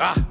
Ah, 0.00 0.28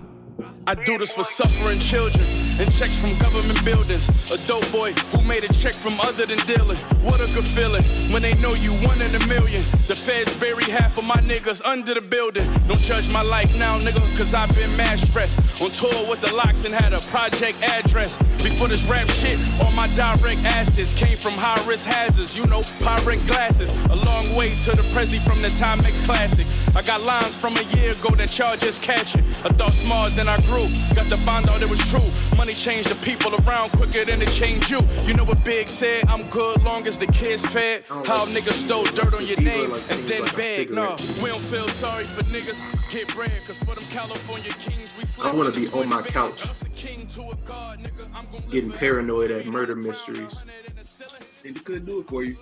I 0.65 0.75
do 0.75 0.97
this 0.97 1.11
for 1.13 1.23
suffering 1.23 1.77
children 1.77 2.25
and 2.59 2.71
checks 2.71 2.97
from 2.99 3.17
government 3.19 3.63
buildings. 3.63 4.09
A 4.31 4.37
dope 4.47 4.69
boy 4.71 4.93
who 5.11 5.21
made 5.23 5.43
a 5.43 5.53
check 5.53 5.73
from 5.73 5.99
other 6.01 6.25
than 6.25 6.39
dealing. 6.47 6.77
What 7.05 7.21
a 7.21 7.27
good 7.33 7.45
feeling 7.45 7.83
when 8.11 8.21
they 8.21 8.33
know 8.35 8.53
you 8.55 8.71
one 8.85 9.01
in 9.01 9.13
a 9.15 9.27
million. 9.27 9.63
The 9.87 9.95
feds 9.95 10.35
bury 10.37 10.65
half 10.65 10.97
of 10.97 11.05
my 11.05 11.17
niggas 11.17 11.63
under 11.65 11.93
the 11.93 12.01
building. 12.01 12.47
Don't 12.67 12.81
judge 12.81 13.09
my 13.09 13.21
life 13.21 13.57
now, 13.57 13.79
nigga, 13.79 14.01
cause 14.17 14.33
I've 14.33 14.53
been 14.55 14.75
mad 14.75 14.99
stressed. 14.99 15.39
On 15.61 15.71
tour 15.71 16.09
with 16.09 16.21
the 16.21 16.33
locks 16.33 16.65
and 16.65 16.73
had 16.73 16.93
a 16.93 16.99
project 17.13 17.61
address. 17.63 18.17
Before 18.43 18.67
this 18.67 18.83
rap 18.89 19.07
shit, 19.09 19.39
all 19.61 19.71
my 19.71 19.87
direct 19.95 20.43
assets 20.45 20.93
came 20.93 21.17
from 21.17 21.33
high 21.33 21.63
risk 21.67 21.85
hazards. 21.85 22.35
You 22.35 22.45
know, 22.47 22.61
Pyrex 22.81 23.25
glasses. 23.25 23.71
A 23.89 23.95
long 23.95 24.35
way 24.35 24.55
to 24.61 24.71
the 24.71 24.83
Prezi 24.93 25.19
from 25.25 25.41
the 25.41 25.49
Timex 25.49 26.03
Classic. 26.05 26.45
I 26.75 26.81
got 26.81 27.01
lines 27.01 27.35
from 27.35 27.55
a 27.57 27.63
year 27.77 27.93
ago 27.93 28.09
that 28.15 28.37
y'all 28.37 28.57
just 28.57 28.81
catching. 28.81 29.23
I 29.43 29.49
thought 29.49 29.73
smart, 29.73 30.15
then 30.15 30.27
I 30.27 30.37
grew. 30.41 30.67
Got 30.93 31.07
to 31.07 31.17
find 31.17 31.49
out 31.49 31.61
it 31.61 31.69
was 31.69 31.79
true. 31.89 32.09
Money 32.37 32.46
changed 32.53 32.89
the 32.89 32.95
people 33.05 33.33
around 33.41 33.71
quicker 33.71 34.05
than 34.05 34.21
it 34.21 34.29
changed 34.29 34.69
you. 34.69 34.79
You 35.05 35.13
know 35.13 35.23
what 35.23 35.43
Big 35.43 35.67
said? 35.67 36.07
I'm 36.07 36.29
good 36.29 36.63
long 36.63 36.87
as 36.87 36.97
the 36.97 37.07
kids 37.07 37.45
fed. 37.45 37.83
How 37.89 38.25
niggas 38.25 38.53
stole 38.53 38.85
dirt 38.85 39.13
on 39.13 39.25
your 39.25 39.39
name 39.41 39.73
and 39.73 40.07
then 40.07 40.25
beg. 40.35 40.71
No, 40.71 40.95
we 41.21 41.29
don't 41.29 41.41
feel 41.41 41.67
sorry 41.69 42.05
for 42.05 42.23
niggas. 42.23 42.59
Get 42.91 43.13
bread, 43.15 43.31
cause 43.45 43.61
for 43.61 43.75
them 43.75 43.83
California 43.85 44.51
kings, 44.59 44.95
we 44.97 45.03
I 45.23 45.31
want 45.31 45.53
to 45.53 45.59
be 45.59 45.67
on 45.69 45.89
my 45.89 46.01
couch, 46.01 46.43
getting 48.49 48.71
paranoid 48.71 49.31
at 49.31 49.45
murder 49.45 49.75
mysteries. 49.75 50.35
And 51.45 51.57
it 51.57 51.63
couldn't 51.65 51.85
do 51.85 51.99
it 51.99 52.07
for 52.07 52.23
you. 52.23 52.37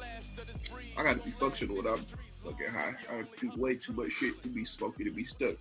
I 0.98 1.04
got 1.04 1.18
to 1.18 1.24
be 1.24 1.32
functional 1.32 1.77
without 1.77 1.99
fucking 2.44 2.68
high. 2.68 2.94
I 3.10 3.24
do 3.40 3.52
way 3.58 3.76
too 3.76 3.94
much 3.94 4.12
shit 4.12 4.41
to 4.44 4.49
be 4.49 4.63
smoky 4.66 5.04
to 5.04 5.12
be 5.12 5.24
stuck. 5.24 5.55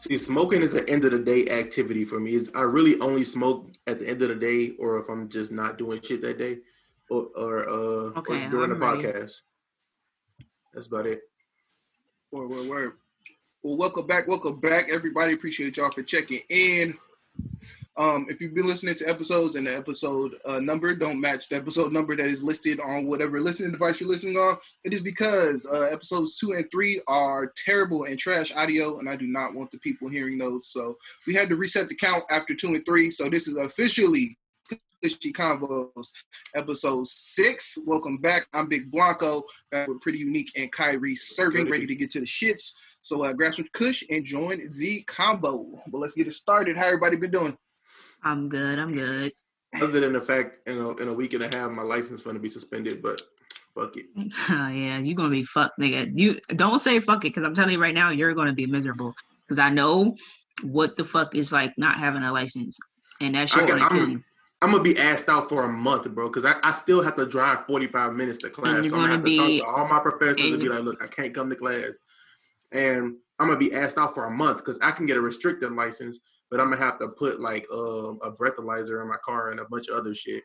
See, 0.00 0.16
smoking 0.16 0.62
is 0.62 0.72
an 0.72 0.88
end 0.88 1.04
of 1.04 1.12
the 1.12 1.18
day 1.18 1.44
activity 1.48 2.06
for 2.06 2.18
me. 2.18 2.30
It's, 2.30 2.48
I 2.54 2.62
really 2.62 2.98
only 3.00 3.22
smoke 3.22 3.68
at 3.86 3.98
the 3.98 4.08
end 4.08 4.22
of 4.22 4.30
the 4.30 4.34
day, 4.34 4.70
or 4.78 4.98
if 4.98 5.10
I'm 5.10 5.28
just 5.28 5.52
not 5.52 5.76
doing 5.76 6.00
shit 6.00 6.22
that 6.22 6.38
day, 6.38 6.60
or, 7.10 7.26
or 7.36 7.68
uh, 7.68 8.18
Okay, 8.18 8.46
or 8.46 8.48
during 8.48 8.72
I'm 8.72 8.80
the 8.80 8.86
ready. 8.86 9.02
podcast. 9.02 9.32
That's 10.72 10.86
about 10.86 11.04
it. 11.04 11.20
Word, 12.32 12.48
word, 12.48 12.68
word. 12.70 12.92
Well, 13.62 13.76
welcome 13.76 14.06
back, 14.06 14.26
welcome 14.26 14.58
back, 14.58 14.86
everybody. 14.90 15.34
Appreciate 15.34 15.76
y'all 15.76 15.90
for 15.90 16.02
checking 16.02 16.40
in. 16.48 16.94
Um, 18.00 18.24
if 18.30 18.40
you've 18.40 18.54
been 18.54 18.66
listening 18.66 18.94
to 18.94 19.08
episodes 19.10 19.56
and 19.56 19.66
the 19.66 19.76
episode 19.76 20.34
uh, 20.46 20.58
number 20.58 20.94
don't 20.94 21.20
match 21.20 21.50
the 21.50 21.56
episode 21.56 21.92
number 21.92 22.16
that 22.16 22.28
is 22.28 22.42
listed 22.42 22.80
on 22.80 23.04
whatever 23.04 23.42
listening 23.42 23.72
device 23.72 24.00
you're 24.00 24.08
listening 24.08 24.38
on, 24.38 24.56
it 24.84 24.94
is 24.94 25.02
because 25.02 25.68
uh, 25.70 25.90
episodes 25.92 26.38
two 26.38 26.52
and 26.52 26.64
three 26.72 27.02
are 27.08 27.52
terrible 27.58 28.04
and 28.04 28.18
trash 28.18 28.56
audio, 28.56 29.00
and 29.00 29.08
I 29.10 29.16
do 29.16 29.26
not 29.26 29.52
want 29.52 29.70
the 29.70 29.78
people 29.80 30.08
hearing 30.08 30.38
those. 30.38 30.68
So 30.68 30.96
we 31.26 31.34
had 31.34 31.50
to 31.50 31.56
reset 31.56 31.90
the 31.90 31.94
count 31.94 32.24
after 32.30 32.54
two 32.54 32.68
and 32.68 32.86
three. 32.86 33.10
So 33.10 33.28
this 33.28 33.46
is 33.46 33.58
officially 33.58 34.38
Cushy 35.02 35.30
Convos, 35.30 36.08
episode 36.54 37.06
six. 37.06 37.76
Welcome 37.84 38.16
back. 38.16 38.46
I'm 38.54 38.66
Big 38.66 38.90
Blanco, 38.90 39.42
back 39.70 39.88
with 39.88 40.00
Pretty 40.00 40.20
Unique 40.20 40.52
and 40.56 40.72
Kyrie 40.72 41.16
serving, 41.16 41.70
ready 41.70 41.86
to 41.86 41.94
get 41.94 42.08
to 42.12 42.20
the 42.20 42.26
shits. 42.26 42.76
So 43.02 43.22
uh, 43.26 43.34
grab 43.34 43.56
some 43.56 43.68
Kush 43.74 44.04
and 44.08 44.24
join 44.24 44.58
the 44.58 45.04
combo. 45.06 45.66
But 45.88 45.98
let's 45.98 46.14
get 46.14 46.28
it 46.28 46.32
started. 46.32 46.78
How 46.78 46.86
everybody 46.86 47.18
been 47.18 47.30
doing? 47.30 47.58
I'm 48.22 48.48
good. 48.48 48.78
I'm 48.78 48.92
good. 48.92 49.32
Other 49.80 50.00
than 50.00 50.12
the 50.12 50.20
fact, 50.20 50.66
in 50.68 50.78
a, 50.78 50.90
in 50.96 51.08
a 51.08 51.12
week 51.14 51.32
and 51.34 51.42
a 51.44 51.56
half, 51.56 51.70
my 51.70 51.82
license 51.82 52.20
is 52.20 52.22
going 52.22 52.34
to 52.34 52.40
be 52.40 52.48
suspended, 52.48 53.00
but 53.02 53.22
fuck 53.74 53.96
it. 53.96 54.06
Oh, 54.50 54.68
yeah, 54.68 54.98
you're 54.98 55.14
gonna 55.14 55.30
be 55.30 55.44
fucked, 55.44 55.78
nigga. 55.78 56.10
You 56.12 56.40
don't 56.56 56.80
say 56.80 56.98
fuck 57.00 57.24
it, 57.24 57.30
cause 57.34 57.44
I'm 57.44 57.54
telling 57.54 57.72
you 57.72 57.80
right 57.80 57.94
now, 57.94 58.10
you're 58.10 58.34
gonna 58.34 58.52
be 58.52 58.66
miserable. 58.66 59.14
Cause 59.48 59.58
I 59.58 59.70
know 59.70 60.16
what 60.64 60.96
the 60.96 61.04
fuck 61.04 61.34
is 61.34 61.52
like 61.52 61.72
not 61.78 61.96
having 61.96 62.22
a 62.22 62.32
license, 62.32 62.78
and 63.20 63.34
that 63.36 63.48
shit 63.48 63.62
I 63.62 63.66
kill 63.66 63.78
I'm- 63.82 64.10
you. 64.10 64.24
I'm 64.62 64.72
gonna 64.72 64.82
be 64.82 64.98
asked 64.98 65.30
out 65.30 65.48
for 65.48 65.64
a 65.64 65.68
month, 65.68 66.06
bro, 66.10 66.28
because 66.28 66.44
I, 66.44 66.54
I 66.62 66.72
still 66.72 67.00
have 67.00 67.14
to 67.14 67.24
drive 67.24 67.64
45 67.66 68.12
minutes 68.12 68.36
to 68.38 68.50
class. 68.50 68.74
you're 68.82 68.90
So 68.90 68.96
I'm 68.96 69.02
gonna 69.02 69.12
have 69.12 69.20
to 69.20 69.24
be- 69.24 69.58
talk 69.58 69.66
to 69.68 69.72
all 69.80 69.88
my 69.88 70.00
professors 70.00 70.40
and, 70.44 70.52
and- 70.54 70.62
be 70.62 70.68
like, 70.68 70.82
look, 70.82 71.02
I 71.02 71.06
can't 71.06 71.32
come 71.32 71.48
to 71.48 71.56
class. 71.56 71.96
And 72.72 73.16
I'm 73.38 73.46
gonna 73.46 73.56
be 73.56 73.72
asked 73.72 73.96
out 73.96 74.14
for 74.14 74.26
a 74.26 74.30
month 74.30 74.58
because 74.58 74.78
I 74.80 74.90
can 74.90 75.06
get 75.06 75.16
a 75.16 75.20
restricted 75.20 75.72
license, 75.72 76.20
but 76.50 76.60
I'm 76.60 76.70
gonna 76.70 76.82
have 76.82 76.98
to 77.00 77.08
put 77.08 77.40
like 77.40 77.66
um, 77.72 78.18
a 78.22 78.30
breathalyzer 78.32 79.00
in 79.02 79.08
my 79.08 79.16
car 79.24 79.50
and 79.50 79.60
a 79.60 79.64
bunch 79.64 79.88
of 79.88 79.96
other 79.96 80.14
shit. 80.14 80.44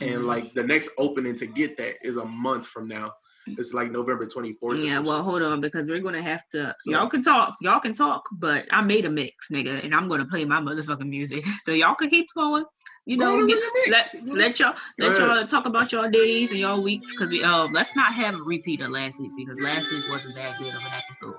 And 0.00 0.26
like 0.26 0.52
the 0.52 0.62
next 0.62 0.90
opening 0.98 1.34
to 1.36 1.46
get 1.46 1.76
that 1.78 1.94
is 2.02 2.16
a 2.16 2.24
month 2.24 2.66
from 2.66 2.88
now. 2.88 3.12
It's 3.46 3.74
like 3.74 3.90
November 3.90 4.24
24th. 4.24 4.86
Yeah, 4.86 5.00
well, 5.00 5.22
hold 5.24 5.42
on, 5.42 5.60
because 5.60 5.86
we're 5.88 5.98
gonna 6.00 6.22
have 6.22 6.48
to. 6.50 6.76
Y'all 6.86 7.08
can 7.08 7.24
talk, 7.24 7.56
y'all 7.60 7.80
can 7.80 7.92
talk, 7.92 8.22
but 8.30 8.66
I 8.70 8.82
made 8.82 9.04
a 9.04 9.10
mix, 9.10 9.50
nigga, 9.50 9.82
and 9.84 9.92
I'm 9.94 10.06
gonna 10.08 10.26
play 10.26 10.44
my 10.44 10.60
motherfucking 10.60 11.08
music, 11.08 11.44
so 11.64 11.72
y'all 11.72 11.94
can 11.96 12.08
keep 12.08 12.28
going. 12.36 12.64
You 13.04 13.16
know, 13.16 13.44
get- 13.46 13.58
let 13.90 14.14
let 14.26 14.60
y'all 14.60 14.74
let 14.98 15.18
y'all 15.18 15.44
talk 15.46 15.66
about 15.66 15.90
y'all 15.90 16.08
days 16.08 16.50
and 16.50 16.60
y'all 16.60 16.80
weeks, 16.82 17.10
because 17.10 17.30
we 17.30 17.42
uh 17.42 17.66
let's 17.72 17.96
not 17.96 18.14
have 18.14 18.36
a 18.36 18.42
repeat 18.44 18.80
of 18.80 18.90
last 18.90 19.18
week 19.20 19.32
because 19.36 19.58
last 19.60 19.90
week 19.90 20.04
wasn't 20.08 20.36
that 20.36 20.56
good 20.58 20.68
of 20.72 20.80
an 20.80 20.92
episode. 20.92 21.34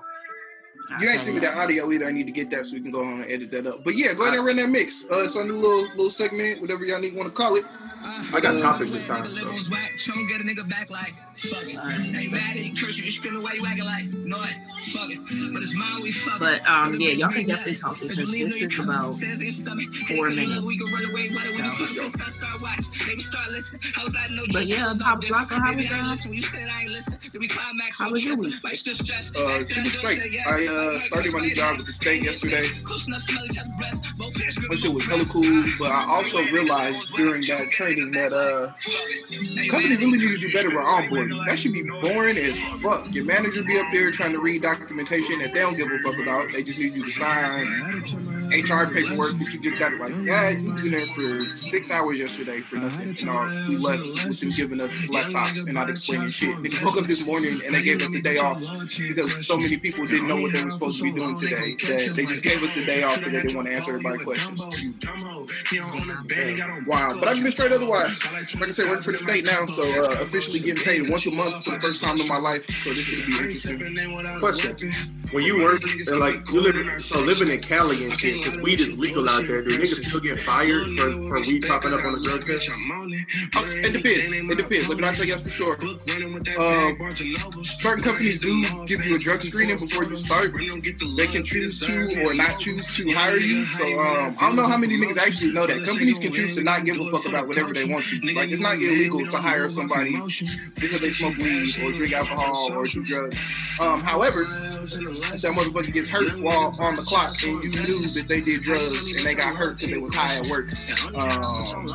I'll 0.90 1.00
You 1.02 1.08
ain't 1.08 1.16
tell 1.16 1.24
seen 1.26 1.34
me 1.36 1.40
ya. 1.42 1.50
that 1.50 1.58
audio 1.64 1.90
either. 1.90 2.06
I 2.06 2.12
need 2.12 2.26
to 2.26 2.32
get 2.32 2.50
that 2.50 2.66
so 2.66 2.74
we 2.74 2.80
can 2.82 2.90
go 2.90 3.04
on 3.04 3.22
and 3.22 3.30
edit 3.30 3.50
that 3.52 3.66
up. 3.66 3.84
But 3.84 3.94
yeah, 3.96 4.14
go 4.14 4.22
ahead 4.24 4.36
and 4.38 4.46
run 4.46 4.56
that 4.56 4.68
mix. 4.68 5.04
Uh, 5.04 5.22
it's 5.24 5.36
our 5.36 5.44
new 5.44 5.58
little 5.58 5.88
little 5.90 6.10
segment, 6.10 6.60
whatever 6.60 6.84
y'all 6.84 7.00
need 7.00 7.14
want 7.14 7.28
to 7.28 7.34
call 7.34 7.56
it. 7.56 7.64
I 8.34 8.40
got 8.40 8.60
topics 8.60 8.92
this 8.92 9.06
time. 9.06 9.26
So. 9.26 9.50
Chum 9.96 10.26
get 10.26 10.40
a 10.40 10.44
nigga 10.44 10.68
back 10.68 10.90
like 10.90 11.14
fuck 11.36 11.62
it. 11.64 11.78
Ain't 11.78 12.32
mad 12.32 12.56
at 12.56 12.62
you, 12.62 12.74
curse 12.76 12.98
you, 12.98 13.04
you 13.04 13.10
screaming 13.10 13.42
why 13.42 13.54
you 13.54 13.64
acting 13.66 13.84
like 13.84 14.04
no 14.12 14.42
it, 14.42 14.54
fuck 14.92 15.08
it. 15.10 15.18
But 15.54 15.62
it's 15.62 15.74
mine, 15.74 16.02
we 16.02 16.12
fuck 16.12 16.34
it. 16.36 16.40
But 16.40 16.68
um, 16.68 17.00
yeah, 17.00 17.10
y'all 17.12 17.30
can 17.30 17.46
definitely 17.46 17.76
talk 17.76 17.92
Cause 17.92 18.00
because 18.00 18.20
you 18.20 18.26
leave, 18.26 18.50
this 18.52 18.60
is 18.62 18.78
about 18.78 19.14
Says 19.14 19.40
in 19.40 19.46
your 19.46 19.54
four 20.06 20.28
cause 20.28 20.36
you 20.36 20.48
love, 20.48 20.64
minutes. 20.64 20.66
We 20.66 20.78
can 20.78 20.92
run 20.92 21.04
away. 21.10 21.30
Why 21.30 21.44
do 21.44 21.50
we 21.50 21.56
do 21.62 21.70
So- 21.70 21.86
fuck 21.86 22.10
since 22.10 22.22
I 22.22 22.28
start 22.28 22.60
watch? 22.62 22.84
Maybe 23.06 23.20
start 23.22 23.50
listening. 23.50 23.80
I 23.96 24.04
was 24.04 24.16
at 24.16 24.30
no 24.32 24.44
But 24.52 24.66
yeah, 24.66 24.86
I 24.86 24.88
was 24.90 24.98
Pop 24.98 25.24
out 25.32 25.48
how 25.50 25.70
Maybe 25.70 25.82
was 25.84 25.92
I 25.92 25.94
ain't 25.94 26.02
that? 26.04 26.08
listen 26.10 26.30
when 26.30 26.36
you 26.36 26.42
said 26.42 26.68
I 26.68 26.82
ain't 26.82 26.90
listen. 26.92 27.18
Did 27.32 27.40
we 27.40 27.48
climax 27.48 27.98
How 27.98 28.06
on 28.06 28.12
was 28.12 28.24
your 28.24 28.36
week? 28.36 28.62
Like 28.62 28.76
still 28.76 28.94
stressed. 28.94 29.34
Uh, 29.36 29.48
Asked 29.48 29.70
super 29.70 29.88
that 29.88 29.92
straight. 29.92 30.20
I 30.46 30.66
uh, 30.66 30.73
started 31.00 31.32
my 31.32 31.40
new 31.40 31.54
job 31.54 31.78
at 31.78 31.86
the 31.86 31.92
state 31.92 32.22
yesterday. 32.22 32.66
That 34.68 34.78
shit 34.78 34.92
was 34.92 35.06
hella 35.06 35.24
cool, 35.26 35.64
but 35.78 35.90
I 35.90 36.04
also 36.08 36.42
realized 36.44 37.14
during 37.14 37.46
that 37.46 37.70
training 37.70 38.10
that 38.12 38.32
uh 38.32 38.72
companies 39.68 39.98
really 39.98 40.18
need 40.18 40.28
to 40.28 40.38
do 40.38 40.52
better 40.52 40.70
with 40.70 40.84
onboarding. 40.84 41.46
That 41.46 41.58
should 41.58 41.72
be 41.72 41.82
boring 41.82 42.36
as 42.38 42.58
fuck. 42.82 43.12
Your 43.14 43.24
manager 43.24 43.62
be 43.62 43.78
up 43.78 43.86
there 43.92 44.10
trying 44.10 44.32
to 44.32 44.40
read 44.40 44.62
documentation 44.62 45.38
that 45.40 45.54
they 45.54 45.60
don't 45.60 45.76
give 45.76 45.90
a 45.90 45.98
fuck 45.98 46.18
about. 46.18 46.52
They 46.52 46.62
just 46.62 46.78
need 46.78 46.94
you 46.94 47.04
to 47.04 47.12
sign 47.12 47.66
HR 48.50 48.86
paperwork, 48.92 49.38
but 49.38 49.52
you 49.52 49.60
just 49.60 49.78
got 49.78 49.92
it 49.92 50.00
like 50.00 50.14
that. 50.26 50.60
You 50.60 50.72
was 50.72 50.84
in 50.84 50.92
there 50.92 51.06
for 51.06 51.42
six 51.42 51.90
hours 51.90 52.18
yesterday 52.18 52.60
for 52.60 52.76
nothing. 52.76 53.16
You 53.16 53.26
know, 53.26 53.50
we 53.68 53.76
left 53.76 54.02
with 54.28 54.40
them 54.40 54.50
giving 54.50 54.80
us 54.80 54.90
laptops 55.10 55.64
and 55.64 55.74
not 55.74 55.90
explaining 55.90 56.28
shit. 56.28 56.56
Niggas 56.56 56.84
woke 56.84 56.96
up 56.98 57.06
this 57.06 57.24
morning 57.24 57.58
and 57.66 57.74
they 57.74 57.82
gave 57.82 58.00
us 58.02 58.14
a 58.16 58.22
day 58.22 58.38
off 58.38 58.60
because 58.98 59.46
so 59.46 59.56
many 59.56 59.76
people 59.78 60.06
didn't 60.06 60.28
know 60.28 60.36
what 60.36 60.52
they 60.52 60.63
were 60.64 60.70
supposed 60.70 60.98
to 60.98 61.04
be 61.04 61.12
doing 61.12 61.34
today 61.34 61.74
that 61.86 62.12
they 62.16 62.24
just 62.24 62.44
gave 62.44 62.62
us 62.62 62.76
a 62.76 62.84
day 62.84 63.02
off 63.02 63.18
because 63.18 63.32
they 63.32 63.42
didn't 63.42 63.56
want 63.56 63.68
to 63.68 63.74
answer 63.74 63.92
everybody's 63.92 64.22
questions. 64.22 64.60
Wow, 66.86 67.16
but 67.18 67.28
I've 67.28 67.42
been 67.42 67.52
straight 67.52 67.72
otherwise. 67.72 68.24
Like 68.54 68.68
I 68.68 68.70
said, 68.70 68.88
working 68.88 69.02
for 69.02 69.12
the 69.12 69.18
state 69.18 69.44
now, 69.44 69.66
so 69.66 69.82
uh, 69.82 70.22
officially 70.22 70.60
getting 70.60 70.82
paid 70.84 71.08
once 71.10 71.26
a 71.26 71.30
month 71.30 71.64
for 71.64 71.72
the 71.72 71.80
first 71.80 72.02
time 72.02 72.20
in 72.20 72.28
my 72.28 72.38
life. 72.38 72.66
So 72.66 72.90
this 72.90 73.04
should 73.04 73.26
be 73.26 73.32
interesting. 73.34 73.78
Question: 74.40 74.92
When 75.32 75.44
you 75.44 75.62
work, 75.62 75.80
and 75.84 76.18
like 76.20 76.48
you 76.50 76.60
live, 76.60 77.02
so 77.02 77.20
living 77.20 77.48
in 77.48 77.60
Cali 77.60 78.04
and 78.04 78.12
shit, 78.14 78.42
because 78.42 78.60
weed 78.62 78.80
is 78.80 78.96
legal 78.96 79.28
out 79.28 79.46
there, 79.46 79.62
do 79.62 79.78
niggas 79.78 80.04
still 80.04 80.20
get 80.20 80.38
fired 80.40 80.96
for, 80.98 81.10
for 81.28 81.40
weed 81.40 81.66
popping 81.66 81.92
up 81.92 82.04
on 82.04 82.14
the 82.14 82.20
drug 82.20 82.44
test? 82.44 82.70
Uh, 82.70 82.74
It 83.84 83.92
depends. 83.92 84.32
It 84.32 84.56
depends. 84.56 84.88
Like, 84.88 84.96
when 84.96 85.04
I 85.04 85.12
tell 85.12 85.26
you 85.26 85.36
for 85.36 85.50
sure, 85.50 85.76
um, 86.58 87.64
certain 87.64 88.02
companies 88.04 88.40
do 88.40 88.86
give 88.86 89.04
you 89.04 89.16
a 89.16 89.18
drug 89.18 89.42
screening 89.42 89.78
before 89.78 90.04
you 90.04 90.16
start. 90.16 90.53
They 90.54 91.26
can 91.26 91.44
choose 91.44 91.80
to 91.86 92.24
or 92.24 92.34
not 92.34 92.58
choose 92.58 92.96
to 92.96 93.10
hire 93.12 93.36
you. 93.38 93.64
So 93.64 93.84
um, 93.84 94.36
I 94.40 94.46
don't 94.48 94.56
know 94.56 94.66
how 94.66 94.78
many 94.78 94.96
niggas 94.96 95.18
actually 95.18 95.52
know 95.52 95.66
that 95.66 95.84
companies 95.84 96.18
can 96.18 96.32
choose 96.32 96.56
to 96.56 96.62
not 96.62 96.84
give 96.84 96.98
a 97.00 97.10
fuck 97.10 97.26
about 97.28 97.48
whatever 97.48 97.72
they 97.72 97.84
want 97.84 98.06
to. 98.06 98.20
Like 98.34 98.50
it's 98.50 98.60
not 98.60 98.74
illegal 98.76 99.26
to 99.26 99.36
hire 99.36 99.68
somebody 99.68 100.12
because 100.74 101.00
they 101.00 101.10
smoke 101.10 101.36
weed 101.38 101.74
or 101.82 101.92
drink 101.92 102.12
alcohol 102.14 102.72
or 102.72 102.84
do 102.86 103.02
drugs. 103.04 103.42
Um, 103.80 104.00
however, 104.02 104.42
if 104.42 105.42
that 105.42 105.52
motherfucker 105.56 105.92
gets 105.92 106.08
hurt 106.08 106.38
while 106.40 106.72
on 106.80 106.94
the 106.94 107.02
clock 107.02 107.32
and 107.42 107.62
you 107.64 107.70
knew 107.82 108.06
that 108.14 108.26
they 108.28 108.40
did 108.40 108.62
drugs 108.62 109.16
and 109.16 109.26
they 109.26 109.34
got 109.34 109.56
hurt 109.56 109.76
because 109.76 109.90
they 109.90 109.98
was 109.98 110.14
high 110.14 110.36
at 110.38 110.46
work, 110.46 110.70
um, 111.14 111.86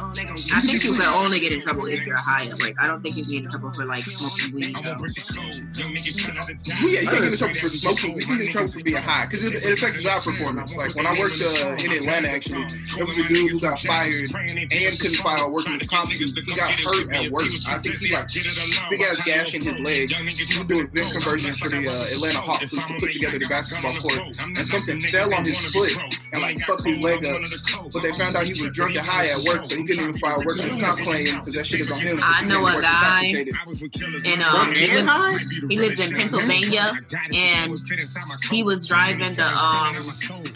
I 0.53 0.61
think 0.61 0.83
you 0.83 0.93
can 0.93 1.07
only 1.07 1.39
get 1.39 1.53
in 1.53 1.61
trouble 1.61 1.85
if 1.87 2.05
you're 2.05 2.17
high. 2.19 2.43
Like 2.59 2.75
I 2.83 2.87
don't 2.87 3.01
think 3.01 3.15
you 3.17 3.23
get 3.25 3.43
in 3.45 3.49
trouble 3.49 3.71
for 3.71 3.85
like 3.85 3.99
smoking 3.99 4.55
weed. 4.55 4.75
though. 4.83 4.99
Yeah, 6.83 7.01
you 7.01 7.07
can't 7.07 7.23
get 7.23 7.31
in 7.31 7.37
trouble 7.37 7.55
for 7.55 7.69
smoking. 7.69 8.15
You 8.19 8.25
can 8.25 8.48
in 8.49 8.53
trouble 8.53 8.73
for 8.73 8.83
being 8.83 8.97
high 8.97 9.29
because 9.29 9.45
it, 9.45 9.53
it 9.61 9.77
affects 9.77 10.01
job 10.01 10.25
performance. 10.25 10.73
Like 10.75 10.95
when 10.97 11.05
I 11.05 11.13
worked 11.21 11.37
uh, 11.37 11.77
in 11.77 11.93
Atlanta, 11.93 12.33
actually, 12.33 12.65
there 12.97 13.05
was 13.05 13.21
a 13.21 13.25
dude 13.29 13.53
who 13.53 13.59
got 13.61 13.77
fired 13.79 14.33
and 14.33 14.91
couldn't 14.97 15.21
file 15.21 15.45
a 15.45 15.49
workman's 15.49 15.85
comp 15.85 16.11
suit. 16.11 16.33
He 16.33 16.55
got 16.57 16.73
hurt 16.81 17.13
at 17.13 17.29
work. 17.29 17.45
I 17.69 17.77
think 17.77 18.01
he 18.01 18.13
like 18.13 18.27
big 18.89 19.01
ass 19.05 19.21
gash 19.21 19.53
in 19.53 19.61
his 19.61 19.77
leg. 19.79 20.09
He 20.09 20.25
was 20.25 20.65
doing 20.65 20.89
vent 20.89 21.13
conversion 21.13 21.53
for 21.53 21.69
the 21.69 21.85
uh, 21.85 22.15
Atlanta 22.17 22.41
Hawks. 22.41 22.71
To 22.79 22.93
put 22.99 23.11
together 23.11 23.37
the 23.37 23.47
basketball 23.47 23.93
court, 24.01 24.39
and 24.39 24.57
something 24.57 24.99
fell 25.11 25.33
on 25.33 25.43
his 25.43 25.59
foot 25.73 25.91
and 26.33 26.41
like 26.41 26.59
fucked 26.65 26.85
his 26.85 27.01
leg 27.03 27.25
up. 27.25 27.41
But 27.93 28.03
they 28.03 28.11
found 28.13 28.35
out 28.35 28.43
he 28.43 28.53
was 28.53 28.71
drunk 28.71 28.95
and 28.95 29.05
high 29.05 29.27
at 29.29 29.43
work, 29.43 29.65
so 29.65 29.75
he 29.75 29.83
couldn't 29.83 30.03
even 30.03 30.17
file 30.17 30.41
workman's 30.45 30.79
comp 30.81 30.99
claim 31.01 31.39
because 31.39 31.53
that 31.55 31.65
shit 31.65 31.81
is 31.81 31.91
on 31.91 31.99
him. 31.99 32.19
I 32.21 32.45
know 32.45 32.65
a 32.65 32.81
guy. 32.81 33.45
And 34.25 34.43
um, 34.43 34.71
he 34.71 34.89
and 34.91 35.07
lives, 35.07 35.57
he 35.57 35.75
lives 35.75 35.99
in 35.99 36.15
Pennsylvania, 36.15 36.87
and 37.33 37.71
he 38.49 38.63
was 38.63 38.87
driving 38.87 39.31
the 39.31 39.45
um 39.45 39.95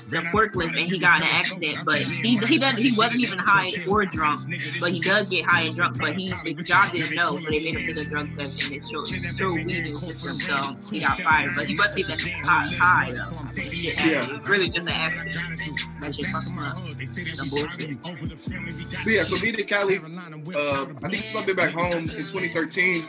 the 0.09 0.19
forklift, 0.31 0.80
and 0.80 0.91
he 0.91 0.97
got 0.97 1.18
in 1.18 1.24
an 1.24 1.30
accident. 1.33 1.85
But 1.85 2.01
he 2.01 2.35
he 2.35 2.57
doesn't 2.57 2.81
he 2.81 2.94
wasn't 2.97 3.21
even 3.21 3.39
high 3.39 3.69
or 3.88 4.06
drunk, 4.06 4.39
but 4.80 4.91
he 4.91 5.00
does 5.00 5.30
get 5.30 5.45
high 5.50 5.63
and 5.63 5.75
drunk. 5.75 6.00
But 6.00 6.15
he 6.15 6.27
the 6.27 6.63
job 6.63 6.91
didn't 6.91 7.15
know, 7.15 7.39
so 7.39 7.50
they 7.50 7.59
made 7.59 7.75
him 7.75 7.94
take 7.94 8.06
a 8.06 8.09
drug 8.09 8.38
test, 8.38 8.63
and 8.63 8.74
it 8.74 8.83
showed 8.83 9.07
showed 9.07 9.53
weed 9.53 9.77
in 9.77 9.85
his 9.85 10.01
system, 10.01 10.33
so 10.33 10.91
he 10.91 11.00
got 11.01 11.19
fired. 11.21 11.53
But 11.56 11.68
he 11.68 11.75
wasn't 11.77 12.00
even 12.00 12.44
high, 12.44 12.65
high 12.77 13.09
though. 13.09 13.44
Yeah. 13.56 14.36
It's 14.36 14.50
really 14.50 14.68
just 14.68 14.88
an 14.88 14.89
accident. 14.89 15.38
That 16.01 16.15
shit 16.15 16.33
up. 16.33 16.44
Some 16.44 17.50
bullshit. 17.50 18.01
But 18.01 19.12
yeah, 19.12 19.24
so 19.24 19.38
me 19.38 19.51
to 19.51 19.63
Cali, 19.63 19.97
uh, 19.97 20.86
I 21.03 21.09
think 21.09 21.24
something 21.24 21.56
back 21.56 21.71
home 21.71 22.09
in 22.09 22.25
2013, 22.25 23.06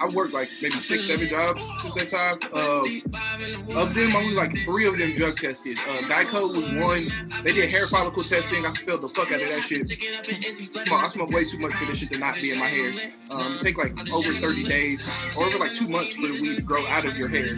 I, 0.00 0.06
I 0.06 0.08
worked 0.10 0.32
like 0.32 0.50
maybe 0.62 0.78
six, 0.78 1.06
seven 1.06 1.28
jobs 1.28 1.70
since 1.76 1.94
that 1.94 2.08
time. 2.08 2.38
Uh, 2.52 3.80
of 3.80 3.94
them, 3.94 4.16
only 4.16 4.34
like 4.34 4.52
three 4.64 4.86
of 4.86 4.98
them 4.98 5.14
drug 5.14 5.36
tested. 5.38 5.78
Uh, 5.78 6.02
Geico 6.08 6.54
was 6.54 6.68
one. 6.68 7.42
They 7.42 7.52
did 7.52 7.70
hair 7.70 7.86
follicle 7.86 8.22
testing. 8.22 8.64
I 8.64 8.72
failed 8.72 9.02
the 9.02 9.08
fuck 9.08 9.32
out 9.32 9.42
of 9.42 9.48
that 9.48 9.62
shit. 9.62 9.88
Smoke, 9.88 11.04
I 11.04 11.08
smoke 11.08 11.30
way 11.30 11.44
too 11.44 11.58
much 11.58 11.74
for 11.74 11.86
this 11.86 11.98
shit 11.98 12.10
to 12.10 12.18
not 12.18 12.36
be 12.36 12.52
in 12.52 12.58
my 12.58 12.66
hair. 12.66 13.12
Um, 13.30 13.54
it 13.54 13.60
take 13.60 13.78
like 13.78 13.92
over 14.12 14.32
30 14.32 14.64
days 14.64 15.08
or 15.36 15.44
over 15.44 15.58
like 15.58 15.74
two 15.74 15.88
months 15.88 16.14
for 16.16 16.28
the 16.28 16.32
weed 16.40 16.56
to 16.56 16.62
grow 16.62 16.86
out 16.86 17.04
of 17.04 17.16
your 17.16 17.28
hair. 17.28 17.50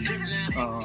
Um, 0.57 0.81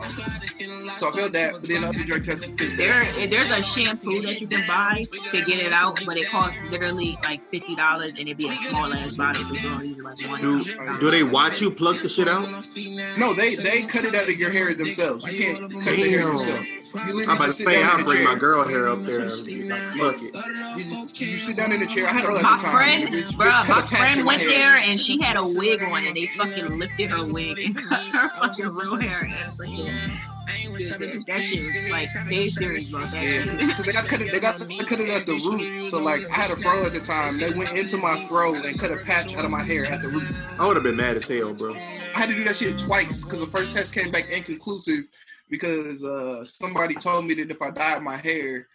so 0.96 1.08
I 1.08 1.12
failed 1.16 1.32
that. 1.32 1.52
But 1.54 1.64
then 1.64 1.82
the 1.82 1.88
other 1.88 2.04
drug 2.04 2.24
tests. 2.24 2.44
There, 2.76 3.26
there's 3.26 3.50
a 3.50 3.62
shampoo 3.62 4.20
that 4.20 4.40
you 4.40 4.46
can 4.46 4.66
buy 4.66 5.04
to 5.30 5.44
get 5.44 5.58
it 5.58 5.72
out, 5.72 6.00
but 6.04 6.16
it 6.16 6.28
costs 6.30 6.58
literally 6.70 7.18
like 7.24 7.40
fifty 7.50 7.74
dollars, 7.74 8.12
and 8.14 8.28
it'd 8.28 8.38
be 8.38 8.48
a 8.48 8.56
small 8.56 8.92
ass 8.92 9.16
bottle. 9.16 9.42
So 9.44 9.54
you 9.54 9.68
only 9.68 9.88
use 9.88 9.98
like 9.98 10.20
one. 10.28 10.40
Do, 10.40 10.64
do 11.00 11.10
they 11.10 11.22
watch 11.50 11.60
you 11.60 11.70
plug 11.70 12.02
the 12.02 12.08
shit 12.08 12.28
out? 12.28 12.48
No, 13.18 13.34
they 13.34 13.54
they 13.54 13.82
cut 13.82 14.04
it 14.04 14.14
out 14.14 14.28
of 14.28 14.36
your 14.38 14.50
hair 14.50 14.74
themselves. 14.74 15.30
You 15.30 15.38
can't 15.38 15.60
cut 15.72 15.96
the 15.96 16.10
hair 16.10 16.20
yourself. 16.20 16.64
You 16.66 16.80
literally 17.00 17.24
I'm 17.24 17.36
about 17.36 17.44
to 17.46 17.52
sit 17.52 17.66
say 17.66 17.82
down 17.82 17.90
I'll 17.90 17.98
in 17.98 18.04
the 18.06 18.12
bring 18.12 18.24
my 18.24 18.34
girl 18.36 18.66
hair 18.68 18.86
up 18.88 19.04
there 19.04 19.20
and 19.20 19.30
it. 19.30 19.46
You, 19.48 20.84
just, 20.84 21.20
you 21.20 21.36
sit 21.36 21.56
down 21.56 21.72
in 21.72 21.80
the 21.80 21.86
chair. 21.86 22.06
I 22.06 22.12
had 22.12 22.24
her 22.24 22.36
at 22.36 22.42
My 22.42 22.56
time. 22.58 22.72
friend, 22.72 23.08
Bitch, 23.12 23.36
bro, 23.36 23.46
bitch 23.50 23.66
cut 23.66 23.90
my 23.90 23.98
friend 23.98 24.18
in 24.20 24.24
my 24.24 24.36
went 24.36 24.42
there 24.48 24.76
and 24.76 25.00
she 25.00 25.20
had 25.20 25.36
a 25.36 25.42
wig 25.42 25.82
on, 25.82 26.06
and 26.06 26.16
they 26.16 26.26
fucking 26.38 26.78
lifted 26.78 27.10
her 27.10 27.24
wig 27.24 27.58
and 27.58 27.76
cut 27.88 28.00
her 28.06 28.28
fucking 28.30 28.68
real 28.68 28.96
hair. 29.00 29.28
And 30.48 30.82
fucking, 30.82 31.10
dude, 31.10 31.26
that 31.26 31.42
shit 31.42 31.60
was 31.60 31.90
like 31.90 32.28
they 32.28 32.48
serious 32.48 32.92
about 32.92 33.10
that. 33.10 33.22
Yeah, 33.22 33.46
shit. 33.46 33.68
because 33.68 33.86
they 33.86 33.92
got 33.92 34.08
cut 34.08 34.20
it. 34.20 34.32
They 34.32 34.40
got 34.40 34.58
cut 34.58 35.00
it 35.00 35.08
at 35.08 35.26
the 35.26 35.34
root. 35.34 35.86
So 35.86 36.02
like, 36.02 36.30
I 36.30 36.34
had 36.34 36.50
a 36.50 36.56
fro 36.56 36.84
at 36.84 36.92
the 36.92 37.00
time. 37.00 37.38
They 37.38 37.50
went 37.50 37.76
into 37.76 37.96
my 37.96 38.16
fro 38.28 38.54
and 38.54 38.78
cut 38.78 38.90
a 38.90 38.98
patch 38.98 39.36
out 39.36 39.44
of 39.44 39.50
my 39.50 39.62
hair 39.62 39.86
at 39.86 40.02
the 40.02 40.08
root. 40.08 40.28
I 40.58 40.66
would 40.66 40.76
have 40.76 40.84
been 40.84 40.96
mad 40.96 41.16
as 41.16 41.28
hell, 41.28 41.54
bro. 41.54 41.74
I 41.74 42.18
had 42.18 42.28
to 42.28 42.34
do 42.34 42.44
that 42.44 42.56
shit 42.56 42.78
twice 42.78 43.24
because 43.24 43.40
the 43.40 43.46
first 43.46 43.76
test 43.76 43.94
came 43.94 44.10
back 44.10 44.30
inconclusive 44.30 45.04
because 45.48 46.04
uh, 46.04 46.44
somebody 46.44 46.94
told 46.94 47.26
me 47.26 47.34
that 47.34 47.50
if 47.50 47.60
I 47.62 47.70
dyed 47.70 48.02
my 48.02 48.16
hair, 48.16 48.68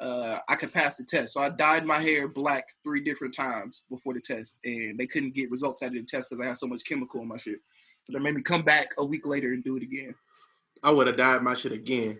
uh, 0.00 0.38
I 0.48 0.56
could 0.56 0.72
pass 0.72 0.98
the 0.98 1.04
test. 1.04 1.34
So 1.34 1.40
I 1.40 1.50
dyed 1.50 1.86
my 1.86 1.98
hair 1.98 2.28
black 2.28 2.66
three 2.84 3.00
different 3.00 3.34
times 3.34 3.82
before 3.90 4.14
the 4.14 4.20
test, 4.20 4.58
and 4.64 4.98
they 4.98 5.06
couldn't 5.06 5.34
get 5.34 5.50
results 5.50 5.82
out 5.82 5.88
of 5.88 5.94
the 5.94 6.02
test 6.02 6.30
because 6.30 6.44
I 6.44 6.48
had 6.48 6.58
so 6.58 6.66
much 6.66 6.84
chemical 6.84 7.22
in 7.22 7.28
my 7.28 7.36
shit. 7.36 7.60
So 8.04 8.12
they 8.12 8.22
made 8.22 8.34
me 8.34 8.42
come 8.42 8.62
back 8.62 8.88
a 8.98 9.06
week 9.06 9.26
later 9.26 9.52
and 9.52 9.64
do 9.64 9.76
it 9.76 9.82
again. 9.82 10.14
I 10.86 10.90
would 10.90 11.08
have 11.08 11.16
dyed 11.16 11.42
my 11.42 11.54
shit 11.54 11.72
again. 11.72 12.16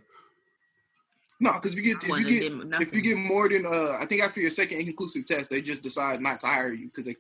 No, 1.39 1.53
because 1.55 1.79
if 1.79 1.85
you 1.85 1.95
get 1.95 2.03
if 2.03 2.19
you 2.19 2.27
get 2.27 2.83
if 2.83 2.95
you 2.95 3.01
get 3.01 3.17
more 3.17 3.49
than 3.49 3.65
uh, 3.65 3.97
I 4.01 4.07
think 4.07 4.23
after 4.25 4.41
your 4.41 4.51
second 4.51 4.81
inconclusive 4.81 5.25
test, 5.25 5.51
they 5.51 5.61
just 5.61 5.83
decide 5.83 6.21
not 6.21 6.41
to 6.41 6.47
hire 6.49 6.73
you 6.73 6.87
because 6.87 7.07
they 7.07 7.15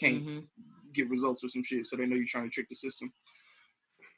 can't 0.00 0.26
Mhm. 0.26 0.44
get 0.92 1.08
results 1.08 1.44
or 1.44 1.48
some 1.48 1.62
shit, 1.62 1.86
so 1.86 1.96
they 1.96 2.06
know 2.06 2.16
you're 2.16 2.24
trying 2.26 2.44
to 2.44 2.50
trick 2.50 2.68
the 2.68 2.74
system. 2.74 3.12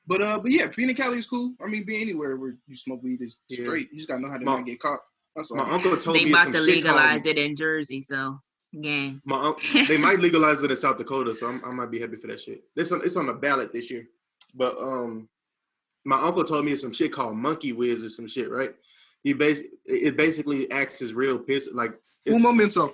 But 0.07 0.23
uh, 0.23 0.39
but 0.41 0.53
yeah, 0.53 0.69
being 0.75 0.89
in 0.89 0.95
Cali 0.95 1.19
is 1.19 1.27
cool. 1.27 1.55
I 1.63 1.67
mean, 1.67 1.85
being 1.85 2.01
anywhere 2.01 2.37
where 2.37 2.57
you 2.67 2.77
smoke 2.77 3.03
weed 3.03 3.21
is 3.21 3.41
Yeah. 3.51 3.65
straight. 3.65 3.91
You 3.93 3.99
just 3.99 4.09
gotta 4.09 4.23
know 4.23 4.31
how 4.31 4.39
to 4.39 4.45
My- 4.45 4.57
not 4.59 4.67
get 4.67 4.81
caught. 4.81 5.01
That's 5.37 5.51
all. 5.51 5.59
My 5.59 5.71
uncle 5.71 5.97
told 5.99 6.17
They 6.17 6.25
me 6.25 6.31
about 6.31 6.45
some 6.45 6.53
to 6.55 6.59
shit 6.65 6.83
called- 6.85 6.97
legalize 6.97 7.27
it 7.27 7.37
in 7.37 7.57
Jersey, 7.57 8.01
so 8.01 8.39
gang. 8.81 9.21
My 9.27 9.49
un- 9.49 9.57
they 9.89 9.99
might 9.99 10.21
legalize 10.21 10.63
it 10.63 10.71
in 10.71 10.77
South 10.77 10.97
Dakota, 10.97 11.35
so 11.35 11.49
I'm, 11.49 11.63
I 11.65 11.73
might 11.73 11.91
be 11.91 11.99
happy 12.01 12.17
for 12.17 12.29
that 12.29 12.41
shit. 12.41 12.63
It's 12.77 12.93
on, 12.93 13.03
it's 13.05 13.17
on 13.17 13.27
the 13.27 13.35
ballot 13.35 13.73
this 13.73 13.91
year. 13.91 14.07
But 14.55 14.79
um, 14.79 15.29
my 16.05 16.21
uncle 16.21 16.45
told 16.45 16.65
me 16.65 16.77
some 16.77 16.93
shit 16.93 17.13
called 17.13 17.37
monkey 17.37 17.73
whiz 17.73 18.03
or 18.03 18.09
some 18.11 18.27
shit, 18.27 18.51
right? 18.51 18.75
He 19.23 19.33
bas- 19.33 19.63
it 19.87 20.17
basically 20.17 20.71
acts 20.71 21.01
as 21.03 21.15
real 21.15 21.39
piss. 21.39 21.71
Like 21.73 21.93
Un 21.93 21.99
it's- 22.37 22.43
momento. 22.43 22.93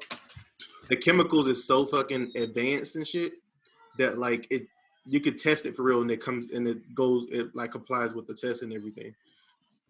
the 0.89 0.97
chemicals 0.97 1.47
is 1.49 1.65
so 1.65 1.85
fucking 1.87 2.33
advanced 2.37 2.97
and 2.97 3.07
shit 3.07 3.33
that 3.99 4.19
like 4.19 4.47
it 4.51 4.67
you 5.07 5.21
could 5.21 5.37
test 5.37 5.67
it 5.67 5.75
for 5.75 5.83
real 5.83 6.03
and 6.03 6.11
it 6.11 6.21
comes 6.21 6.53
and 6.53 6.69
it 6.69 6.95
goes 6.95 7.27
it 7.31 7.55
like 7.55 7.73
complies 7.73 8.15
with 8.15 8.27
the 8.27 8.35
test 8.35 8.63
and 8.63 8.73
everything. 8.73 9.15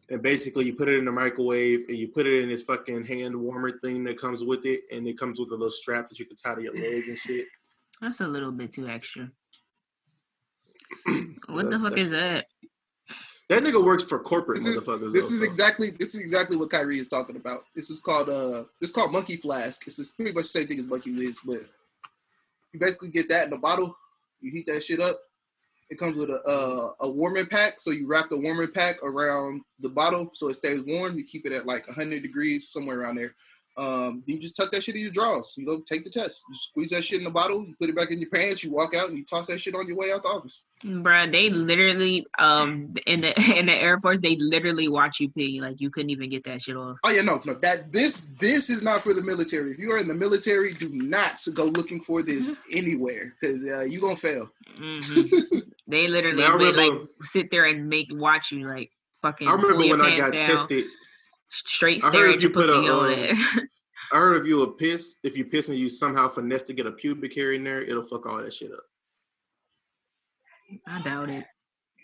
And 0.09 0.23
basically 0.23 0.65
you 0.67 0.75
put 0.75 0.89
it 0.89 0.99
in 0.99 1.05
the 1.05 1.13
microwave 1.13 1.85
and 1.89 1.97
you 1.99 2.09
put 2.09 2.27
it 2.27 2.43
in 2.43 2.49
this 2.49 2.63
fucking 2.63 3.05
hand 3.05 3.37
warmer 3.37 3.79
thing 3.81 4.03
that 4.05 4.19
comes 4.19 4.43
with 4.43 4.65
it 4.67 4.83
and 4.91 5.07
it 5.07 5.19
comes 5.19 5.39
with 5.39 5.49
a 5.51 5.53
little 5.53 5.71
strap 5.71 6.09
that 6.09 6.19
you 6.19 6.25
can 6.27 6.37
tie 6.37 6.55
to 6.55 6.63
your 6.63 6.75
leg 6.75 7.07
and 7.09 7.19
shit. 7.19 7.47
That's 8.01 8.21
a 8.21 8.27
little 8.27 8.51
bit 8.51 8.73
too 8.73 8.89
extra. 8.89 9.31
What 11.49 11.71
the 11.71 11.79
fuck 11.81 11.97
is 11.99 12.11
that? 12.13 12.47
That 13.51 13.65
nigga 13.65 13.85
works 13.85 14.05
for 14.05 14.21
corporate 14.21 14.59
This 14.59 14.69
is 14.69 14.81
motherfuckers. 14.81 15.13
this 15.13 15.29
though, 15.29 15.35
is 15.35 15.41
so- 15.41 15.45
exactly 15.45 15.91
this 15.91 16.15
is 16.15 16.21
exactly 16.21 16.57
what 16.57 16.71
Kyrie 16.71 16.99
is 17.01 17.09
talking 17.09 17.35
about. 17.37 17.65
This 17.75 17.91
is 17.91 17.99
called 17.99 18.29
uh 18.29 18.63
this 18.81 18.91
is 18.91 18.93
called 18.93 19.11
monkey 19.13 19.37
flask. 19.37 19.87
It's 19.89 19.97
this 19.97 20.13
pretty 20.13 20.33
much 20.33 20.45
the 20.45 20.49
same 20.49 20.67
thing 20.69 20.79
as 20.79 20.85
monkey 20.87 21.11
whiz, 21.13 21.41
but 21.45 21.59
you 22.73 22.79
basically 22.79 23.09
get 23.09 23.29
that 23.29 23.49
in 23.49 23.53
a 23.53 23.59
bottle. 23.59 23.97
You 24.41 24.53
heat 24.53 24.67
that 24.69 24.83
shit 24.85 25.01
up. 25.01 25.19
It 25.91 25.99
comes 25.99 26.17
with 26.17 26.31
a 26.31 26.41
uh, 26.47 27.07
a 27.09 27.11
warming 27.11 27.47
pack, 27.47 27.81
so 27.81 27.91
you 27.91 28.07
wrap 28.07 28.31
the 28.31 28.37
warming 28.39 28.71
pack 28.73 29.03
around 29.03 29.63
the 29.81 29.89
bottle 29.89 30.31
so 30.33 30.49
it 30.49 30.55
stays 30.55 30.81
warm. 30.83 31.19
You 31.19 31.25
keep 31.25 31.45
it 31.45 31.53
at 31.53 31.67
like 31.67 31.85
100 31.89 32.23
degrees, 32.23 32.69
somewhere 32.69 33.01
around 33.01 33.17
there. 33.17 33.35
Um, 33.77 34.23
you 34.27 34.39
just 34.39 34.57
tuck 34.57 34.71
that 34.73 34.83
shit 34.83 34.97
in 34.97 35.03
your 35.03 35.11
drawers. 35.11 35.55
You 35.57 35.65
go 35.65 35.81
take 35.81 36.05
the 36.05 36.11
test. 36.11 36.43
You 36.49 36.55
squeeze 36.55 36.91
that 36.91 37.05
shit 37.05 37.19
in 37.19 37.25
the 37.25 37.31
bottle. 37.31 37.65
You 37.65 37.75
put 37.81 37.89
it 37.89 37.97
back 37.97 38.11
in 38.11 38.21
your 38.21 38.29
pants. 38.29 38.65
You 38.65 38.73
walk 38.73 38.95
out 38.95 39.09
and 39.09 39.17
you 39.17 39.25
toss 39.25 39.47
that 39.47 39.61
shit 39.61 39.75
on 39.75 39.87
your 39.87 39.97
way 39.97 40.13
out 40.13 40.23
the 40.23 40.29
office. 40.29 40.65
Bruh, 40.85 41.31
they 41.31 41.51
literally 41.51 42.27
um 42.39 42.89
in 43.07 43.21
the 43.21 43.33
in 43.59 43.67
the 43.67 43.75
Air 43.75 43.99
Force 43.99 44.21
they 44.21 44.37
literally 44.37 44.89
watch 44.89 45.21
you 45.21 45.31
pee. 45.31 45.61
Like 45.61 45.81
you 45.81 45.91
couldn't 45.91 46.11
even 46.11 46.29
get 46.29 46.45
that 46.45 46.63
shit 46.63 46.77
off. 46.77 46.99
Oh 47.05 47.11
yeah, 47.11 47.23
no, 47.23 47.41
no. 47.45 47.55
That 47.55 47.93
this 47.93 48.29
this 48.39 48.71
is 48.71 48.83
not 48.83 49.01
for 49.01 49.15
the 49.15 49.23
military. 49.23 49.73
If 49.73 49.79
you 49.79 49.93
are 49.93 49.99
in 49.99 50.09
the 50.09 50.15
military, 50.15 50.75
do 50.75 50.89
not 50.91 51.41
go 51.55 51.67
looking 51.67 52.01
for 52.01 52.23
this 52.23 52.61
anywhere 52.73 53.35
because 53.41 53.65
uh, 53.65 53.81
you 53.83 54.01
gonna 54.01 54.17
fail. 54.17 54.51
Mhm. 54.75 55.63
they 55.87 56.09
literally 56.09 56.43
Man, 56.43 56.53
I 56.53 56.57
would, 56.57 56.77
like 56.77 56.93
sit 57.23 57.51
there 57.51 57.65
and 57.67 57.89
make 57.89 58.09
watch 58.11 58.53
you 58.53 58.67
like 58.67 58.91
fucking. 59.23 59.49
I 59.49 59.53
remember 59.53 59.75
pull 59.75 59.85
your 59.85 59.99
when 59.99 60.07
I 60.07 60.17
got 60.17 60.33
down, 60.33 60.43
tested. 60.43 60.87
Straight 61.51 62.03
I 62.05 62.09
stare 62.09 62.29
if 62.29 62.37
at 62.37 62.43
you 62.43 62.49
your 62.49 62.53
put 62.55 62.71
a, 62.71 62.73
pussy 62.75 62.89
on 62.89 63.05
uh, 63.07 63.09
it. 63.17 63.69
I 64.13 64.17
heard 64.19 64.41
if 64.41 64.47
you 64.47 64.63
a 64.63 64.71
piss, 64.73 65.17
if 65.23 65.37
you 65.37 65.45
piss 65.45 65.69
and 65.69 65.79
you 65.79 65.89
somehow 65.89 66.29
finesse 66.29 66.65
to 66.65 66.73
get 66.73 66.87
a 66.87 66.91
pubic 66.93 67.35
hair 67.35 67.53
in 67.53 67.63
there, 67.63 67.81
it'll 67.83 68.03
fuck 68.03 68.27
all 68.27 68.39
that 68.39 68.53
shit 68.53 68.73
up. 68.73 68.81
I 70.89 71.03
doubt 71.03 71.29
it. 71.31 71.45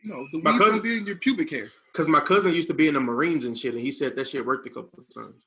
No, 0.05 0.25
the 0.31 0.41
My 0.43 0.53
weed's 0.53 0.63
cousin- 0.63 0.79
gonna 0.79 0.83
be 0.83 0.99
in 0.99 1.07
your 1.07 1.17
pubic 1.17 1.51
hair. 1.51 1.69
Cause 1.95 2.09
my 2.09 2.21
cousin 2.21 2.53
used 2.53 2.69
to 2.69 2.75
be 2.75 2.89
in 2.89 2.95
the 2.95 3.01
Marines 3.01 3.45
and 3.47 3.59
shit, 3.59 3.75
and 3.75 3.83
he 3.83 3.91
said 3.91 4.15
that 4.17 4.29
shit 4.29 4.45
worked 4.45 4.67
a 4.67 4.71
couple 4.71 4.99
of 5.01 5.07
times. 5.15 5.43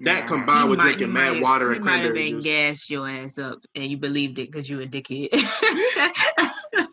That 0.00 0.26
combined 0.28 0.64
You 0.64 0.70
with 0.70 0.78
might- 0.78 0.84
drinking 0.84 1.12
mad 1.12 1.32
might- 1.34 1.42
water 1.42 1.70
you 1.70 1.76
and 1.76 1.84
might 1.84 1.92
have 1.98 2.12
cranberry 2.12 2.24
been 2.32 2.42
juice. 2.42 2.44
gassed 2.44 2.90
your 2.90 3.08
ass 3.08 3.38
up 3.38 3.60
and 3.74 3.84
you 3.86 3.96
believed 3.96 4.38
it 4.38 4.50
because 4.52 4.68
you 4.70 4.80
a 4.82 4.86
dickhead. 4.86 5.30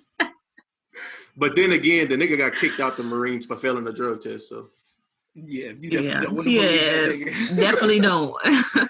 But 1.40 1.56
then 1.56 1.74
again, 1.74 2.10
the 2.10 2.16
nigga 2.16 2.36
got 2.36 2.56
kicked 2.56 2.80
out 2.80 2.98
the 2.98 3.04
Marines 3.04 3.46
for 3.46 3.56
failing 3.56 3.84
the 3.84 3.94
drug 3.94 4.22
test. 4.22 4.50
So 4.50 4.70
Yeah, 5.46 5.74
you 5.78 5.90
definitely 5.92 6.08
yeah, 6.08 6.22
don't 6.22 6.36
want 6.36 6.48
to 6.48 6.54
believe 6.54 6.72
yeah, 6.72 7.26
nigga. 7.26 7.60
definitely 7.60 8.00
don't. 8.10 8.36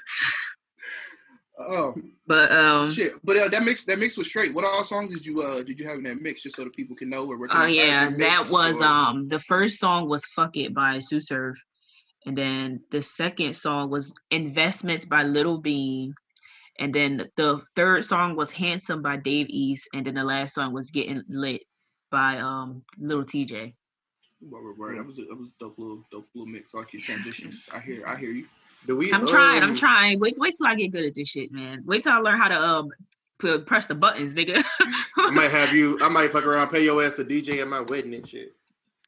oh 1.60 1.96
but 2.28 2.52
um, 2.52 2.92
shit! 2.92 3.14
But 3.24 3.38
uh, 3.38 3.48
that 3.48 3.64
mix 3.64 3.86
that 3.86 4.00
mix 4.00 4.18
was 4.18 4.28
straight. 4.28 4.54
What 4.54 4.66
all 4.66 4.84
songs 4.84 5.14
did 5.14 5.26
you 5.26 5.42
uh 5.42 5.64
did 5.64 5.80
you 5.80 5.88
have 5.88 5.98
in 5.98 6.04
that 6.04 6.22
mix 6.22 6.44
just 6.44 6.58
so 6.58 6.64
that 6.66 6.76
people 6.76 6.96
can 6.96 7.10
know 7.10 7.26
where 7.26 7.38
we're? 7.38 7.48
oh 7.52 7.66
yeah, 7.66 8.10
that 8.18 8.50
was 8.52 8.82
uh, 8.82 8.86
um 8.86 9.28
the 9.28 9.40
first 9.40 9.80
song 9.80 10.10
was 10.10 10.26
"Fuck 10.26 10.58
It" 10.58 10.74
by 10.74 11.00
Sue 11.00 11.22
Surf, 11.22 11.58
and 12.26 12.38
then 12.38 12.82
the 12.92 13.02
second 13.02 13.56
song 13.56 13.90
was 13.90 14.14
"Investments" 14.30 15.06
by 15.06 15.24
Little 15.24 15.58
Bean, 15.58 16.14
And 16.80 16.94
then 16.94 17.30
the 17.38 17.62
third 17.78 18.04
song 18.04 18.36
was 18.36 18.52
"Handsome" 18.52 19.02
by 19.02 19.16
Dave 19.16 19.48
East, 19.50 19.88
and 19.94 20.06
then 20.06 20.16
the 20.16 20.26
last 20.26 20.56
song 20.56 20.74
was 20.74 20.92
"Getting 20.92 21.24
Lit" 21.30 21.64
by 22.12 22.40
um 22.40 22.84
Little 22.98 23.26
TJ. 23.26 23.74
Word, 24.42 24.64
word, 24.64 24.78
word. 24.78 24.98
That 24.98 25.06
was 25.06 25.20
a, 25.20 25.24
that 25.24 25.36
was 25.38 25.56
a 25.56 25.64
dope 25.64 25.78
little 25.80 26.04
dope 26.12 26.28
little 26.36 26.48
mix. 26.52 26.74
I 26.76 26.80
like 26.80 26.94
your 26.94 27.02
transitions. 27.02 27.70
I 27.74 27.80
hear 27.80 28.04
I 28.06 28.16
hear 28.16 28.30
you. 28.32 28.46
Do 28.86 28.96
we? 28.96 29.12
I'm 29.12 29.26
trying. 29.26 29.64
I'm 29.64 29.72
um, 29.72 29.76
trying. 29.76 30.20
Wait, 30.20 30.36
wait 30.38 30.56
till 30.56 30.68
I 30.68 30.76
get 30.76 30.92
good 30.92 31.06
at 31.06 31.16
this 31.16 31.28
shit, 31.28 31.52
man. 31.52 31.82
Wait 31.86 32.04
till 32.04 32.12
I 32.14 32.18
learn 32.20 32.38
how 32.38 32.48
to 32.48 32.56
um 32.62 32.90
p- 33.40 33.58
press 33.60 33.88
the 33.88 33.96
buttons, 33.96 34.36
nigga. 34.36 34.64
I 35.18 35.32
might 35.32 35.52
have 35.52 35.74
you. 35.74 35.98
I 36.02 36.10
might 36.10 36.32
fuck 36.32 36.46
around, 36.46 36.70
pay 36.70 36.84
your 36.84 37.04
ass 37.04 37.16
to 37.16 37.26
DJ 37.26 37.62
at 37.62 37.68
my 37.68 37.82
wedding 37.82 38.14
and 38.14 38.28
shit. 38.28 38.54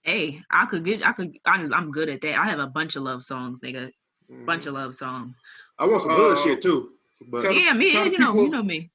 hey, 0.03 0.41
I 0.49 0.65
could 0.65 0.83
get. 0.83 1.05
I 1.05 1.11
could. 1.11 1.37
I'm, 1.45 1.71
I'm 1.73 1.91
good 1.91 2.09
at 2.09 2.21
that. 2.21 2.37
I 2.39 2.45
have 2.45 2.59
a 2.59 2.67
bunch 2.67 2.95
of 2.95 3.03
love 3.03 3.23
songs, 3.23 3.61
nigga. 3.61 3.91
Bunch 4.45 4.65
of 4.65 4.73
love 4.73 4.95
songs. 4.95 5.35
I 5.77 5.85
want 5.85 6.01
some 6.01 6.11
good 6.15 6.37
Uh, 6.37 6.41
shit 6.41 6.61
too. 6.61 6.91
But 7.27 7.41
tell- 7.41 7.53
Yeah, 7.53 7.73
me. 7.73 7.91
tell 7.91 8.05
the 8.05 8.11
You 8.11 8.19
know. 8.19 8.33
You 8.33 8.49
know 8.49 8.63
me. 8.63 8.89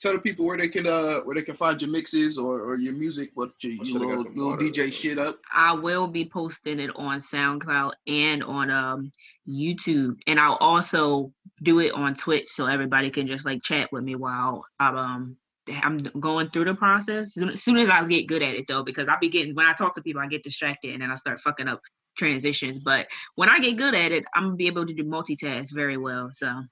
Tell 0.00 0.12
the 0.12 0.20
people 0.20 0.44
where 0.44 0.56
they 0.56 0.68
can 0.68 0.86
uh 0.86 1.20
where 1.20 1.34
they 1.34 1.42
can 1.42 1.56
find 1.56 1.80
your 1.82 1.90
mixes 1.90 2.38
or, 2.38 2.60
or 2.60 2.76
your 2.76 2.92
music, 2.92 3.30
what 3.34 3.50
your, 3.62 3.72
I 3.72 3.84
your 3.84 3.98
little 3.98 4.18
little 4.18 4.50
water. 4.50 4.64
DJ 4.64 4.92
shit 4.92 5.18
up. 5.18 5.38
I 5.52 5.72
will 5.72 6.06
be 6.06 6.24
posting 6.24 6.78
it 6.78 6.90
on 6.94 7.18
SoundCloud 7.18 7.92
and 8.06 8.44
on 8.44 8.70
um 8.70 9.10
YouTube, 9.48 10.18
and 10.26 10.38
I'll 10.38 10.56
also 10.56 11.32
do 11.62 11.80
it 11.80 11.92
on 11.94 12.14
Twitch 12.14 12.48
so 12.48 12.66
everybody 12.66 13.10
can 13.10 13.26
just 13.26 13.44
like 13.44 13.62
chat 13.62 13.90
with 13.90 14.04
me 14.04 14.14
while 14.14 14.64
I'm 14.78 14.96
um 14.96 15.36
I'm 15.82 15.98
going 15.98 16.50
through 16.50 16.66
the 16.66 16.74
process. 16.74 17.34
Soon, 17.34 17.50
as 17.50 17.62
soon 17.62 17.76
as 17.76 17.90
I 17.90 18.04
get 18.06 18.26
good 18.26 18.42
at 18.42 18.54
it 18.54 18.66
though, 18.68 18.82
because 18.82 19.08
I'll 19.08 19.18
be 19.18 19.28
getting 19.28 19.54
when 19.54 19.66
I 19.66 19.72
talk 19.72 19.94
to 19.94 20.02
people, 20.02 20.22
I 20.22 20.26
get 20.26 20.44
distracted 20.44 20.92
and 20.92 21.02
then 21.02 21.10
I 21.10 21.16
start 21.16 21.40
fucking 21.40 21.68
up 21.68 21.80
transitions. 22.16 22.78
But 22.78 23.08
when 23.34 23.48
I 23.48 23.58
get 23.58 23.76
good 23.76 23.94
at 23.94 24.12
it, 24.12 24.24
I'm 24.34 24.44
gonna 24.44 24.56
be 24.56 24.66
able 24.66 24.86
to 24.86 24.94
do 24.94 25.04
multitask 25.04 25.74
very 25.74 25.96
well. 25.96 26.30
So 26.32 26.62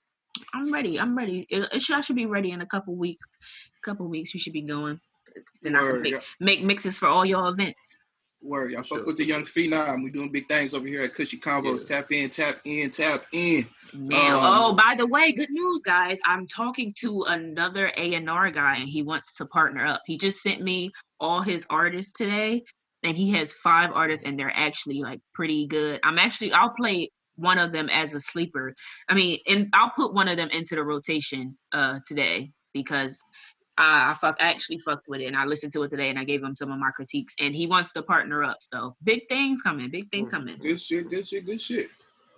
I'm 0.55 0.73
ready. 0.73 0.99
I'm 0.99 1.17
ready. 1.17 1.47
It, 1.51 1.69
it 1.73 1.83
should, 1.83 1.97
I 1.97 2.01
should 2.01 2.17
be 2.17 2.27
ready 2.27 2.51
in 2.51 2.61
a 2.61 2.67
couple 2.67 2.95
weeks. 2.95 3.27
Couple 3.85 4.09
weeks, 4.09 4.35
you 4.35 4.41
should 4.41 4.53
be 4.53 4.63
going. 4.63 4.99
Then 5.63 5.77
I 5.77 5.81
can 5.81 6.03
make, 6.03 6.13
yeah. 6.15 6.21
make 6.41 6.63
mixes 6.63 6.99
for 6.99 7.07
all 7.09 7.25
your 7.25 7.49
events. 7.49 7.99
Word, 8.43 8.71
y'all 8.71 8.83
fuck 8.83 8.99
Sure. 8.99 9.05
with 9.07 9.17
the 9.17 9.25
young 9.25 9.43
phenom. 9.43 10.05
We 10.05 10.11
doing 10.11 10.31
big 10.31 10.47
things 10.47 10.75
over 10.75 10.87
here 10.87 11.03
at 11.03 11.15
Cushy 11.15 11.39
Convos. 11.39 11.87
Tap 11.87 12.11
in, 12.13 12.31
tap 12.31 12.57
in, 12.65 12.91
tap 12.91 13.23
in. 13.33 13.67
Man, 13.95 14.33
Um, 14.33 14.41
oh, 14.43 14.73
by 14.75 14.95
the 14.97 15.07
way, 15.07 15.33
good 15.33 15.51
news, 15.51 15.83
guys. 15.83 16.19
I'm 16.25 16.47
talking 16.47 16.93
to 17.01 17.23
another 17.23 17.93
A&R 17.97 18.51
guy, 18.51 18.77
and 18.77 18.89
he 18.89 19.03
wants 19.03 19.35
to 19.37 19.47
partner 19.47 19.87
up. 19.87 20.03
He 20.07 20.19
just 20.19 20.43
sent 20.43 20.61
me 20.63 20.91
all 21.19 21.41
his 21.43 21.67
artists 21.71 22.13
today, 22.13 22.63
and 23.03 23.17
he 23.17 23.31
has 23.33 23.53
five 23.53 23.91
artists, 23.93 24.25
and 24.25 24.39
they're 24.39 24.53
actually 24.55 25.01
like 25.01 25.21
pretty 25.35 25.67
good. 25.67 26.01
I'm 26.05 26.19
actually, 26.19 26.53
I'll 26.53 26.71
play 26.71 27.11
one 27.37 27.59
of 27.59 27.73
them 27.73 27.89
as 27.89 28.15
a 28.15 28.21
sleeper. 28.21 28.75
I 29.09 29.15
mean, 29.15 29.39
and 29.47 29.69
I'll 29.73 29.91
put 29.91 30.15
one 30.15 30.29
of 30.29 30.37
them 30.37 30.49
into 30.51 30.75
the 30.75 30.83
rotation 30.83 31.57
uh 31.73 32.01
today 32.07 32.51
because 32.73 33.23
I, 33.79 34.11
I 34.11 34.15
fuck, 34.15 34.37
I 34.41 34.49
actually 34.49 34.79
fucked 34.79 35.09
with 35.09 35.21
it, 35.21 35.27
and 35.27 35.37
I 35.37 35.45
listened 35.45 35.73
to 35.75 35.83
it 35.83 35.91
today, 35.91 36.11
and 36.11 36.19
I 36.19 36.25
gave 36.25 36.43
him 36.43 36.57
some 36.57 36.71
of 36.71 36.79
my 36.79 36.91
critiques, 36.91 37.35
and 37.39 37.55
he 37.55 37.67
wants 37.67 37.93
to 37.93 38.03
partner 38.03 38.43
up. 38.43 38.59
So 38.73 38.97
big 39.03 39.29
things 39.29 39.63
coming, 39.63 39.91
big 39.91 40.11
things 40.11 40.31
coming. 40.31 40.57
Good 40.59 40.81
shit, 40.81 41.09
good 41.09 41.27
shit, 41.27 41.45
good 41.45 41.61
shit. 41.61 41.89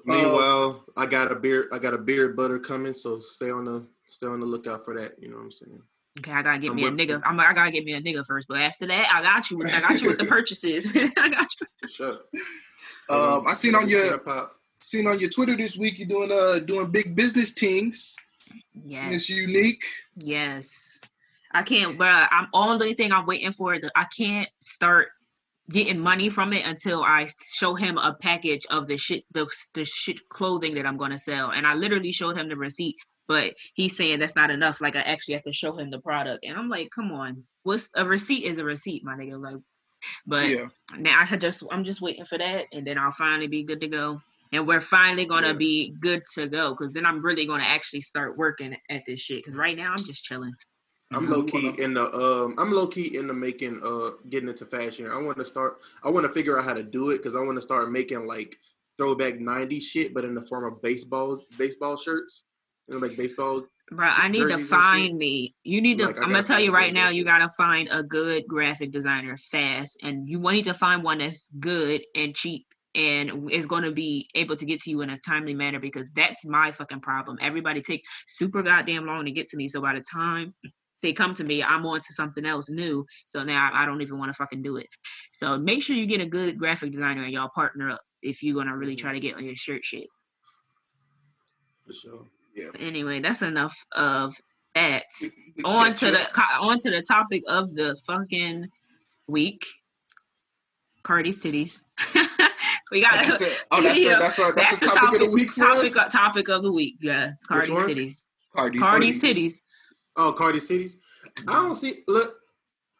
meanwhile, 0.04 0.84
I 0.96 1.06
got 1.06 1.30
a 1.30 1.36
beard. 1.36 1.68
I 1.72 1.78
got 1.78 1.94
a 1.94 1.98
beard 1.98 2.36
butter 2.36 2.58
coming. 2.58 2.94
So 2.94 3.20
stay 3.20 3.50
on 3.50 3.64
the 3.64 3.86
stay 4.08 4.26
on 4.26 4.40
the 4.40 4.46
lookout 4.46 4.84
for 4.84 4.98
that. 5.00 5.12
You 5.20 5.28
know 5.28 5.36
what 5.36 5.44
I'm 5.44 5.52
saying? 5.52 5.82
Okay, 6.20 6.32
I 6.32 6.42
gotta 6.42 6.58
get 6.58 6.70
I'm 6.70 6.76
me 6.76 6.86
a 6.86 6.90
nigga. 6.90 7.22
I'm, 7.24 7.38
I 7.38 7.52
gotta 7.52 7.70
get 7.70 7.84
me 7.84 7.92
a 7.92 8.00
nigga 8.00 8.26
first, 8.26 8.48
but 8.48 8.58
after 8.58 8.86
that, 8.88 9.12
I 9.14 9.22
got 9.22 9.50
you. 9.50 9.62
I 9.64 9.80
got 9.80 10.00
you 10.00 10.08
with 10.08 10.18
the 10.18 10.24
purchases. 10.28 10.86
I 11.16 11.28
got 11.28 11.48
you. 11.60 11.88
Sure. 11.88 12.14
Um, 13.10 13.44
I 13.46 13.54
seen 13.54 13.74
on 13.74 13.88
your 13.88 14.02
Hip-hop. 14.02 14.57
Seen 14.80 15.06
on 15.06 15.18
your 15.18 15.30
Twitter 15.30 15.56
this 15.56 15.76
week 15.76 15.98
You're 15.98 16.08
doing 16.08 16.30
uh 16.32 16.60
doing 16.60 16.90
big 16.90 17.14
business 17.16 17.52
things. 17.52 18.14
Yes, 18.84 19.12
It's 19.12 19.28
unique. 19.30 19.82
yes. 20.16 21.00
I 21.52 21.62
can't, 21.62 21.96
but 21.98 22.28
I'm 22.30 22.46
only 22.52 22.92
thing 22.94 23.10
I'm 23.10 23.24
waiting 23.26 23.52
for. 23.52 23.78
The, 23.78 23.90
I 23.96 24.04
can't 24.16 24.48
start 24.60 25.08
getting 25.70 25.98
money 25.98 26.28
from 26.28 26.52
it 26.52 26.64
until 26.66 27.02
I 27.02 27.26
show 27.54 27.74
him 27.74 27.96
a 27.98 28.14
package 28.20 28.66
of 28.70 28.86
the 28.86 28.96
shit, 28.98 29.24
the 29.32 29.46
the 29.74 29.84
shit 29.84 30.28
clothing 30.28 30.74
that 30.74 30.86
I'm 30.86 30.96
gonna 30.98 31.18
sell. 31.18 31.50
And 31.50 31.66
I 31.66 31.74
literally 31.74 32.12
showed 32.12 32.36
him 32.38 32.48
the 32.48 32.56
receipt, 32.56 32.96
but 33.26 33.54
he's 33.74 33.96
saying 33.96 34.18
that's 34.18 34.36
not 34.36 34.50
enough. 34.50 34.80
Like 34.80 34.94
I 34.94 35.00
actually 35.00 35.34
have 35.34 35.44
to 35.44 35.52
show 35.52 35.76
him 35.78 35.90
the 35.90 36.00
product, 36.00 36.44
and 36.44 36.56
I'm 36.56 36.68
like, 36.68 36.90
come 36.94 37.12
on, 37.12 37.44
what's 37.62 37.88
a 37.96 38.04
receipt 38.04 38.44
is 38.44 38.58
a 38.58 38.64
receipt, 38.64 39.02
my 39.04 39.14
nigga. 39.14 39.42
Like, 39.42 39.62
but 40.26 40.48
Yeah. 40.48 40.66
now 40.98 41.18
I 41.28 41.36
just 41.36 41.62
I'm 41.70 41.82
just 41.84 42.02
waiting 42.02 42.26
for 42.26 42.36
that, 42.38 42.66
and 42.72 42.86
then 42.86 42.98
I'll 42.98 43.10
finally 43.12 43.48
be 43.48 43.64
good 43.64 43.80
to 43.80 43.88
go. 43.88 44.20
And 44.52 44.66
we're 44.66 44.80
finally 44.80 45.24
gonna 45.24 45.48
Yeah. 45.48 45.52
be 45.54 45.94
good 46.00 46.22
to 46.34 46.48
go 46.48 46.70
because 46.70 46.92
then 46.92 47.04
I'm 47.04 47.22
really 47.22 47.46
gonna 47.46 47.64
actually 47.64 48.00
start 48.00 48.36
working 48.36 48.76
at 48.88 49.02
this 49.06 49.20
shit. 49.20 49.44
Because 49.44 49.56
right 49.56 49.76
now 49.76 49.90
I'm 49.90 50.04
just 50.04 50.24
chilling. 50.24 50.54
I'm 51.10 51.26
low 51.28 51.42
key 51.42 51.68
in 51.78 51.94
the 51.94 52.12
um 52.14 52.54
I'm 52.58 52.70
low 52.70 52.86
key 52.86 53.16
in 53.16 53.26
the 53.26 53.34
making 53.34 53.80
uh 53.82 54.10
getting 54.28 54.48
into 54.48 54.66
fashion. 54.66 55.10
I 55.10 55.16
want 55.16 55.38
to 55.38 55.44
start 55.44 55.80
I 56.02 56.10
want 56.10 56.26
to 56.26 56.32
figure 56.32 56.58
out 56.58 56.64
how 56.64 56.74
to 56.74 56.82
do 56.82 57.10
it 57.10 57.18
because 57.18 57.34
I 57.34 57.40
want 57.40 57.56
to 57.56 57.62
start 57.62 57.90
making 57.90 58.26
like 58.26 58.56
throwback 58.96 59.34
90s 59.34 59.82
shit 59.82 60.12
but 60.12 60.24
in 60.24 60.34
the 60.34 60.42
form 60.42 60.64
of 60.70 60.82
baseball 60.82 61.38
baseball 61.58 61.96
shirts. 61.96 62.44
You 62.88 62.94
know, 62.94 63.06
like 63.06 63.16
baseball. 63.16 63.66
Bro, 63.90 64.06
I 64.06 64.28
need 64.28 64.48
to 64.48 64.58
find 64.58 65.16
me. 65.16 65.54
You 65.64 65.80
need 65.80 65.98
to. 65.98 66.06
Like, 66.06 66.18
I 66.18 66.22
I'm 66.22 66.30
gonna 66.30 66.42
tell 66.42 66.60
you 66.60 66.72
right 66.72 66.92
now. 66.92 67.08
You 67.08 67.24
gotta 67.24 67.48
find 67.50 67.88
a 67.90 68.02
good 68.02 68.46
graphic 68.46 68.92
designer 68.92 69.36
fast, 69.36 69.98
and 70.02 70.28
you 70.28 70.38
need 70.38 70.64
to 70.64 70.74
find 70.74 71.02
one 71.02 71.18
that's 71.18 71.48
good 71.58 72.02
and 72.14 72.34
cheap, 72.34 72.66
and 72.94 73.50
is 73.50 73.66
gonna 73.66 73.92
be 73.92 74.26
able 74.34 74.56
to 74.56 74.64
get 74.64 74.80
to 74.80 74.90
you 74.90 75.02
in 75.02 75.10
a 75.10 75.18
timely 75.18 75.54
manner 75.54 75.78
because 75.78 76.10
that's 76.14 76.44
my 76.44 76.70
fucking 76.70 77.00
problem. 77.00 77.38
Everybody 77.40 77.82
takes 77.82 78.08
super 78.26 78.62
goddamn 78.62 79.06
long 79.06 79.24
to 79.24 79.30
get 79.30 79.48
to 79.50 79.56
me, 79.56 79.68
so 79.68 79.80
by 79.80 79.94
the 79.94 80.04
time 80.10 80.54
they 81.02 81.12
come 81.12 81.34
to 81.34 81.44
me, 81.44 81.62
I'm 81.62 81.86
on 81.86 82.00
to 82.00 82.12
something 82.12 82.44
else 82.44 82.68
new. 82.70 83.06
So 83.26 83.44
now 83.44 83.70
I 83.72 83.86
don't 83.86 84.02
even 84.02 84.18
want 84.18 84.30
to 84.30 84.34
fucking 84.34 84.62
do 84.62 84.76
it. 84.76 84.88
So 85.32 85.58
make 85.58 85.82
sure 85.82 85.96
you 85.96 86.06
get 86.06 86.20
a 86.20 86.26
good 86.26 86.58
graphic 86.58 86.92
designer 86.92 87.22
and 87.22 87.32
y'all 87.32 87.50
partner 87.54 87.90
up 87.90 88.00
if 88.22 88.42
you're 88.42 88.56
gonna 88.56 88.76
really 88.76 88.94
mm-hmm. 88.94 89.06
try 89.06 89.12
to 89.12 89.20
get 89.20 89.36
on 89.36 89.44
your 89.44 89.54
shirt 89.54 89.84
shit. 89.84 90.06
For 91.86 91.94
sure. 91.94 92.26
Yeah. 92.54 92.70
Anyway, 92.80 93.20
that's 93.20 93.42
enough 93.42 93.76
of 93.92 94.34
that. 94.74 95.04
On 95.64 95.92
to 95.94 96.10
the 96.10 96.20
on 96.60 96.78
to 96.80 96.90
the 96.90 97.02
topic 97.02 97.42
of 97.48 97.74
the 97.74 97.96
fucking 98.06 98.66
week. 99.26 99.64
Cardi's 101.02 101.40
titties. 101.40 101.82
we 102.90 103.00
got 103.02 103.14
oh, 103.14 103.20
oh, 103.22 103.22
that's 103.22 103.42
a, 103.42 103.46
oh, 103.70 103.82
that's 103.82 103.98
a, 104.00 104.08
that's 104.08 104.38
a, 104.38 104.52
that's, 104.54 104.76
a 104.76 104.86
topic, 104.86 105.14
of 105.14 105.18
the 105.20 105.30
week 105.30 105.50
for 105.50 105.64
topic, 105.64 105.84
us. 105.84 106.08
Topic 106.12 106.48
of 106.48 106.62
the 106.62 106.72
week, 106.72 106.96
yeah. 107.00 107.32
Cardi's 107.46 107.70
one? 107.70 107.88
titties. 107.88 108.22
Cardi's, 108.54 108.80
Cardi's 108.80 109.22
titties, 109.22 109.60
Oh, 110.18 110.32
Cardi 110.32 110.58
Cities. 110.58 110.96
I 111.46 111.54
don't 111.54 111.66
mm-hmm. 111.66 111.74
see 111.74 112.02
look 112.08 112.34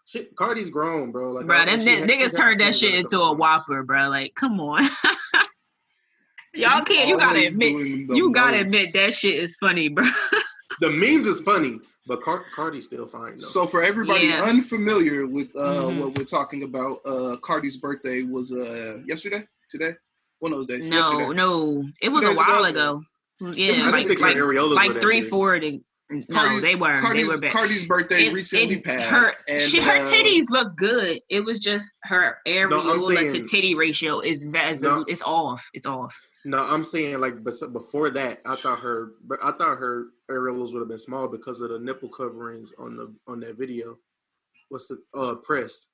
shit 0.07 0.35
Cardi's 0.37 0.71
grown, 0.71 1.11
bro. 1.11 1.33
Like 1.33 1.47
bro. 1.47 1.67
Them 1.67 1.81
had- 1.81 2.09
niggas 2.09 2.37
turned 2.37 2.61
that 2.61 2.77
shit 2.77 2.95
into 2.95 3.21
a 3.21 3.35
whopper, 3.35 3.83
bro. 3.83 4.09
Like, 4.09 4.35
come 4.35 4.61
on. 4.61 4.89
Y'all 6.55 6.81
can't. 6.83 7.09
You 7.09 7.19
gotta 7.19 7.47
admit. 7.47 7.73
You 8.09 8.33
gotta 8.33 8.61
admit 8.61 8.93
that 8.95 9.15
shit 9.15 9.35
is 9.35 9.57
funny, 9.57 9.89
bro. 9.89 10.05
The 10.81 10.91
memes 10.91 11.27
is 11.27 11.41
funny, 11.41 11.81
but 12.09 12.23
Car- 12.23 12.45
Cardi's 12.57 12.87
still 12.87 13.07
fine 13.07 13.33
though. 13.33 13.37
So 13.37 13.67
for 13.67 13.83
everybody 13.83 14.27
Yeah. 14.29 14.43
unfamiliar 14.43 15.27
with 15.27 15.55
uh, 15.55 15.85
Mhm. 15.85 16.01
what 16.01 16.19
we're 16.19 16.25
talking 16.25 16.63
about, 16.65 16.99
uh, 17.05 17.37
Cardi's 17.43 17.77
birthday 17.77 18.23
was 18.23 18.51
uh, 18.53 18.99
yesterday, 19.07 19.47
today, 19.71 19.93
one 20.41 20.53
of 20.53 20.59
those 20.59 20.67
days. 20.67 20.89
No, 20.89 20.97
yesterday. 20.97 21.29
no, 21.35 21.85
it 22.01 22.09
was 22.09 22.25
a 22.25 22.33
while 22.33 22.65
ago? 22.65 23.03
ago. 23.41 23.53
Yeah, 23.53 23.75
was 23.75 23.85
just 23.85 23.97
like, 23.97 24.07
think 24.09 24.21
like, 24.21 24.37
areolas 24.37 24.71
were 24.71 24.75
like 24.75 24.95
that 24.95 25.01
three, 25.03 25.21
four. 25.23 25.61
To, 25.61 25.71
no, 26.11 26.59
they 26.61 26.75
were. 26.75 26.97
Cardi's, 26.99 27.29
they 27.29 27.35
were 27.35 27.41
bad. 27.41 27.53
Cardi's 27.53 27.87
birthday 27.87 28.27
It- 28.27 28.33
recently 28.33 28.75
it- 28.77 28.85
passed, 28.85 29.11
Her, 29.11 29.45
and 29.55 29.71
she, 29.71 29.79
her 29.81 29.91
uh, 29.99 30.11
titties 30.11 30.47
look 30.49 30.75
good. 30.77 31.21
It 31.29 31.45
was 31.45 31.61
just 31.61 31.89
her 32.05 32.39
areola 32.49 32.99
to 32.99 33.31
saying- 33.31 33.47
titty 33.49 33.75
ratio 33.77 34.19
is 34.21 34.43
ve- 34.43 34.59
is 34.71 34.83
No. 34.83 35.05
it's 35.07 35.23
off. 35.23 35.69
It's 35.75 35.87
off. 35.87 36.19
No, 36.49 36.59
I'm 36.61 36.83
saying 36.83 37.21
like 37.21 37.45
before 37.45 38.09
that, 38.11 38.41
I 38.47 38.57
thought 38.57 38.79
her, 38.81 39.11
I 39.43 39.53
thought 39.53 39.77
her 39.79 40.07
areolas 40.31 40.73
would 40.73 40.79
have 40.81 40.89
been 40.89 40.99
small 40.99 41.29
because 41.29 41.61
of 41.61 41.69
the 41.69 41.79
nipple 41.79 42.09
coverings 42.09 42.73
on 42.79 42.97
the 42.97 43.13
on 43.31 43.41
that 43.41 43.59
video. 43.59 43.99
What's 44.71 44.87
the 44.89 44.99
uh 45.15 45.35
press? 45.37 45.87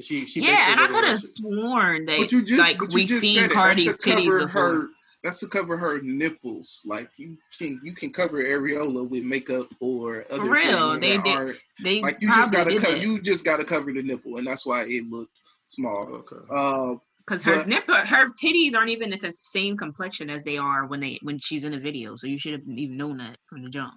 She 0.00 0.24
she 0.24 0.40
yeah, 0.40 0.70
and 0.72 0.80
I 0.80 0.86
could 0.86 1.04
have 1.04 1.20
sworn 1.20 2.06
that 2.06 2.18
But 2.18 2.32
you 2.32 2.42
just, 2.42 2.58
like 2.58 2.78
but 2.78 2.90
you 2.92 2.94
we 3.00 3.04
just 3.04 3.20
seen 3.20 3.36
said. 3.40 3.50
Cardi's 3.50 3.84
That's 3.86 4.02
to 4.04 4.10
titties 4.10 4.24
cover 4.26 4.46
before. 4.46 4.62
her. 4.62 4.86
That's 5.22 5.40
to 5.40 5.48
cover 5.48 5.76
her 5.76 6.00
nipples. 6.00 6.82
Like 6.86 7.10
you 7.18 7.36
can, 7.58 7.78
you 7.84 7.92
can 7.92 8.10
cover 8.10 8.38
areola 8.42 9.06
with 9.10 9.24
makeup 9.24 9.66
or 9.80 10.24
other 10.30 10.50
real, 10.50 10.92
things 10.92 11.00
they 11.00 11.16
that 11.16 11.24
did- 11.24 11.36
aren't 11.36 11.58
They 11.82 12.00
like 12.00 12.16
you 12.22 12.28
just 12.28 12.50
gotta 12.52 12.74
cover. 12.76 12.92
that. 12.94 13.02
You 13.02 13.20
just 13.20 13.44
gotta 13.44 13.64
cover 13.64 13.92
the 13.92 14.02
nipple, 14.02 14.38
and 14.38 14.46
that's 14.46 14.64
why 14.64 14.84
it 14.86 15.04
looked 15.10 15.34
small. 15.68 16.08
Okay. 16.30 16.36
Uh, 16.50 16.94
Because 17.30 17.44
her 17.44 17.58
But- 17.58 17.68
nipple, 17.68 17.94
her 17.94 18.28
titties 18.30 18.74
aren't 18.74 18.90
even 18.90 19.10
the 19.10 19.32
same 19.32 19.76
complexion 19.76 20.28
as 20.28 20.42
they 20.42 20.58
are 20.58 20.86
when 20.86 20.98
they 20.98 21.20
when 21.22 21.38
she's 21.38 21.62
in 21.62 21.70
the 21.70 21.78
video. 21.78 22.16
So 22.16 22.26
you 22.26 22.36
should 22.38 22.54
have 22.54 22.62
even 22.66 22.96
known 22.96 23.18
that 23.18 23.36
from 23.48 23.62
the 23.62 23.68
jump. 23.70 23.94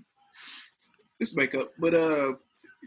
it's 1.19 1.35
makeup, 1.35 1.71
but 1.79 1.95
uh, 1.95 2.33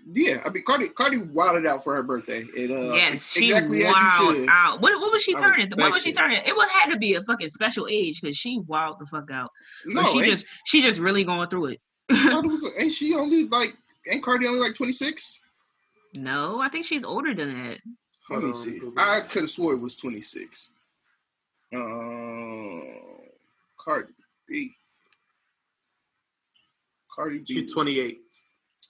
yeah. 0.06 0.42
I 0.46 0.50
mean, 0.50 0.62
Cardi, 0.64 0.88
Cardi 0.90 1.18
wilded 1.18 1.66
out 1.66 1.82
for 1.82 1.96
her 1.96 2.04
birthday. 2.04 2.44
It 2.56 2.70
uh, 2.70 2.94
yes, 2.94 3.32
she 3.32 3.46
exactly 3.46 3.80
wowed 3.80 4.46
out. 4.48 4.80
What 4.80 5.00
what 5.00 5.10
was 5.10 5.24
she 5.24 5.34
turning? 5.34 5.68
What 5.74 5.90
was 5.90 6.04
she 6.04 6.12
turning? 6.12 6.40
It 6.46 6.54
was 6.54 6.68
had 6.70 6.90
to 6.92 6.96
be 6.96 7.14
a 7.14 7.22
fucking 7.22 7.48
special 7.48 7.88
age 7.90 8.20
because 8.20 8.36
she 8.36 8.60
wowed 8.60 9.00
the 9.00 9.06
fuck 9.06 9.28
out. 9.32 9.50
No, 9.84 10.02
Or 10.02 10.06
she 10.06 10.30
just 10.30 10.46
she 10.64 10.80
just 10.80 11.00
really 11.00 11.24
going 11.24 11.48
through 11.48 11.66
it. 11.66 11.80
I 12.10 12.30
thought 12.30 12.44
it 12.44 12.48
was, 12.48 12.70
ain't 12.78 12.92
she 12.92 13.16
only 13.16 13.48
like? 13.48 13.76
Ain't 14.12 14.22
Cardi 14.22 14.46
only 14.46 14.60
like 14.60 14.76
twenty 14.76 14.92
six? 14.92 15.42
no, 16.14 16.60
I 16.60 16.68
think 16.68 16.84
she's 16.84 17.02
older 17.02 17.34
than 17.34 17.52
that. 17.64 17.78
Let 18.30 18.36
Hold 18.36 18.44
me 18.44 18.50
on, 18.50 18.54
see. 18.54 18.78
Google. 18.78 18.92
I 18.98 19.20
could 19.20 19.42
have 19.42 19.50
swore 19.50 19.74
it 19.74 19.80
was 19.80 19.96
twenty 19.96 20.20
six. 20.20 20.72
Um, 21.74 22.82
Cardi 23.78 24.12
B. 24.48 24.76
Cardi 27.14 27.38
B. 27.38 27.44
She's 27.46 27.72
28. 27.72 28.20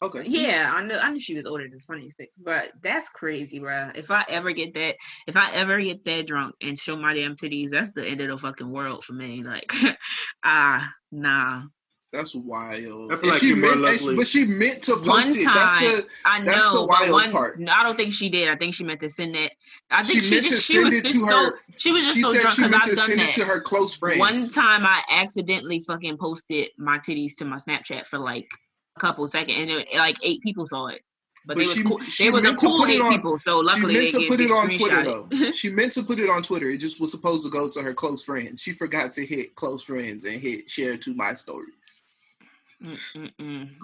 Okay. 0.03 0.25
Yeah, 0.27 0.73
I 0.75 0.83
knew 0.83 0.95
I 0.95 1.11
knew 1.11 1.21
she 1.21 1.35
was 1.35 1.47
older 1.47 1.67
than 1.69 1.81
26, 1.81 2.31
but 2.45 2.71
that's 2.83 3.09
crazy, 3.09 3.59
bro. 3.59 3.91
If 3.95 4.11
I 4.11 4.25
ever 4.29 4.53
get 4.53 4.75
that, 4.75 4.97
if 5.27 5.39
I 5.39 5.53
ever 5.53 5.81
get 5.81 6.05
that 6.05 6.27
drunk 6.27 6.55
and 6.61 6.79
show 6.79 6.97
my 6.97 7.15
damn 7.15 7.35
titties, 7.35 7.71
that's 7.71 7.93
the 7.93 8.07
end 8.07 8.21
of 8.21 8.29
the 8.29 8.37
fucking 8.37 8.71
world 8.71 9.05
for 9.05 9.15
me. 9.15 9.43
Like, 9.43 9.73
ah, 10.45 10.91
nah. 11.11 11.63
That's 12.17 12.35
wild. 12.35 13.13
I 13.13 13.17
feel 13.17 13.31
like 13.31 13.41
she 13.41 13.53
meant, 13.55 13.85
and 13.85 14.01
she- 14.01 14.17
but 14.17 14.27
she 14.27 14.45
meant 14.47 14.83
to 14.85 14.93
post 14.97 15.07
One 15.07 15.23
it. 15.29 15.45
That's 15.53 15.73
time- 15.73 15.81
the 15.83 16.07
I 16.25 16.39
know. 16.39 16.45
That's 16.47 16.71
the 16.71 16.83
wild 16.85 17.11
one, 17.11 17.31
part. 17.31 17.61
No, 17.61 17.73
I 17.73 17.83
don't 17.83 17.97
think 17.97 18.13
she 18.15 18.29
did. 18.29 18.49
I 18.49 18.57
think 18.57 18.75
she 18.75 18.85
meant 18.85 19.01
to 19.01 19.11
send 19.11 19.35
that. 19.35 19.53
I 19.91 20.03
think 20.03 20.23
She 20.23 20.29
she, 20.29 20.35
meant 20.35 20.47
to 20.47 20.53
just 20.55 20.67
she 20.67 20.73
send 20.81 20.95
it 20.95 21.03
just 21.03 21.15
to 21.15 21.21
so 21.21 21.27
her- 21.45 21.59
she 21.77 21.93
was 21.93 22.05
just 22.05 22.17
she 22.17 22.23
so 22.23 22.33
said 22.33 22.41
drunk 22.43 22.57
she 22.57 22.63
because 22.63 22.71
meant 22.71 22.83
I've 22.85 22.91
to 22.91 22.97
done 22.97 23.07
send 23.09 23.21
that. 23.21 23.29
it 23.29 23.35
to 23.41 23.45
her 23.45 23.61
close 23.61 23.95
friends. 23.97 24.19
One 24.19 24.49
time 24.51 24.87
I 24.87 25.03
accidentally 25.11 25.81
fucking 25.81 26.17
posted 26.17 26.69
my 26.79 26.99
titties 26.99 27.37
to 27.37 27.45
my 27.45 27.57
Snapchat 27.57 28.07
for 28.07 28.19
like 28.19 28.49
a 28.97 29.01
couple 29.01 29.29
seconds, 29.29 29.59
and 29.59 29.71
it, 29.71 29.89
like 29.95 30.17
eight 30.23 30.41
people 30.43 30.67
saw 30.67 30.87
it. 30.87 31.03
But, 31.49 31.55
But 31.55 31.59
they 31.59 31.63
was 31.69 31.75
she- 31.75 31.83
cool. 31.85 31.99
she 32.01 32.25
they 32.25 32.31
was 32.31 32.41
a 32.41 32.45
meant 32.45 32.59
to 32.59 32.67
cool 32.67 32.79
put 32.79 32.91
it 32.91 32.95
eight 32.95 33.01
on- 33.03 33.13
people, 33.13 33.39
so 33.39 33.61
she 33.63 33.67
luckily 33.67 33.95
meant 33.95 34.05
they 34.07 34.09
to 34.09 34.19
get 34.19 34.29
put 34.31 34.41
it 34.41 34.51
on 34.51 34.69
Twitter 34.69 34.97
screenshot 34.97 35.05
though. 35.05 35.29
it. 35.47 35.55
she 35.55 35.69
meant 35.71 35.93
to 35.93 36.03
put 36.03 36.19
it 36.19 36.29
on 36.29 36.43
Twitter. 36.43 36.67
It 36.71 36.79
just 36.79 37.01
was 37.01 37.13
supposed 37.13 37.45
to 37.45 37.51
go 37.53 37.69
to 37.69 37.83
her 37.83 37.95
close 37.95 38.25
friends. 38.25 38.63
She 38.63 38.73
forgot 38.73 39.13
to 39.13 39.25
hit 39.25 39.55
close 39.55 39.85
friends 39.85 40.25
and 40.25 40.41
hit 40.41 40.69
share 40.69 40.97
to 40.97 41.15
my 41.15 41.35
story. 41.35 41.67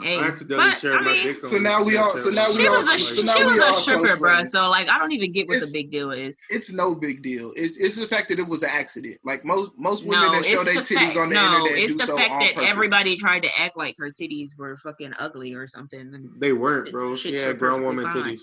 Hey, 0.03 0.19
I 0.19 0.25
accidentally 0.25 0.71
but, 0.71 0.79
shared 0.79 0.97
I 0.97 1.01
my 1.05 1.13
mean, 1.13 1.23
dick. 1.25 1.45
So 1.45 1.59
now 1.59 1.83
we 1.83 1.97
all- 1.97 2.17
so 2.17 2.31
now 2.31 2.47
we 2.49 2.55
She 2.63 2.67
all- 2.69 2.83
was 2.83 2.89
a, 2.89 2.99
so 2.99 3.21
she 3.21 3.27
now 3.27 3.39
we 3.39 3.45
was 3.45 3.59
all 3.61 3.71
a 3.71 3.75
stripper, 3.75 4.17
bro. 4.19 4.45
So 4.45 4.69
like, 4.71 4.89
I 4.89 4.99
don't 4.99 5.13
even 5.13 5.33
get 5.33 5.49
what 5.49 5.57
It's- 5.57 5.73
the 5.73 5.79
big 5.83 5.91
deal 5.91 6.11
is. 6.13 6.37
It's 6.51 6.73
no 6.73 6.95
big 6.95 7.23
deal. 7.23 7.53
It's 7.57 7.79
it's 7.79 7.97
the 7.97 8.07
fact 8.07 8.29
that 8.29 8.39
it 8.39 8.47
was 8.47 8.63
an 8.63 8.71
accident. 8.73 9.19
Like 9.25 9.45
most 9.45 9.73
most 9.77 10.07
women 10.07 10.29
No, 10.29 10.33
that 10.35 10.45
show 10.45 10.63
their 10.65 10.79
it's 10.79 10.89
the 10.89 10.95
titties 10.95 11.07
fact. 11.15 11.17
on 11.19 11.29
the 11.31 11.35
No, 11.35 11.57
internet 11.59 11.79
it's 11.79 11.93
do 11.93 11.99
the 11.99 12.05
so 12.07 12.17
fact 12.17 12.31
that 12.41 12.55
purpose. 12.55 12.71
everybody 12.71 13.17
tried 13.17 13.43
to 13.45 13.61
act 13.61 13.77
like 13.77 13.97
her 13.99 14.11
titties 14.11 14.57
were 14.57 14.77
fucking 14.79 15.13
ugly 15.19 15.55
or 15.55 15.67
something. 15.67 16.31
They 16.39 16.53
weren't, 16.53 16.93
bro. 16.93 17.17
She 17.17 17.35
had 17.35 17.59
grown 17.59 17.83
woman 17.83 18.09
fine. 18.09 18.23
titties. 18.23 18.43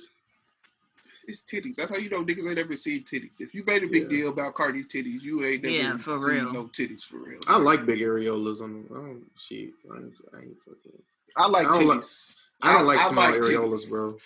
It's 1.29 1.41
titties. 1.41 1.75
That's 1.75 1.91
how 1.91 1.97
you 1.97 2.09
know 2.09 2.23
niggas 2.25 2.49
ain't 2.49 2.57
ever 2.57 2.75
seen 2.75 3.03
titties. 3.03 3.39
If 3.39 3.53
you 3.53 3.63
made 3.67 3.83
a 3.83 3.87
big 3.87 4.03
Yeah. 4.03 4.09
deal 4.09 4.29
about 4.29 4.55
Cardi's 4.55 4.87
titties, 4.87 5.21
you 5.21 5.43
ain't 5.45 5.61
never 5.63 5.75
Yeah, 5.75 5.97
for 5.97 6.17
seen 6.17 6.29
real. 6.43 6.51
no 6.53 6.65
titties 6.65 7.03
for 7.03 7.19
real. 7.19 7.39
I 7.47 7.57
like 7.57 7.85
big 7.85 7.99
areolas 7.99 8.61
on 8.61 8.73
them. 8.73 8.87
I 8.91 8.95
don't, 8.95 9.31
shit, 9.37 9.69
I 9.93 9.97
ain't, 9.97 10.13
I 10.33 10.37
ain't 10.39 10.57
fucking. 10.65 11.03
I 11.37 11.47
like 11.47 11.67
I 11.67 11.71
don't 11.71 11.87
like- 11.87 11.99
titties. 11.99 12.35
I 12.63 12.73
don't 12.73 12.87
like 12.87 12.99
I 12.99 13.09
small 13.11 13.23
like 13.31 13.41
areolas, 13.41 13.69
titties. 13.73 13.91
bro. 13.91 14.17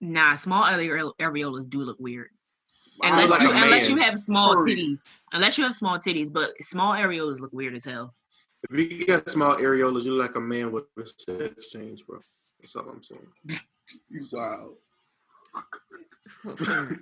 Nah, 0.00 0.34
small 0.36 0.62
areolas 0.64 1.68
do 1.68 1.80
look 1.80 1.98
weird. 1.98 2.30
Unless 3.02 3.30
like 3.30 3.42
you 3.42 3.50
unless 3.50 3.88
you 3.88 3.96
have 3.96 4.14
small 4.18 4.54
curry. 4.54 4.76
titties. 4.76 4.98
Unless 5.32 5.58
you 5.58 5.64
have 5.64 5.74
small 5.74 5.98
titties, 5.98 6.32
but 6.32 6.52
small 6.64 6.94
areolas 6.94 7.40
look 7.40 7.52
weird 7.52 7.74
as 7.74 7.84
hell. 7.84 8.14
If 8.70 8.76
you 8.76 9.06
got 9.06 9.28
small 9.28 9.56
areolas, 9.56 10.04
you 10.04 10.12
look 10.12 10.28
like 10.28 10.36
a 10.36 10.40
man 10.40 10.70
with 10.72 10.84
a 10.96 11.04
sex 11.06 11.66
change, 11.68 12.06
bro. 12.06 12.20
That's 12.60 12.74
all 12.76 12.88
I'm 12.88 13.02
saying. 13.02 13.26
You 14.10 14.24
wild. 14.32 14.70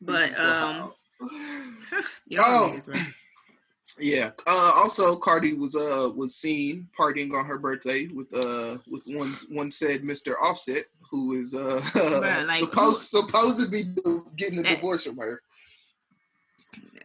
but 0.00 0.38
um, 0.38 0.92
Oh. 2.38 2.80
Yeah. 3.98 4.30
Uh, 4.46 4.72
also, 4.76 5.16
Cardi 5.16 5.54
was 5.54 5.74
uh 5.74 6.10
was 6.14 6.36
seen 6.36 6.88
partying 6.96 7.32
on 7.34 7.46
her 7.46 7.58
birthday 7.58 8.06
with 8.14 8.32
uh 8.34 8.78
with 8.88 9.04
one 9.08 9.34
one 9.48 9.70
said 9.72 10.02
Mr. 10.02 10.34
Offset, 10.40 10.84
who 11.10 11.32
is 11.32 11.54
uh 11.54 11.80
Bruh, 11.94 12.46
like, 12.46 12.56
supposed 12.58 13.08
supposed 13.08 13.60
to 13.60 13.66
be 13.68 13.84
getting 14.36 14.60
a 14.60 14.62
That- 14.62 14.76
divorce 14.76 15.04
from 15.04 15.16
her. 15.16 15.40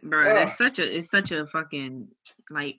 bro. 0.02 0.20
Ugh. 0.28 0.34
That's 0.36 0.58
such 0.58 0.78
a 0.78 0.96
it's 0.98 1.10
such 1.10 1.32
a 1.32 1.46
fucking 1.46 2.08
like. 2.50 2.78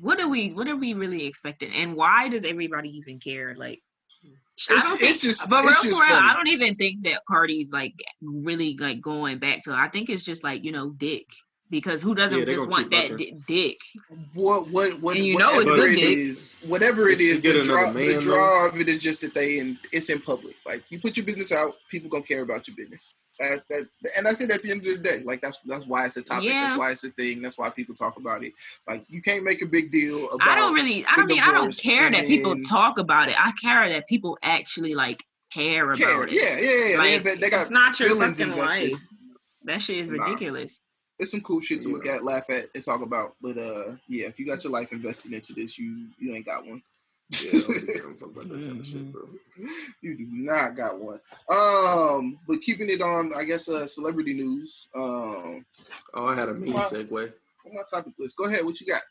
What 0.00 0.18
are 0.18 0.28
we 0.28 0.52
what 0.54 0.66
are 0.66 0.76
we 0.76 0.94
really 0.94 1.26
expecting, 1.26 1.70
and 1.74 1.94
why 1.94 2.28
does 2.28 2.44
everybody 2.44 2.88
even 2.96 3.20
care? 3.20 3.54
Like, 3.54 3.82
I 4.70 4.80
don't 4.80 4.96
think 4.98 5.20
just 5.20 5.48
But 5.50 5.62
real 5.64 5.70
it's 5.70 5.80
for 5.82 5.88
real, 5.88 5.98
funny. 6.16 6.28
I 6.28 6.34
don't 6.34 6.48
even 6.48 6.74
think 6.76 7.02
that 7.04 7.20
Cardi's 7.28 7.72
like 7.72 7.94
really 8.20 8.76
like 8.78 9.00
going 9.00 9.38
back 9.38 9.62
to. 9.64 9.72
I 9.72 9.88
think 9.88 10.08
it's 10.10 10.24
just 10.24 10.44
like 10.44 10.64
you 10.64 10.72
know, 10.72 10.90
dick. 10.90 11.26
Because 11.70 12.02
who 12.02 12.14
doesn't 12.14 12.38
Yeah, 12.38 12.44
just 12.44 12.66
want 12.68 12.90
that 12.90 13.08
fucking. 13.12 13.44
di- 13.46 13.70
dick? 13.70 13.76
what 14.34 14.68
what 14.68 15.00
what 15.00 15.16
And 15.16 15.24
you 15.24 15.38
know 15.38 15.58
it's 15.58 15.70
good 15.70 15.92
it 15.92 15.94
dick. 15.94 16.04
is, 16.18 16.58
whatever 16.66 17.08
it 17.08 17.18
is, 17.18 17.38
If 17.38 17.44
you 17.46 17.60
is, 17.60 17.66
the 17.68 17.74
another 17.74 17.92
draw 17.92 18.02
the 18.12 18.20
draw 18.20 18.66
of 18.68 18.78
it 18.78 18.88
is 18.88 19.02
just 19.02 19.22
that 19.22 19.32
they 19.34 19.58
and 19.58 19.78
it's 19.90 20.10
in 20.10 20.20
public. 20.20 20.56
Like 20.66 20.84
you 20.90 20.98
put 21.00 21.16
your 21.16 21.24
business 21.24 21.50
out, 21.50 21.74
people 21.90 22.10
gonna 22.10 22.24
care 22.24 22.42
about 22.42 22.68
your 22.68 22.76
business. 22.76 23.14
That, 23.38 23.62
that, 23.68 23.86
and 24.16 24.26
that's 24.26 24.40
it 24.42 24.50
at 24.50 24.62
the 24.62 24.70
end 24.70 24.86
of 24.86 24.92
the 24.92 24.98
day. 24.98 25.22
Like 25.24 25.40
that's 25.40 25.58
that's 25.64 25.86
why 25.86 26.04
it's 26.04 26.16
a 26.16 26.22
topic. 26.22 26.50
Yeah. 26.50 26.66
That's 26.66 26.78
why 26.78 26.90
it's 26.90 27.04
a 27.04 27.08
thing. 27.10 27.40
That's 27.40 27.58
why 27.58 27.70
people 27.70 27.94
talk 27.94 28.18
about 28.18 28.44
it. 28.44 28.52
Like 28.86 29.04
you 29.08 29.22
can't 29.22 29.42
make 29.42 29.62
a 29.62 29.66
big 29.66 29.90
deal 29.90 30.28
about. 30.32 30.48
I 30.48 30.56
don't 30.56 30.74
really. 30.74 31.04
I 31.06 31.16
don't 31.16 31.26
mean. 31.26 31.40
I 31.40 31.52
don't 31.52 31.76
care 31.76 32.06
and 32.06 32.14
that 32.14 32.26
people 32.26 32.54
talk 32.68 32.98
about 32.98 33.28
it. 33.28 33.36
I 33.38 33.52
care 33.52 33.88
that 33.88 34.06
people 34.06 34.38
actually 34.42 34.94
like 34.94 35.24
care 35.52 35.84
about 35.84 35.98
care. 35.98 36.28
it. 36.28 36.34
Yeah, 36.34 36.58
yeah, 36.58 36.88
yeah. 36.90 36.98
Like, 36.98 37.22
they, 37.24 37.36
they 37.36 37.50
got 37.50 37.62
it's 37.62 37.70
not 37.70 37.98
your 37.98 38.10
feelings 38.10 38.38
fucking 38.38 38.52
invested. 38.52 38.92
life. 38.92 39.02
That 39.64 39.82
shit 39.82 39.98
is 39.98 40.08
Nah. 40.08 40.24
ridiculous. 40.24 40.80
It's 41.18 41.30
some 41.30 41.40
cool 41.40 41.60
shit 41.60 41.80
to 41.82 41.88
look 41.88 42.06
at, 42.06 42.24
laugh 42.24 42.50
at, 42.50 42.64
and 42.74 42.84
talk 42.84 43.00
about. 43.00 43.36
But 43.40 43.56
uh, 43.56 43.92
yeah, 44.08 44.26
if 44.26 44.38
you 44.38 44.46
got 44.46 44.64
your 44.64 44.72
life 44.72 44.92
invested 44.92 45.32
into 45.32 45.52
this, 45.54 45.78
you 45.78 46.08
you 46.18 46.34
ain't 46.34 46.46
got 46.46 46.66
one. 46.66 46.82
Yeah, 47.30 47.60
don't 48.02 48.18
give 48.18 48.30
about 48.30 48.48
that 48.50 48.62
type 48.62 48.78
of 48.78 48.86
shit, 48.86 49.10
bro. 49.12 49.28
you 50.02 50.16
do 50.16 50.26
not 50.30 50.76
got 50.76 50.98
one. 51.00 51.18
Um, 51.50 52.38
but 52.46 52.60
keeping 52.60 52.90
it 52.90 53.00
on, 53.00 53.32
I 53.34 53.44
guess, 53.44 53.68
uh, 53.68 53.86
celebrity 53.86 54.34
news. 54.34 54.88
Um, 54.94 55.64
Oh, 56.14 56.26
I 56.26 56.34
had 56.34 56.48
a 56.50 56.52
Wow. 56.54 56.88
segue. 56.90 57.32
on 57.66 57.74
my 57.74 57.82
topic 57.90 58.12
list. 58.18 58.36
Go 58.36 58.44
ahead. 58.44 58.64
What 58.64 58.80
you 58.80 58.86
got? 58.86 59.02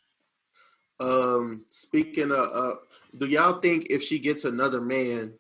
Um, 0.99 1.65
speaking 1.69 2.31
of, 2.31 2.49
uh, 2.53 2.75
do 3.17 3.25
y'all 3.25 3.59
think 3.59 3.87
if 3.89 4.03
she 4.03 4.19
gets 4.19 4.45
another 4.45 4.81
man, 4.81 5.33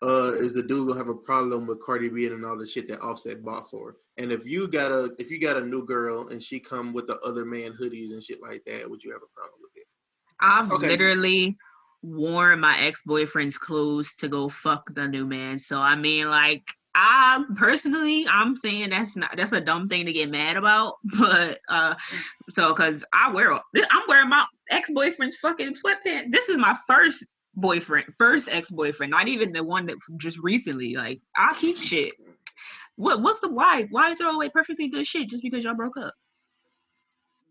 uh, 0.00 0.32
is 0.38 0.52
the 0.52 0.62
dude 0.62 0.86
gonna 0.86 0.98
have 0.98 1.08
a 1.08 1.14
problem 1.14 1.66
with 1.66 1.82
Cardi 1.82 2.08
B 2.08 2.26
and 2.26 2.44
all 2.46 2.56
the 2.56 2.66
shit 2.66 2.86
that 2.88 3.00
Offset 3.00 3.42
bought 3.42 3.68
for? 3.68 3.92
her? 3.92 3.96
And 4.16 4.30
if 4.30 4.46
you 4.46 4.68
got 4.68 4.92
a 4.92 5.10
if 5.18 5.28
you 5.30 5.40
got 5.40 5.56
a 5.56 5.66
new 5.66 5.84
girl 5.84 6.28
and 6.28 6.40
she 6.40 6.60
come 6.60 6.92
with 6.92 7.08
the 7.08 7.18
other 7.20 7.44
man 7.44 7.72
hoodies 7.72 8.12
and 8.12 8.22
shit 8.22 8.40
like 8.40 8.62
that, 8.66 8.88
would 8.88 9.02
you 9.02 9.10
have 9.12 9.22
a 9.22 9.34
problem 9.34 9.60
with 9.60 9.72
it? 9.76 9.86
I've 10.40 10.70
Okay. 10.70 10.88
literally 10.88 11.56
worn 12.02 12.60
my 12.60 12.78
ex 12.78 13.02
boyfriend's 13.02 13.58
clothes 13.58 14.14
to 14.14 14.28
go 14.28 14.48
fuck 14.48 14.94
the 14.94 15.06
new 15.08 15.26
man. 15.26 15.58
So 15.58 15.78
I 15.78 15.96
mean, 15.96 16.28
like, 16.28 16.62
I 16.94 17.44
personally, 17.56 18.26
I'm 18.28 18.56
saying 18.56 18.90
that's 18.90 19.16
not 19.16 19.36
that's 19.36 19.52
a 19.52 19.60
dumb 19.60 19.88
thing 19.88 20.06
to 20.06 20.12
get 20.12 20.30
mad 20.30 20.56
about. 20.56 20.94
But 21.18 21.58
uh, 21.68 21.94
so 22.50 22.68
because 22.72 23.04
I 23.12 23.32
wear, 23.32 23.52
I'm 23.52 24.02
wearing 24.08 24.28
my 24.28 24.44
ex 24.70 24.90
boyfriend's 24.90 25.36
fucking 25.36 25.74
sweatpants. 25.74 26.30
This 26.30 26.48
is 26.48 26.58
my 26.58 26.76
first 26.86 27.26
boyfriend, 27.54 28.06
first 28.18 28.48
ex 28.50 28.70
boyfriend, 28.70 29.10
not 29.10 29.28
even 29.28 29.52
the 29.52 29.64
one 29.64 29.86
that 29.86 29.96
just 30.16 30.38
recently. 30.38 30.94
Like, 30.94 31.20
I 31.36 31.54
keep 31.58 31.76
shit. 31.76 32.14
What 32.96 33.22
what's 33.22 33.40
the 33.40 33.48
why? 33.48 33.86
Why 33.90 34.14
throw 34.14 34.30
away 34.34 34.48
perfectly 34.48 34.88
good 34.88 35.06
shit 35.06 35.28
just 35.28 35.42
because 35.42 35.64
y'all 35.64 35.74
broke 35.74 35.96
up? 35.96 36.14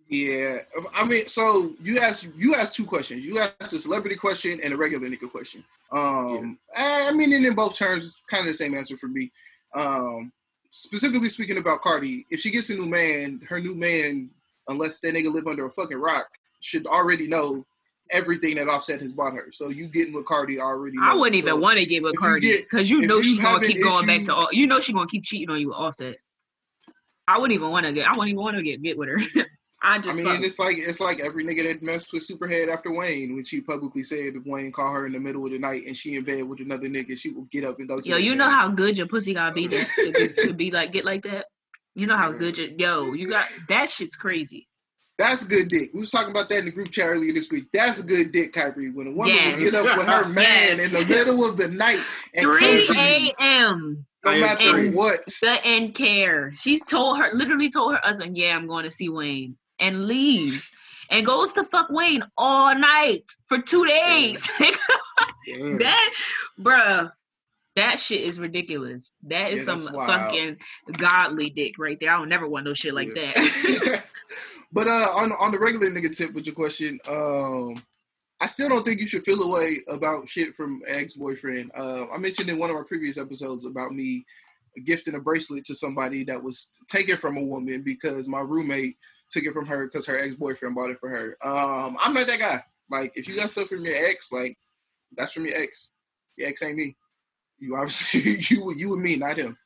Yeah, 0.09 0.57
I 0.95 1.05
mean, 1.05 1.25
so 1.25 1.73
you 1.83 1.99
asked 1.99 2.27
you 2.37 2.55
asked 2.55 2.75
two 2.75 2.85
questions. 2.85 3.25
You 3.25 3.39
asked 3.39 3.73
a 3.73 3.79
celebrity 3.79 4.15
question 4.15 4.59
and 4.63 4.73
a 4.73 4.77
regular 4.77 5.07
nigga 5.07 5.29
question. 5.29 5.63
Um, 5.91 6.57
I 6.75 7.11
mean, 7.13 7.33
and 7.33 7.45
in 7.45 7.55
both 7.55 7.77
terms, 7.77 8.05
it's 8.05 8.21
kind 8.21 8.41
of 8.41 8.47
the 8.47 8.53
same 8.53 8.73
answer 8.73 8.95
for 8.95 9.07
me. 9.07 9.31
Um, 9.75 10.31
specifically 10.69 11.27
speaking 11.27 11.57
about 11.57 11.81
Cardi, 11.81 12.25
if 12.29 12.39
she 12.39 12.51
gets 12.51 12.69
a 12.69 12.75
new 12.75 12.85
man, 12.85 13.41
her 13.49 13.59
new 13.59 13.75
man, 13.75 14.29
unless 14.69 15.01
that 15.01 15.13
nigga 15.13 15.33
live 15.33 15.47
under 15.47 15.65
a 15.65 15.69
fucking 15.69 15.99
rock, 15.99 16.27
should 16.61 16.87
already 16.87 17.27
know 17.27 17.65
everything 18.11 18.55
that 18.55 18.69
Offset 18.69 19.01
has 19.01 19.11
bought 19.11 19.33
her. 19.33 19.51
So 19.51 19.69
you 19.69 19.87
getting 19.87 20.13
with 20.13 20.25
Cardi 20.25 20.59
already. 20.59 20.97
I 21.01 21.15
wouldn't 21.15 21.35
even 21.35 21.55
So 21.55 21.59
want 21.59 21.79
to 21.79 21.85
get 21.85 22.01
with 22.01 22.13
if 22.13 22.19
Cardi 22.19 22.57
because 22.57 22.89
you 22.89 23.01
if 23.01 23.07
know 23.07 23.17
you 23.17 23.23
she's 23.23 23.39
gonna 23.39 23.65
keep 23.65 23.83
going 23.83 24.05
back 24.05 24.25
to 24.25 24.33
all. 24.33 24.47
You 24.51 24.67
know 24.67 24.79
she's 24.79 24.95
gonna 24.95 25.07
keep 25.07 25.23
cheating 25.23 25.49
on 25.49 25.59
you 25.59 25.69
with 25.69 25.77
Offset. 25.77 26.15
I 27.27 27.37
wouldn't 27.37 27.55
even 27.55 27.71
want 27.71 27.85
to 27.85 27.91
get. 27.91 28.07
I 28.07 28.11
wouldn't 28.11 28.29
even 28.29 28.41
want 28.41 28.55
to 28.57 28.63
get 28.63 28.81
get 28.81 28.97
with 28.97 29.09
her. 29.09 29.19
I 29.83 29.97
I 30.03 30.13
mean, 30.13 30.25
fuck- 30.25 30.39
it's 30.43 30.57
like 30.59 30.77
it's 30.77 30.99
like 30.99 31.19
every 31.19 31.43
nigga 31.43 31.63
that 31.63 31.83
messed 31.83 32.11
with 32.11 32.27
Superhead 32.27 32.67
after 32.67 32.91
Wayne 32.91 33.35
when 33.35 33.43
she 33.43 33.61
publicly 33.61 34.03
said 34.03 34.33
if 34.35 34.43
Wayne 34.45 34.71
called 34.71 34.95
her 34.95 35.05
in 35.05 35.13
the 35.13 35.19
middle 35.19 35.45
of 35.45 35.51
the 35.51 35.59
night 35.59 35.83
and 35.85 35.95
she 35.95 36.15
in 36.15 36.23
bed 36.23 36.43
with 36.47 36.59
another 36.61 36.87
nigga, 36.87 37.17
she 37.17 37.29
will 37.29 37.47
get 37.51 37.63
up 37.63 37.77
and 37.79 37.87
go 37.87 38.01
to. 38.01 38.09
yo, 38.09 38.15
that 38.15 38.23
you 38.23 38.33
know 38.35 38.45
man. 38.47 38.53
how 38.55 38.69
good 38.69 38.97
your 38.97 39.07
pussy 39.07 39.33
gotta 39.35 39.53
be 39.53 39.67
to, 39.67 39.75
to, 39.77 40.13
be- 40.13 40.47
to 40.47 40.53
be 40.53 40.71
like 40.71 40.91
get 40.91 41.05
like 41.05 41.23
that. 41.23 41.45
You 41.95 42.07
know 42.07 42.17
how 42.17 42.31
good 42.31 42.57
your 42.59 42.67
yo. 42.69 43.13
You 43.13 43.29
got 43.29 43.45
that 43.69 43.89
shit's 43.91 44.15
crazy. 44.15 44.67
That's 45.19 45.43
good 45.45 45.69
dick. 45.69 45.89
We 45.95 46.01
was 46.01 46.11
talking 46.11 46.29
about 46.29 46.47
that 46.49 46.59
in 46.59 46.65
the 46.65 46.71
group 46.71 46.91
chat 46.91 47.07
earlier 47.09 47.33
this 47.33 47.49
week. 47.51 47.65
That's 47.73 48.03
a 48.03 48.05
good 48.05 48.31
dick, 48.31 48.53
Kyrie. 48.53 48.91
When 48.91 49.07
a 49.07 49.11
woman 49.11 49.33
Yes. 49.33 49.55
will 49.55 49.71
get 49.71 49.73
up 49.73 49.97
with 49.97 50.05
her 50.07 50.29
man 50.29 50.77
Yes. 50.77 50.93
in 50.93 50.99
the 51.07 51.09
middle 51.15 51.43
of 51.49 51.57
the 51.57 51.67
night 51.69 51.99
and 52.35 52.51
Three 52.51 52.83
a.m. 52.95 54.05
no 54.23 54.39
matter 54.39 54.69
agree. 54.69 54.89
what. 54.91 55.25
The 55.25 55.59
end 55.63 55.95
care. 55.95 56.51
She 56.53 56.79
told 56.79 57.17
her 57.19 57.29
literally 57.33 57.69
told 57.71 57.93
her 57.95 57.99
husband, 58.03 58.37
"Yeah, 58.37 58.55
I'm 58.55 58.67
going 58.67 58.83
to 58.85 58.91
see 58.91 59.09
Wayne," 59.09 59.57
and 59.79 60.05
leaves 60.05 60.71
and 61.09 61.25
goes 61.25 61.53
to 61.53 61.63
fuck 61.63 61.89
Wayne 61.89 62.23
all 62.37 62.75
night 62.75 63.23
for 63.47 63.59
two 63.59 63.85
days. 63.85 64.47
That, 65.79 66.13
bruh, 66.59 67.09
that 67.77 67.99
shit 68.01 68.21
is 68.21 68.37
ridiculous. 68.37 69.13
That 69.23 69.51
is 69.51 69.65
Yeah, 69.65 69.77
some 69.77 69.93
fucking 69.95 70.57
godly 70.97 71.49
dick 71.49 71.75
right 71.79 71.97
there. 71.99 72.11
I 72.11 72.17
don't 72.17 72.27
never 72.27 72.47
want 72.47 72.65
no 72.65 72.73
shit 72.73 72.93
like 72.93 73.09
Yeah. 73.15 73.31
that. 73.33 74.03
but 74.73 74.87
uh, 74.89 75.09
on 75.15 75.31
on 75.31 75.51
the 75.51 75.59
regular 75.59 75.89
nigga 75.89 76.15
tip 76.15 76.33
with 76.33 76.47
your 76.47 76.55
question, 76.55 76.99
um, 77.07 77.81
I 78.41 78.47
still 78.47 78.67
don't 78.69 78.83
think 78.83 78.99
you 78.99 79.07
should 79.07 79.23
feel 79.23 79.41
away 79.41 79.77
about 79.87 80.27
shit 80.27 80.53
from 80.53 80.81
ex 80.85 81.13
boyfriend. 81.13 81.71
Uh, 81.75 82.07
I 82.13 82.17
mentioned 82.17 82.49
in 82.49 82.57
one 82.57 82.69
of 82.69 82.75
our 82.75 82.85
previous 82.85 83.17
episodes 83.17 83.65
about 83.65 83.93
me 83.93 84.25
gifting 84.85 85.15
a 85.15 85.19
bracelet 85.19 85.65
to 85.65 85.75
somebody 85.75 86.23
that 86.25 86.43
was 86.43 86.71
taken 86.87 87.15
from 87.15 87.37
a 87.37 87.43
woman 87.43 87.83
because 87.83 88.27
my 88.27 88.41
roommate 88.41 88.97
took 89.29 89.43
it 89.43 89.53
from 89.53 89.65
her 89.67 89.85
because 89.85 90.05
her 90.05 90.17
ex 90.17 90.35
boyfriend 90.35 90.75
bought 90.75 90.89
it 90.89 90.97
for 90.97 91.09
her. 91.09 91.37
Um, 91.41 91.97
I'm 92.01 92.13
not 92.13 92.27
that 92.27 92.39
guy. 92.39 92.63
Like, 92.89 93.11
if 93.15 93.27
you 93.27 93.35
got 93.35 93.49
stuff 93.49 93.67
from 93.67 93.85
your 93.85 93.95
ex, 93.95 94.31
like 94.31 94.57
that's 95.13 95.33
from 95.33 95.45
your 95.45 95.57
ex. 95.57 95.89
Your 96.37 96.49
ex 96.49 96.63
ain't 96.63 96.77
me. 96.77 96.95
You 97.59 97.75
obviously 97.75 98.37
you 98.55 98.73
you 98.75 98.93
and 98.93 99.03
me, 99.03 99.15
not 99.15 99.37
him. 99.37 99.57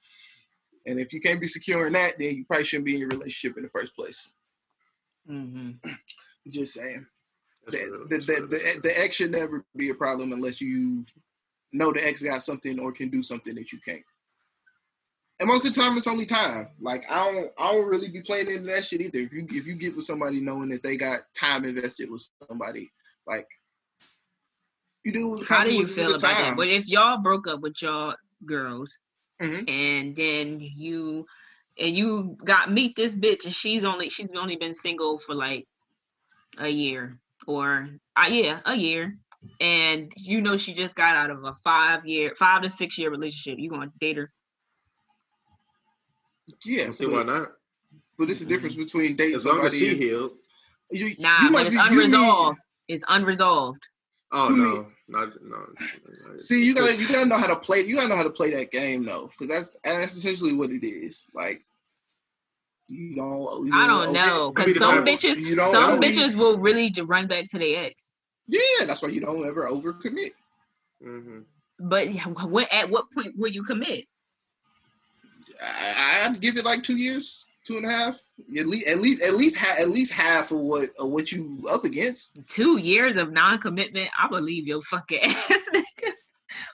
And 0.85 0.99
if 0.99 1.13
you 1.13 1.21
can't 1.21 1.39
be 1.39 1.47
secure 1.47 1.85
in 1.87 1.93
that, 1.93 2.17
then 2.17 2.35
you 2.37 2.45
probably 2.45 2.65
shouldn't 2.65 2.85
be 2.85 2.95
in 2.95 3.01
your 3.01 3.09
relationship 3.09 3.57
in 3.57 3.63
the 3.63 3.69
first 3.69 3.95
place. 3.95 4.33
hmm 5.27 5.71
Just 6.47 6.73
saying. 6.73 7.05
That's 7.65 7.77
The, 7.77 7.91
real, 7.91 8.07
the, 8.07 8.17
the, 8.17 8.47
the, 8.47 8.79
the 8.83 8.99
ex 8.99 9.17
should 9.17 9.31
never 9.31 9.63
be 9.75 9.89
a 9.89 9.95
problem 9.95 10.31
unless 10.31 10.59
you 10.59 11.05
know 11.71 11.93
the 11.93 12.05
ex 12.05 12.23
got 12.23 12.41
something 12.41 12.79
or 12.79 12.91
can 12.91 13.09
do 13.09 13.21
something 13.21 13.53
that 13.55 13.71
you 13.71 13.79
can't. 13.85 14.01
And 15.41 15.47
most 15.47 15.65
of 15.65 15.73
the 15.73 15.81
time, 15.81 15.97
it's 15.97 16.05
only 16.05 16.27
time. 16.27 16.67
Like 16.79 17.03
I 17.11 17.31
don't, 17.33 17.51
I 17.57 17.73
don't 17.73 17.87
really 17.89 18.09
be 18.09 18.21
playing 18.21 18.51
into 18.51 18.71
that 18.71 18.85
shit 18.85 19.01
either. 19.01 19.17
If 19.17 19.33
you 19.33 19.47
if 19.49 19.65
you 19.65 19.73
get 19.73 19.95
with 19.95 20.05
somebody 20.05 20.39
knowing 20.39 20.69
that 20.69 20.83
they 20.83 20.97
got 20.97 21.21
time 21.37 21.65
invested 21.65 22.11
with 22.11 22.29
somebody, 22.47 22.91
like 23.25 23.47
you 25.03 25.11
do. 25.11 25.29
with 25.31 25.49
How 25.49 25.63
do 25.63 25.73
you 25.73 25.87
feel 25.87 26.11
about 26.11 26.21
that? 26.21 26.53
But 26.55 26.67
if 26.67 26.87
y'all 26.87 27.17
broke 27.17 27.47
up 27.47 27.61
with 27.61 27.81
y'all 27.81 28.15
girls 28.45 28.99
Mhm. 29.41 29.67
and 29.67 30.15
then 30.15 30.59
you 30.59 31.25
and 31.79 31.95
you 31.95 32.37
got 32.45 32.71
meet 32.71 32.95
this 32.95 33.15
bitch 33.15 33.45
and 33.45 33.53
she's 33.53 33.83
only 33.83 34.09
she's 34.09 34.31
only 34.35 34.55
been 34.55 34.75
single 34.75 35.17
for 35.17 35.33
like 35.33 35.67
a 36.59 36.69
year 36.69 37.17
or 37.47 37.89
uh, 38.15 38.27
yeah 38.29 38.59
a 38.65 38.75
year 38.75 39.17
and 39.59 40.11
you 40.17 40.41
know 40.41 40.57
she 40.57 40.73
just 40.73 40.95
got 40.95 41.15
out 41.15 41.31
of 41.31 41.43
a 41.43 41.53
five 41.63 42.05
year 42.05 42.35
five 42.37 42.61
to 42.61 42.69
six 42.69 42.97
year 42.97 43.09
relationship 43.09 43.57
you 43.57 43.69
gonna 43.69 43.91
date 43.99 44.17
her 44.17 44.31
yeah, 46.65 46.87
I 46.87 46.91
see 46.91 47.05
but, 47.05 47.13
why 47.13 47.23
not. 47.23 47.51
but 48.17 48.29
it's 48.29 48.39
the 48.41 48.45
difference 48.45 48.75
between 48.75 49.15
dating 49.15 49.35
As 49.35 49.45
long 49.45 49.57
as 49.59 49.71
somebody. 49.71 49.79
she 49.79 49.89
and- 49.91 49.97
healed. 49.99 50.31
you, 50.91 51.15
nah 51.19 51.41
you 51.43 51.49
must 51.51 51.67
it's 51.67 51.75
be- 51.75 51.75
you 51.75 51.81
mean- 51.83 52.13
unresolved 52.15 52.59
it's 52.87 53.03
unresolved 53.07 53.87
Oh 54.33 54.49
You 54.49 54.63
no, 54.63 54.87
not 55.09 55.29
no. 55.41 56.37
See, 56.37 56.63
you 56.63 56.73
gotta 56.73 56.95
you 56.95 57.05
gotta 57.05 57.25
know 57.25 57.37
how 57.37 57.47
to 57.47 57.55
play. 57.57 57.81
You 57.81 57.95
gotta 57.97 58.07
know 58.07 58.15
how 58.15 58.23
to 58.23 58.29
play 58.29 58.49
that 58.51 58.71
game 58.71 59.05
though, 59.05 59.27
because 59.27 59.49
that's 59.49 59.77
and 59.83 60.01
that's 60.01 60.15
essentially 60.15 60.53
what 60.55 60.69
it 60.69 60.85
is. 60.87 61.29
Like 61.33 61.65
you 62.87 63.15
don't. 63.15 63.65
You 63.67 63.73
i 63.73 63.87
don't 63.87 64.07
okay, 64.09 64.13
know 64.13 64.51
because 64.55 64.77
some 64.77 64.95
don't- 64.95 65.05
bitches 65.05 65.35
You 65.37 65.57
don't. 65.57 65.71
some 65.73 65.99
bitches 66.01 66.33
will 66.35 66.57
really 66.57 66.93
run 67.03 67.27
back 67.27 67.49
to 67.49 67.59
their 67.59 67.83
ex 67.85 68.11
Yeah, 68.47 68.85
that's 68.85 69.01
why 69.01 69.09
you 69.09 69.19
don't 69.19 69.45
ever 69.45 69.67
overcommit. 69.67 70.31
hmm 71.03 71.39
but 71.79 72.07
what 72.49 72.71
at 72.71 72.89
what 72.89 73.11
point 73.11 73.33
will 73.37 73.49
you 73.51 73.63
commit 73.63 74.05
I, 75.61 76.23
I'd 76.25 76.39
give 76.41 76.57
it 76.57 76.65
like 76.65 76.83
two 76.83 76.97
years, 76.97 77.45
two 77.65 77.77
and 77.77 77.85
a 77.85 77.89
half, 77.89 78.19
at 78.59 78.65
least 78.67 78.87
at 78.87 78.99
least 78.99 79.23
at 79.23 79.35
least 79.35 79.57
ha- 79.57 79.77
at 79.79 79.89
least 79.89 80.13
half 80.13 80.51
of 80.51 80.59
what 80.59 80.89
of 80.99 81.09
what 81.09 81.31
you 81.31 81.63
up 81.71 81.85
against. 81.85 82.37
two 82.49 82.77
years 82.77 83.15
of 83.17 83.31
non-commitment, 83.31 84.09
I 84.19 84.27
believe 84.27 84.67
your 84.67 84.81
fucking 84.81 85.19
ass, 85.23 85.69
nigga. 85.73 86.11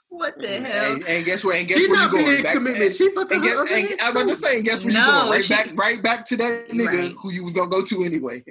What 0.09 0.39
the 0.39 0.47
mm, 0.47 0.65
hell? 0.65 0.93
And, 0.93 1.03
and 1.07 1.25
guess 1.25 1.43
where? 1.43 1.59
And 1.59 1.67
guess 1.67 1.79
She 1.81 1.87
where 1.89 1.97
you 1.99 2.03
not 2.05 2.11
going? 2.11 2.25
being 2.25 2.43
Back, 2.43 2.53
committed. 2.53 2.81
and, 2.81 2.95
She 2.95 3.09
fucking 3.11 3.35
and 3.35 3.43
guess, 3.43 3.55
her 3.55 3.67
and, 3.77 3.87
I'm 4.01 4.11
about 4.13 4.27
to 4.29 4.35
say, 4.35 4.55
and 4.55 4.65
guess 4.65 4.83
where 4.83 4.93
you 4.93 4.99
going? 5.05 5.29
Right 5.29 5.43
she- 5.43 5.53
back, 5.53 5.69
right 5.75 6.01
back 6.01 6.25
to 6.25 6.37
that 6.37 6.69
nigga 6.69 6.85
Right. 6.87 7.15
who 7.21 7.31
you 7.31 7.43
was 7.43 7.53
gonna 7.53 7.69
go 7.69 7.83
to 7.83 8.03
anyway. 8.03 8.41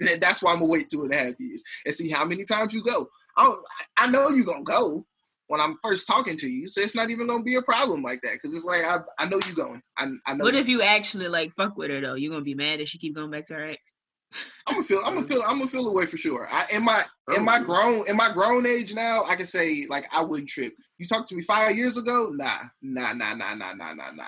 and 0.00 0.20
that's 0.20 0.42
why 0.42 0.52
I'm 0.52 0.58
gonna 0.58 0.70
wait 0.70 0.88
two 0.90 1.04
and 1.04 1.14
a 1.14 1.16
half 1.16 1.34
years 1.38 1.62
and 1.86 1.94
see 1.94 2.10
how 2.10 2.24
many 2.24 2.44
times 2.44 2.74
you 2.74 2.82
go. 2.82 3.08
I 3.36 3.44
don't, 3.44 3.64
I 3.96 4.10
know 4.10 4.28
you're 4.30 4.44
gonna 4.44 4.64
go 4.64 5.06
when 5.48 5.60
I'm 5.60 5.76
first 5.82 6.06
talking 6.06 6.36
to 6.38 6.48
you. 6.48 6.68
So 6.68 6.80
it's 6.80 6.96
not 6.96 7.10
even 7.10 7.26
gonna 7.26 7.42
be 7.42 7.56
a 7.56 7.62
problem 7.62 8.02
like 8.02 8.20
that. 8.22 8.38
Cause 8.40 8.54
it's 8.54 8.64
like 8.64 8.84
I, 8.84 8.98
I 9.18 9.28
know 9.28 9.40
you 9.46 9.54
going. 9.54 9.82
I, 9.96 10.08
I 10.26 10.34
know. 10.34 10.44
What 10.44 10.54
if 10.54 10.68
you 10.68 10.82
actually 10.82 11.28
like 11.28 11.52
fuck 11.52 11.76
with 11.76 11.90
her 11.90 12.00
though? 12.00 12.14
You 12.14 12.30
gonna 12.30 12.42
be 12.42 12.54
mad 12.54 12.80
if 12.80 12.88
she 12.88 12.98
keep 12.98 13.14
going 13.14 13.30
back 13.30 13.46
to 13.46 13.54
her 13.54 13.70
ex? 13.70 13.94
I'm 14.66 14.74
gonna 14.74 14.84
feel. 14.84 15.00
I'm 15.04 15.14
gonna 15.14 15.26
feel. 15.26 15.42
I'm 15.46 15.58
gonna 15.58 15.68
feel 15.68 15.88
away 15.88 16.06
for 16.06 16.16
sure. 16.16 16.48
I, 16.50 16.66
in 16.74 16.84
my 16.84 17.02
in 17.36 17.44
my 17.44 17.58
oh. 17.60 17.64
grown 17.64 18.08
in 18.08 18.16
my 18.16 18.30
grown 18.32 18.66
age 18.66 18.94
now, 18.94 19.24
I 19.24 19.36
can 19.36 19.46
say 19.46 19.86
like 19.88 20.06
I 20.14 20.22
wouldn't 20.22 20.48
trip. 20.48 20.74
You 20.98 21.06
talked 21.06 21.28
to 21.28 21.36
me 21.36 21.42
five 21.42 21.76
years 21.76 21.96
ago. 21.96 22.30
Nah, 22.32 22.48
nah, 22.82 23.12
nah, 23.12 23.34
nah, 23.34 23.54
nah, 23.54 23.74
nah, 23.74 23.92
nah, 23.92 24.10
nah. 24.12 24.24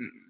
Mm-mm. 0.00 0.29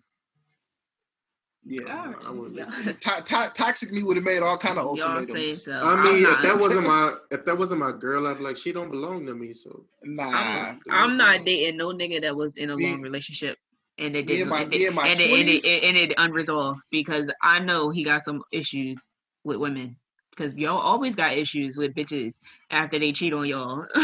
Yeah, 1.64 1.82
Alright, 1.82 2.16
I 2.26 2.30
wouldn't 2.30 2.84
To- 2.84 2.92
to- 3.22 3.50
toxic 3.54 3.92
me 3.92 4.02
would 4.02 4.16
have 4.16 4.24
made 4.24 4.40
all 4.42 4.56
kind 4.56 4.78
of 4.78 4.86
ultimatums. 4.86 5.62
so. 5.64 5.72
I 5.78 6.02
mean, 6.02 6.24
if 6.24 6.40
that 6.42 6.56
wasn't 6.58 6.86
my 6.86 7.14
if 7.30 7.44
that 7.44 7.58
wasn't 7.58 7.80
my 7.80 7.92
girl, 7.92 8.26
I'd 8.26 8.38
be 8.38 8.44
like, 8.44 8.56
she 8.56 8.72
don't 8.72 8.90
belong 8.90 9.26
to 9.26 9.34
me. 9.34 9.52
So 9.52 9.84
Nah, 10.02 10.28
I'm, 10.30 10.80
I'm 10.90 11.16
not 11.18 11.44
dating 11.44 11.76
no 11.76 11.88
nigga 11.92 12.22
that 12.22 12.34
was 12.34 12.56
in 12.56 12.70
a 12.70 12.76
Me- 12.76 12.90
long 12.90 13.02
relationship 13.02 13.58
and 13.98 14.16
it 14.16 14.26
didn't 14.26 14.48
my- 14.48 14.62
and, 14.62 14.72
it, 14.72 14.88
and, 14.88 14.98
it, 14.98 15.20
and, 15.20 15.48
it, 15.48 15.84
and 15.84 15.96
it 15.96 16.14
unresolved 16.16 16.80
because 16.90 17.30
I 17.42 17.58
know 17.58 17.90
he 17.90 18.04
got 18.04 18.22
some 18.22 18.42
issues 18.52 19.10
with 19.44 19.58
women 19.58 19.96
because 20.30 20.54
y'all 20.54 20.78
always 20.78 21.14
got 21.14 21.34
issues 21.36 21.76
with 21.76 21.94
bitches 21.94 22.36
after 22.70 22.98
they 22.98 23.12
cheat 23.12 23.34
on 23.34 23.46
y'all. 23.46 23.84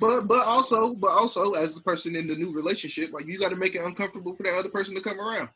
but 0.00 0.22
but 0.22 0.44
also 0.46 0.96
but 0.96 1.12
also 1.12 1.52
as 1.52 1.76
the 1.76 1.82
person 1.82 2.16
in 2.16 2.26
the 2.26 2.34
new 2.34 2.52
relationship, 2.54 3.12
like 3.12 3.28
you 3.28 3.38
got 3.38 3.50
to 3.50 3.56
make 3.56 3.76
it 3.76 3.84
uncomfortable 3.84 4.34
for 4.34 4.42
that 4.42 4.54
other 4.54 4.68
person 4.68 4.96
to 4.96 5.00
come 5.00 5.20
around. 5.20 5.48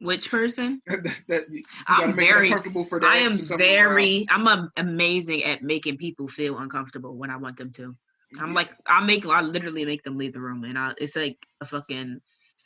Which 0.00 0.30
person? 0.30 0.82
that, 0.86 1.22
that 1.28 1.42
you 1.50 1.62
I'm 1.86 2.14
very 2.16 2.50
for 2.50 3.00
that. 3.00 3.06
I 3.06 3.16
am 3.16 3.30
come 3.30 3.50
around. 3.52 3.58
very 3.58 4.26
I'm 4.28 4.70
amazing 4.76 5.44
at 5.44 5.62
making 5.62 5.96
people 5.96 6.28
feel 6.28 6.58
uncomfortable 6.58 7.16
when 7.16 7.30
I 7.30 7.36
want 7.36 7.56
them 7.56 7.70
to. 7.72 7.94
I'm 8.38 8.48
Yeah. 8.48 8.54
like 8.54 8.70
I 8.86 9.04
make 9.04 9.26
I 9.26 9.40
literally 9.40 9.84
make 9.84 10.02
them 10.02 10.18
leave 10.18 10.32
the 10.32 10.40
room 10.40 10.64
and 10.64 10.78
I 10.78 10.92
it's 10.98 11.16
like 11.16 11.38
a 11.60 11.66
fucking 11.66 12.20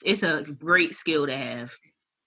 it's 0.04 0.22
a 0.22 0.42
great 0.58 0.94
skill 0.94 1.26
to 1.26 1.36
have. 1.36 1.72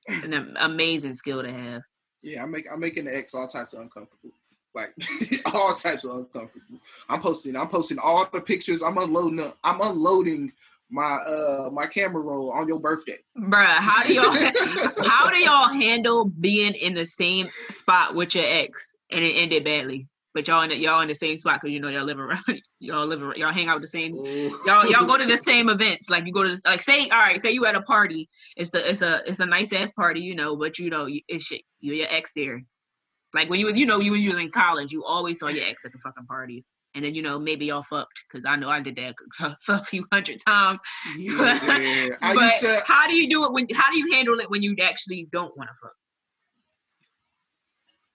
An 0.08 0.56
amazing 0.60 1.13
skill 1.15 1.41
to 1.41 1.52
have. 1.52 1.82
Yeah, 2.22 2.43
I 2.43 2.46
make 2.46 2.65
I'm 2.72 2.80
making 2.80 3.06
the 3.06 3.15
ex 3.15 3.34
all 3.34 3.48
types 3.48 3.74
of 3.74 3.82
uncomfortable. 3.82 4.32
Like 4.76 4.93
all 5.54 5.74
types 5.74 6.06
of 6.06 6.17
uncomfortable. 6.17 6.80
I'm 7.10 7.22
posting 7.22 7.56
I'm 7.56 7.69
posting 7.69 8.00
all 8.00 8.28
the 8.32 8.41
pictures. 8.41 8.82
I'm 8.82 8.98
unloading 8.98 9.52
I'm 9.63 9.82
unloading 9.82 10.52
my 10.94 11.16
uh 11.16 11.70
my 11.72 11.88
camera 11.88 12.22
roll 12.22 12.52
on 12.52 12.68
your 12.68 12.80
birthday. 12.80 13.18
Bruh, 13.36 13.66
how 13.66 14.04
do 14.04 14.14
y'all 14.14 14.26
how 15.08 15.28
do 15.28 15.38
y'all 15.38 15.70
handle 15.70 16.26
being 16.26 16.76
in 16.76 16.94
the 16.94 17.06
same 17.06 17.48
spot 17.50 18.14
with 18.14 18.36
your 18.36 18.46
ex 18.46 18.96
and 19.12 19.24
it 19.24 19.34
ended 19.34 19.64
badly? 19.64 20.08
But 20.36 20.48
y'all 20.48 20.62
in 20.62 20.70
the, 20.70 20.78
y'all 20.78 21.02
in 21.02 21.08
the 21.08 21.16
same 21.16 21.38
spot 21.38 21.56
because 21.56 21.74
you 21.74 21.80
know 21.80 21.90
y'all 21.90 22.06
live 22.06 22.20
around 22.20 22.44
y'all 22.80 23.08
live 23.08 23.24
around, 23.24 23.38
y'all 23.38 23.52
hang 23.52 23.70
out 23.70 23.76
with 23.82 23.84
the 23.84 23.88
same 23.88 24.14
Oh. 24.16 24.62
y'all 24.66 24.90
y'all 24.90 25.06
go 25.06 25.18
to 25.18 25.26
the 25.26 25.38
same 25.38 25.68
events. 25.68 26.12
Like 26.12 26.28
you 26.28 26.32
go 26.32 26.44
to 26.44 26.50
this, 26.50 26.64
like 26.64 26.82
say 26.82 27.10
all 27.10 27.18
right, 27.18 27.42
say 27.42 27.52
you 27.52 27.66
at 27.66 27.76
a 27.76 27.82
party. 27.82 28.30
It's 28.56 28.70
the 28.70 28.88
it's 28.88 29.02
a 29.02 29.22
it's 29.26 29.40
a 29.40 29.48
nice 29.48 29.74
ass 29.74 29.92
party, 29.92 30.20
you 30.22 30.36
know, 30.36 30.56
but 30.56 30.78
you 30.78 30.92
know 30.92 31.08
it's 31.28 31.44
shit. 31.44 31.62
You 31.80 31.94
your 31.94 32.08
ex 32.12 32.34
there. 32.34 32.64
Like 33.34 33.50
when 33.50 33.60
you 33.60 33.66
was 33.66 33.78
you 33.78 33.88
know 33.88 34.00
you 34.00 34.12
was 34.12 34.22
using 34.22 34.52
college, 34.52 34.92
you 34.92 35.04
always 35.04 35.40
saw 35.40 35.48
your 35.48 35.66
ex 35.66 35.86
at 35.86 35.92
the 35.92 35.98
fucking 35.98 36.28
parties. 36.28 36.64
And 36.96 37.04
then 37.04 37.16
you 37.16 37.22
know 37.22 37.40
maybe 37.40 37.66
y'all 37.66 37.82
fucked 37.82 38.24
because 38.28 38.46
I 38.46 38.56
know 38.56 38.70
I 38.70 38.80
did 38.80 38.96
that 38.98 39.16
a 39.68 39.84
few 39.84 40.06
hundred 40.12 40.40
times. 40.46 40.80
Yeah, 41.18 41.34
I 42.22 42.34
but 42.34 42.54
to 42.60 42.82
how 42.86 43.08
do 43.08 43.16
you 43.16 43.30
do 43.30 43.46
it 43.46 43.52
when? 43.52 43.68
How 43.74 43.92
do 43.92 43.98
you 43.98 44.12
handle 44.14 44.40
it 44.40 44.50
when 44.50 44.62
you 44.62 44.76
actually 44.82 45.28
don't 45.32 45.56
want 45.58 45.70
to 45.70 45.76
fuck? 45.82 45.94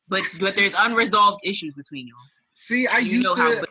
But 0.09 0.23
but 0.41 0.55
there's 0.55 0.75
unresolved 0.79 1.41
issues 1.45 1.75
between 1.75 2.07
y'all. 2.07 2.17
see. 2.55 2.87
I 2.87 2.99
you 2.99 3.19
used 3.19 3.25
know 3.25 3.35
how 3.35 3.51
to. 3.51 3.67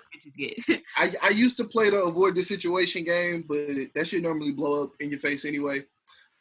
I, 0.97 1.07
I 1.23 1.29
used 1.29 1.57
to 1.57 1.63
play 1.63 1.89
the 1.89 2.03
avoid 2.03 2.35
the 2.35 2.43
situation 2.43 3.05
game, 3.05 3.45
but 3.47 3.93
that 3.95 4.07
should 4.07 4.23
normally 4.23 4.51
blow 4.51 4.83
up 4.83 4.91
in 4.99 5.09
your 5.09 5.19
face 5.19 5.45
anyway. 5.45 5.79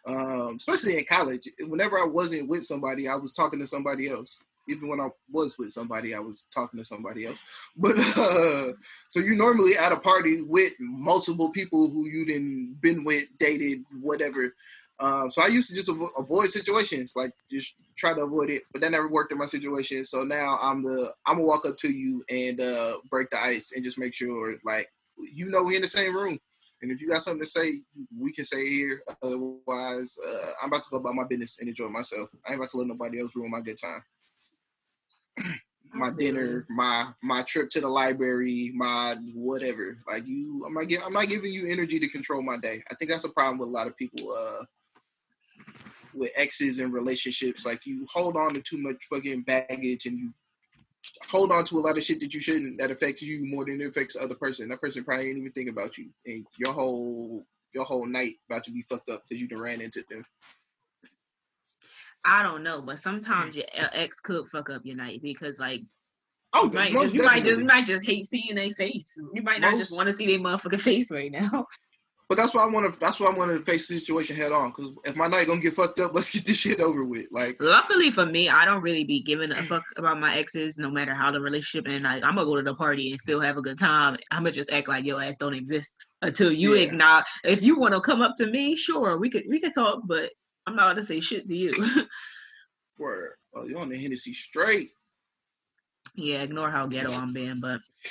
Um, 0.06 0.54
especially 0.56 0.98
in 0.98 1.04
college. 1.08 1.48
Whenever 1.66 1.98
I 1.98 2.04
wasn't 2.04 2.48
with 2.48 2.64
somebody, 2.64 3.08
I 3.08 3.16
was 3.16 3.32
talking 3.32 3.58
to 3.60 3.66
somebody 3.66 4.08
else. 4.08 4.42
Even 4.68 4.88
when 4.88 5.00
I 5.00 5.08
was 5.30 5.56
with 5.58 5.70
somebody, 5.70 6.14
I 6.14 6.18
was 6.18 6.46
talking 6.54 6.78
to 6.78 6.84
somebody 6.84 7.26
else. 7.26 7.42
But 7.76 7.96
uh, 7.98 8.72
so 9.08 9.20
you 9.20 9.36
normally 9.36 9.72
at 9.78 9.92
a 9.92 9.98
party 9.98 10.42
with 10.42 10.72
multiple 10.80 11.50
people 11.50 11.90
who 11.90 12.08
you 12.08 12.26
didn't 12.26 12.80
been 12.80 13.04
with, 13.04 13.24
dated, 13.38 13.78
whatever. 14.00 14.52
Um, 14.98 15.30
so 15.30 15.42
I 15.42 15.48
used 15.48 15.68
to 15.70 15.76
just 15.76 15.90
avo- 15.90 16.18
avoid 16.18 16.48
situations, 16.48 17.14
like 17.16 17.32
just 17.50 17.74
try 17.96 18.14
to 18.14 18.22
avoid 18.22 18.50
it. 18.50 18.62
But 18.72 18.80
that 18.82 18.92
never 18.92 19.08
worked 19.08 19.32
in 19.32 19.38
my 19.38 19.46
situation. 19.46 20.04
So 20.04 20.22
now 20.24 20.58
I'm 20.60 20.82
the 20.82 21.12
I'm 21.26 21.36
gonna 21.36 21.46
walk 21.46 21.66
up 21.66 21.76
to 21.78 21.88
you 21.92 22.24
and 22.30 22.60
uh, 22.60 22.94
break 23.10 23.30
the 23.30 23.40
ice 23.40 23.72
and 23.74 23.84
just 23.84 23.98
make 23.98 24.14
sure 24.14 24.56
like 24.64 24.88
you 25.18 25.50
know 25.50 25.62
we're 25.62 25.76
in 25.76 25.82
the 25.82 25.88
same 25.88 26.14
room. 26.14 26.38
And 26.82 26.90
if 26.90 27.00
you 27.00 27.08
got 27.08 27.22
something 27.22 27.40
to 27.40 27.46
say, 27.46 27.72
we 28.18 28.32
can 28.32 28.44
say 28.44 28.66
here. 28.66 29.02
Otherwise, 29.22 30.18
uh, 30.26 30.46
I'm 30.62 30.68
about 30.68 30.82
to 30.84 30.90
go 30.90 30.98
about 30.98 31.14
my 31.14 31.24
business 31.24 31.58
and 31.58 31.68
enjoy 31.68 31.88
myself. 31.88 32.30
I 32.46 32.52
ain't 32.52 32.60
about 32.60 32.70
to 32.70 32.78
let 32.78 32.86
nobody 32.86 33.20
else 33.20 33.34
ruin 33.34 33.50
my 33.50 33.62
good 33.62 33.78
time. 33.78 34.02
My 35.92 36.10
dinner, 36.10 36.66
my 36.68 37.08
my 37.22 37.42
trip 37.42 37.70
to 37.70 37.80
the 37.80 37.88
library, 37.88 38.72
my 38.74 39.16
whatever. 39.34 39.96
Like 40.08 40.26
you, 40.26 40.64
I'm 40.66 40.74
not, 40.74 40.86
I'm 41.04 41.12
not 41.12 41.28
giving 41.28 41.52
you 41.52 41.68
energy 41.68 41.98
to 41.98 42.08
control 42.08 42.42
my 42.42 42.56
day. 42.58 42.82
I 42.90 42.94
think 42.94 43.10
that's 43.10 43.24
a 43.24 43.30
problem 43.30 43.58
with 43.58 43.68
a 43.68 43.72
lot 43.72 43.86
of 43.86 43.96
people. 43.96 44.30
Uh, 44.30 44.64
with 46.14 46.32
exes 46.38 46.78
and 46.78 46.94
relationships, 46.94 47.66
like 47.66 47.84
you 47.84 48.06
hold 48.10 48.36
on 48.36 48.54
to 48.54 48.62
too 48.62 48.78
much 48.78 49.04
fucking 49.10 49.42
baggage 49.42 50.06
and 50.06 50.18
you 50.18 50.32
hold 51.28 51.52
on 51.52 51.64
to 51.64 51.76
a 51.76 51.80
lot 51.80 51.96
of 51.96 52.02
shit 52.02 52.20
that 52.20 52.34
you 52.34 52.40
shouldn't 52.40 52.78
that 52.78 52.90
affects 52.90 53.22
you 53.22 53.44
more 53.44 53.64
than 53.64 53.80
it 53.80 53.86
affects 53.86 54.16
the 54.16 54.22
other 54.22 54.34
person. 54.34 54.68
That 54.68 54.80
person 54.80 55.04
probably 55.04 55.28
ain't 55.28 55.38
even 55.38 55.52
think 55.52 55.70
about 55.70 55.98
you, 55.98 56.10
and 56.26 56.46
your 56.58 56.72
whole 56.72 57.46
your 57.74 57.84
whole 57.84 58.06
night 58.06 58.34
about 58.48 58.64
to 58.64 58.72
be 58.72 58.82
fucked 58.82 59.10
up 59.10 59.22
because 59.28 59.40
you 59.40 59.48
done 59.48 59.60
ran 59.60 59.80
into 59.80 60.02
them. 60.10 60.24
I 62.26 62.42
don't 62.42 62.62
know, 62.62 62.82
but 62.82 63.00
sometimes 63.00 63.52
mm. 63.52 63.56
your 63.56 63.64
e- 63.64 63.94
ex 63.94 64.18
could 64.20 64.48
fuck 64.48 64.68
up 64.68 64.82
your 64.84 64.96
night 64.96 65.22
because 65.22 65.58
like 65.58 65.82
Oh, 66.58 66.64
you 66.64 66.78
might, 66.78 66.90
you 66.90 67.24
might 67.24 67.44
just 67.44 67.60
you 67.60 67.66
might 67.66 67.86
just 67.86 68.06
hate 68.06 68.26
seeing 68.26 68.54
their 68.54 68.70
face. 68.70 69.18
You 69.34 69.42
might 69.42 69.60
not 69.60 69.76
just 69.76 69.94
want 69.94 70.06
to 70.06 70.12
see 70.12 70.26
their 70.26 70.38
motherfucking 70.38 70.80
face 70.80 71.10
right 71.10 71.30
now. 71.30 71.66
But 72.28 72.38
that's 72.38 72.56
why 72.56 72.64
I 72.64 72.68
want 72.68 72.92
to. 72.92 72.98
That's 72.98 73.20
why 73.20 73.28
I 73.28 73.38
want 73.38 73.52
to 73.52 73.60
face 73.60 73.86
the 73.86 73.94
situation 73.94 74.34
head 74.34 74.50
on. 74.50 74.70
Because 74.70 74.92
if 75.04 75.14
my 75.14 75.28
night 75.28 75.46
gonna 75.46 75.60
get 75.60 75.74
fucked 75.74 76.00
up, 76.00 76.10
let's 76.14 76.32
get 76.32 76.44
this 76.44 76.58
shit 76.58 76.80
over 76.80 77.04
with. 77.04 77.28
Like, 77.30 77.56
Luckily 77.60 78.10
for 78.10 78.26
me, 78.26 78.48
I 78.48 78.64
don't 78.64 78.82
really 78.82 79.04
be 79.04 79.20
giving 79.20 79.52
a 79.52 79.62
fuck 79.62 79.84
about 79.96 80.18
my 80.18 80.34
exes, 80.36 80.76
no 80.76 80.90
matter 80.90 81.14
how 81.14 81.30
the 81.30 81.40
relationship. 81.40 81.88
And 81.88 82.02
like, 82.02 82.24
I'm 82.24 82.34
gonna 82.34 82.46
go 82.46 82.56
to 82.56 82.62
the 82.62 82.74
party 82.74 83.12
and 83.12 83.20
still 83.20 83.40
have 83.40 83.58
a 83.58 83.62
good 83.62 83.78
time. 83.78 84.16
I'm 84.32 84.42
gonna 84.42 84.50
just 84.50 84.72
act 84.72 84.88
like 84.88 85.04
your 85.04 85.22
ass 85.22 85.36
don't 85.36 85.54
exist 85.54 86.04
until 86.20 86.50
you 86.50 86.74
Yeah. 86.74 86.88
acknowledge. 86.88 87.26
If 87.44 87.62
you 87.62 87.78
want 87.78 87.94
to 87.94 88.00
come 88.00 88.22
up 88.22 88.34
to 88.38 88.46
me, 88.46 88.74
sure, 88.74 89.18
we 89.18 89.30
could 89.30 89.44
we 89.48 89.60
could 89.60 89.74
talk, 89.74 90.00
but 90.04 90.32
I'm 90.66 90.74
not 90.74 90.90
about 90.90 90.96
to 90.96 91.02
say 91.02 91.20
shit 91.20 91.46
to 91.46 91.56
you. 91.56 91.72
word. 92.98 93.32
Oh, 93.54 93.64
you 93.64 93.78
on 93.78 93.88
the 93.88 93.96
Hennessy 93.96 94.32
straight. 94.32 94.90
yeah, 96.14 96.42
ignore 96.42 96.70
how 96.70 96.86
ghetto 96.86 97.12
I'm 97.12 97.32
being, 97.32 97.60
but 97.60 97.80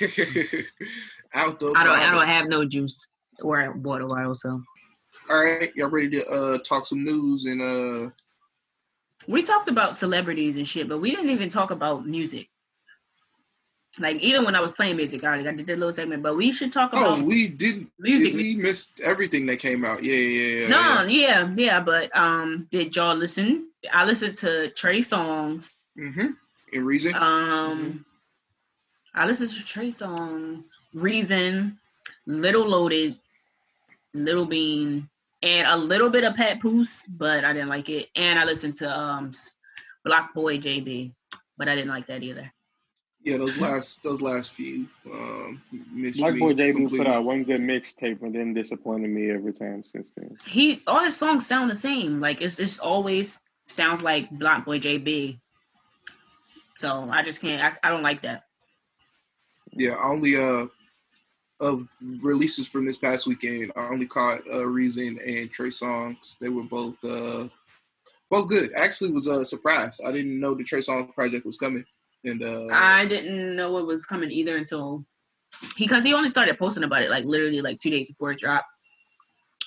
Out 1.34 1.60
the 1.60 1.72
I 1.76 1.84
don't 1.84 1.98
I 1.98 2.10
don't 2.10 2.26
have 2.26 2.48
no 2.48 2.64
juice 2.64 3.08
or 3.40 3.72
water 3.72 4.06
bottle, 4.06 4.34
so 4.34 4.62
All 5.30 5.44
right, 5.44 5.74
y'all 5.76 5.88
ready 5.88 6.10
to 6.10 6.26
uh 6.28 6.58
talk 6.58 6.86
some 6.86 7.04
news 7.04 7.46
and 7.46 7.62
uh 7.62 8.10
we 9.28 9.42
talked 9.42 9.68
about 9.68 9.96
celebrities 9.96 10.56
and 10.56 10.68
shit, 10.68 10.88
but 10.88 11.00
we 11.00 11.10
didn't 11.10 11.30
even 11.30 11.48
talk 11.48 11.70
about 11.70 12.06
music. 12.06 12.48
Like 13.98 14.16
even 14.16 14.44
when 14.44 14.54
I 14.54 14.60
was 14.60 14.72
playing 14.72 14.96
music, 14.96 15.24
I, 15.24 15.38
I 15.38 15.42
did 15.42 15.66
that 15.66 15.78
little 15.78 15.92
segment, 15.92 16.22
but 16.22 16.36
we 16.36 16.52
should 16.52 16.72
talk 16.72 16.92
about 16.92 17.18
oh 17.18 17.22
we 17.22 17.48
didn't 17.48 17.90
music. 17.98 18.34
we 18.34 18.56
missed 18.56 19.00
everything 19.00 19.46
that 19.46 19.58
came 19.58 19.84
out. 19.84 20.04
Yeah, 20.04 20.14
yeah, 20.14 20.60
yeah. 20.60 20.68
No, 20.68 21.02
yeah, 21.04 21.52
yeah, 21.56 21.80
but 21.80 22.14
um, 22.16 22.66
did 22.70 22.94
y'all 22.94 23.16
listen? 23.16 23.70
I 23.90 24.04
listened 24.04 24.36
to 24.38 24.70
Trey 24.70 25.00
Songz. 25.00 25.70
Mm-hmm. 25.98 26.26
And 26.74 26.82
reason. 26.82 27.14
Um, 27.14 28.04
I 29.14 29.24
listened 29.24 29.50
to 29.50 29.64
Trey 29.64 29.92
Songz, 29.92 30.66
Reason, 30.92 31.78
Little 32.26 32.68
Loaded, 32.68 33.16
Little 34.12 34.44
Bean, 34.44 35.08
and 35.42 35.66
a 35.68 35.76
little 35.76 36.10
bit 36.10 36.24
of 36.24 36.34
Pat 36.34 36.60
Poose, 36.60 37.02
but 37.08 37.44
I 37.44 37.52
didn't 37.54 37.68
like 37.68 37.88
it. 37.88 38.08
And 38.14 38.38
I 38.38 38.44
listened 38.44 38.76
to 38.78 38.90
um, 38.90 39.32
BlocBoy 40.06 40.60
JB, 40.60 41.12
but 41.56 41.68
I 41.68 41.74
didn't 41.74 41.90
like 41.90 42.08
that 42.08 42.22
either. 42.22 42.52
Yeah, 43.26 43.38
those 43.38 43.58
last 43.60 44.04
those 44.04 44.22
last 44.22 44.52
few. 44.52 44.86
Um, 45.12 45.60
missed 45.92 46.20
Black 46.20 46.34
me 46.34 46.40
Boy 46.40 46.52
JB 46.52 46.72
put 46.72 46.76
completely. 46.76 47.06
out 47.08 47.24
one 47.24 47.42
good 47.42 47.60
mixtape 47.60 48.22
and 48.22 48.32
then 48.32 48.54
disappointed 48.54 49.10
me 49.10 49.32
every 49.32 49.52
time 49.52 49.82
since 49.82 50.12
then. 50.16 50.36
He 50.46 50.80
all 50.86 51.00
his 51.04 51.16
songs 51.16 51.44
sound 51.44 51.68
the 51.68 51.74
same. 51.74 52.20
Like 52.20 52.40
it's 52.40 52.60
it's 52.60 52.78
always 52.78 53.40
sounds 53.66 54.00
like 54.00 54.30
BlocBoy 54.30 54.80
JB. 54.80 55.40
So 56.78 57.08
I 57.10 57.24
just 57.24 57.40
can't. 57.40 57.64
I, 57.64 57.88
I 57.88 57.90
don't 57.90 58.04
like 58.04 58.22
that. 58.22 58.44
Yeah, 59.72 59.96
only 60.00 60.36
uh 60.36 60.68
of 61.58 61.88
releases 62.22 62.68
from 62.68 62.86
this 62.86 62.98
past 62.98 63.26
weekend. 63.26 63.72
I 63.76 63.88
only 63.88 64.06
caught 64.06 64.42
uh, 64.48 64.64
Reason 64.66 65.18
and 65.26 65.50
Trey 65.50 65.70
Songz. 65.70 66.38
They 66.38 66.48
were 66.48 66.62
both 66.62 67.02
uh 67.04 67.48
both 68.30 68.48
good. 68.48 68.70
Actually, 68.76 69.10
was 69.10 69.26
a 69.26 69.44
surprise. 69.44 70.00
I 70.06 70.12
didn't 70.12 70.38
know 70.38 70.54
the 70.54 70.62
Trey 70.62 70.80
Songz 70.80 71.12
project 71.12 71.44
was 71.44 71.56
coming, 71.56 71.84
and 72.26 72.42
uh 72.42 72.66
I 72.72 73.06
didn't 73.06 73.56
know 73.56 73.78
it 73.78 73.86
was 73.86 74.04
coming 74.04 74.30
either 74.30 74.56
until 74.56 75.04
because 75.78 76.04
he 76.04 76.12
only 76.12 76.28
started 76.28 76.58
posting 76.58 76.84
about 76.84 77.02
it 77.02 77.10
like 77.10 77.24
literally 77.24 77.60
like 77.62 77.80
two 77.80 77.90
days 77.90 78.08
before 78.08 78.32
it 78.32 78.38
dropped. 78.38 78.66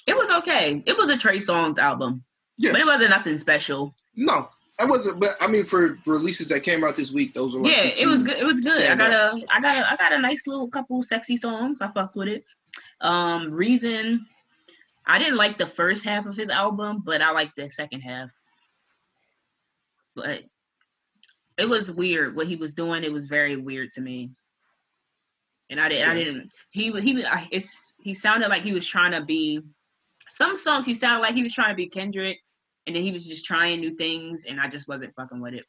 It 0.05 0.15
was 0.15 0.29
okay. 0.29 0.83
It 0.85 0.97
was 0.97 1.09
a 1.09 1.17
Trey 1.17 1.37
Songz 1.37 1.77
album, 1.77 2.23
Yeah. 2.57 2.71
but 2.71 2.81
it 2.81 2.85
wasn't 2.85 3.09
nothing 3.11 3.37
special. 3.37 3.93
no, 4.15 4.49
I 4.79 4.85
wasn't. 4.85 5.19
But 5.19 5.31
I 5.41 5.47
mean, 5.47 5.63
for 5.63 5.97
releases 6.05 6.47
that 6.49 6.61
came 6.63 6.83
out 6.83 6.95
this 6.95 7.11
week, 7.11 7.33
those 7.33 7.53
were 7.53 7.61
like 7.61 7.71
yeah, 7.71 7.83
it 7.83 8.07
was 8.07 8.23
good. 8.23 8.37
It 8.37 8.45
was 8.45 8.59
good. 8.59 8.83
I 8.85 8.95
got 8.95 9.11
a. 9.11 9.45
I 9.51 9.59
got 9.61 9.77
a, 9.77 9.91
I 9.93 9.95
got 9.97 10.13
a 10.13 10.19
nice 10.19 10.47
little 10.47 10.67
couple 10.69 11.01
sexy 11.03 11.37
songs. 11.37 11.81
I 11.81 11.87
fucked 11.89 12.15
with 12.15 12.27
it. 12.27 12.43
Um, 13.01 13.51
Reason. 13.51 14.25
I 15.05 15.17
didn't 15.17 15.37
like 15.37 15.57
the 15.57 15.65
first 15.65 16.03
half 16.05 16.27
of 16.27 16.35
his 16.35 16.49
album, 16.49 17.01
but 17.03 17.21
I 17.21 17.31
liked 17.31 17.55
the 17.55 17.69
second 17.71 18.01
half. 18.01 18.29
But 20.15 20.43
it 21.59 21.67
was 21.67 21.91
weird 21.91 22.35
what 22.35 22.47
he 22.47 22.55
was 22.55 22.73
doing. 22.73 23.03
It 23.03 23.11
was 23.11 23.27
very 23.27 23.55
weird 23.55 23.91
to 23.93 24.01
me. 24.01 24.31
And 25.69 25.79
I 25.79 25.89
didn't. 25.89 26.09
I 26.09 26.13
didn't. 26.15 26.51
He 26.71 26.89
was. 26.89 27.03
He 27.03 27.13
was. 27.13 27.25
It's. 27.51 27.97
He 28.01 28.13
sounded 28.13 28.49
like 28.49 28.63
he 28.63 28.71
was 28.71 28.87
trying 28.87 29.11
to 29.11 29.21
be. 29.21 29.61
Some 30.29 30.55
songs 30.55 30.85
he 30.85 30.93
sounded 30.93 31.21
like 31.21 31.35
he 31.35 31.43
was 31.43 31.53
trying 31.53 31.69
to 31.69 31.75
be 31.75 31.87
Kendrick, 31.87 32.39
and 32.87 32.95
then 32.95 33.03
he 33.03 33.11
was 33.11 33.27
just 33.27 33.45
trying 33.45 33.79
new 33.79 33.95
things, 33.95 34.45
and 34.47 34.59
I 34.59 34.67
just 34.67 34.87
wasn't 34.87 35.13
fucking 35.15 35.41
with 35.41 35.53
it. 35.53 35.65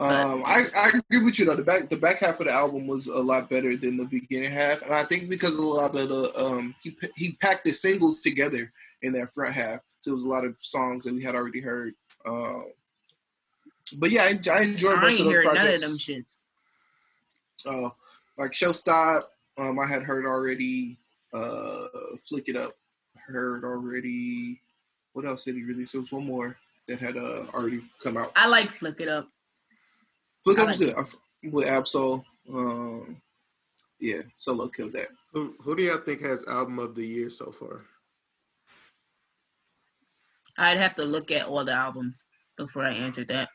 Um, 0.00 0.44
I, 0.46 0.64
I 0.76 0.88
agree 0.88 1.24
with 1.24 1.40
you 1.40 1.46
though. 1.46 1.56
The 1.56 1.64
back 1.64 1.88
the 1.88 1.96
back 1.96 2.20
half 2.20 2.38
of 2.38 2.46
the 2.46 2.52
album 2.52 2.86
was 2.86 3.08
a 3.08 3.18
lot 3.18 3.50
better 3.50 3.76
than 3.76 3.96
the 3.96 4.04
beginning 4.04 4.52
half, 4.52 4.82
and 4.82 4.94
I 4.94 5.02
think 5.02 5.28
because 5.28 5.56
a 5.56 5.62
lot 5.62 5.96
of 5.96 6.08
the 6.08 6.32
um 6.40 6.76
he 6.80 6.96
he 7.16 7.32
packed 7.40 7.64
the 7.64 7.72
singles 7.72 8.20
together 8.20 8.72
in 9.02 9.12
that 9.14 9.30
front 9.30 9.54
half, 9.54 9.80
so 9.98 10.12
it 10.12 10.14
was 10.14 10.22
a 10.22 10.28
lot 10.28 10.44
of 10.44 10.54
songs 10.60 11.02
that 11.04 11.14
we 11.14 11.24
had 11.24 11.34
already 11.34 11.60
heard. 11.60 11.94
Um, 12.24 12.66
but 13.92 14.10
yeah, 14.10 14.24
I, 14.24 14.40
I 14.52 14.62
enjoyed 14.62 14.98
I 14.98 15.00
both 15.00 15.10
ain't 15.10 15.20
of 15.20 15.26
those 15.26 15.34
heard 15.34 15.44
none 15.44 15.56
of 15.56 15.62
projects. 15.62 15.82
them 15.88 15.98
shits. 15.98 16.36
Uh, 17.66 17.90
like 18.36 18.52
Showstop, 18.52 19.22
um, 19.56 19.78
I 19.78 19.86
had 19.86 20.02
heard 20.02 20.26
already. 20.26 20.98
Uh, 21.34 21.86
Flick 22.28 22.48
It 22.48 22.56
Up, 22.56 22.72
heard 23.16 23.64
already. 23.64 24.60
What 25.12 25.26
else 25.26 25.44
did 25.44 25.56
he 25.56 25.64
release? 25.64 25.92
There 25.92 26.00
was 26.00 26.12
one 26.12 26.24
more 26.26 26.56
that 26.86 26.98
had 27.00 27.16
uh 27.16 27.44
already 27.52 27.80
come 28.02 28.16
out. 28.16 28.32
I 28.36 28.46
like 28.46 28.70
Flick 28.70 29.00
It 29.00 29.08
Up. 29.08 29.28
Flick 30.44 30.58
It 30.58 30.60
I 30.60 30.62
Up 30.62 30.68
was 30.68 30.80
like 30.80 30.88
good. 30.88 30.96
I 30.96 31.00
f- 31.00 31.16
with 31.52 31.68
Ab-Soul. 31.68 32.24
Um, 32.52 33.20
yeah, 34.00 34.20
Solo 34.34 34.68
killed 34.68 34.92
that. 34.94 35.08
Who, 35.32 35.52
who 35.62 35.76
do 35.76 35.82
y'all 35.82 35.98
think 35.98 36.22
has 36.22 36.46
album 36.46 36.78
of 36.78 36.94
the 36.94 37.04
year 37.06 37.28
so 37.30 37.50
far? 37.52 37.82
I'd 40.56 40.78
have 40.78 40.94
to 40.96 41.04
look 41.04 41.30
at 41.30 41.46
all 41.46 41.64
the 41.64 41.72
albums 41.72 42.24
before 42.56 42.84
I 42.84 42.92
answered 42.92 43.28
that. 43.28 43.48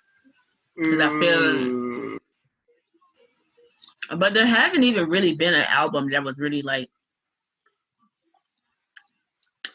'Cause 0.77 0.99
I 0.99 1.09
feel- 1.19 2.19
Uh, 4.09 4.15
But 4.17 4.33
there 4.33 4.45
hasn't 4.45 4.83
even 4.83 5.07
really 5.09 5.33
been 5.33 5.53
an 5.53 5.63
album 5.65 6.09
that 6.11 6.23
was 6.23 6.37
really 6.39 6.61
like 6.61 6.89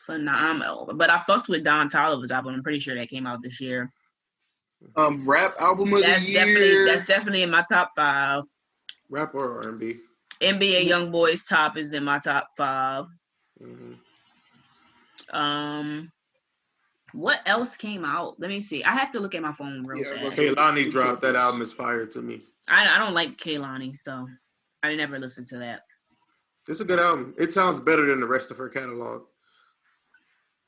phenomenal. 0.06 0.90
But 0.94 1.10
I 1.10 1.18
fucked 1.20 1.48
with 1.48 1.64
Don 1.64 1.88
Toliver's 1.88 2.30
album. 2.30 2.54
I'm 2.54 2.62
pretty 2.62 2.78
sure 2.78 2.94
that 2.94 3.08
came 3.08 3.26
out 3.26 3.42
this 3.42 3.60
year. 3.60 3.92
um, 4.96 5.18
rap 5.28 5.54
album 5.60 5.92
of 5.92 6.02
That's 6.02 6.24
the 6.24 6.30
year. 6.30 6.44
definitely 6.44 6.84
that's 6.84 7.06
definitely 7.06 7.42
in 7.42 7.50
my 7.50 7.64
top 7.68 7.90
five. 7.96 8.44
Rap 9.08 9.34
or 9.34 9.56
R 9.64 9.68
and 9.70 9.78
B? 9.80 9.98
NBA 10.40 10.86
YoungBoy's 10.88 11.42
top 11.42 11.76
is 11.76 11.92
in 11.92 12.04
my 12.04 12.20
top 12.20 12.50
five. 12.56 13.06
Mm-hmm. 13.60 15.36
Um, 15.36 16.12
what 17.12 17.40
else 17.46 17.76
came 17.76 18.04
out? 18.04 18.38
Let 18.38 18.50
me 18.50 18.60
see. 18.60 18.84
I 18.84 18.94
have 18.94 19.10
to 19.12 19.20
look 19.20 19.34
at 19.34 19.42
my 19.42 19.52
phone 19.52 19.84
real 19.86 20.04
Yeah, 20.04 20.24
fast. 20.24 20.38
Kehlani 20.38 20.90
dropped 20.90 21.22
that 21.22 21.36
album 21.36 21.62
is 21.62 21.72
fire 21.72 22.06
to 22.06 22.22
me. 22.22 22.40
I, 22.68 22.86
I 22.86 22.98
don't 22.98 23.14
like 23.14 23.38
Kehlani, 23.38 23.96
so 23.96 24.26
I 24.82 24.94
never 24.94 25.18
listened 25.18 25.46
to 25.48 25.58
that. 25.58 25.82
It's 26.68 26.80
a 26.80 26.84
good 26.84 26.98
album. 26.98 27.34
It 27.38 27.52
sounds 27.52 27.80
better 27.80 28.06
than 28.06 28.20
the 28.20 28.26
rest 28.26 28.50
of 28.50 28.58
her 28.58 28.68
catalog. 28.68 29.22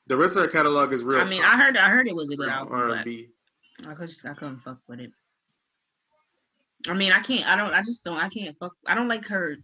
The 0.07 0.17
rest 0.17 0.35
of 0.35 0.43
her 0.43 0.49
catalog 0.49 0.93
is 0.93 1.03
real. 1.03 1.21
I 1.21 1.25
mean, 1.25 1.43
I 1.43 1.55
heard 1.57 1.77
I 1.77 1.89
heard 1.89 2.07
it 2.07 2.15
was 2.15 2.29
a 2.31 2.35
good 2.35 2.49
album, 2.49 2.73
R 2.73 2.87
but 2.87 2.97
and 2.97 3.05
B. 3.05 3.29
I 3.87 3.93
just 3.93 4.25
I 4.25 4.33
couldn't 4.33 4.59
fuck 4.59 4.79
with 4.87 4.99
it. 4.99 5.11
I 6.87 6.93
mean, 6.93 7.11
I 7.11 7.19
can't. 7.19 7.47
I 7.47 7.55
don't. 7.55 7.71
I 7.73 7.81
just 7.83 8.03
don't. 8.03 8.17
I 8.17 8.29
can't 8.29 8.57
fuck. 8.57 8.73
I 8.87 8.95
don't 8.95 9.07
like 9.07 9.27
her. 9.27 9.57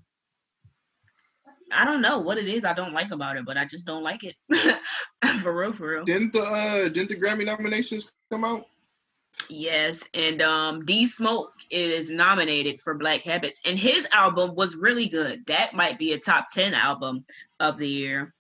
I 1.72 1.86
don't 1.86 2.02
know 2.02 2.20
what 2.20 2.38
it 2.38 2.48
is 2.48 2.64
I 2.66 2.74
don't 2.74 2.94
like 2.94 3.12
about 3.12 3.38
it, 3.38 3.46
but 3.46 3.58
I 3.58 3.66
just 3.66 3.86
don't 3.86 4.04
like 4.04 4.24
it. 4.24 4.36
for 5.42 5.58
real, 5.58 5.74
for 5.74 5.90
real. 5.90 6.06
Didn't 6.06 6.34
the 6.34 6.42
uh, 6.42 6.90
didn't 6.90 7.10
the 7.10 7.16
Grammy 7.16 7.46
nominations 7.46 8.14
come 8.32 8.44
out? 8.44 8.66
Yes, 9.50 10.04
and 10.14 10.42
um, 10.42 10.86
D 10.86 11.06
Smoke 11.06 11.54
is 11.70 12.10
nominated 12.10 12.82
for 12.82 12.96
Black 12.96 13.22
Habits, 13.22 13.60
and 13.66 13.78
his 13.78 14.08
album 14.12 14.56
was 14.56 14.76
really 14.76 15.08
good. 15.08 15.46
That 15.48 15.74
might 15.74 16.00
be 16.00 16.14
a 16.14 16.20
top 16.20 16.50
ten 16.52 16.74
album 16.74 17.26
of 17.60 17.78
the 17.78 17.88
year. 17.88 18.34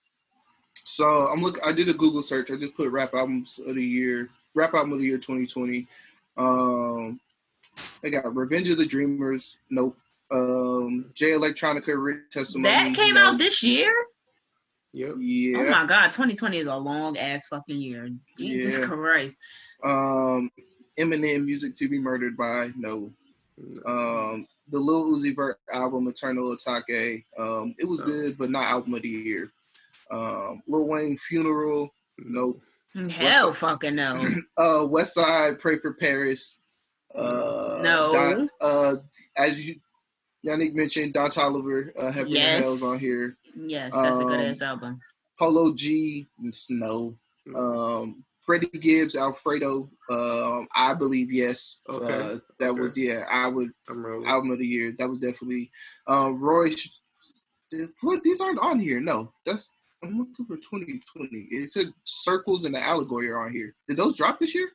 So 0.75 1.05
I'm 1.05 1.41
look. 1.41 1.59
I 1.65 1.71
did 1.71 1.89
a 1.89 1.93
Google 1.93 2.21
search. 2.21 2.49
I 2.49 2.55
just 2.55 2.75
put 2.75 2.91
rap 2.91 3.13
albums 3.13 3.59
of 3.65 3.75
the 3.75 3.83
year, 3.83 4.29
rap 4.55 4.73
album 4.73 4.93
of 4.93 4.99
the 4.99 5.05
year 5.05 5.17
2020. 5.17 5.87
Um, 6.37 7.19
They 8.01 8.09
got 8.09 8.35
Revenge 8.35 8.69
of 8.69 8.77
the 8.77 8.85
Dreamers. 8.85 9.59
Nope. 9.69 9.97
Um, 10.31 11.11
Jay 11.13 11.31
Electronica 11.31 11.95
Written 12.01 12.25
Testimony. 12.31 12.73
That 12.73 12.95
came 12.95 13.15
no. 13.15 13.21
out 13.21 13.37
this 13.37 13.63
year. 13.63 13.93
Yep. 14.93 15.15
Yeah. 15.19 15.57
Oh 15.59 15.69
my 15.69 15.85
god, 15.85 16.07
2020 16.11 16.57
is 16.59 16.67
a 16.67 16.75
long 16.75 17.17
ass 17.17 17.45
fucking 17.47 17.79
year. 17.79 18.09
Jesus 18.37 18.77
Yeah. 18.79 18.85
Christ. 18.87 19.37
Um, 19.83 20.49
Eminem 20.99 21.45
Music 21.45 21.75
to 21.77 21.87
be 21.87 21.99
Murdered 21.99 22.35
by. 22.35 22.69
No. 22.75 23.13
Um, 23.85 24.47
the 24.69 24.79
Lil 24.79 25.11
Uzi 25.11 25.35
Vert 25.35 25.59
album 25.71 26.07
Eternal 26.07 26.55
Atake. 26.55 27.25
Um, 27.37 27.75
it 27.79 27.85
was 27.85 27.99
No. 28.01 28.05
good, 28.07 28.37
but 28.37 28.49
not 28.49 28.65
album 28.65 28.95
of 28.95 29.01
the 29.03 29.09
year. 29.09 29.51
Um, 30.11 30.61
Lil 30.67 30.87
Wayne 30.87 31.17
Funeral. 31.17 31.93
Nope. 32.17 32.61
Hell 33.09 33.53
fucking 33.53 33.95
no. 33.95 34.25
Uh, 34.57 34.87
West 34.89 35.13
Side 35.13 35.59
Pray 35.59 35.77
for 35.77 35.93
Paris. 35.93 36.61
Uh, 37.13 37.79
No. 37.83 38.11
Don, 38.13 38.49
uh, 38.61 38.95
as 39.37 39.67
you, 39.67 39.75
Yannick 40.45 40.73
mentioned, 40.73 41.13
Don 41.13 41.29
Toliver, 41.29 41.91
uh, 41.97 42.11
Heaven 42.11 42.31
Yes. 42.31 42.55
and 42.55 42.63
Hell's 42.63 42.83
on 42.83 42.99
here. 42.99 43.37
Yes, 43.55 43.91
that's 43.93 44.19
a 44.19 44.23
good 44.23 44.39
Um, 44.39 44.45
ass 44.45 44.61
album. 44.61 44.99
Polo 45.39 45.73
G, 45.73 46.29
Snow. 46.51 47.17
Um, 47.55 48.23
Freddie 48.45 48.67
Gibbs, 48.79 49.15
Alfredo. 49.15 49.89
Um, 50.09 50.67
I 50.75 50.93
believe 50.93 51.31
yes. 51.33 51.81
Okay, 51.89 52.05
Uh, 52.13 52.39
that 52.59 52.71
okay. 52.71 52.79
was 52.79 52.97
yeah. 52.97 53.25
I 53.29 53.47
would 53.47 53.71
I'm 53.89 54.05
rolling. 54.05 54.27
album 54.27 54.51
of 54.51 54.59
the 54.59 54.67
year. 54.67 54.93
That 54.97 55.09
was 55.09 55.17
definitely 55.19 55.71
um, 56.07 56.41
Roy. 56.41 56.69
What 58.01 58.23
these 58.23 58.39
aren't 58.39 58.59
on 58.59 58.79
here? 58.79 59.01
No, 59.01 59.33
that's 59.45 59.73
I'm 60.03 60.17
looking 60.17 60.45
for 60.45 60.55
2020. 60.57 61.47
It 61.51 61.69
said 61.69 61.87
Circles 62.05 62.65
and 62.65 62.73
the 62.75 62.85
Allegory 62.85 63.29
are 63.29 63.39
on 63.41 63.51
here. 63.51 63.75
Did 63.87 63.97
those 63.97 64.15
drop 64.15 64.39
this 64.39 64.55
year? 64.55 64.69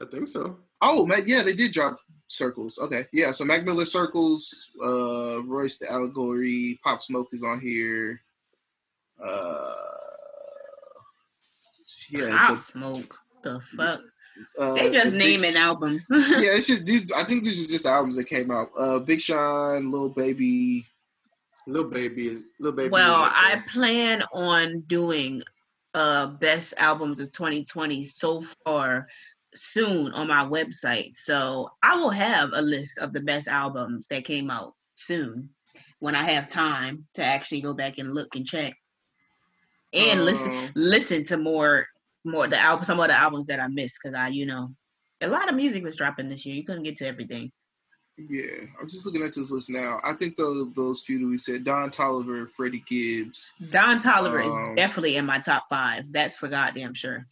I 0.00 0.06
think 0.06 0.28
so. 0.28 0.58
Oh 0.80 1.04
man, 1.06 1.22
yeah, 1.26 1.42
they 1.42 1.52
did 1.54 1.72
drop 1.72 1.98
Circles. 2.32 2.78
Okay, 2.82 3.04
yeah. 3.12 3.30
So 3.32 3.44
Mac 3.44 3.64
Miller 3.64 3.84
Circles, 3.84 4.70
uh, 4.84 5.42
Royce 5.44 5.78
the 5.78 5.90
Allegory, 5.90 6.78
Pop 6.84 7.02
Smoke 7.02 7.28
is 7.32 7.42
on 7.44 7.60
here. 7.60 8.20
Uh, 9.22 9.74
yeah, 12.10 12.36
Pop 12.36 12.56
but, 12.56 12.64
Smoke. 12.64 13.18
The 13.42 13.60
fuck? 13.76 14.00
uh, 14.58 14.74
They 14.74 14.90
just 14.90 15.12
the 15.12 15.18
naming 15.18 15.52
Sh- 15.52 15.56
albums. 15.58 16.06
yeah, 16.10 16.18
it's 16.56 16.66
just 16.66 16.86
these. 16.86 17.10
I 17.12 17.24
think 17.24 17.44
these 17.44 17.64
are 17.66 17.70
just 17.70 17.84
the 17.84 17.90
albums 17.90 18.16
that 18.16 18.24
came 18.26 18.50
out. 18.50 18.68
Uh, 18.78 18.98
Big 19.00 19.20
Sean, 19.20 19.90
Lil 19.90 20.10
Baby. 20.10 20.84
Little 21.68 21.88
baby, 21.90 22.26
is 22.26 22.42
little 22.58 22.76
baby. 22.76 22.88
well, 22.90 23.12
I 23.14 23.62
plan 23.72 24.24
on 24.32 24.80
doing 24.88 25.42
uh 25.94 26.26
best 26.26 26.74
albums 26.76 27.20
of 27.20 27.30
2020 27.30 28.04
so 28.04 28.42
far 28.64 29.06
soon 29.54 30.12
on 30.12 30.28
my 30.28 30.44
website. 30.44 31.16
So 31.16 31.70
I 31.82 31.96
will 31.96 32.10
have 32.10 32.50
a 32.52 32.62
list 32.62 32.98
of 32.98 33.12
the 33.12 33.20
best 33.20 33.48
albums 33.48 34.06
that 34.08 34.24
came 34.24 34.50
out 34.50 34.74
soon 34.94 35.50
when 35.98 36.14
I 36.14 36.24
have 36.24 36.48
time 36.48 37.06
to 37.14 37.24
actually 37.24 37.60
go 37.60 37.72
back 37.74 37.98
and 37.98 38.14
look 38.14 38.34
and 38.36 38.46
check. 38.46 38.74
And 39.92 40.24
listen 40.24 40.50
Um, 40.50 40.70
listen 40.74 41.24
to 41.24 41.36
more 41.36 41.86
more 42.24 42.46
the 42.46 42.58
album 42.58 42.84
some 42.84 43.00
of 43.00 43.08
the 43.08 43.14
albums 43.14 43.46
that 43.48 43.60
I 43.60 43.66
missed 43.66 43.98
because 44.02 44.14
I, 44.14 44.28
you 44.28 44.46
know, 44.46 44.74
a 45.20 45.28
lot 45.28 45.48
of 45.48 45.54
music 45.54 45.82
was 45.82 45.96
dropping 45.96 46.28
this 46.28 46.46
year. 46.46 46.54
You 46.54 46.64
couldn't 46.64 46.84
get 46.84 46.96
to 46.98 47.06
everything. 47.06 47.52
Yeah, 48.16 48.66
I'm 48.78 48.86
just 48.86 49.04
looking 49.06 49.22
at 49.22 49.34
this 49.34 49.50
list 49.50 49.70
now. 49.70 49.98
I 50.04 50.12
think 50.12 50.36
those 50.36 50.72
those 50.74 51.02
few 51.02 51.18
that 51.18 51.26
we 51.26 51.38
said: 51.38 51.64
Don 51.64 51.90
Toliver, 51.90 52.48
Freddie 52.48 52.84
Gibbs. 52.86 53.52
Don 53.70 53.98
Toliver 53.98 54.44
Um, 54.44 54.50
is 54.70 54.76
definitely 54.76 55.16
in 55.16 55.26
my 55.26 55.38
top 55.38 55.64
five. 55.68 56.04
That's 56.10 56.36
for 56.36 56.48
goddamn 56.48 56.94
sure. 56.94 57.26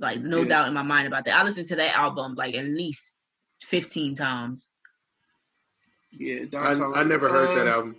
Like 0.00 0.20
no 0.20 0.38
Yeah. 0.42 0.48
doubt 0.48 0.68
in 0.68 0.74
my 0.74 0.82
mind 0.82 1.06
about 1.06 1.24
that. 1.26 1.36
I 1.38 1.42
listened 1.44 1.68
to 1.68 1.76
that 1.76 1.96
album 1.96 2.34
like 2.34 2.54
at 2.54 2.64
least 2.64 3.16
fifteen 3.62 4.14
times. 4.14 4.68
Yeah, 6.12 6.44
Don 6.50 6.66
I, 6.66 6.70
Toliver. 6.72 6.96
I 6.96 7.02
never 7.04 7.28
heard 7.28 7.56
that 7.56 7.66
Uh, 7.66 7.70
album. 7.76 7.96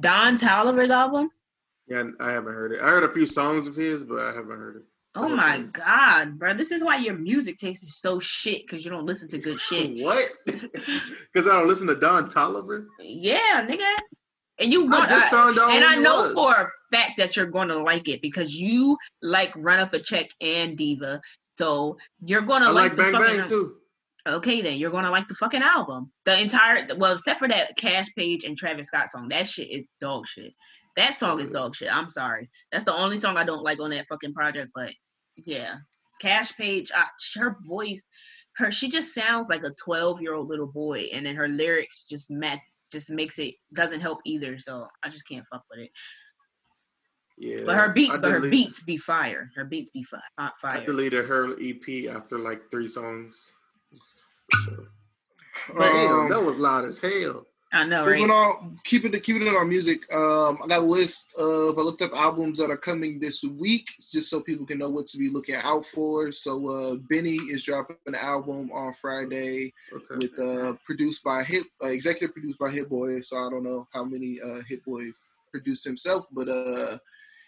Don 0.00 0.36
Toliver's 0.36 0.90
album. 0.90 1.30
Yeah, 1.86 2.04
I 2.20 2.30
haven't 2.32 2.54
heard 2.54 2.72
it. 2.72 2.80
I 2.80 2.86
heard 2.86 3.04
a 3.04 3.12
few 3.12 3.26
songs 3.26 3.66
of 3.66 3.76
his, 3.76 4.04
but 4.04 4.18
I 4.18 4.32
haven't 4.34 4.58
heard 4.58 4.76
it. 4.76 4.82
Oh 5.16 5.26
Okay. 5.26 5.34
my 5.34 5.60
god, 5.60 6.38
bro! 6.38 6.54
This 6.54 6.72
is 6.72 6.82
why 6.82 6.96
your 6.96 7.14
music 7.14 7.58
taste 7.58 7.84
is 7.84 7.96
so 8.00 8.18
shit 8.18 8.62
because 8.66 8.84
you 8.84 8.90
don't 8.90 9.06
listen 9.06 9.28
to 9.28 9.38
good 9.38 9.60
shit. 9.68 10.02
What? 10.02 10.28
Because 10.46 11.48
I 11.48 11.56
don't 11.56 11.68
listen 11.68 11.86
to 11.88 11.94
Don 11.94 12.28
Toliver. 12.28 12.86
yeah, 13.00 13.66
nigga. 13.68 13.92
And 14.58 14.72
you 14.72 14.86
I 14.86 14.98
want 14.98 15.10
found 15.30 15.58
out. 15.58 15.70
and 15.70 15.84
I 15.84 15.96
know 15.96 16.22
was. 16.22 16.32
for 16.32 16.52
a 16.52 16.68
fact 16.92 17.12
that 17.18 17.36
you're 17.36 17.46
going 17.46 17.68
to 17.68 17.78
like 17.78 18.08
it 18.08 18.22
because 18.22 18.54
you 18.54 18.96
like 19.20 19.52
Run 19.56 19.80
Up 19.80 19.92
a 19.94 19.98
Check 19.98 20.28
and 20.40 20.76
Diva. 20.76 21.20
So 21.58 21.96
you're 22.20 22.42
going 22.42 22.62
to 22.62 22.68
I 22.68 22.70
like, 22.70 22.82
like 22.90 22.96
the 22.96 23.02
Bang 23.02 23.12
fucking 23.12 23.36
Bang 23.38 23.46
too. 23.46 23.74
Okay, 24.26 24.62
then 24.62 24.78
you're 24.78 24.90
gonna 24.90 25.10
like 25.10 25.28
the 25.28 25.34
fucking 25.34 25.62
album. 25.62 26.10
The 26.24 26.40
entire 26.40 26.86
well, 26.96 27.12
except 27.12 27.38
for 27.38 27.48
that 27.48 27.76
Kaash 27.76 28.08
Paige 28.16 28.44
and 28.44 28.56
Travis 28.56 28.86
Scott 28.86 29.10
song. 29.10 29.28
That 29.28 29.46
shit 29.46 29.70
is 29.70 29.90
dog 30.00 30.26
shit. 30.26 30.54
That 30.96 31.14
song 31.14 31.40
is 31.40 31.50
dog 31.50 31.74
shit. 31.74 31.94
I'm 31.94 32.08
sorry. 32.08 32.48
That's 32.72 32.84
the 32.84 32.94
only 32.94 33.18
song 33.18 33.36
I 33.36 33.44
don't 33.44 33.62
like 33.62 33.80
on 33.80 33.90
that 33.90 34.06
fucking 34.06 34.32
project. 34.32 34.70
But 34.74 34.92
yeah, 35.36 35.74
Kaash 36.22 36.54
Paige, 36.56 36.90
I, 36.94 37.04
her 37.38 37.58
voice, 37.68 38.06
her 38.56 38.70
she 38.70 38.88
just 38.88 39.12
sounds 39.14 39.50
like 39.50 39.62
a 39.62 39.74
12 39.84 40.22
year 40.22 40.32
old 40.32 40.48
little 40.48 40.68
boy, 40.68 41.08
and 41.12 41.26
then 41.26 41.36
her 41.36 41.48
lyrics 41.48 42.06
just 42.08 42.30
met 42.30 42.60
just 42.94 43.10
makes 43.10 43.38
it 43.38 43.54
doesn't 43.74 44.00
help 44.00 44.20
either. 44.24 44.58
So 44.58 44.86
I 45.04 45.10
just 45.10 45.28
can't 45.28 45.44
fuck 45.52 45.62
with 45.70 45.80
it. 45.80 45.90
Yeah. 47.36 47.64
But 47.66 47.76
her 47.76 47.92
beat, 47.92 48.10
I 48.12 48.16
but 48.16 48.30
her 48.30 48.38
delete- 48.40 48.50
beats 48.52 48.82
be 48.82 48.96
fire. 48.96 49.50
Her 49.56 49.64
beats 49.64 49.90
be 49.90 50.02
fi- 50.04 50.20
hot 50.38 50.52
fire. 50.62 50.70
I 50.70 50.76
fire. 50.78 50.86
deleted 50.86 51.26
her 51.26 51.54
EP 51.60 52.06
after 52.08 52.38
like 52.38 52.70
three 52.70 52.88
songs. 52.88 53.52
So, 54.52 54.86
Um, 55.76 55.78
damn, 55.78 56.28
that 56.30 56.42
was 56.42 56.58
loud 56.58 56.84
as 56.84 56.98
hell. 56.98 57.46
I 57.74 57.84
know, 57.84 58.06
right? 58.06 58.16
Moving 58.18 58.30
on, 58.30 58.78
keeping 58.84 59.12
it 59.14 59.24
keeping 59.24 59.42
it 59.42 59.56
on 59.56 59.68
music. 59.68 60.10
Um, 60.14 60.60
I 60.62 60.68
got 60.68 60.82
a 60.82 60.86
list 60.86 61.32
of 61.36 61.76
I 61.76 61.82
looked 61.82 62.02
up 62.02 62.12
albums 62.14 62.60
that 62.60 62.70
are 62.70 62.76
coming 62.76 63.18
this 63.18 63.42
week, 63.42 63.88
just 64.12 64.30
so 64.30 64.40
people 64.40 64.64
can 64.64 64.78
know 64.78 64.88
what 64.90 65.06
to 65.06 65.18
be 65.18 65.28
looking 65.28 65.56
out 65.56 65.84
for. 65.84 66.30
So 66.30 66.68
uh, 66.68 66.94
Benny 67.10 67.34
is 67.34 67.64
dropping 67.64 67.96
an 68.06 68.14
album 68.14 68.70
on 68.72 68.92
Friday 68.92 69.72
Okay. 69.92 70.16
with 70.18 70.38
uh, 70.38 70.74
produced 70.84 71.24
by 71.24 71.42
Hit, 71.42 71.64
uh, 71.82 71.88
executive 71.88 72.32
produced 72.32 72.60
by 72.60 72.70
Hit 72.70 72.88
Boy. 72.88 73.20
So 73.20 73.36
I 73.38 73.50
don't 73.50 73.64
know 73.64 73.88
how 73.92 74.04
many 74.04 74.38
uh, 74.40 74.60
Hit 74.68 74.84
Boy 74.84 75.06
produced 75.50 75.84
himself, 75.84 76.28
but 76.30 76.48
uh, 76.48 76.96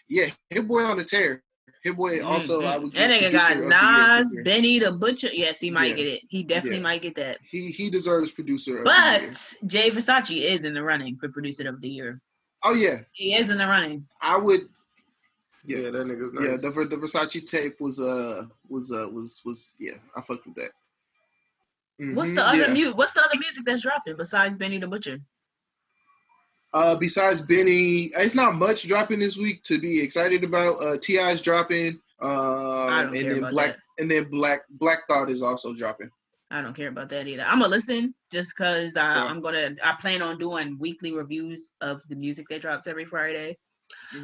yeah, 0.09 0.25
Hit 0.49 0.67
Boy 0.67 0.81
on 0.81 0.97
the 0.97 1.05
tear. 1.05 1.41
Hit 1.83 1.95
Boy 1.95 2.23
also 2.23 2.61
I 2.63 2.77
would 2.77 2.93
Mm-hmm. 2.93 2.97
that 2.97 3.09
nigga 3.21 3.31
got 3.31 3.51
of 3.57 3.63
the 3.63 3.69
Nas. 3.69 4.43
Benny 4.43 4.79
the 4.79 4.91
Butcher. 4.91 5.29
Yes, 5.31 5.59
he 5.59 5.69
might 5.71 5.89
Yeah. 5.91 5.95
get 5.95 6.07
it. 6.07 6.21
He 6.29 6.43
definitely 6.43 6.77
Yeah. 6.77 6.83
might 6.83 7.01
get 7.01 7.15
that. 7.15 7.37
He 7.41 7.71
he 7.71 7.89
deserves 7.89 8.31
producer 8.31 8.79
of 8.79 8.83
the 8.83 8.89
year. 8.89 9.29
But 9.31 9.53
Jay 9.67 9.91
Versace 9.91 10.41
is 10.43 10.63
in 10.63 10.73
the 10.73 10.83
running 10.83 11.17
for 11.17 11.29
producer 11.29 11.67
of 11.69 11.79
the 11.81 11.89
year. 11.89 12.21
Oh 12.63 12.73
yeah, 12.73 13.01
He 13.13 13.35
is 13.35 13.49
in 13.49 13.57
the 13.57 13.67
running. 13.67 14.07
I 14.21 14.37
would. 14.37 14.61
Yeah, 15.65 15.81
that 15.81 15.93
nigga's 15.93 16.31
Yeah, 16.43 16.57
the 16.57 16.85
the 16.89 16.95
Versace 16.97 17.45
tape 17.45 17.79
was 17.79 17.99
uh 17.99 18.45
was 18.67 18.91
uh 18.91 19.09
was 19.09 19.41
was 19.45 19.75
yeah 19.79 19.97
I 20.15 20.21
fucked 20.21 20.45
with 20.47 20.55
that. 20.55 20.71
What's 22.13 22.29
Mhm, 22.31 22.35
the 22.35 22.47
other 22.47 22.57
yeah. 22.67 22.73
music? 22.73 22.97
What's 22.97 23.13
the 23.13 23.21
other 23.25 23.37
music 23.39 23.63
that's 23.65 23.81
dropping 23.81 24.17
besides 24.17 24.55
Benny 24.55 24.77
the 24.77 24.87
Butcher? 24.87 25.19
Uh, 26.73 26.95
besides 26.95 27.41
Benny, 27.41 28.11
it's 28.17 28.35
not 28.35 28.55
much 28.55 28.87
dropping 28.87 29.19
this 29.19 29.37
week 29.37 29.63
to 29.63 29.79
be 29.79 30.01
excited 30.01 30.43
about. 30.43 30.81
Uh, 30.83 30.97
T.I.'s 31.01 31.41
dropping. 31.41 31.99
Um, 32.21 32.29
I 32.31 33.01
and 33.03 33.13
then 33.13 33.39
Black 33.41 33.67
that. 33.67 33.77
and 33.99 34.09
then 34.11 34.25
Black 34.29 34.61
Black 34.71 34.99
Thought 35.07 35.29
is 35.29 35.41
also 35.41 35.73
dropping. 35.73 36.09
I 36.49 36.61
don't 36.61 36.73
care 36.75 36.87
about 36.89 37.09
that 37.09 37.27
either. 37.27 37.43
I'm 37.43 37.59
gonna 37.59 37.69
listen 37.71 38.13
just 38.31 38.55
cause 38.55 38.95
I, 38.95 39.15
Yeah. 39.15 39.25
I'm 39.25 39.41
gonna. 39.41 39.75
I 39.83 39.93
plan 40.01 40.21
on 40.21 40.37
doing 40.39 40.77
weekly 40.79 41.11
reviews 41.11 41.71
of 41.81 42.01
the 42.09 42.15
music 42.15 42.47
that 42.49 42.61
drops 42.61 42.87
every 42.87 43.05
Friday. 43.05 43.57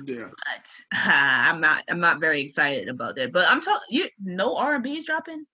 Yeah. 0.06 0.30
But 0.30 0.72
I'm 0.94 1.60
not. 1.60 1.84
I'm 1.90 2.00
not 2.00 2.20
very 2.20 2.42
excited 2.42 2.88
about 2.90 3.16
that. 3.18 3.32
But 3.32 3.50
I'm 3.50 3.62
talking. 3.62 3.82
You 3.90 4.08
no 4.24 4.56
R&B 4.58 4.98
is 4.98 5.06
dropping. 5.06 5.46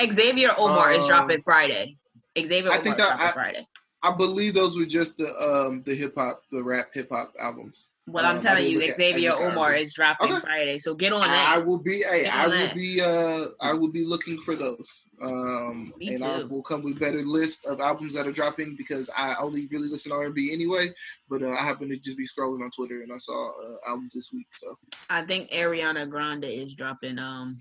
Xavier 0.00 0.54
Omar 0.58 0.92
is 0.94 1.02
Um, 1.02 1.08
dropping 1.08 1.42
Friday. 1.42 1.96
Xavier 2.38 2.70
I 2.70 2.74
Omar 2.74 2.78
think 2.82 2.96
is 2.96 3.02
that 3.02 3.08
dropping 3.08 3.26
I- 3.26 3.32
Friday. 3.32 3.66
I 4.04 4.14
believe 4.16 4.54
those 4.54 4.76
were 4.76 4.84
just 4.84 5.18
the 5.18 5.28
um 5.40 5.82
the 5.82 5.94
hip 5.94 6.14
hop 6.16 6.42
the 6.50 6.62
rap 6.62 6.88
hip 6.92 7.08
hop 7.10 7.32
albums. 7.38 7.88
Well, 8.08 8.26
Um, 8.26 8.36
I'm 8.36 8.42
telling 8.42 8.66
you, 8.66 8.84
Xavier 8.96 9.32
Omar 9.38 9.74
is 9.74 9.94
dropping 9.94 10.32
Okay. 10.32 10.40
Friday. 10.40 10.78
So 10.80 10.92
get 10.92 11.12
on 11.12 11.20
that. 11.20 11.54
I 11.56 11.58
will 11.58 11.78
be 11.78 12.02
hey, 12.02 12.26
I 12.26 12.48
will 12.48 12.52
that. 12.52 12.74
be 12.74 13.00
uh 13.00 13.44
I 13.60 13.72
will 13.74 13.92
be 13.92 14.04
looking 14.04 14.38
for 14.38 14.56
those. 14.56 15.06
Um 15.22 15.92
Me 15.98 16.14
and 16.14 16.24
I 16.24 16.42
will 16.42 16.62
come 16.62 16.82
with 16.82 16.98
better 16.98 17.22
list 17.24 17.64
of 17.64 17.80
albums 17.80 18.14
that 18.14 18.26
are 18.26 18.32
dropping 18.32 18.74
because 18.76 19.08
I 19.16 19.36
only 19.40 19.68
really 19.68 19.88
listen 19.88 20.10
to 20.10 20.16
R&B 20.18 20.52
anyway, 20.52 20.92
but 21.30 21.44
uh, 21.44 21.50
I 21.50 21.62
happen 21.62 21.88
to 21.90 21.96
just 21.96 22.18
be 22.18 22.26
scrolling 22.26 22.62
on 22.64 22.70
Twitter 22.72 23.02
and 23.02 23.12
I 23.12 23.18
saw 23.18 23.50
uh, 23.50 23.76
albums 23.90 24.14
this 24.14 24.32
week. 24.32 24.48
So 24.52 24.76
I 25.08 25.22
think 25.22 25.50
Ariana 25.52 26.10
Grande 26.10 26.44
is 26.46 26.74
dropping. 26.74 27.20
Um, 27.20 27.60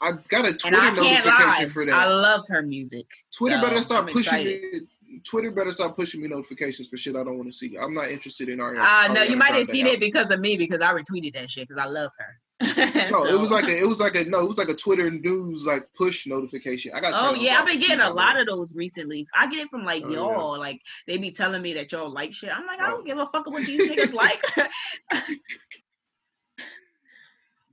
I 0.00 0.12
got 0.28 0.46
a 0.46 0.52
Twitter 0.56 0.92
notification 0.92 1.64
lie, 1.64 1.66
for 1.66 1.84
that. 1.84 1.94
I 1.94 2.06
love 2.06 2.46
her 2.48 2.62
music. 2.62 3.06
Twitter 3.36 3.56
so 3.56 3.62
better 3.62 3.82
stop 3.82 4.04
I'm 4.04 4.12
pushing 4.12 4.46
excited. 4.46 4.86
Me. 5.18 5.22
Twitter 5.24 5.50
better 5.50 5.72
stop 5.72 5.96
pushing 5.96 6.22
me 6.22 6.28
notifications 6.28 6.88
for 6.88 6.96
shit 6.96 7.16
I 7.16 7.24
don't 7.24 7.36
want 7.36 7.48
to 7.48 7.52
see. 7.52 7.76
I'm 7.76 7.94
not 7.94 8.08
interested 8.08 8.48
in 8.48 8.58
Ariana. 8.58 9.08
Uh 9.08 9.12
no, 9.12 9.22
you 9.22 9.36
might 9.36 9.54
have 9.54 9.66
seen 9.66 9.86
album. 9.86 9.94
it 9.94 10.00
because 10.00 10.30
of 10.30 10.40
me 10.40 10.56
because 10.56 10.80
I 10.80 10.92
retweeted 10.92 11.34
that 11.34 11.50
shit 11.50 11.68
because 11.68 11.82
I 11.82 11.86
love 11.86 12.12
her. 12.18 12.40
No, 13.10 13.24
it 13.24 13.38
was 13.38 13.52
like 13.52 13.68
a, 13.68 13.78
it 13.78 13.86
was 13.86 14.00
like 14.00 14.16
a, 14.16 14.24
no, 14.24 14.40
it 14.40 14.46
was 14.46 14.58
like 14.58 14.68
a 14.68 14.74
Twitter 14.74 15.10
news 15.10 15.66
like 15.66 15.88
push 15.96 16.26
notification. 16.26 16.90
I 16.94 17.00
got. 17.00 17.12
Oh 17.16 17.34
yeah, 17.34 17.60
I've 17.60 17.66
been 17.66 17.78
getting 17.78 17.96
Twitter, 17.96 18.10
a 18.10 18.14
lot 18.14 18.38
of 18.38 18.46
those 18.46 18.74
recently. 18.74 19.26
I 19.36 19.48
get 19.48 19.60
it 19.60 19.70
from 19.70 19.84
like 19.84 20.02
Oh, 20.04 20.10
y'all. 20.10 20.58
Like 20.58 20.80
they 21.06 21.18
be 21.18 21.30
telling 21.30 21.62
me 21.62 21.74
that 21.74 21.92
y'all 21.92 22.12
like 22.12 22.32
shit. 22.32 22.50
I'm 22.50 22.66
like, 22.66 22.80
I 22.80 22.88
don't 22.88 23.06
give 23.06 23.18
a 23.18 23.26
fuck 23.26 23.46
what 23.46 23.64
these 23.64 23.90
niggas 23.90 24.12
like. 24.12 24.42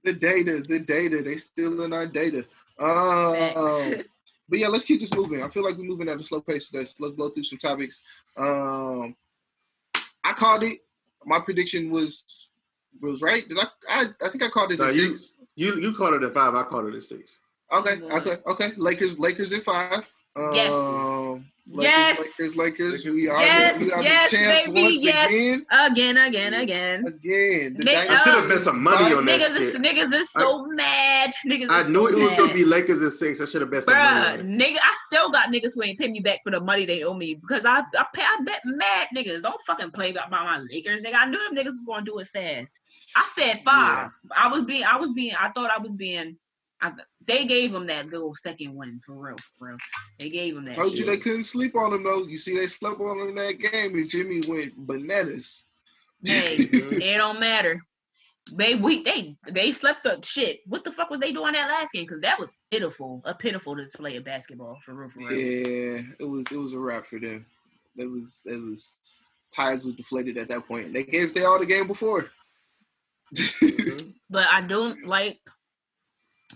The 0.05 0.13
data, 0.13 0.63
the 0.67 0.79
data, 0.79 1.23
they 1.23 1.35
stealing 1.35 1.91
our 1.91 2.05
data. 2.05 2.45
Um, 2.77 4.03
but 4.49 4.59
yeah, 4.59 4.67
let's 4.67 4.85
keep 4.85 4.99
this 4.99 5.13
moving. 5.13 5.41
I 5.43 5.47
feel 5.47 5.63
like 5.63 5.77
we're 5.77 5.83
moving 5.85 6.09
at 6.09 6.19
a 6.19 6.23
slow 6.23 6.41
pace 6.41 6.69
today. 6.69 6.85
So 6.85 7.03
let's 7.03 7.15
blow 7.15 7.29
through 7.29 7.43
some 7.45 7.57
topics. 7.57 8.03
Um, 8.37 9.15
I 10.23 10.33
called 10.33 10.63
it. 10.63 10.79
My 11.25 11.39
prediction 11.39 11.89
was 11.89 12.49
was 13.01 13.21
right. 13.21 13.47
Did 13.47 13.57
I? 13.59 13.65
I, 13.89 14.05
I 14.23 14.29
think 14.29 14.43
I 14.43 14.47
called 14.49 14.71
it 14.71 14.79
No, 14.79 14.85
a 14.85 14.93
you- 14.93 15.07
six. 15.15 15.37
You 15.55 15.79
you 15.79 15.93
called 15.93 16.15
it 16.15 16.23
a 16.23 16.31
five. 16.31 16.53
I 16.53 16.63
called 16.63 16.87
it 16.87 16.95
a 16.95 17.01
six. 17.01 17.39
Okay, 17.71 18.01
okay, 18.11 18.35
okay. 18.45 18.69
Lakers, 18.77 19.17
Lakers 19.19 19.51
in 19.53 19.61
five. 19.61 20.07
Um, 20.35 20.53
Yes. 20.53 20.73
Lakers, 21.67 21.83
Yes. 21.91 22.19
Lakers, 22.19 22.55
Lakers. 22.57 23.05
Lakers. 23.05 23.05
We 23.15 23.27
are 23.27 23.39
Yes, 23.41 23.79
the, 23.79 23.85
we 23.85 23.91
are 23.91 24.03
yes, 24.03 24.29
the 24.31 24.37
champs 24.37 24.67
baby, 24.67 24.81
once 24.83 25.03
yes. 25.05 25.29
again. 25.31 25.65
again, 25.71 26.17
again, 26.17 26.53
again. 26.53 27.03
Again, 27.07 27.73
the 27.77 27.83
Nick- 27.83 27.93
dynasty 27.95 28.07
There 28.07 28.17
should 28.19 28.33
have 28.35 28.47
been 28.49 28.59
some 28.59 28.83
money 28.83 29.13
on 29.15 29.25
that 29.25 29.41
Niggas 29.41 29.59
is 29.59 29.71
shit. 29.71 29.81
niggas 29.81 30.13
is 30.13 30.29
so 30.29 30.65
mad. 30.67 31.33
Niggas 31.47 31.69
I 31.71 31.81
is 31.81 31.87
knew 31.89 31.93
so 31.93 32.07
it 32.07 32.15
was 32.15 32.29
mad. 32.29 32.37
gonna 32.37 32.53
be 32.53 32.65
Lakers 32.65 33.01
at 33.01 33.11
six. 33.13 33.41
I 33.41 33.45
should 33.45 33.61
have 33.61 33.71
bet 33.71 33.83
some 33.83 33.95
money 33.95 34.05
Bruh, 34.05 34.33
on 34.33 34.39
it. 34.41 34.45
nigga, 34.59 34.77
I 34.77 34.95
still 35.07 35.31
got 35.31 35.49
niggas 35.51 35.71
who 35.73 35.81
ain't 35.83 35.97
pay 35.97 36.07
me 36.07 36.19
back 36.19 36.41
for 36.43 36.51
the 36.51 36.59
money 36.59 36.85
they 36.85 37.03
owe 37.03 37.15
me 37.15 37.33
because 37.33 37.65
I 37.65 37.79
I, 37.79 38.05
pay, 38.13 38.21
I 38.21 38.37
bet 38.45 38.61
mad 38.65 39.07
niggas 39.15 39.41
don't 39.41 39.59
fucking 39.65 39.89
play 39.89 40.11
about 40.11 40.29
my 40.29 40.59
Lakers, 40.71 41.01
nigga. 41.03 41.15
I 41.15 41.25
knew 41.25 41.39
them 41.39 41.55
niggas 41.57 41.71
was 41.71 41.83
gonna 41.87 42.05
do 42.05 42.19
it 42.19 42.27
fast. 42.27 42.67
I 43.15 43.27
said 43.33 43.61
five. 43.65 44.11
I 44.37 44.49
was 44.49 44.61
being, 44.61 44.83
I 44.83 44.97
was 44.97 45.11
being, 45.15 45.33
I 45.33 45.49
thought 45.49 45.71
I 45.75 45.81
was 45.81 45.93
being. 45.93 46.37
I, 46.81 46.91
they 47.27 47.45
gave 47.45 47.73
him 47.73 47.87
that 47.87 48.07
little 48.07 48.35
second 48.35 48.75
win 48.75 48.99
for 49.05 49.15
real, 49.15 49.35
for 49.57 49.67
real. 49.67 49.77
They 50.19 50.29
gave 50.29 50.55
him 50.55 50.65
that. 50.65 50.75
Told 50.75 50.97
you 50.97 51.05
they 51.05 51.17
couldn't 51.17 51.43
sleep 51.43 51.75
on 51.75 51.93
him 51.93 52.03
though. 52.03 52.23
You 52.23 52.37
see, 52.37 52.57
they 52.57 52.67
slept 52.67 52.99
on 52.99 53.19
him 53.19 53.29
in 53.29 53.35
that 53.35 53.59
game, 53.59 53.95
and 53.95 54.09
Jimmy 54.09 54.41
went 54.47 54.75
bananas. 54.77 55.65
Hey, 56.25 56.55
it 56.59 57.17
don't 57.17 57.39
matter. 57.39 57.81
They 58.55 58.75
we 58.75 59.01
they 59.01 59.35
they 59.49 59.71
slept 59.71 60.05
up 60.05 60.23
shit. 60.23 60.59
What 60.67 60.83
the 60.83 60.91
fuck 60.91 61.09
was 61.09 61.19
they 61.19 61.31
doing 61.31 61.53
that 61.53 61.69
last 61.69 61.91
game? 61.91 62.03
Because 62.03 62.21
that 62.21 62.39
was 62.39 62.53
pitiful, 62.69 63.21
a 63.25 63.33
pitiful 63.33 63.73
display 63.73 64.17
of 64.17 64.23
basketball 64.23 64.77
for 64.85 64.93
real, 64.93 65.09
for 65.09 65.19
real. 65.19 65.31
Yeah, 65.31 66.01
it 66.19 66.29
was 66.29 66.51
it 66.51 66.57
was 66.57 66.73
a 66.73 66.79
wrap 66.79 67.05
for 67.05 67.19
them. 67.19 67.45
It 67.97 68.09
was 68.09 68.43
it 68.45 68.61
was 68.61 69.23
tires 69.51 69.85
was 69.85 69.95
deflated 69.95 70.37
at 70.37 70.49
that 70.49 70.67
point. 70.67 70.93
They 70.93 71.03
gave 71.03 71.33
they 71.33 71.43
all 71.43 71.59
the 71.59 71.65
game 71.65 71.87
before. 71.87 72.29
But 74.29 74.47
I 74.51 74.61
don't 74.61 75.05
like. 75.05 75.39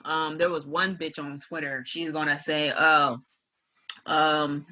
Um, 0.05 0.37
there 0.37 0.49
was 0.49 0.65
one 0.65 0.95
bitch 0.97 1.19
on 1.19 1.39
Twitter. 1.39 1.83
She's 1.85 2.11
gonna 2.11 2.39
say, 2.39 2.73
"Oh, 2.77 3.17
um, 4.05 4.65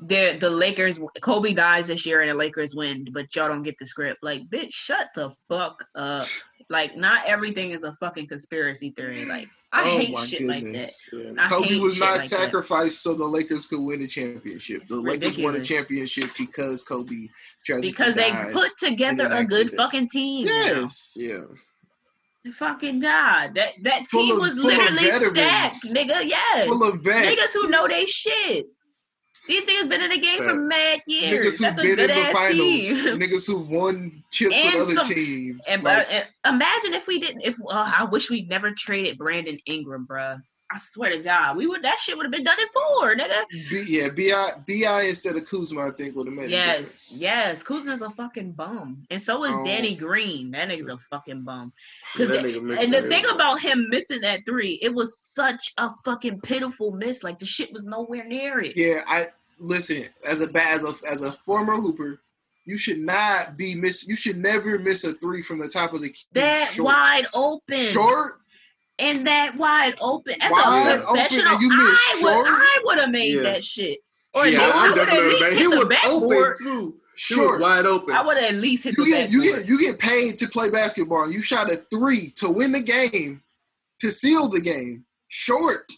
the 0.00 0.36
the 0.38 0.50
Lakers. 0.50 0.98
Kobe 1.20 1.52
dies 1.52 1.86
this 1.86 2.04
year 2.04 2.20
and 2.20 2.30
the 2.30 2.34
Lakers 2.34 2.74
win, 2.74 3.06
but 3.12 3.34
y'all 3.34 3.48
don't 3.48 3.62
get 3.62 3.78
the 3.78 3.86
script. 3.86 4.22
Like, 4.22 4.48
bitch, 4.48 4.72
shut 4.72 5.08
the 5.14 5.30
fuck 5.48 5.84
up. 5.94 6.20
Like, 6.68 6.96
not 6.96 7.24
everything 7.26 7.70
is 7.70 7.82
a 7.84 7.92
fucking 7.94 8.26
conspiracy 8.26 8.90
theory. 8.90 9.24
Like, 9.24 9.48
I 9.72 9.82
Oh 9.82 9.98
hate 9.98 10.12
my 10.12 10.26
shit 10.26 10.42
like 10.42 10.64
that. 10.64 10.72
goodness. 10.72 11.08
Yeah. 11.12 11.48
Kobe 11.48 11.78
was 11.78 11.98
not 11.98 12.06
like 12.06 12.14
that. 12.16 12.20
sacrificed 12.22 13.02
so 13.02 13.14
the 13.14 13.24
Lakers 13.24 13.66
could 13.66 13.80
win 13.80 14.02
a 14.02 14.06
championship. 14.06 14.86
The 14.88 14.96
Lakers 14.96 15.38
won 15.38 15.54
a 15.56 15.60
championship 15.64 16.30
because 16.36 16.82
Kobe 16.82 17.28
because 17.80 18.14
they 18.14 18.32
put 18.52 18.76
together 18.78 19.28
a 19.30 19.44
good 19.44 19.70
fucking 19.72 20.08
team. 20.08 20.46
now. 20.46 20.52
yes, 20.52 21.14
Yeah. 21.16 21.44
Fucking 22.52 23.00
God. 23.00 23.54
That 23.54 23.72
that 23.82 24.06
Full 24.10 24.22
team 24.22 24.38
was 24.38 24.58
of 24.58 24.64
literally 24.64 25.10
stacked, 25.10 25.96
nigga. 25.96 26.28
Yes. 26.28 26.66
full 26.66 26.82
of 26.84 27.02
vets. 27.02 27.28
Niggas 27.28 27.54
who 27.54 27.70
know 27.70 27.88
they 27.88 28.04
shit. 28.06 28.66
These 29.48 29.64
niggas 29.64 29.88
been 29.88 30.02
in 30.02 30.10
the 30.10 30.18
game 30.18 30.42
for 30.42 30.54
mad 30.54 31.00
years. 31.06 31.60
Niggas 31.60 31.64
who've 31.64 31.76
been 31.76 32.00
in 32.00 32.06
the 32.08 32.24
finals. 32.32 33.04
team. 33.04 33.18
Niggas 33.20 33.46
who've 33.46 33.70
won 33.70 34.24
chips 34.32 34.54
And 34.56 34.74
with 34.74 34.82
other 34.82 34.94
some- 35.04 35.14
teams. 35.14 35.60
And, 35.70 35.84
Like, 35.84 36.06
uh, 36.08 36.10
and 36.10 36.26
imagine 36.56 36.94
if 36.94 37.06
we 37.06 37.20
didn't. 37.20 37.42
If 37.42 37.54
uh, 37.60 37.92
I 37.96 38.04
wish 38.10 38.28
we'd 38.28 38.48
never 38.48 38.72
traded 38.72 39.18
Brandon 39.18 39.58
Ingram, 39.66 40.06
bruh. 40.10 40.40
I 40.68 40.78
swear 40.78 41.10
to 41.10 41.18
God, 41.18 41.56
we 41.56 41.68
would. 41.68 41.82
That 41.82 41.98
shit 42.00 42.16
would 42.16 42.24
have 42.26 42.32
been 42.32 42.42
done 42.42 42.58
in 42.60 42.66
four, 42.68 43.14
nigga. 43.14 43.44
B, 43.70 43.84
yeah, 43.86 44.08
Bi 44.08 44.50
Bi 44.66 45.02
instead 45.02 45.36
of 45.36 45.44
Kuzma, 45.44 45.86
I 45.86 45.90
think 45.92 46.16
would 46.16 46.26
have 46.26 46.34
made 46.34 46.50
Yes, 46.50 46.78
difference. 46.78 47.18
yes. 47.22 47.62
Kuzma's 47.62 48.02
a 48.02 48.10
fucking 48.10 48.50
bum, 48.52 49.06
and 49.08 49.22
so 49.22 49.44
is 49.44 49.52
Oh. 49.54 49.64
Danny 49.64 49.94
Green. 49.94 50.50
That 50.50 50.68
nigga's 50.68 50.88
a 50.88 50.98
fucking 50.98 51.42
bum. 51.42 51.72
That 52.16 52.26
'Cause 52.28 52.30
it- 52.30 52.44
nigga 52.44 52.82
And 52.82 52.92
the 52.92 53.00
that. 53.02 53.08
thing 53.08 53.26
about 53.26 53.60
him 53.60 53.88
missing 53.90 54.22
that 54.22 54.44
three, 54.44 54.80
it 54.82 54.92
was 54.92 55.16
such 55.16 55.72
a 55.78 55.88
fucking 56.04 56.40
pitiful 56.40 56.90
miss. 56.90 57.22
Like 57.22 57.38
the 57.38 57.46
shit 57.46 57.72
was 57.72 57.84
nowhere 57.84 58.24
near 58.24 58.58
it. 58.58 58.76
Yeah, 58.76 59.04
I 59.06 59.26
listen 59.60 60.04
as 60.28 60.42
a 60.42 60.50
as 60.66 60.82
a 60.84 60.94
as 61.08 61.22
a 61.22 61.30
former 61.30 61.76
hooper, 61.76 62.20
you 62.64 62.76
should 62.76 62.98
not 62.98 63.56
be 63.56 63.76
miss. 63.76 64.08
You 64.08 64.16
should 64.16 64.38
never 64.38 64.80
miss 64.80 65.04
a 65.04 65.12
three 65.12 65.42
from 65.42 65.60
the 65.60 65.68
top 65.68 65.92
of 65.94 66.00
the 66.02 66.08
key. 66.10 66.24
That 66.32 66.72
short. 66.72 66.86
wide 66.86 67.26
open. 67.32 67.76
short. 67.78 68.40
And 68.98 69.26
that 69.26 69.56
wide 69.56 69.94
open. 70.00 70.34
That's 70.40 70.52
Wide 70.52 70.64
a 70.64 70.80
open 70.80 70.92
and 70.92 71.02
professional, 71.30 71.60
you 71.60 71.68
I 71.72 72.18
would 72.22 72.22
short? 72.22 72.46
I 72.48 72.80
would 72.84 72.98
have 72.98 73.10
made 73.10 73.34
Yeah. 73.34 73.42
that 73.42 73.64
shit. 73.64 73.98
Or 74.34 74.46
Yeah, 74.46 74.58
no, 74.58 74.64
I 74.64 74.68
I 74.68 74.88
would 74.88 74.98
have 74.98 75.06
definitely 75.06 75.18
at 75.18 75.24
would've 75.24 75.40
least 75.40 75.42
made- 75.42 75.70
hit 75.70 75.80
the 75.80 75.86
backboard. 75.86 76.52
open 76.60 76.66
too. 76.66 77.00
He 77.28 77.34
was 77.34 77.44
Short. 77.48 77.60
wide 77.62 77.86
open. 77.86 78.14
I 78.14 78.22
would 78.22 78.36
have 78.36 78.54
at 78.54 78.60
least 78.60 78.84
hit 78.84 78.94
You 78.98 79.04
the 79.04 79.10
get 79.10 79.30
you 79.30 79.42
get 79.42 79.66
you 79.66 79.78
get 79.80 79.98
paid 79.98 80.36
to 80.38 80.48
play 80.48 80.68
basketball. 80.68 81.30
You 81.30 81.40
shot 81.40 81.70
a 81.72 81.76
three 81.76 82.30
to 82.36 82.50
win 82.50 82.72
the 82.72 82.80
game, 82.80 83.42
to 84.00 84.10
seal 84.10 84.48
the 84.48 84.60
game. 84.60 85.06
Short. 85.28 85.90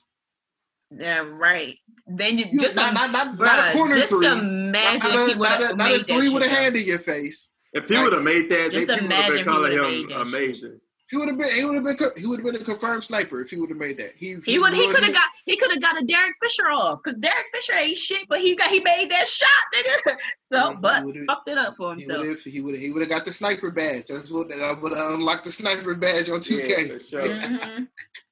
Yeah, 0.96 1.18
right. 1.18 1.76
Then 2.06 2.38
you 2.38 2.46
You, 2.52 2.60
just 2.60 2.76
not, 2.76 2.88
im- 2.88 2.94
not, 2.94 3.12
not, 3.12 3.38
not 3.38 3.58
a 3.58 3.62
bruh, 3.62 3.72
corner 3.72 3.96
just 3.96 4.08
three. 4.10 4.26
imagine 4.26 4.70
Not, 4.72 4.94
if 4.94 5.26
he 5.26 5.32
a, 5.34 5.38
would 5.38 5.48
not, 5.48 5.60
a, 5.62 5.66
have 5.66 5.76
not 5.76 5.90
a 5.90 5.98
three 6.04 6.28
with 6.30 6.42
a 6.44 6.48
hand 6.48 6.76
in 6.76 6.82
your 6.86 6.98
face. 6.98 7.50
If 7.74 7.88
he 7.88 7.96
would 8.02 8.12
have 8.14 8.22
made 8.22 8.48
that, 8.48 8.70
they 8.72 8.86
Just 8.86 8.88
people 8.88 8.94
would 8.94 9.12
have 9.12 9.26
imagine 9.26 9.34
been 9.36 9.44
calling 9.44 9.72
him 9.72 9.82
made 9.82 10.08
shit. 10.08 10.20
amazing. 10.20 10.80
He 11.10 11.16
would 11.16 11.28
have 11.28 11.38
been. 11.38 11.50
He 11.50 11.64
would 11.64 11.74
have 11.74 11.84
been. 11.84 11.96
He 12.18 12.26
would 12.26 12.40
have 12.40 12.44
been 12.52 12.60
a 12.60 12.64
confirmed 12.64 13.02
sniper 13.02 13.40
if 13.40 13.48
he 13.50 13.56
would 13.56 13.70
have 13.70 13.78
made 13.78 13.96
that. 13.98 14.12
He 14.16 14.36
He 14.44 14.58
would. 14.58 14.74
He 14.74 14.86
could 14.90 15.02
have 15.04 15.14
got. 15.14 15.24
He 15.46 15.56
could 15.56 15.70
have 15.70 15.80
got 15.80 16.00
a 16.00 16.04
Derek 16.04 16.34
Fisher 16.42 16.68
off 16.70 17.00
because 17.02 17.18
Derek 17.18 17.46
Fisher 17.52 17.72
ain't 17.74 17.96
shit, 17.96 18.28
but 18.28 18.40
he 18.40 18.54
got. 18.54 18.68
He 18.68 18.80
made 18.80 19.10
that 19.10 19.26
shot, 19.26 19.48
nigga. 19.74 20.16
So, 20.42 20.76
but 20.80 21.04
would've- 21.04 21.24
fucked 21.24 21.48
it 21.48 21.56
up 21.58 21.76
for 21.76 21.94
He 21.94 22.02
himself. 22.02 22.20
would 22.20 22.28
have. 22.28 22.40
He 22.42 22.60
would 22.60 22.74
have. 22.74 22.82
He 22.82 22.90
would 22.90 23.00
have 23.00 23.08
got 23.10 23.24
the 23.24 23.32
sniper 23.32 23.70
badge. 23.70 24.06
That's 24.08 24.30
what. 24.30 24.48
That 24.50 24.78
would 24.82 24.92
have 24.96 25.14
unlocked 25.14 25.44
the 25.44 25.50
sniper 25.52 25.94
badge 25.94 26.28
on 26.30 26.40
two 26.40 26.56
Yeah, 26.56 26.76
K. 26.76 26.88
for 26.88 27.00
sure. 27.00 27.24
Mhm. 27.24 27.88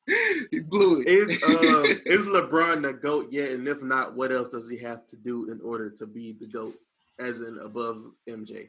he 0.51 0.61
blew 0.61 1.01
it. 1.01 1.07
Is 1.09 1.43
um, 1.49 1.85
is 2.07 2.27
LeBron 2.27 2.83
the 2.83 2.93
goat 2.93 3.29
yet? 3.33 3.51
And 3.51 3.66
if 3.66 3.83
not, 3.83 4.14
what 4.14 4.33
else 4.33 4.51
does 4.51 4.68
he 4.68 4.77
have 4.79 5.07
to 5.09 5.16
do 5.16 5.51
in 5.51 5.61
order 5.64 5.91
to 5.91 6.07
be 6.07 6.37
the 6.39 6.47
goat, 6.47 6.74
as 7.18 7.41
in 7.41 7.59
above 7.64 8.05
MJ? 8.29 8.68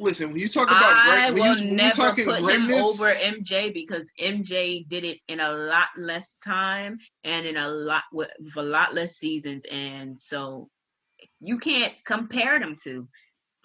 Listen, 0.00 0.30
when 0.30 0.38
you 0.38 0.48
talk 0.48 0.68
about 0.68 0.94
I 0.96 1.30
great, 1.30 1.40
when, 1.40 1.58
you, 1.58 1.76
when 1.76 1.90
talking 1.90 2.24
put 2.24 2.38
him 2.38 2.44
greatness, 2.66 3.00
over 3.00 3.12
MJ 3.12 3.74
because 3.74 4.08
MJ 4.20 4.86
did 4.86 5.04
it 5.04 5.18
in 5.26 5.40
a 5.40 5.52
lot 5.52 5.88
less 5.96 6.36
time 6.36 6.98
and 7.24 7.46
in 7.46 7.56
a 7.56 7.68
lot 7.68 8.04
with, 8.12 8.30
with 8.38 8.56
a 8.56 8.62
lot 8.62 8.94
less 8.94 9.16
seasons, 9.16 9.64
and 9.70 10.18
so 10.20 10.68
you 11.40 11.58
can't 11.58 11.94
compare 12.04 12.60
them 12.60 12.76
to. 12.84 13.08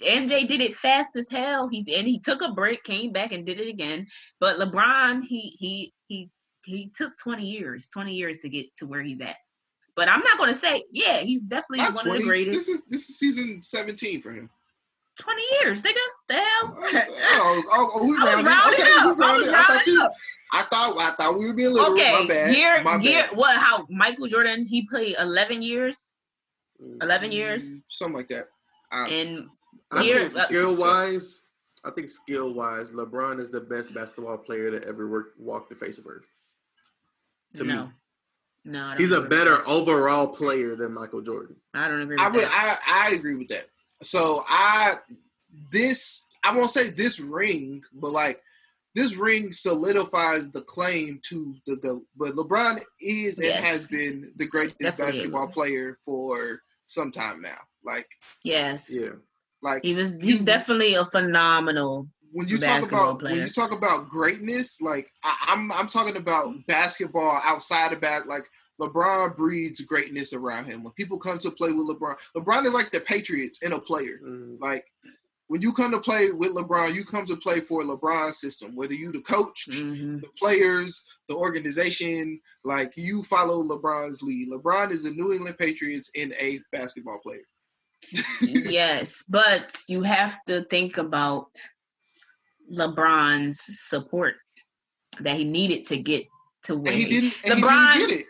MJ 0.01 0.47
did 0.47 0.59
it 0.59 0.75
fast 0.75 1.15
as 1.15 1.29
hell. 1.29 1.67
He 1.67 1.86
and 1.95 2.07
he 2.07 2.19
took 2.19 2.41
a 2.41 2.51
break, 2.51 2.84
came 2.84 3.11
back 3.11 3.31
and 3.31 3.45
did 3.45 3.59
it 3.59 3.67
again. 3.69 4.07
But 4.39 4.57
LeBron, 4.57 5.23
he 5.23 5.55
he 5.59 5.93
he 6.07 6.29
he 6.65 6.91
took 6.95 7.15
twenty 7.17 7.45
years, 7.45 7.89
twenty 7.89 8.15
years 8.15 8.39
to 8.39 8.49
get 8.49 8.75
to 8.77 8.88
where 8.88 9.03
he's 9.03 9.21
at. 9.21 9.36
But 9.95 10.09
I'm 10.09 10.21
not 10.21 10.39
gonna 10.39 10.55
say, 10.55 10.84
yeah, 10.91 11.19
he's 11.19 11.43
definitely 11.43 11.86
not 11.86 11.95
one 11.95 12.15
of 12.15 12.21
the 12.21 12.27
greatest. 12.27 12.57
This 12.57 12.67
is 12.67 12.86
this 12.86 13.09
is 13.09 13.19
season 13.19 13.61
seventeen 13.61 14.19
for 14.19 14.31
him. 14.31 14.49
Twenty 15.20 15.43
years, 15.61 15.82
nigga. 15.84 15.95
The 16.28 16.34
hell. 16.36 16.78
Oh, 17.36 17.64
oh, 17.72 17.91
oh, 17.95 18.07
we 18.07 18.18
I 18.18 18.36
was 18.36 18.43
rounded. 18.43 18.45
rounding 18.49 18.82
Okay, 18.82 18.91
up. 18.91 19.03
we 19.03 19.07
I 19.07 19.07
was 19.07 19.18
rounded. 19.20 19.49
I 19.53 19.64
thought 19.68 19.88
you. 19.88 20.01
up. 20.03 20.14
I 20.53 20.61
thought. 20.64 20.95
I 20.99 21.11
thought 21.11 21.38
we 21.39 21.47
were 21.47 21.53
being 21.53 21.72
literal. 21.74 21.93
Okay, 21.93 22.11
My 22.24 22.28
bad. 22.28 22.55
year, 22.55 22.84
My 22.84 22.97
year, 22.97 23.24
bad. 23.30 23.38
what? 23.38 23.57
How 23.57 23.86
Michael 23.89 24.28
Jordan? 24.28 24.66
He 24.66 24.88
played 24.88 25.16
eleven 25.20 25.61
years, 25.61 26.07
eleven 27.01 27.32
years, 27.32 27.64
Mm, 27.70 27.82
something 27.88 28.18
like 28.18 28.28
that. 28.30 28.45
I, 28.91 29.07
and 29.09 29.47
I 29.91 30.03
Here- 30.03 30.24
think 30.24 30.36
uh, 30.38 30.43
skill 30.45 30.80
wise, 30.80 31.41
I 31.84 31.91
think 31.91 32.09
skill 32.09 32.53
wise, 32.53 32.91
LeBron 32.91 33.39
is 33.39 33.49
the 33.51 33.61
best 33.61 33.93
basketball 33.93 34.38
player 34.38 34.72
to 34.78 34.88
ever 34.88 35.07
work 35.07 35.34
walk 35.38 35.70
the 35.70 35.76
face 35.76 35.97
of 35.99 36.07
earth. 36.07 36.28
To 37.55 37.64
no, 37.64 37.86
me, 37.86 37.91
no, 38.66 38.86
I 38.86 38.97
he's 38.97 39.11
a 39.11 39.16
agree 39.16 39.22
with 39.22 39.30
better 39.30 39.55
that. 39.57 39.68
overall 39.68 40.28
player 40.28 40.76
than 40.76 40.93
Michael 40.93 41.22
Jordan. 41.22 41.55
I 41.76 41.88
don't 41.88 42.01
agree. 42.01 42.16
With 42.16 42.24
I 42.26 42.30
would. 42.30 42.43
that. 42.43 42.80
I 42.88 43.09
I 43.11 43.16
agree 43.16 43.36
with 43.36 43.47
that. 43.49 43.68
So 44.03 44.43
I 44.47 44.95
this 45.71 46.27
I 46.45 46.55
won't 46.55 46.69
say 46.71 46.89
this 46.89 47.19
ring, 47.19 47.83
but 47.93 48.11
like 48.11 48.41
this 48.95 49.17
ring 49.17 49.51
solidifies 49.51 50.51
the 50.51 50.61
claim 50.61 51.19
to 51.29 51.55
the 51.65 51.77
goat. 51.77 52.03
But 52.15 52.33
LeBron 52.33 52.81
is 53.01 53.39
and 53.39 53.53
has 53.55 53.87
been 53.87 54.31
the 54.35 54.45
greatest 54.47 54.79
Definitely. 54.79 55.11
basketball 55.13 55.47
player 55.47 55.95
for 56.05 56.61
some 56.85 57.11
time 57.11 57.41
now. 57.41 57.57
Like 57.83 58.07
yes, 58.43 58.89
Yeah, 58.91 59.09
like 59.61 59.83
he 59.83 59.93
was. 59.93 60.11
He's 60.21 60.39
you- 60.39 60.45
definitely 60.45 60.93
a 60.95 61.05
phenomenal 61.05 62.07
when 62.33 62.47
you 62.47 62.57
talk 62.57 62.83
about 62.83 63.21
when 63.21 63.35
you 63.35 63.47
talk 63.47 63.71
about 63.73 64.09
greatness, 64.09 64.81
like 64.81 65.07
I, 65.23 65.35
I'm 65.49 65.71
I'm 65.71 65.87
talking 65.87 66.17
about 66.17 66.53
basketball 66.67 67.39
outside 67.45 67.93
of 67.93 68.01
that. 68.01 68.25
Like 68.27 68.45
LeBron 68.82 69.36
breeds 69.38 69.82
greatness 69.82 70.34
around 70.34 70.65
him. 70.65 70.84
When 70.84 70.93
people 70.93 71.17
come 71.19 71.38
to 71.39 71.51
play 71.51 71.71
with 71.71 71.88
LeBron, 71.88 72.15
LeBron 72.36 72.65
is 72.65 72.74
like 72.74 72.91
the 72.91 72.99
Patriots 73.01 73.61
in 73.63 73.74
a 73.74 73.80
player. 73.80 74.19
Mm. 74.24 74.59
Like 74.59 74.84
when 75.47 75.61
you 75.61 75.71
come 75.74 75.91
to 75.91 75.99
play 75.99 76.32
with 76.32 76.55
LeBron, 76.55 76.95
you 76.95 77.03
come 77.03 77.26
to 77.26 77.36
play 77.38 77.59
for 77.59 77.84
LeBron's 77.84 78.39
system. 78.39 78.76
Whether 78.76 78.95
you 78.95 79.11
the 79.11 79.21
coach, 79.21 79.67
Mhm. 79.69 80.21
the 80.21 80.30
players, 80.39 81.05
the 81.28 81.36
organization, 81.36 82.39
like 82.63 82.93
you 82.97 83.21
follow 83.24 83.61
LeBron's 83.63 84.24
lead. 84.24 84.49
LeBron 84.49 84.89
is 84.91 85.03
the 85.03 85.11
New 85.11 85.32
England 85.34 85.57
Patriots 85.59 86.09
in 86.15 86.34
a 86.39 86.59
basketball 86.71 87.19
player. 87.19 87.43
yes, 88.41 89.24
but 89.30 89.76
you 89.88 90.01
have 90.01 90.38
to 90.47 90.63
think 90.65 90.97
about 90.97 91.47
LeBron's 92.71 93.61
support 93.80 94.36
that 95.19 95.38
he 95.38 95.43
needed 95.43 95.86
to 95.88 95.97
get 95.97 96.26
to 96.63 96.76
where 96.78 96.91
And 96.91 97.01
he 97.01 97.07
didn't. 97.07 97.34
And 97.45 97.61
LeBron- 97.61 97.93
he 97.93 97.99
didn't 97.99 98.09
get 98.09 98.19
it. 98.21 98.26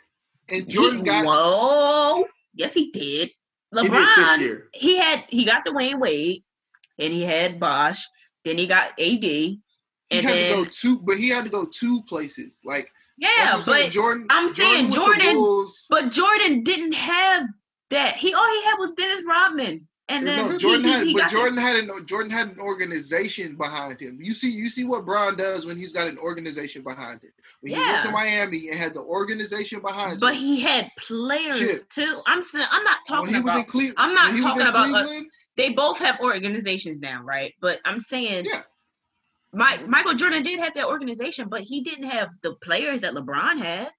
And 0.49 0.67
Jordan 0.69 0.99
He- 0.99 1.05
got. 1.05 1.25
whoa. 1.25 2.25
Yes, 2.55 2.73
he 2.73 2.91
did. 2.91 3.29
He 3.75 3.81
did 3.81 3.91
LeBron, 3.91 4.61
he 4.73 4.97
had 4.97 5.23
he 5.29 5.45
got 5.45 5.63
the 5.63 5.73
Wayne 5.73 5.99
Wade, 5.99 6.43
and 6.99 7.11
he 7.11 7.23
had 7.23 7.59
Bosh. 7.59 8.05
Then 8.45 8.57
he 8.59 8.67
got 8.67 8.91
AD, 8.99 9.23
He 9.23 9.57
had 10.11 10.23
then 10.25 10.49
to 10.51 10.55
go 10.63 10.65
two, 10.69 10.99
but 10.99 11.17
he 11.17 11.29
had 11.29 11.45
to 11.45 11.49
go 11.49 11.65
two 11.65 12.03
places. 12.07 12.61
Like 12.63 12.91
yeah, 13.17 13.29
that's 13.37 13.65
saying. 13.65 13.85
but 13.85 13.91
Jordan. 13.91 14.27
I'm 14.29 14.47
saying 14.47 14.89
the 14.89 14.95
Jordan- 14.95 15.65
but 15.89 16.11
Jordan 16.11 16.63
didn't 16.63 16.93
have 16.93 17.47
that. 17.89 18.15
He 18.17 18.33
all 18.35 18.45
he 18.47 18.63
had 18.63 18.75
was 18.77 18.93
Dennis 18.93 19.21
Rodman, 19.25 19.87
and 20.09 20.27
then 20.27 20.49
no, 20.51 20.57
Jordan 20.57 20.83
he, 20.83 20.91
had, 20.91 21.07
he 21.07 21.13
but 21.13 21.29
Jordan 21.29 21.57
had 21.57 21.77
an 21.77 22.05
Jordan 22.05 22.29
had 22.29 22.49
an 22.49 22.59
organization 22.59 23.55
behind 23.55 24.01
him. 24.01 24.19
You 24.21 24.33
see, 24.33 24.51
you 24.51 24.67
see 24.69 24.83
what 24.83 25.05
Bron 25.05 25.37
does 25.37 25.65
when 25.65 25.77
he's 25.77 25.93
got 25.93 26.07
an 26.07 26.17
organization 26.17 26.83
behind 26.83 27.23
him. 27.23 27.31
When 27.61 27.73
he 27.73 27.79
went 27.79 28.01
to 28.01 28.11
Miami 28.11 28.67
and 28.69 28.77
had 28.77 28.93
the 28.93 29.01
organization 29.01 29.79
behind 29.79 30.19
but 30.19 30.33
him. 30.33 30.39
But 30.39 30.41
he 30.41 30.59
had 30.59 30.89
players 30.99 31.57
Chips. 31.57 31.85
too. 31.95 32.07
I'm 32.27 32.43
saying 32.43 32.65
I'm 32.69 32.83
not 32.83 32.97
when 33.07 33.17
talking 33.17 33.33
he 33.35 33.41
was 33.41 33.55
in 33.55 33.61
about. 33.61 33.93
I'm 33.97 34.13
not 34.13 34.27
when 34.27 34.35
he 34.35 34.41
was 34.41 34.51
talking 34.53 34.61
in 34.61 34.67
about, 34.67 34.89
uh, 34.89 35.05
Cleveland. 35.05 35.27
they 35.55 35.69
both 35.69 35.99
have 35.99 36.19
organizations 36.19 36.99
now, 36.99 37.21
right? 37.23 37.53
But 37.61 37.79
I'm 37.85 38.01
saying, 38.01 38.45
Yeah. 38.45 38.61
My, 39.55 39.77
Michael 39.87 40.15
Jordan 40.15 40.43
did 40.43 40.59
have 40.59 40.73
that 40.73 40.87
organization, 40.87 41.47
but 41.47 41.61
he 41.61 41.81
didn't 41.81 42.09
have 42.09 42.29
the 42.41 42.55
players 42.55 43.01
that 43.01 43.13
LeBron 43.13 43.59
had. 43.59 43.89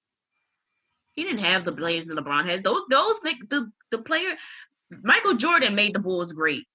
He 1.13 1.23
didn't 1.23 1.39
have 1.39 1.63
the 1.63 1.71
players 1.71 2.05
that 2.05 2.17
LeBron 2.17 2.45
has. 2.45 2.61
Those, 2.61 2.81
those, 2.89 3.21
the 3.21 3.71
the 3.89 3.99
player, 3.99 4.35
Michael 5.03 5.35
Jordan 5.35 5.75
made 5.75 5.93
the 5.93 5.99
Bulls 5.99 6.31
great. 6.31 6.65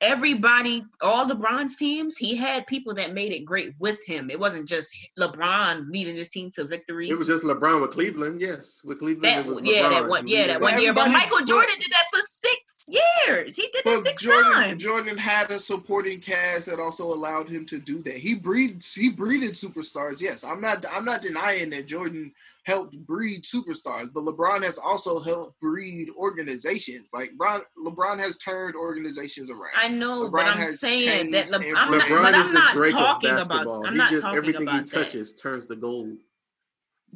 Everybody, 0.00 0.82
all 1.00 1.28
LeBron's 1.30 1.76
teams, 1.76 2.16
he 2.16 2.34
had 2.34 2.66
people 2.66 2.92
that 2.94 3.14
made 3.14 3.30
it 3.30 3.44
great 3.44 3.72
with 3.78 4.04
him. 4.04 4.30
It 4.30 4.40
wasn't 4.40 4.66
just 4.66 4.92
LeBron 5.16 5.90
leading 5.92 6.16
his 6.16 6.28
team 6.28 6.50
to 6.56 6.64
victory. 6.64 7.08
It 7.08 7.16
was 7.16 7.28
just 7.28 7.44
LeBron 7.44 7.80
with 7.80 7.92
Cleveland. 7.92 8.40
Yes, 8.40 8.80
with 8.84 8.98
Cleveland. 8.98 9.24
that 9.24 9.46
it 9.46 9.48
was 9.48 9.60
yeah, 9.62 9.88
that 9.88 10.08
one 10.08 10.26
yeah, 10.26 10.48
that 10.48 10.60
one 10.60 10.80
year. 10.80 10.92
But 10.92 11.04
everybody- 11.04 11.12
Michael 11.12 11.38
but- 11.38 11.46
Jordan 11.46 11.74
did 11.78 11.92
that 11.92 12.06
for 12.12 12.20
six 12.20 12.80
years. 12.88 13.54
He 13.54 13.62
did 13.62 13.74
that 13.74 13.84
But 13.84 14.02
six 14.02 14.24
Jordan, 14.24 14.52
times. 14.52 14.82
Jordan 14.82 15.16
had 15.18 15.52
a 15.52 15.60
supporting 15.60 16.18
cast 16.18 16.66
that 16.66 16.80
also 16.80 17.04
allowed 17.04 17.48
him 17.48 17.64
to 17.66 17.78
do 17.78 18.02
that. 18.02 18.16
He 18.16 18.34
breeds, 18.34 18.92
he 18.96 19.08
breeded 19.08 19.52
superstars. 19.52 20.20
Yes, 20.20 20.42
I'm 20.42 20.60
not, 20.60 20.84
I'm 20.92 21.04
not 21.04 21.22
denying 21.22 21.70
that 21.70 21.86
Jordan 21.86 22.32
helped 22.64 22.96
breed 23.06 23.42
superstars, 23.42 24.08
but 24.12 24.22
LeBron 24.22 24.62
has 24.64 24.78
also 24.78 25.20
helped 25.20 25.58
breed 25.60 26.08
organizations. 26.16 27.10
Like 27.12 27.32
Bron, 27.36 27.60
LeBron 27.84 28.18
has 28.20 28.38
turned 28.38 28.76
organizations 28.76 29.50
around. 29.50 29.72
I 29.76 29.88
know, 29.88 30.30
but 30.30 30.44
LeBron 30.44 30.52
I'm 30.52 30.56
has 30.58 30.80
saying 30.80 31.30
that 31.32 31.48
changed 31.48 31.66
Le- 31.74 31.78
I'm 31.78 31.90
not, 31.90 32.08
LeBron 32.08 32.22
but 32.22 32.34
is 32.34 32.46
I'm 32.46 32.52
the 32.52 32.58
not 32.58 32.72
Drake 32.72 32.92
talking 32.92 33.30
of 33.30 33.36
about. 33.36 33.48
basketball. 33.48 33.86
I'm 33.86 33.92
he 33.92 33.98
not 33.98 34.10
just 34.10 34.22
talking 34.22 34.38
everything 34.38 34.62
about 34.62 34.74
he 34.74 34.80
that. 34.80 34.90
touches 34.90 35.34
turns 35.34 35.66
to 35.66 35.76
gold. 35.76 36.16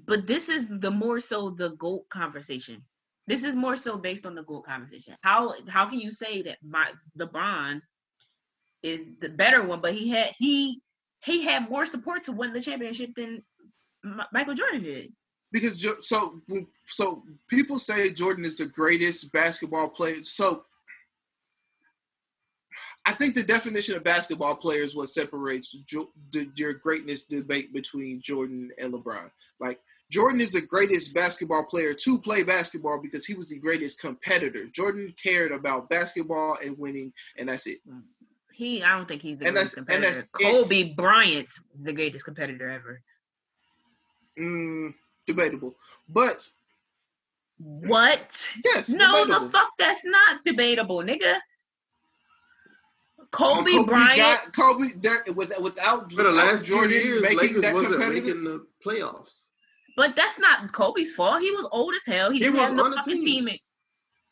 But 0.07 0.26
this 0.26 0.49
is 0.49 0.68
the 0.68 0.90
more 0.90 1.20
so 1.20 1.51
the 1.51 1.70
gold 1.70 2.05
conversation. 2.11 2.82
This 3.28 3.42
is 3.44 3.57
more 3.57 3.76
so 3.76 3.97
based 3.97 4.26
on 4.26 4.34
the 4.34 4.42
gold 4.44 4.66
conversation. 4.66 5.16
How 5.22 5.55
how 5.68 5.86
can 5.86 6.01
you 6.01 6.12
say 6.12 6.42
that 6.42 6.59
my 6.66 6.90
LeBron 7.18 7.80
is 8.82 9.11
the 9.20 9.28
better 9.28 9.64
one, 9.64 9.80
but 9.80 9.94
he 9.94 10.09
had 10.11 10.32
he 10.38 10.80
he 11.24 11.42
had 11.42 11.68
more 11.70 11.86
support 11.86 12.24
to 12.24 12.32
win 12.32 12.53
the 12.53 12.61
championship 12.61 13.11
than 13.16 13.42
Michael 14.32 14.55
Jordan 14.55 14.82
did. 14.82 15.12
Because 15.53 15.80
so 16.07 16.40
so 16.86 17.22
people 17.49 17.78
say 17.78 18.11
Jordan 18.12 18.44
is 18.44 18.59
the 18.59 18.66
greatest 18.66 19.32
basketball 19.32 19.88
player. 19.88 20.22
So 20.22 20.64
I 23.07 23.12
think 23.12 23.34
the 23.34 23.42
definition 23.44 23.97
of 23.97 24.05
basketball 24.05 24.57
player 24.57 24.82
is 24.82 24.97
what 24.97 25.09
separates 25.09 25.72
jo- 25.72 26.11
the, 26.32 26.51
your 26.57 26.74
greatness 26.74 27.24
debate 27.24 27.72
between 27.72 28.20
Jordan 28.20 28.70
and 28.78 28.92
LeBron. 28.92 29.30
Like 29.61 29.80
Jordan 30.11 30.40
is 30.40 30.53
the 30.53 30.61
greatest 30.61 31.14
basketball 31.14 31.64
player 31.64 31.94
to 31.94 32.18
play 32.18 32.42
basketball 32.42 33.01
because 33.01 33.24
he 33.24 33.34
was 33.34 33.49
the 33.49 33.61
greatest 33.61 34.01
competitor. 34.01 34.66
Jordan 34.66 35.14
cared 35.22 35.53
about 35.53 35.88
basketball 35.88 36.57
and 36.64 36.76
winning, 36.78 37.12
and 37.38 37.49
that's 37.49 37.66
it. 37.66 37.78
He 38.53 38.82
I 38.82 38.97
don't 38.97 39.07
think 39.07 39.22
he's 39.22 39.38
the 39.38 39.47
And 39.47 39.55
greatest 39.55 39.76
competitor. 39.76 40.03
that's 40.07 40.68
Kobe 40.68 40.94
Bryant's 40.94 41.61
the 41.78 41.92
greatest 41.92 42.24
competitor 42.24 42.70
ever. 42.70 43.01
Mm, 44.38 44.94
debatable, 45.27 45.77
but 46.09 46.49
What? 47.59 48.47
yes, 48.64 48.91
No, 48.91 49.24
debatable. 49.24 49.47
the 49.47 49.53
fuck 49.53 49.70
that's 49.79 50.05
not 50.05 50.45
debatable, 50.45 50.99
nigga. 51.03 51.39
Kobe, 53.33 53.72
Kobe 53.72 53.85
Bryant. 53.87 54.16
got 54.16 54.53
Kobe 54.55 54.89
there, 54.97 55.22
with, 55.35 55.53
without, 55.61 56.11
For 56.12 56.22
the 56.22 56.29
without 56.31 56.55
last 56.55 56.64
Jordan 56.66 56.91
years, 56.93 57.22
making 57.22 57.39
Lakers 57.39 57.62
that 57.62 57.74
competitive. 57.77 58.12
making 58.24 58.45
the 58.45 58.66
playoffs. 58.85 59.47
But 59.97 60.14
that's 60.14 60.39
not 60.39 60.72
Kobe's 60.72 61.12
fault. 61.12 61.41
He 61.41 61.51
was 61.51 61.66
old 61.72 61.95
as 61.95 62.05
hell. 62.07 62.31
He 62.31 62.39
He 62.39 62.45
didn't 62.45 62.61
was 62.61 62.68
have 62.68 62.77
no 62.77 62.85
on 62.85 62.91
the 62.91 62.97
fucking 62.99 63.22
team. 63.22 63.47
team. 63.47 63.59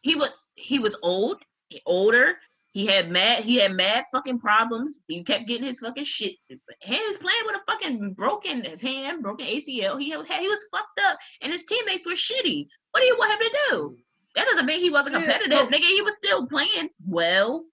He 0.03 0.15
was 0.15 0.31
he 0.55 0.79
was 0.79 0.97
old, 1.03 1.43
older. 1.87 2.37
He 2.75 2.87
had 2.87 3.09
mad 3.09 3.45
he 3.45 3.55
had 3.57 3.73
mad 3.73 4.05
fucking 4.13 4.41
problems. 4.41 4.99
He 5.07 5.23
kept 5.23 5.47
getting 5.47 5.65
his 5.65 5.79
fucking 5.79 6.03
shit. 6.05 6.35
He 6.49 6.57
was 6.91 7.17
playing 7.19 7.43
with 7.47 7.57
a 7.57 7.73
fucking 7.73 8.15
broken 8.15 8.65
hand, 8.81 9.23
broken 9.23 9.47
ACL. 9.47 9.99
He 9.99 10.11
had, 10.11 10.27
he 10.27 10.49
was 10.49 10.59
fucked 10.73 11.01
up, 11.09 11.17
and 11.41 11.53
his 11.53 11.65
teammates 11.65 12.05
were 12.05 12.13
shitty. 12.13 12.67
What 12.91 13.01
do 13.01 13.07
you 13.07 13.17
want 13.17 13.33
him 13.33 13.49
to 13.49 13.59
do? 13.71 13.97
That 14.35 14.47
doesn't 14.47 14.67
mean 14.67 14.81
he 14.81 14.91
wasn't 14.91 15.15
Yeah, 15.15 15.21
competitive, 15.21 15.71
no. 15.71 15.79
nigga. 15.79 15.85
He 15.85 16.03
was 16.03 16.17
still 16.17 16.49
playing 16.49 16.89
well. 17.07 17.65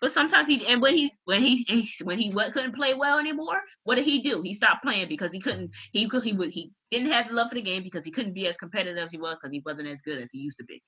But 0.00 0.10
sometimes 0.10 0.48
he 0.48 0.66
and 0.66 0.82
when 0.82 0.96
he 0.96 1.12
when 1.26 1.42
he 1.42 1.64
when 2.02 2.18
he 2.18 2.32
couldn't 2.32 2.74
play 2.74 2.94
well 2.94 3.18
anymore, 3.20 3.60
what 3.84 3.96
did 3.96 4.04
he 4.04 4.20
do? 4.20 4.42
He 4.42 4.52
stopped 4.54 4.82
playing 4.82 5.08
because 5.08 5.30
he 5.32 5.38
couldn't. 5.38 5.70
He 5.92 6.08
could 6.08 6.24
he 6.24 6.32
would 6.32 6.50
he 6.50 6.72
didn't 6.90 7.10
have 7.10 7.28
the 7.28 7.34
love 7.34 7.50
for 7.50 7.54
the 7.54 7.62
game 7.62 7.84
because 7.84 8.04
he 8.04 8.10
couldn't 8.10 8.32
be 8.32 8.48
as 8.48 8.56
competitive 8.56 8.98
as 8.98 9.12
he 9.12 9.18
was 9.18 9.38
because 9.38 9.52
he 9.52 9.62
wasn't 9.64 9.88
as 9.88 10.00
good 10.00 10.20
as 10.20 10.30
he 10.32 10.38
used 10.38 10.58
to 10.58 10.64
be. 10.64 10.82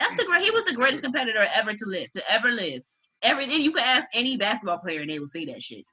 That's 0.00 0.14
the 0.16 0.24
great. 0.24 0.42
He 0.42 0.50
was 0.50 0.64
the 0.64 0.72
greatest 0.74 1.02
competitor 1.02 1.46
ever 1.54 1.72
to 1.72 1.84
live 1.86 2.10
to 2.12 2.30
ever 2.30 2.50
live. 2.50 2.82
Every 3.22 3.44
and 3.44 3.62
you 3.62 3.72
could 3.72 3.82
ask 3.82 4.08
any 4.12 4.36
basketball 4.36 4.78
player 4.78 5.00
and 5.00 5.10
they 5.10 5.18
will 5.18 5.26
say 5.28 5.44
that 5.46 5.62
shit. 5.62 5.84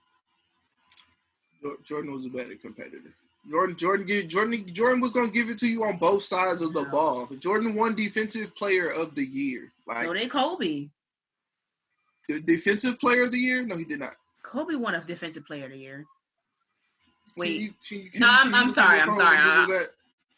Jordan 1.86 2.12
was 2.14 2.26
a 2.26 2.30
better 2.30 2.56
competitor. 2.56 3.14
Jordan, 3.50 3.76
Jordan, 3.76 4.06
give, 4.06 4.28
Jordan, 4.28 4.66
Jordan 4.74 5.02
was 5.02 5.12
gonna 5.12 5.30
give 5.30 5.50
it 5.50 5.58
to 5.60 5.68
you 5.68 5.84
on 5.84 5.98
both 5.98 6.24
sides 6.24 6.62
of 6.62 6.74
the 6.74 6.84
No. 6.84 6.90
ball. 6.90 7.28
Jordan 7.40 7.76
won 7.76 7.96
Defensive 7.96 8.56
Player 8.56 8.88
of 8.90 9.16
the 9.16 9.26
Year, 9.26 9.72
like 9.88 10.06
So 10.06 10.14
did 10.14 10.30
Kobe. 10.30 10.90
the 12.28 12.40
Defensive 12.42 13.00
Player 13.00 13.24
of 13.24 13.32
the 13.32 13.40
Year. 13.40 13.64
No, 13.66 13.78
he 13.78 13.86
did 13.86 14.00
not. 14.00 14.16
Kobe 14.44 14.76
won 14.76 14.96
a 14.96 15.04
defensive 15.04 15.46
player 15.46 15.66
of 15.66 15.72
the 15.72 15.78
year. 15.78 15.98
Can 15.98 16.06
Wait, 17.38 17.62
you- 17.62 17.74
can 17.88 18.00
you- 18.00 18.12
can 18.12 18.20
No, 18.22 18.28
you- 18.28 18.34
I'm- 18.34 18.54
I'm 18.54 18.62
you 18.64 18.68
look 18.70 18.78
at 18.78 18.84
sorry, 18.86 19.00
I'm 19.00 19.08
sorry, 19.18 19.38
I- 19.38 19.62
Google 19.66 19.80
that? 19.80 19.96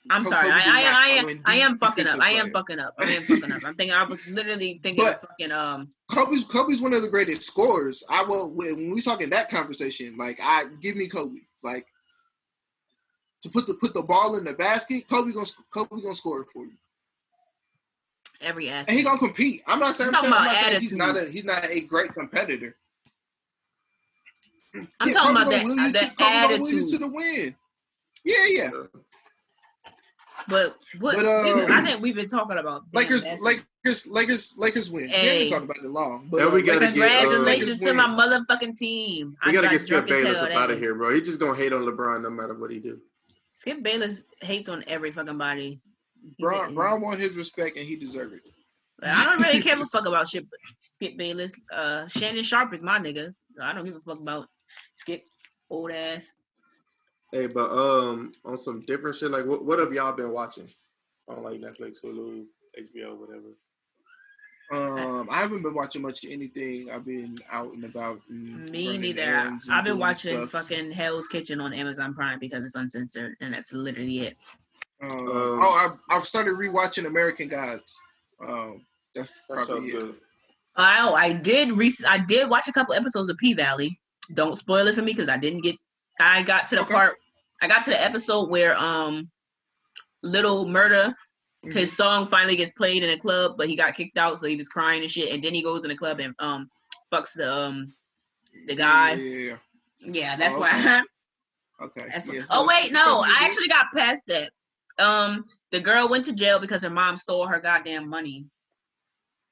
I'm 0.09 0.23
sorry. 0.23 0.49
I, 0.51 0.59
I, 0.59 1.19
I, 1.19 1.23
win 1.25 1.41
I 1.45 1.55
am 1.55 1.77
fucking 1.79 2.07
up. 2.07 2.19
I 2.19 2.31
am 2.31 2.51
fucking 2.51 2.79
up. 2.79 2.93
I 2.99 3.05
am 3.05 3.21
fucking 3.21 3.51
up. 3.51 3.59
I'm 3.65 3.73
thinking. 3.75 3.91
I 3.95 4.03
was 4.03 4.27
literally 4.29 4.79
thinking 4.83 5.03
But- 5.03 5.21
fucking 5.21 5.51
um. 5.51 5.89
Kobe's 6.11 6.43
Kobe's 6.43 6.81
one 6.81 6.93
of 6.93 7.01
the 7.01 7.09
greatest 7.09 7.41
scorers. 7.43 8.03
I 8.09 8.23
will 8.23 8.51
when 8.51 8.91
we 8.93 9.01
talking 9.01 9.29
that 9.31 9.49
conversation. 9.49 10.15
Like 10.17 10.37
I 10.41 10.65
give 10.81 10.95
me 10.95 11.07
Kobe. 11.07 11.39
Like 11.63 11.85
to 13.41 13.49
put 13.49 13.65
the 13.67 13.73
put 13.73 13.93
the 13.95 14.03
ball 14.03 14.35
in 14.37 14.43
the 14.43 14.53
basket. 14.53 15.07
Kobe 15.09 15.31
gonna 15.31 15.47
Kobe 15.71 16.01
gonna 16.01 16.13
score 16.15 16.41
it 16.41 16.49
for 16.53 16.65
you, 16.65 16.73
Every 18.41 18.69
aspect. 18.69 18.89
and 18.89 18.97
he 18.99 19.03
gonna 19.03 19.17
compete. 19.17 19.61
I'm 19.67 19.79
not 19.79 19.95
saying, 19.95 20.11
I'm 20.13 20.21
saying, 20.21 20.33
I'm 20.33 20.43
not 20.45 20.55
saying 20.55 20.81
he's 20.81 20.95
not 20.95 21.17
a 21.17 21.25
he's 21.25 21.45
not 21.45 21.65
a 21.69 21.81
great 21.81 22.13
competitor. 22.13 22.75
I'm 24.99 25.07
Yeah, 25.07 25.13
talking 25.13 25.35
Kobe 25.35 25.41
about 25.41 25.49
that, 25.51 25.63
will 25.65 25.75
you 25.75 25.91
that 25.91 26.09
to, 26.09 26.15
Kobe 26.15 26.59
will 26.59 26.69
you 26.69 26.77
attitude. 26.81 26.87
to 26.87 26.97
the 26.99 27.07
win. 27.07 27.55
Yeah, 28.23 28.45
yeah. 28.49 28.69
But 30.47 30.75
what 30.99 31.15
But, 31.15 31.25
we 31.45 31.53
been- 31.61 31.71
I 31.71 31.79
um, 31.79 31.85
think 31.85 32.01
we've 32.01 32.15
been 32.15 32.27
talking 32.29 32.57
about 32.57 32.83
damn, 32.91 33.01
Lakers, 33.03 33.23
that's- 33.23 33.41
Lakers, 33.41 34.07
Lakers, 34.07 34.53
Lakers 34.57 34.91
win. 34.91 35.05
We 35.05 35.13
ain't 35.13 35.15
Hey. 35.15 35.39
been 35.39 35.47
talking 35.47 35.63
about 35.65 35.77
it 35.83 35.89
long. 35.89 36.27
But 36.29 36.37
Yeah, 36.37 36.53
we 36.53 36.61
uh, 36.61 36.65
gotta 36.65 36.79
Lakers- 36.81 36.95
get, 36.95 37.11
uh, 37.11 37.21
Congratulations 37.21 37.79
to 37.79 37.93
my 37.93 38.07
motherfucking 38.07 38.77
team. 38.77 39.37
We 39.45 39.49
I 39.51 39.53
gotta 39.53 39.67
got 39.67 39.71
get 39.71 39.81
Skip 39.81 40.05
Bayless 40.07 40.37
up 40.39 40.51
out 40.51 40.71
of 40.71 40.79
here, 40.79 40.93
bro. 40.95 41.13
He 41.13 41.21
just 41.21 41.39
gonna 41.39 41.55
hate 41.57 41.73
on 41.73 41.83
LeBron 41.83 42.21
no 42.21 42.29
matter 42.29 42.53
what 42.53 42.69
he 42.71 42.79
do. 42.79 42.99
Skip 43.55 43.81
Bayless 43.81 44.23
hates 44.41 44.69
on 44.69 44.83
every 44.87 45.11
fucking 45.11 45.37
body. 45.37 45.79
He 46.37 46.43
Brown, 46.43 46.73
Brown 46.75 47.01
won 47.01 47.19
his 47.19 47.37
respect 47.37 47.77
and 47.77 47.85
he 47.85 47.95
deserved 47.95 48.33
it. 48.33 48.41
I 49.01 49.11
don't 49.25 49.41
really 49.41 49.61
care 49.63 49.79
a 49.79 49.85
fuck 49.85 50.05
about 50.05 50.27
shit. 50.27 50.45
Skip 50.79 51.17
Bayless. 51.17 51.53
Uh, 51.71 52.07
Shannon 52.07 52.43
Sharpe 52.43 52.73
is 52.73 52.83
my 52.83 52.99
nigga. 52.99 53.33
I 53.61 53.73
don't 53.73 53.85
give 53.85 53.95
a 53.95 53.99
fuck 53.99 54.19
about 54.19 54.47
Skip 54.93 55.23
old 55.69 55.91
ass. 55.91 56.27
Hey, 57.35 57.47
but 57.47 57.69
um, 57.69 58.31
on 58.45 58.55
some 58.57 58.85
different 58.85 59.17
shit, 59.17 59.29
like 59.29 59.45
what 59.45 59.65
what 59.65 59.77
have 59.79 59.91
y'all 59.91 60.13
been 60.13 60.31
watching 60.31 60.69
on 61.27 61.43
like 61.43 61.59
Netflix, 61.59 61.97
Hulu, 62.01 62.45
HBO, 62.79 63.17
whatever? 63.19 63.49
Um, 64.71 65.27
I 65.29 65.41
haven't 65.41 65.61
been 65.61 65.73
watching 65.73 66.01
much 66.01 66.23
of 66.23 66.31
anything. 66.31 66.89
I've 66.89 67.03
been 67.03 67.35
out 67.51 67.73
and 67.73 67.83
about. 67.83 68.21
And 68.29 68.69
Me 68.71 68.97
neither. 68.97 69.21
and 69.21 69.59
I've 69.69 69.83
been 69.83 69.99
watching 69.99 70.47
stuff. 70.47 70.67
fucking 70.67 70.91
Hell's 70.91 71.27
Kitchen 71.27 71.59
on 71.59 71.73
Amazon 71.73 72.13
Prime 72.13 72.39
because 72.39 72.63
it's 72.63 72.75
uncensored, 72.75 73.35
and 73.41 73.53
that's 73.53 73.73
literally 73.73 74.19
it. 74.19 74.37
Um, 75.03 75.11
Um, 75.11 75.27
oh, 75.61 75.99
I've, 76.09 76.15
I've 76.17 76.25
started 76.25 76.53
rewatching 76.53 77.05
American 77.05 77.49
Gods. 77.49 78.01
Um, 78.41 78.85
that's 79.13 79.33
probably 79.49 79.65
sounds 79.75 79.87
it. 79.87 79.91
good. 79.91 80.15
Oh, 80.77 81.15
I 81.15 81.33
did. 81.33 81.73
Re- 81.75 81.91
I 82.07 82.17
did 82.17 82.49
watch 82.49 82.69
a 82.69 82.71
couple 82.71 82.93
episodes 82.93 83.29
of 83.29 83.35
P 83.37 83.53
Valley. 83.53 83.99
Don't 84.33 84.55
spoil 84.57 84.87
it 84.87 84.95
for 84.95 85.01
me 85.01 85.11
because 85.11 85.27
I 85.27 85.35
didn't 85.35 85.63
get. 85.63 85.75
I 86.17 86.41
got 86.41 86.67
to 86.69 86.75
the 86.77 86.81
Okay. 86.83 86.93
part. 86.93 87.15
I 87.61 87.67
got 87.67 87.83
to 87.85 87.89
the 87.91 88.01
episode 88.03 88.49
where 88.49 88.75
um, 88.77 89.29
Little 90.23 90.67
Murder, 90.67 91.13
Mm-hmm. 91.65 91.79
his 91.79 91.97
song 91.97 92.27
finally 92.27 92.55
gets 92.55 92.69
played 92.73 93.01
in 93.01 93.09
a 93.09 93.17
club, 93.17 93.55
but 93.57 93.67
he 93.67 93.75
got 93.75 93.95
kicked 93.95 94.19
out, 94.19 94.37
so 94.37 94.45
he 94.45 94.55
was 94.55 94.69
crying 94.69 95.01
and 95.01 95.09
shit. 95.09 95.33
And 95.33 95.43
then 95.43 95.51
he 95.55 95.63
goes 95.63 95.81
in 95.83 95.89
the 95.89 95.95
club 95.97 96.19
and 96.19 96.35
um, 96.37 96.69
fucks 97.11 97.33
the 97.33 97.51
um, 97.51 97.87
the 98.67 98.75
guy. 98.75 99.13
Yeah, 99.13 99.55
yeah, 99.99 100.35
that's 100.35 100.53
Oh, 100.53 100.59
why. 100.59 100.69
okay. 100.77 101.01
Okay. 101.81 102.07
That's 102.09 102.27
what, 102.27 102.37
oh 102.51 102.67
wait, 102.67 102.91
no, 102.93 102.99
supposed 102.99 103.23
to 103.25 103.29
be 103.31 103.35
I 103.37 103.45
actually 103.47 103.67
got 103.67 103.85
past 103.95 104.23
that. 104.27 104.51
Um, 104.99 105.43
the 105.71 105.79
girl 105.81 106.07
went 106.07 106.23
to 106.25 106.33
jail 106.33 106.59
because 106.59 106.83
her 106.83 106.89
mom 106.91 107.17
stole 107.17 107.47
her 107.47 107.59
goddamn 107.59 108.07
money, 108.07 108.45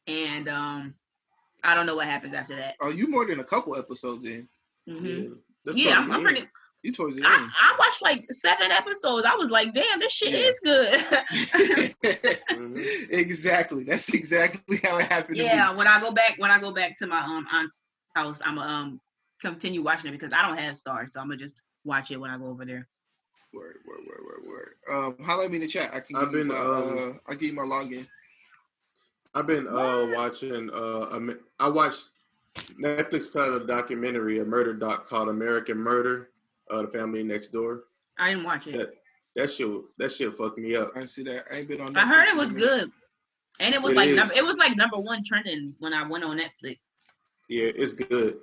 and 0.07 0.47
um, 0.47 0.93
I 1.63 1.73
don't 1.75 1.85
know 1.87 1.95
what 1.95 2.05
happens 2.05 2.35
after 2.35 2.55
that. 2.55 2.75
Oh, 2.79 2.89
you 2.91 3.09
more 3.09 3.25
than 3.25 3.39
a 3.39 3.43
couple 3.43 3.75
episodes 3.75 4.23
in. 4.25 4.47
hmm 4.87 5.33
Yeah, 5.65 5.73
Yeah, 5.73 5.97
I'm, 5.97 6.11
I'm 6.11 6.21
pretty. 6.21 6.47
You 6.83 6.91
towards 6.91 7.15
the 7.15 7.23
I, 7.25 7.35
end. 7.35 7.49
I 7.59 7.75
watched 7.79 8.01
like 8.01 8.25
seven 8.29 8.69
episodes. 8.69 9.25
I 9.25 9.35
was 9.35 9.49
like, 9.49 9.73
damn, 9.73 9.99
this 9.99 10.11
shit 10.11 10.33
Yeah. 10.33 10.39
is 10.39 10.59
good. 10.63 11.01
Exactly. 13.09 13.83
That's 13.85 14.13
exactly 14.13 14.77
how 14.83 14.97
it 14.97 15.05
happened. 15.05 15.37
to 15.37 15.43
me. 15.43 15.49
yeah, 15.49 15.73
when 15.73 15.87
I 15.87 15.99
go 16.01 16.11
back, 16.11 16.35
when 16.37 16.51
I 16.51 16.59
go 16.59 16.71
back 16.71 16.97
to 16.97 17.07
my 17.07 17.19
um 17.19 17.47
aunt's 17.51 17.83
house, 18.15 18.39
I'm 18.43 18.55
gonna 18.55 18.67
um 18.69 19.01
continue 19.41 19.81
watching 19.81 20.09
it 20.09 20.19
because 20.19 20.33
I 20.33 20.45
don't 20.45 20.57
have 20.57 20.75
stars, 20.77 21.13
so 21.13 21.21
I'm 21.21 21.27
gonna 21.27 21.37
just 21.37 21.61
watch 21.85 22.11
it 22.11 22.19
when 22.19 22.29
I 22.31 22.37
go 22.37 22.47
over 22.47 22.65
there. 22.65 22.87
Word, 23.53 23.77
word, 23.87 23.99
word, 24.07 24.19
word, 24.25 24.47
word. 24.47 24.73
Um, 24.89 25.25
holla 25.25 25.45
at 25.45 25.51
me 25.51 25.57
in 25.57 25.61
the 25.61 25.67
chat. 25.67 25.91
I 25.93 25.99
can 26.01 26.15
I've 26.15 26.31
give 26.31 26.33
you 26.33 26.37
been, 26.39 26.47
my, 26.47 26.57
um, 26.57 26.97
uh, 26.97 27.11
I'll 27.27 27.35
give 27.35 27.49
you 27.49 27.55
my 27.55 27.63
login. 27.63 28.07
I've 29.35 29.47
been 29.47 29.67
uh 29.67 30.07
watching 30.11 30.69
uh 30.71 31.33
I 31.59 31.67
watched 31.69 32.09
Netflix 32.81 33.31
put 33.31 33.41
out 33.41 33.61
a 33.61 33.65
documentary, 33.65 34.39
a 34.39 34.45
murder 34.45 34.73
doc 34.73 35.07
called 35.07 35.29
American 35.29 35.77
Murder, 35.77 36.29
uh 36.73 36.81
the 36.81 36.87
family 36.87 37.23
next 37.23 37.49
door. 37.49 37.83
I 38.17 38.29
didn't 38.29 38.43
watch 38.43 38.67
it. 38.67 38.77
That 38.77 38.93
that 39.35 39.51
shit 39.51 39.67
that 39.97 40.11
shit 40.11 40.35
fucked 40.35 40.57
me 40.57 40.75
up. 40.75 40.91
I 40.95 40.99
didn't 40.99 41.09
see 41.11 41.23
that. 41.23 41.43
I 41.53 41.57
ain't 41.57 41.67
been 41.67 41.81
on. 41.81 41.95
I 41.95 42.07
heard 42.07 42.27
it 42.27 42.37
was 42.37 42.51
good, 42.51 42.91
and 43.59 43.73
it 43.73 43.81
was 43.81 43.91
It 43.93 43.97
like 43.97 44.09
is. 44.09 44.15
number, 44.17 44.33
it 44.35 44.43
was 44.43 44.57
like 44.57 44.75
number 44.75 44.97
one 44.97 45.23
trending 45.23 45.73
when 45.79 45.93
I 45.93 46.07
went 46.07 46.23
on 46.23 46.37
Netflix. 46.37 46.79
Yeah, 47.49 47.71
it's 47.75 47.93
good. 47.93 48.37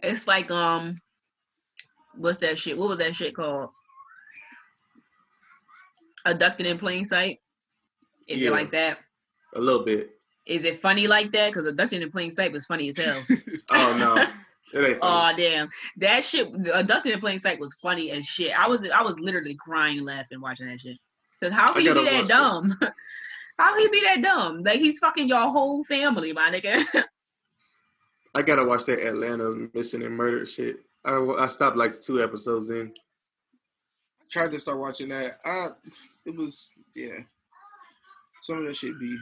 It's 0.00 0.26
like 0.26 0.50
um, 0.50 1.00
what's 2.16 2.38
that 2.38 2.58
shit? 2.58 2.76
What 2.76 2.88
was 2.88 2.98
that 2.98 3.14
shit 3.14 3.34
called? 3.34 3.70
Abducted 6.26 6.66
in 6.66 6.78
plain 6.78 7.04
sight. 7.04 7.40
Is 8.28 8.40
Yeah. 8.40 8.48
it 8.48 8.52
like 8.52 8.72
that? 8.72 8.98
A 9.56 9.60
little 9.60 9.84
bit. 9.84 10.10
Is 10.46 10.64
it 10.64 10.80
funny 10.80 11.06
like 11.06 11.32
that? 11.32 11.48
Because 11.52 11.66
abducted 11.66 12.02
in 12.02 12.10
plain 12.10 12.30
sight 12.32 12.52
was 12.52 12.66
funny 12.66 12.88
as 12.88 12.98
hell. 12.98 13.20
Oh 13.70 13.96
no. 13.98 14.26
It 14.74 14.98
funny. 14.98 14.98
oh 15.02 15.32
damn, 15.36 15.68
that 15.98 16.24
shit. 16.24 16.48
Uh, 16.48 16.80
Abducted 16.80 17.12
in 17.12 17.20
plain 17.20 17.38
sight 17.38 17.60
was 17.60 17.74
funny 17.74 18.10
as 18.10 18.26
shit. 18.26 18.52
I 18.58 18.66
was 18.66 18.82
I 18.88 19.02
was 19.02 19.18
literally 19.20 19.54
crying, 19.54 20.04
laughing, 20.04 20.40
watching 20.40 20.66
that 20.66 20.80
shit. 20.80 20.98
Because 21.40 21.54
how 21.54 21.72
can 21.72 21.82
you 21.82 21.94
be 21.94 22.04
gotta 22.04 22.10
that 22.10 22.22
watch 22.22 22.28
dumb? 22.28 22.78
how 23.58 23.78
he 23.78 23.88
be 23.88 24.00
that 24.00 24.20
dumb? 24.20 24.64
Like 24.64 24.80
he's 24.80 24.98
fucking 24.98 25.28
your 25.28 25.48
whole 25.48 25.84
family, 25.84 26.32
my 26.32 26.50
nigga. 26.50 26.84
I 28.34 28.42
gotta 28.42 28.64
watch 28.64 28.84
that 28.86 28.98
Atlanta 28.98 29.68
missing 29.74 30.02
and 30.02 30.16
murder 30.16 30.44
shit. 30.44 30.78
I, 31.04 31.18
I 31.38 31.46
stopped 31.46 31.76
like 31.76 32.00
two 32.00 32.20
episodes 32.20 32.70
in. 32.70 32.92
I 34.20 34.24
tried 34.28 34.50
to 34.50 34.58
start 34.58 34.78
watching 34.78 35.10
that. 35.10 35.38
I, 35.44 35.68
it 36.26 36.34
was 36.34 36.72
yeah. 36.96 37.20
Some 38.40 38.58
of 38.58 38.64
that 38.66 38.74
shit 38.74 38.98
be. 38.98 39.16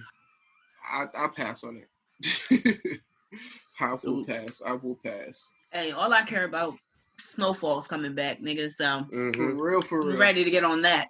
I 0.91 1.05
I 1.15 1.29
pass 1.37 1.63
on 1.63 1.77
it. 1.77 3.01
I 3.81 3.93
will 4.03 4.21
Ooh. 4.21 4.25
pass. 4.25 4.63
I 4.65 4.73
will 4.73 4.99
pass. 5.05 5.51
hey, 5.73 5.91
all 5.93 6.13
I 6.13 6.23
care 6.23 6.45
about 6.45 6.75
snowfall's 7.21 7.87
coming 7.89 8.15
back, 8.15 8.41
nigga. 8.41 8.71
So 8.73 8.85
Mhm. 8.85 9.35
For 9.37 9.55
real, 9.55 9.81
for 9.83 10.03
real. 10.03 10.17
ready 10.19 10.45
to 10.45 10.51
get 10.51 10.65
on 10.65 10.83
that. 10.83 11.09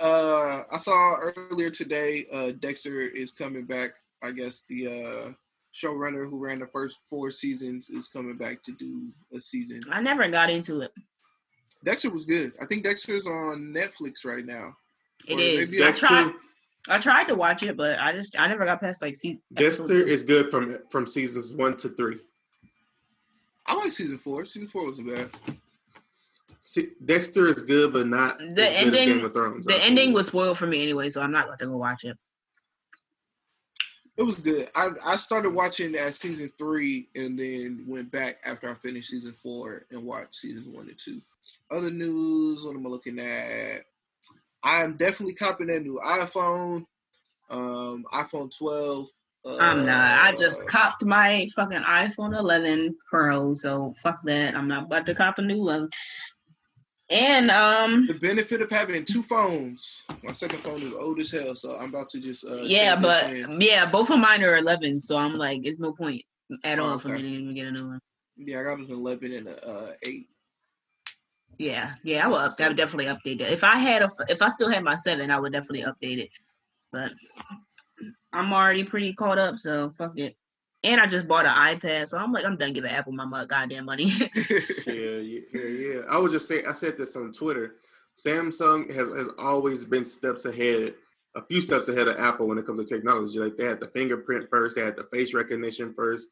Uh, 0.00 0.62
I 0.70 0.76
saw 0.76 1.16
earlier 1.18 1.70
today. 1.70 2.26
Uh, 2.32 2.52
Dexter 2.52 3.00
is 3.00 3.30
coming 3.30 3.64
back. 3.64 3.90
I 4.22 4.32
guess 4.32 4.64
the 4.66 4.88
uh 4.88 5.32
showrunner 5.72 6.28
who 6.28 6.38
ran 6.44 6.58
the 6.58 6.66
first 6.66 6.98
four 7.08 7.30
seasons 7.30 7.88
is 7.90 8.08
coming 8.08 8.36
back 8.36 8.62
to 8.64 8.72
do 8.72 9.08
a 9.32 9.40
season. 9.40 9.80
I 9.90 10.00
never 10.02 10.28
got 10.28 10.50
into 10.50 10.80
it. 10.80 10.92
Dexter 11.84 12.10
was 12.10 12.24
good. 12.26 12.52
I 12.60 12.66
think 12.66 12.82
Dexter's 12.84 13.26
on 13.28 13.72
Netflix 13.72 14.24
right 14.26 14.44
now. 14.44 14.76
It 15.28 15.36
Or 15.36 15.40
is. 15.40 15.70
maybe 15.70 15.84
I 15.84 15.88
I- 15.88 15.92
tried. 15.92 16.32
I 16.88 16.98
tried 16.98 17.24
to 17.28 17.34
watch 17.34 17.62
it, 17.62 17.76
but 17.76 17.98
I 17.98 18.12
just 18.12 18.38
I 18.38 18.46
never 18.48 18.64
got 18.64 18.80
past 18.80 19.02
like 19.02 19.16
season. 19.16 19.40
Dexter 19.54 19.94
is 20.02 20.22
good 20.22 20.50
from 20.50 20.78
from 20.88 21.06
seasons 21.06 21.52
one 21.52 21.76
to 21.78 21.90
three. 21.90 22.18
I 23.66 23.74
like 23.76 23.92
season 23.92 24.18
four. 24.18 24.44
Season 24.44 24.66
four 24.68 24.86
wasn't 24.86 25.08
bad. 25.08 25.28
See, 26.62 26.88
Dexter 27.04 27.46
is 27.46 27.62
good, 27.62 27.92
but 27.92 28.06
not 28.06 28.38
The 28.38 28.44
as 28.44 28.54
good 28.54 28.60
as 28.60 28.74
ending- 28.74 29.08
Game 29.16 29.24
of 29.24 29.32
Thrones. 29.32 29.66
the 29.66 29.74
I'll 29.74 29.80
ending 29.82 30.08
you. 30.10 30.14
was 30.14 30.26
spoiled 30.28 30.58
for 30.58 30.66
me 30.66 30.82
anyway, 30.82 31.10
so 31.10 31.20
I'm 31.20 31.32
not 31.32 31.46
going 31.46 31.58
to 31.58 31.66
go 31.66 31.76
watch 31.76 32.04
it. 32.04 32.16
It 34.16 34.22
was 34.22 34.40
good. 34.40 34.68
I, 34.74 34.88
I 35.06 35.16
started 35.16 35.50
watching 35.54 35.94
at 35.94 36.12
season 36.14 36.52
three 36.58 37.08
and 37.14 37.38
then 37.38 37.84
went 37.86 38.10
back 38.12 38.36
after 38.44 38.68
I 38.68 38.74
finished 38.74 39.08
season 39.10 39.32
four 39.32 39.86
and 39.90 40.04
watched 40.04 40.34
seasons 40.34 40.68
one 40.68 40.88
and 40.88 40.98
two. 40.98 41.22
Other 41.70 41.90
news, 41.90 42.64
what 42.64 42.76
am 42.76 42.86
I 42.86 42.90
looking 42.90 43.18
at? 43.18 43.82
I'm 44.62 44.96
definitely 44.96 45.34
copying 45.34 45.68
that 45.70 45.82
new 45.82 46.00
iPhone, 46.04 46.84
um, 47.50 48.04
iPhone 48.12 48.50
12. 48.56 49.06
Uh, 49.46 49.56
I'm 49.58 49.86
not. 49.86 50.24
I 50.24 50.32
just 50.36 50.66
copped 50.68 51.04
my 51.04 51.48
fucking 51.56 51.82
iPhone 51.82 52.38
11 52.38 52.94
Pro, 53.08 53.54
so 53.54 53.94
fuck 54.02 54.18
that. 54.24 54.54
I'm 54.54 54.68
not 54.68 54.84
about 54.84 55.06
to 55.06 55.14
cop 55.14 55.38
a 55.38 55.42
new 55.42 55.64
one. 55.64 55.88
And 57.08 57.50
um, 57.50 58.06
the 58.06 58.14
benefit 58.14 58.60
of 58.62 58.70
having 58.70 59.04
two 59.04 59.22
phones. 59.22 60.04
My 60.22 60.30
second 60.32 60.58
phone 60.60 60.80
is 60.82 60.92
old 60.92 61.18
as 61.18 61.30
hell, 61.32 61.56
so 61.56 61.76
I'm 61.76 61.88
about 61.88 62.08
to 62.10 62.20
just 62.20 62.44
uh, 62.44 62.56
yeah, 62.58 62.94
but 62.94 63.60
yeah, 63.60 63.84
both 63.86 64.10
of 64.10 64.20
mine 64.20 64.44
are 64.44 64.56
11, 64.58 65.00
so 65.00 65.16
I'm 65.16 65.34
like, 65.34 65.62
it's 65.64 65.80
no 65.80 65.92
point 65.92 66.22
at 66.62 66.78
Oh, 66.78 66.90
all 66.90 66.98
for 66.98 67.08
me 67.08 67.22
to 67.22 67.28
even 67.28 67.54
get 67.54 67.66
a 67.66 67.72
new 67.72 67.88
one. 67.88 68.00
yeah, 68.36 68.60
I 68.60 68.62
got 68.62 68.78
an 68.78 68.86
11 68.90 69.32
and 69.32 69.48
a 69.48 69.68
uh, 69.68 69.86
eight. 70.04 70.28
Yeah, 71.60 71.92
yeah, 72.04 72.24
I 72.24 72.28
will. 72.28 72.36
Up, 72.36 72.52
I 72.58 72.68
would 72.68 72.76
definitely 72.78 73.04
update 73.04 73.42
it. 73.42 73.52
If 73.52 73.64
I 73.64 73.76
had 73.76 74.00
a, 74.00 74.08
if 74.30 74.40
I 74.40 74.48
still 74.48 74.70
had 74.70 74.82
my 74.82 74.96
seven, 74.96 75.30
I 75.30 75.38
would 75.38 75.52
definitely 75.52 75.82
update 75.82 76.16
it. 76.16 76.30
But 76.90 77.12
I'm 78.32 78.50
already 78.54 78.82
pretty 78.82 79.12
caught 79.12 79.36
up, 79.36 79.58
so 79.58 79.90
fuck 79.90 80.18
it. 80.18 80.38
And 80.84 80.98
I 80.98 81.06
just 81.06 81.28
bought 81.28 81.44
an 81.44 81.52
iPad, 81.52 82.08
so 82.08 82.16
I'm 82.16 82.32
like, 82.32 82.46
I'm 82.46 82.56
done 82.56 82.72
giving 82.72 82.90
Apple 82.90 83.12
my 83.12 83.26
mo- 83.26 83.44
goddamn 83.44 83.84
money. 83.84 84.04
yeah, 84.86 84.94
yeah, 84.94 85.40
yeah, 85.52 85.60
yeah. 85.62 86.00
I 86.08 86.16
would 86.16 86.32
just 86.32 86.48
say 86.48 86.64
I 86.64 86.72
said 86.72 86.96
this 86.96 87.14
on 87.14 87.30
Twitter. 87.34 87.74
Samsung 88.16 88.90
has 88.94 89.08
has 89.10 89.28
always 89.38 89.84
been 89.84 90.06
steps 90.06 90.46
ahead, 90.46 90.94
a 91.36 91.44
few 91.44 91.60
steps 91.60 91.90
ahead 91.90 92.08
of 92.08 92.18
Apple 92.18 92.48
when 92.48 92.56
it 92.56 92.64
comes 92.64 92.80
to 92.80 92.86
technology. 92.86 93.38
Like 93.38 93.58
they 93.58 93.66
had 93.66 93.80
the 93.80 93.88
fingerprint 93.88 94.48
first, 94.48 94.76
they 94.76 94.82
had 94.82 94.96
the 94.96 95.04
face 95.12 95.34
recognition 95.34 95.92
first, 95.92 96.28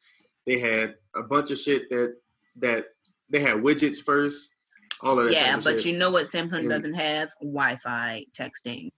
they 0.47 0.57
had 0.57 0.95
a 1.15 1.21
bunch 1.21 1.51
of 1.51 1.59
shit 1.59 1.87
that 1.91 2.15
that 2.55 2.85
they 3.29 3.41
had 3.41 3.57
widgets 3.57 4.03
first. 4.03 4.49
All 5.01 5.19
of 5.19 5.25
that. 5.25 5.33
yeah, 5.33 5.55
but 5.63 5.81
shit. 5.81 5.85
you 5.93 5.97
know 5.97 6.11
what 6.11 6.25
Samsung 6.25 6.63
Yeah. 6.63 6.69
doesn't 6.69 6.93
have? 6.93 7.29
Wi-Fi 7.41 8.25
texting. 8.37 8.89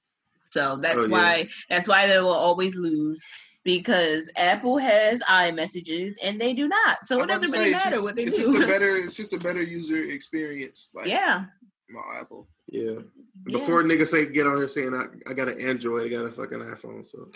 So 0.52 0.78
that's 0.82 1.06
Oh, 1.06 1.08
yeah. 1.08 1.12
why 1.12 1.48
that's 1.70 1.88
why 1.88 2.08
they 2.08 2.20
will 2.20 2.30
always 2.34 2.76
lose 2.76 3.24
because 3.64 4.30
Apple 4.36 4.78
has 4.80 5.22
iMessages 5.30 6.14
and 6.24 6.42
they 6.42 6.54
do 6.54 6.68
not. 6.68 7.06
So 7.06 7.18
I'm 7.18 7.26
it 7.26 7.28
doesn't 7.28 7.50
say, 7.50 7.60
really 7.60 7.70
it's 7.72 7.86
matter 7.86 7.96
just- 7.98 8.06
what 8.06 8.16
they 8.16 8.24
it's 8.24 8.38
do. 8.38 8.44
just 8.44 8.58
a 8.64 8.68
better, 8.68 8.96
it's 8.96 9.16
just 9.18 9.34
a 9.34 9.38
better 9.38 9.62
user 9.62 9.98
experience. 10.12 10.90
Like 10.94 11.08
yeah. 11.08 11.46
no 11.90 12.02
Apple. 12.20 12.48
yeah. 12.68 13.00
Yeah. 13.48 13.58
Before 13.58 13.84
niggas 13.84 14.08
say 14.10 14.26
get 14.28 14.46
on 14.48 14.58
here 14.58 14.68
saying 14.68 14.94
I, 14.94 15.06
I 15.30 15.34
got 15.34 15.48
an 15.50 15.60
Android, 15.60 16.06
I 16.06 16.10
got 16.10 16.26
a 16.26 16.32
fucking 16.32 16.60
iPhone. 16.60 17.06
So 17.06 17.26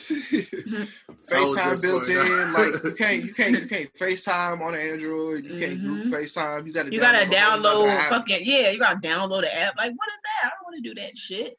FaceTime 1.30 1.72
just 1.72 1.82
built 1.84 2.10
in, 2.10 2.53
like 2.53 2.84
you 2.84 2.91
can't, 2.97 3.24
you 3.24 3.34
can't, 3.34 3.51
you 3.62 3.68
can't 3.68 3.93
FaceTime 3.93 4.62
on 4.62 4.76
Android. 4.76 5.43
You 5.45 5.58
can't 5.58 5.82
group 5.82 6.06
Mhm. 6.06 6.12
FaceTime. 6.12 6.68
You 6.68 6.74
got 6.74 6.86
to 6.86 6.91
You 6.93 6.99
gotta 6.99 7.26
download 7.26 7.89
app. 7.89 8.10
fucking 8.10 8.41
yeah. 8.43 8.70
You 8.70 8.80
gotta 8.80 8.99
download 8.99 9.41
the 9.41 9.56
app. 9.56 9.76
Like, 9.78 9.91
what 9.95 10.08
is 10.10 10.22
that? 10.24 10.47
I 10.47 10.49
don't 10.49 10.64
want 10.64 10.84
to 10.84 10.93
do 10.93 11.01
that 11.01 11.18
shit. 11.18 11.58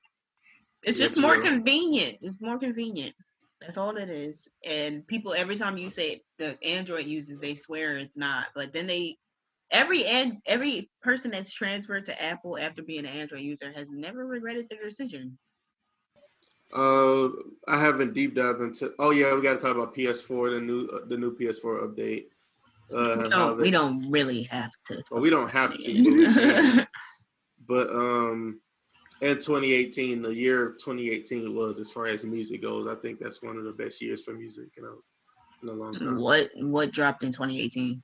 It's 0.83 0.99
Yeah, 0.99 1.07
just 1.07 1.17
more 1.17 1.37
yeah. 1.37 1.43
convenient. 1.51 2.19
It's 2.23 2.41
more 2.41 2.59
convenient. 2.59 3.15
That's 3.61 3.77
all 3.79 3.97
it 3.97 4.09
is. 4.11 4.47
And 4.65 5.05
people, 5.07 5.35
every 5.37 5.57
time 5.57 5.77
you 5.79 5.91
say 5.91 6.23
the 6.39 6.57
Android 6.63 7.07
uses, 7.07 7.41
they 7.41 7.55
swear 7.55 7.97
it's 7.99 8.17
not. 8.17 8.47
But 8.55 8.73
then 8.73 8.87
they 8.87 9.17
every 9.71 10.05
and 10.05 10.39
every 10.47 10.91
person 11.03 11.31
that's 11.31 11.53
transferred 11.53 12.05
to 12.07 12.23
Apple 12.23 12.59
after 12.59 12.83
being 12.83 13.01
an 13.01 13.07
Android 13.07 13.43
user 13.43 13.73
has 13.75 13.91
never 13.91 14.27
regretted 14.27 14.69
their 14.71 14.85
decision. 14.85 15.39
Uh, 16.77 17.27
I 17.69 17.79
haven't 17.81 18.15
deep 18.15 18.35
dived 18.35 18.61
into. 18.61 18.91
Oh 18.99 19.11
yeah, 19.11 19.35
we 19.35 19.41
got 19.43 19.55
to 19.55 19.59
talk 19.61 19.77
about 19.77 19.95
PS4, 19.95 20.51
the 20.55 20.61
new 20.61 20.87
uh, 20.87 21.07
the 21.07 21.17
new 21.17 21.37
PS4 21.37 21.87
update. 21.87 22.27
Uh, 22.93 23.23
we 23.23 23.29
don't, 23.29 23.57
they- 23.57 23.63
we 23.65 23.71
don't 23.71 24.11
really 24.11 24.43
have 24.45 24.71
to. 24.87 25.03
Well, 25.11 25.21
we 25.21 25.31
don't 25.31 25.49
have 25.51 25.77
to, 25.79 26.87
but 27.69 27.89
um, 27.91 28.61
in 29.21 29.35
2018, 29.37 30.23
the 30.23 30.29
year 30.31 30.71
2018 30.73 31.55
was 31.55 31.79
as 31.81 31.91
far 31.91 32.07
as 32.07 32.25
music 32.25 32.63
goes. 32.63 32.87
I 32.87 32.95
think 32.97 33.19
that's 33.21 33.43
one 33.43 33.57
of 33.57 33.65
the 33.65 33.73
best 33.73 34.01
years 34.03 34.23
for 34.23 34.35
music, 34.35 34.69
you 34.77 34.83
know, 34.83 34.99
in 35.63 35.69
a 35.69 35.73
long 35.73 35.93
time. 35.93 36.19
what 36.19 36.51
what 36.57 36.91
dropped 36.93 37.23
in 37.25 37.33
2018? 37.33 38.03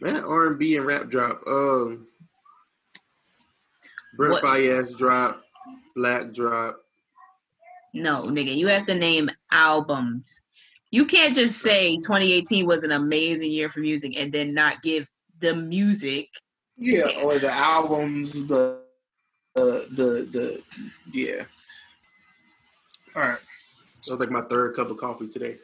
Man, 0.00 0.24
R&B 0.24 0.76
and 0.76 0.86
rap 0.86 1.08
drop. 1.08 1.40
Um, 1.46 2.06
Brent 4.16 4.32
What- 4.34 4.42
Faiyaz 4.42 4.96
drop, 4.96 5.42
Black 5.94 6.32
drop. 6.32 6.82
No, 7.92 8.24
nigga, 8.24 8.54
you 8.54 8.66
have 8.68 8.84
to 8.86 8.94
name 8.94 9.30
albums. 9.50 10.42
You 10.90 11.06
can't 11.06 11.34
just 11.34 11.60
say 11.60 11.96
2018 11.96 12.66
was 12.66 12.82
an 12.82 12.92
amazing 12.92 13.50
year 13.50 13.68
for 13.70 13.80
music 13.80 14.16
and 14.16 14.32
then 14.32 14.52
not 14.54 14.82
give 14.82 15.08
the 15.40 15.54
music. 15.54 16.28
Yeah, 16.76 17.08
or 17.24 17.38
the 17.38 17.50
albums, 17.50 18.46
the 18.46 18.82
uh, 19.56 19.60
the 19.94 20.28
the 20.30 20.62
yeah. 21.12 21.44
All 23.14 23.22
right. 23.22 23.38
That 23.38 24.12
was 24.12 24.20
like 24.20 24.30
my 24.30 24.42
third 24.42 24.76
cup 24.76 24.90
of 24.90 24.98
coffee 24.98 25.28
today. 25.28 25.56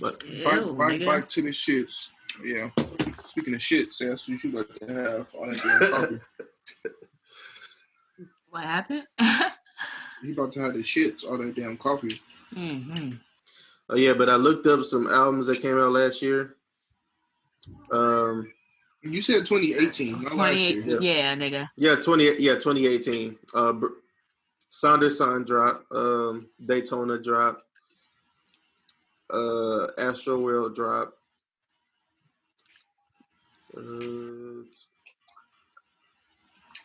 But 0.00 0.22
Ew, 0.24 0.44
Back, 0.44 0.54
back, 0.54 0.92
nigga. 1.00 1.06
back 1.06 1.28
to 1.28 1.42
the 1.42 1.48
shits. 1.50 2.10
Yeah. 2.44 2.70
Speaking 3.16 3.54
of 3.54 3.60
shits, 3.60 3.98
that's 3.98 4.28
what 4.28 4.42
you 4.42 4.50
got 4.52 4.66
to 4.80 4.92
have 4.92 5.28
all 5.34 5.46
that 5.46 5.58
damn 5.62 5.90
coffee. 5.90 6.20
What 8.50 8.64
happened? 8.64 9.04
You 10.22 10.32
about 10.32 10.54
to 10.54 10.60
have 10.60 10.72
the 10.72 10.78
shits, 10.78 11.28
all 11.28 11.36
that 11.38 11.54
damn 11.54 11.76
coffee. 11.76 12.14
hmm 12.54 12.92
oh 13.90 13.96
yeah, 13.96 14.14
but 14.14 14.30
I 14.30 14.36
looked 14.36 14.66
up 14.66 14.82
some 14.84 15.06
albums 15.06 15.48
that 15.48 15.60
came 15.60 15.76
out 15.78 15.92
last 15.92 16.22
year. 16.22 16.54
Um, 17.92 18.50
You 19.02 19.20
said 19.20 19.44
2018, 19.44 20.22
not 20.22 20.36
last 20.36 20.58
year. 20.60 20.82
28, 20.82 21.02
yeah, 21.02 21.34
nigga. 21.34 21.68
yeah, 21.76 21.96
20 21.96 22.24
yeah, 22.38 22.54
2018. 22.54 23.36
Uh, 23.52 23.74
Saunders 24.70 25.18
Sign 25.18 25.44
drop, 25.44 25.76
um, 25.90 26.48
Daytona 26.64 27.18
drop, 27.18 27.60
uh, 29.34 29.88
Astroworld 29.98 30.74
drop. 30.74 31.14
Uh, 33.76 34.62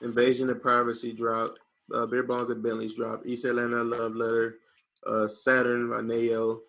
Invasion 0.01 0.49
of 0.49 0.61
Privacy 0.61 1.13
drop, 1.13 1.55
uh, 1.93 2.05
Beerbongs 2.05 2.49
and 2.49 2.63
Bentleys 2.63 2.95
drop, 2.95 3.21
East 3.25 3.45
Atlanta 3.45 3.83
Love 3.83 4.15
Letter, 4.15 4.55
uh, 5.05 5.27
Saturn 5.27 5.89
by 5.89 6.01
NAO, 6.01 6.61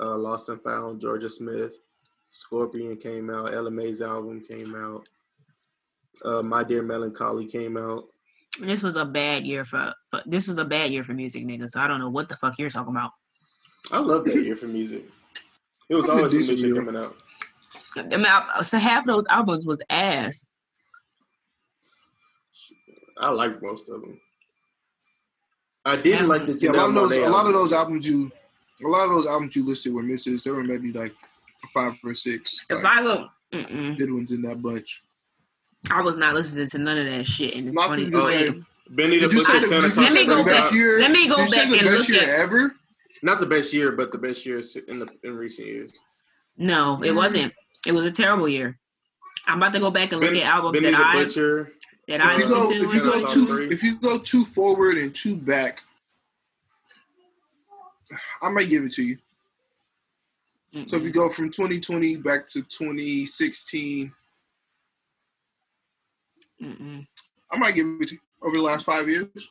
uh, 0.00 0.16
Lost 0.16 0.48
and 0.48 0.62
Found, 0.62 1.02
Jorja 1.02 1.30
Smith, 1.30 1.78
Scorpion 2.30 2.96
came 2.96 3.30
out, 3.30 3.52
Ella 3.52 3.70
Mai's 3.70 4.00
album 4.00 4.42
came 4.46 4.74
out, 4.74 5.08
uh, 6.24 6.42
My 6.42 6.62
Dear 6.62 6.82
Melancholy 6.82 7.46
came 7.46 7.76
out. 7.76 8.04
This 8.60 8.82
was 8.82 8.96
a 8.96 9.04
bad 9.04 9.46
year 9.46 9.64
for, 9.64 9.92
for 10.08 10.22
this 10.26 10.48
was 10.48 10.58
a 10.58 10.64
bad 10.64 10.92
year 10.92 11.04
for 11.04 11.14
music, 11.14 11.44
nigga. 11.44 11.68
So 11.68 11.80
I 11.80 11.86
don't 11.86 12.00
know 12.00 12.10
what 12.10 12.28
the 12.28 12.36
fuck 12.36 12.58
you're 12.58 12.70
talking 12.70 12.94
about. 12.94 13.12
I 13.92 14.00
love 14.00 14.24
that 14.24 14.34
year 14.34 14.56
for 14.56 14.66
music. 14.66 15.04
It 15.88 15.94
was 15.94 16.06
That's 16.06 16.18
a 16.18 16.22
always 16.24 16.46
some 16.46 16.56
shit 16.56 16.74
coming 16.74 16.96
out. 16.96 17.14
I 17.96 18.02
mean, 18.02 18.26
I, 18.26 18.62
so 18.62 18.78
half 18.78 19.06
those 19.06 19.26
albums 19.28 19.66
was 19.66 19.80
ass. 19.90 20.46
I 23.18 23.30
like 23.30 23.60
most 23.62 23.88
of 23.88 24.00
them. 24.02 24.20
I 25.84 25.96
didn't 25.96 26.22
Yeah. 26.22 26.26
like 26.26 26.46
the 26.46 26.52
Yeah, 26.60 26.70
a 26.70 26.72
lot 26.72 26.88
of 26.90 26.94
those, 26.94 27.12
Monáe 27.16 27.26
a 27.26 27.30
lot 27.30 27.46
of 27.46 27.52
those 27.52 27.72
albums 27.72 28.06
you, 28.06 28.30
a 28.84 28.88
lot 28.88 29.04
of 29.06 29.10
those 29.14 29.26
albums 29.26 29.56
you 29.56 29.66
listed 29.66 29.92
were 29.92 30.02
misses. 30.02 30.44
There 30.44 30.54
were 30.54 30.62
maybe 30.62 30.92
like 30.92 31.14
five 31.74 31.98
or 32.04 32.14
six 32.14 32.64
If 32.70 32.82
like, 32.82 32.96
I 32.98 33.02
go, 33.02 33.28
mm-mm, 33.52 33.96
good 33.98 34.12
ones 34.12 34.32
in 34.32 34.42
that 34.42 34.62
bunch. 34.62 35.02
I 35.90 36.00
was 36.02 36.16
not 36.16 36.34
listening 36.34 36.68
to 36.68 36.78
none 36.78 36.98
of 36.98 37.06
that 37.06 37.24
shit 37.26 37.54
in 37.54 37.72
Not 37.72 37.90
for 37.90 37.98
you 37.98 38.06
to 38.06 38.10
2020. 38.10 38.60
say. 38.60 38.66
Benny 38.90 39.18
the 39.18 39.28
Did 39.28 39.30
Butcher, 39.36 39.60
the, 39.60 39.68
Santa 39.68 39.88
did 39.88 39.96
you 39.96 40.02
Let 40.02 40.12
me 40.12 40.26
go 40.26 40.44
back- 40.44 40.72
year? 40.72 40.98
let 41.00 41.10
me 41.10 41.28
go 41.28 41.36
did 41.36 41.44
you 41.44 41.50
say 41.50 41.70
back 41.70 41.80
and 41.82 41.90
look 41.90 42.10
at- 42.10 42.28
ever? 42.28 42.74
Not 43.22 43.40
the 43.40 43.46
best 43.46 43.72
year, 43.72 43.92
but 43.92 44.12
the 44.12 44.18
best 44.18 44.46
years 44.46 44.76
in 44.76 44.98
the 45.00 45.08
in 45.24 45.36
recent 45.36 45.66
years. 45.68 45.92
No, 46.56 46.94
it 46.94 46.98
mm-hmm. 47.00 47.16
wasn't. 47.16 47.52
It 47.86 47.92
was 47.92 48.04
a 48.04 48.10
terrible 48.10 48.48
year. 48.48 48.78
I'm 49.46 49.58
about 49.58 49.72
to 49.72 49.80
go 49.80 49.90
back 49.90 50.12
and 50.12 50.20
look 50.20 50.30
Ben- 50.30 50.40
at 50.42 50.46
albums 50.46 50.78
Benny 50.80 50.92
that 50.92 51.00
I 51.00 51.14
Butcher. 51.24 51.72
that 52.08 52.24
I 52.24 52.32
If 52.32 52.38
you 52.38 52.48
go, 52.48 52.68
listened 52.68 52.82
if 52.82 52.94
you 52.94 53.02
go 53.02 53.26
too, 53.26 53.46
three. 53.46 53.66
if 53.66 53.82
you 53.82 53.98
go 53.98 54.18
too 54.18 54.44
forward 54.44 54.98
and 54.98 55.14
too 55.14 55.36
back, 55.36 55.82
I 58.42 58.48
might 58.50 58.68
give 58.68 58.84
it 58.84 58.92
to 58.94 59.02
you. 59.04 59.18
So 60.86 60.96
if 60.96 61.02
you 61.02 61.10
go 61.10 61.30
from 61.30 61.50
2020 61.50 62.16
back 62.16 62.46
to 62.48 62.62
2016, 62.62 64.12
Mm-mm. 66.62 67.06
I 67.50 67.56
might 67.56 67.74
give 67.74 67.86
it 68.00 68.08
to 68.08 68.14
you 68.16 68.20
over 68.42 68.56
the 68.56 68.62
last 68.62 68.84
five 68.84 69.08
years. 69.08 69.48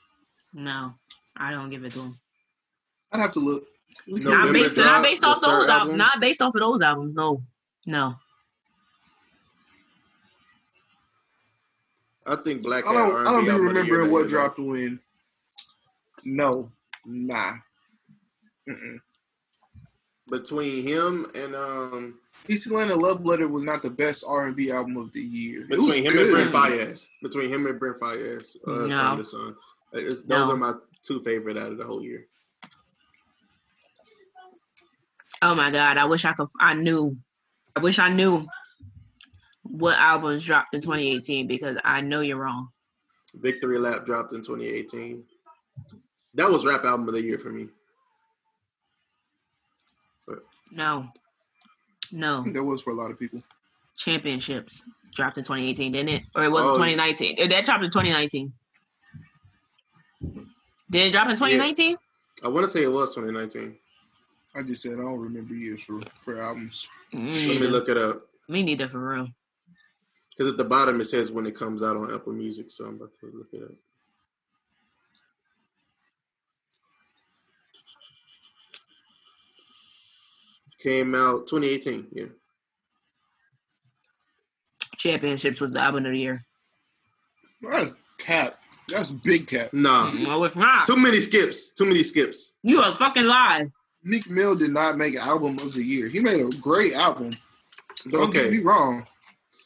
No, 0.54 0.94
I 1.36 1.52
don't 1.52 1.70
give 1.70 1.84
it 1.84 1.94
to 1.94 2.02
him. 2.02 2.20
I'd 3.18 3.22
have 3.22 3.34
to 3.34 3.40
look. 3.40 3.64
No, 4.08 4.18
not 4.18 4.24
November 4.46 4.54
based, 4.54 4.78
not 4.78 5.04
based 5.04 5.24
off 5.24 5.42
those 5.42 5.46
third 5.50 5.54
albums. 5.54 5.70
album. 5.70 5.98
Not 5.98 6.20
based 6.22 6.42
off 6.42 6.56
of 6.56 6.62
those 6.62 6.82
albums. 6.82 7.14
No, 7.16 7.40
no. 7.86 8.14
I 12.26 12.36
think 12.38 12.64
Black 12.64 12.86
I 12.86 12.94
don't. 12.94 13.28
I 13.28 13.32
don't 13.32 13.36
R&B 13.36 13.46
be 13.46 13.52
album 13.52 13.68
of 13.68 13.74
the 13.74 13.86
year 13.86 14.12
what 14.12 14.20
maybe. 14.22 14.30
dropped 14.30 14.60
when. 14.60 15.00
No, 16.26 16.70
nah. 17.06 17.54
Mm-mm. 18.70 18.98
between 20.30 20.84
him 20.86 21.26
and 21.34 21.56
um 21.56 22.16
East 22.50 22.68
Atlanta 22.68 22.96
Love 22.96 23.26
Letter 23.26 23.48
was 23.48 23.64
not 23.64 23.82
the 23.82 23.90
best 23.90 24.26
R 24.28 24.48
and 24.48 24.58
B 24.58 24.70
album 24.72 24.98
of 24.98 25.14
the 25.14 25.22
year. 25.22 25.66
Between 25.70 26.04
him 26.04 26.12
good. 26.12 26.38
and 26.38 26.52
Brent 26.52 26.54
Faiyaz. 26.54 27.08
Between 27.22 27.50
him 27.50 27.66
and 27.66 27.80
Brent 27.80 27.98
Faiyaz, 27.98 28.58
uh, 28.68 28.88
No. 28.88 28.90
Song 28.90 29.18
to 29.20 29.24
Song. 29.24 29.56
It's, 29.94 30.22
those 30.24 30.48
No. 30.48 30.52
are 30.52 30.58
my 30.58 30.74
two 31.02 31.22
favorite 31.22 31.56
out 31.58 31.72
of 31.72 31.78
the 31.78 31.86
whole 31.86 32.04
year. 32.04 32.26
Oh 35.42 35.54
my 35.56 35.72
god, 35.72 35.98
I 35.98 36.06
wish 36.06 36.26
I 36.26 36.34
could. 36.34 36.48
I 36.60 36.74
knew. 36.74 37.16
I 37.76 37.80
wish 37.80 38.00
I 38.00 38.10
knew 38.10 38.42
what 39.64 39.98
albums 39.98 40.46
dropped 40.46 40.74
in 40.74 40.82
2018 40.82 41.48
because 41.48 41.78
I 41.84 42.02
know 42.02 42.22
you're 42.22 42.38
wrong. 42.38 42.68
Victory 43.36 43.78
Lap 43.78 44.06
dropped 44.06 44.34
in 44.34 44.40
2018. 44.40 45.24
That 46.34 46.50
was 46.50 46.66
rap 46.66 46.86
album 46.86 47.08
of 47.08 47.14
the 47.14 47.22
year 47.22 47.38
for 47.38 47.50
me. 47.50 47.68
No, 50.72 51.08
no. 52.12 52.44
That 52.52 52.64
was 52.64 52.82
for 52.82 52.92
a 52.92 52.96
lot 52.96 53.10
of 53.12 53.18
people. 53.20 53.42
Championships 53.98 54.84
dropped 55.14 55.38
in 55.38 55.44
2018, 55.44 55.92
didn't 55.94 56.10
it? 56.10 56.26
Or 56.36 56.44
it 56.44 56.52
was 56.52 56.66
Oh. 56.66 56.74
2019? 56.74 57.38
Uh, 57.42 57.48
That 57.48 57.66
dropped 57.66 57.84
in 57.84 57.90
2019. 57.92 58.52
Did 60.92 61.08
it 61.08 61.12
drop 61.12 61.30
in 61.30 61.36
2019? 61.38 61.96
I 62.44 62.48
want 62.50 62.66
to 62.66 62.72
say 62.72 62.84
it 62.84 62.92
was 62.92 63.14
2019. 63.16 63.78
I 64.58 64.64
just 64.64 64.82
said 64.82 64.94
I 64.94 65.04
don't 65.04 65.20
remember 65.20 65.54
years 65.54 65.84
for 65.84 66.02
for 66.18 66.40
albums. 66.42 66.88
Mm, 67.14 67.50
Let 67.50 67.62
me 67.62 67.68
look 67.68 67.90
it 67.90 67.98
up. 67.98 68.24
Me 68.50 68.64
neither 68.64 68.88
for 68.88 69.00
real. 69.10 69.28
Because 70.32 70.52
at 70.52 70.58
the 70.58 70.64
bottom 70.64 71.00
it 71.02 71.06
says 71.06 71.32
when 71.32 71.46
it 71.46 71.56
comes 71.56 71.84
out 71.84 71.96
on 71.98 72.14
Apple 72.14 72.34
Music, 72.34 72.72
so 72.72 72.86
I'm 72.86 72.96
about 72.96 73.12
to 73.20 73.28
look 73.38 73.50
it 73.54 73.64
up. 73.64 73.72
Came 80.80 81.16
out 81.16 81.48
2018, 81.48 82.08
yeah. 82.12 82.26
Championships 84.98 85.60
was 85.60 85.72
the 85.72 85.80
album 85.80 86.06
of 86.06 86.12
the 86.12 86.20
year. 86.20 86.46
That's 87.62 87.94
cap. 88.20 88.60
That's 88.90 89.12
big 89.12 89.48
cap. 89.48 89.74
Nah. 89.74 90.12
No, 90.12 90.44
it's 90.44 90.56
not. 90.56 90.86
Too 90.86 90.96
many 90.96 91.20
skips. 91.20 91.72
Too 91.72 91.86
many 91.86 92.04
skips. 92.04 92.54
You 92.64 92.82
are 92.82 92.94
fucking 92.94 93.26
lie. 93.26 93.68
Meek 94.08 94.30
Mill 94.30 94.56
did 94.56 94.72
not 94.72 94.98
make 94.98 95.14
an 95.16 95.22
album 95.22 95.54
of 95.56 95.74
the 95.74 95.84
year. 95.84 96.08
He 96.08 96.20
made 96.22 96.40
a 96.40 96.50
great 96.62 96.94
album. 96.94 97.32
Don't 98.10 98.30
Okay. 98.30 98.44
get 98.44 98.52
me 98.52 98.60
wrong. 98.60 99.06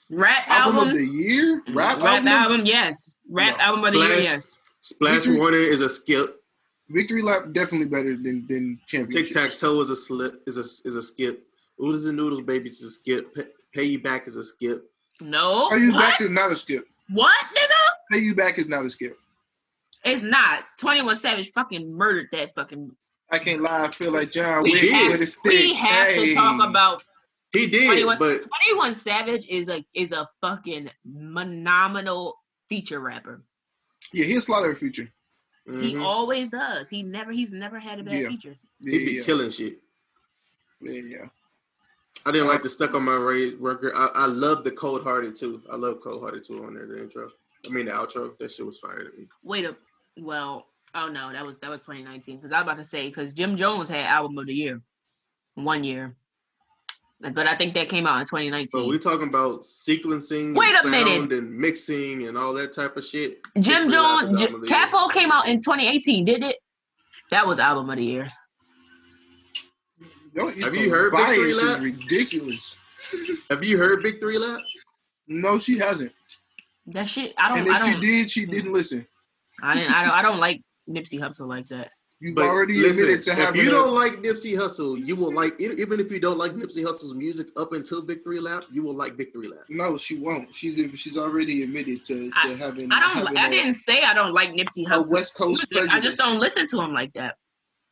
Rap 0.09 0.45
Album, 0.49 0.75
album. 0.75 0.89
of 0.89 0.95
the 0.95 1.05
year? 1.05 1.61
Rap, 1.73 2.01
Rap 2.01 2.03
album? 2.03 2.27
album, 2.27 2.65
yes. 2.65 3.17
Rap 3.29 3.57
No. 3.57 3.63
album 3.63 3.85
of 3.85 3.93
the 3.93 3.99
year, 3.99 4.19
yes. 4.21 4.59
Splash 4.81 5.13
Victory- 5.23 5.37
Warner 5.37 5.57
is 5.59 5.79
a 5.79 5.87
skip. 5.87 6.43
Victory 6.89 7.21
Lap 7.21 7.53
definitely 7.53 7.87
better 7.87 8.15
than 8.17 8.45
than 8.47 8.81
championship. 8.87 9.27
Tic 9.27 9.33
Tac 9.51 9.57
Toe 9.57 9.79
is 9.79 9.89
a 9.89 9.95
slip. 9.95 10.43
Is 10.47 10.57
a 10.57 10.65
is 10.87 10.95
a 10.95 11.01
skip. 11.03 11.47
Oodles 11.81 12.05
and 12.05 12.17
Noodles 12.17 12.41
Babies 12.41 12.81
is 12.81 12.83
a 12.87 12.91
skip. 12.91 13.33
Pay, 13.33 13.45
Pay 13.73 13.83
You 13.85 13.99
Back 14.01 14.27
is 14.27 14.35
a 14.35 14.43
skip. 14.43 14.91
No. 15.21 15.69
Pay 15.69 15.77
You 15.79 15.93
what? 15.93 16.01
Back 16.01 16.21
is 16.21 16.29
not 16.31 16.51
a 16.51 16.55
skip. 16.57 16.85
what, 17.09 17.33
nigga? 17.55 17.91
Pay 18.11 18.19
You 18.19 18.35
Back 18.35 18.57
is 18.57 18.67
not 18.67 18.83
a 18.83 18.89
skip. 18.89 19.17
It's 20.03 20.21
not. 20.23 20.65
21 20.79 21.15
Savage 21.17 21.51
fucking 21.51 21.95
murdered 21.95 22.27
that 22.33 22.53
fucking. 22.53 22.91
I 23.31 23.39
can't 23.39 23.61
lie. 23.61 23.85
I 23.85 23.87
feel 23.87 24.11
like 24.11 24.31
John 24.31 24.63
We 24.63 24.71
Wick 24.71 24.81
did. 24.81 25.11
with 25.11 25.21
a 25.21 25.25
stick. 25.25 25.51
We 25.51 25.73
have 25.75 26.07
Hey. 26.09 26.29
to 26.29 26.35
talk 26.35 26.69
about 26.69 27.03
He 27.53 27.67
did, 27.67 27.85
21, 27.85 28.19
but 28.19 28.45
21 28.69 28.95
Savage 28.95 29.45
is 29.47 29.69
a 29.69 29.85
is 29.93 30.11
a 30.11 30.29
fucking 30.41 30.89
phenomenal 31.33 32.37
feature 32.69 32.99
rapper. 32.99 33.43
Yeah, 34.13 34.25
he'll 34.25 34.41
slaughter 34.41 34.71
a 34.71 34.75
feature. 34.75 35.11
He 35.65 35.71
mm-hmm. 35.93 36.01
always 36.01 36.49
does. 36.49 36.89
He 36.89 37.03
never 37.03 37.31
he's 37.31 37.51
never 37.51 37.79
had 37.79 37.99
a 37.99 38.03
bad 38.03 38.21
Yeah. 38.21 38.27
feature. 38.29 38.55
Yeah, 38.79 38.99
he 38.99 39.05
be 39.05 39.11
yeah, 39.13 39.23
killing 39.23 39.49
shit. 39.51 39.79
yeah, 40.81 41.01
yeah. 41.05 41.25
I 42.25 42.31
didn't 42.31 42.47
like 42.47 42.61
the 42.63 42.69
stuck 42.69 42.93
on 42.93 43.03
my 43.03 43.15
Ray 43.15 43.53
record. 43.55 43.93
I, 43.95 44.09
I 44.13 44.25
love 44.27 44.63
the 44.63 44.71
cold 44.71 45.03
hearted 45.03 45.35
too. 45.35 45.61
I 45.71 45.75
love 45.75 46.01
cold 46.01 46.21
hearted 46.21 46.43
too 46.43 46.63
on 46.65 46.73
there. 46.73 46.85
The 46.85 47.01
intro. 47.01 47.31
I 47.67 47.73
mean 47.73 47.85
the 47.85 47.91
outro. 47.91 48.37
That 48.39 48.51
shit 48.51 48.65
was 48.65 48.79
fire 48.79 49.03
to 49.03 49.17
me. 49.17 49.27
Wait 49.43 49.65
a 49.65 49.75
well, 50.17 50.67
oh 50.95 51.07
no, 51.07 51.31
that 51.31 51.45
was 51.45 51.57
that 51.59 51.69
was 51.69 51.81
2019. 51.81 52.37
Because 52.37 52.51
I 52.51 52.57
was 52.59 52.63
about 52.63 52.77
to 52.77 52.83
say 52.83 53.07
because 53.07 53.33
Jim 53.33 53.55
Jones 53.55 53.89
had 53.89 54.01
album 54.01 54.37
of 54.37 54.47
the 54.47 54.53
year 54.53 54.81
one 55.55 55.83
year. 55.83 56.15
But 57.19 57.45
I 57.45 57.55
think 57.55 57.75
that 57.75 57.87
came 57.87 58.07
out 58.07 58.19
in 58.19 58.25
2019. 58.25 58.69
So 58.69 58.87
we 58.87 58.97
talking 58.97 59.27
about 59.27 59.61
sequencing, 59.61 60.55
Wait 60.55 60.73
and 60.73 60.85
a 60.85 60.89
minute. 60.89 61.31
and 61.37 61.55
mixing 61.55 62.27
and 62.27 62.35
all 62.35 62.51
that 62.55 62.73
type 62.73 62.97
of 62.97 63.05
shit. 63.05 63.39
Jim 63.59 63.83
Victory 63.83 63.89
Jones, 63.91 64.39
J- 64.39 64.45
album 64.47 64.55
of 64.55 64.61
the 64.61 64.67
year. 64.67 64.77
Capo 64.87 65.07
came 65.09 65.31
out 65.31 65.47
in 65.47 65.61
2018, 65.61 66.25
did 66.25 66.43
it? 66.43 66.55
That 67.29 67.45
was 67.45 67.59
album 67.59 67.91
of 67.91 67.97
the 67.97 68.03
year. 68.03 68.31
Yo, 70.33 70.47
Have 70.47 70.75
you 70.75 70.89
heard 70.89 71.11
Victory 71.11 71.37
bias 71.37 71.63
Lap? 71.63 71.77
is 71.79 71.85
ridiculous. 71.85 72.77
Have 73.49 73.63
you 73.63 73.77
heard 73.77 74.01
Big 74.01 74.19
Three 74.19 74.37
Lap? 74.39 74.59
No, 75.27 75.59
she 75.59 75.77
hasn't. 75.77 76.11
That 76.87 77.07
shit, 77.07 77.33
I 77.37 77.49
don't, 77.49 77.59
And 77.59 77.67
if 77.67 77.77
she 77.85 77.91
don't, 77.91 78.01
did, 78.01 78.31
she 78.31 78.45
didn't 78.45 78.73
listen. 78.73 79.05
I 79.61 79.75
didn't, 79.75 79.93
I 79.93 80.03
don't, 80.05 80.13
I 80.13 80.21
don't 80.23 80.39
like 80.39 80.61
Nipsey 80.91 81.19
Hussle 81.19 81.47
like 81.47 81.67
that. 81.69 81.91
You've 82.19 82.35
But 82.35 82.45
already 82.45 82.77
listen, 82.77 83.03
admitted 83.05 83.23
to 83.23 83.33
having. 83.33 83.61
if 83.61 83.63
you 83.65 83.69
a- 83.71 83.81
don't 83.81 83.93
like 83.93 84.13
Nipsey 84.17 84.55
Hussle, 84.55 85.03
you 85.03 85.15
will 85.15 85.33
like 85.33 85.59
even 85.59 85.99
if 85.99 86.11
you 86.11 86.19
don't 86.19 86.37
like 86.37 86.51
Nipsey 86.51 86.83
Hussle's 86.85 87.15
music 87.15 87.47
up 87.57 87.73
until 87.73 88.03
Victory 88.03 88.39
Lap, 88.39 88.63
you 88.71 88.83
will 88.83 88.93
like 88.93 89.15
Victory 89.15 89.47
Lap. 89.47 89.61
No, 89.69 89.97
she 89.97 90.19
won't. 90.19 90.53
She's 90.53 90.75
she's 90.95 91.17
already 91.17 91.63
admitted 91.63 92.03
to, 92.05 92.29
to 92.29 92.35
I- 92.35 92.53
having. 92.59 92.91
I 92.91 92.99
don't, 92.99 93.25
having 93.25 93.37
I 93.37 93.47
a- 93.47 93.49
didn't 93.49 93.73
say 93.73 94.03
I 94.03 94.13
don't 94.13 94.33
like 94.33 94.51
Nipsey 94.51 94.85
a 94.85 94.89
Hussle. 94.91 95.09
West 95.11 95.35
Coast 95.35 95.65
music. 95.71 95.91
I 95.91 95.99
just 95.99 96.17
don't 96.19 96.39
listen 96.39 96.67
to 96.67 96.81
him 96.81 96.93
like 96.93 97.11
that. 97.13 97.37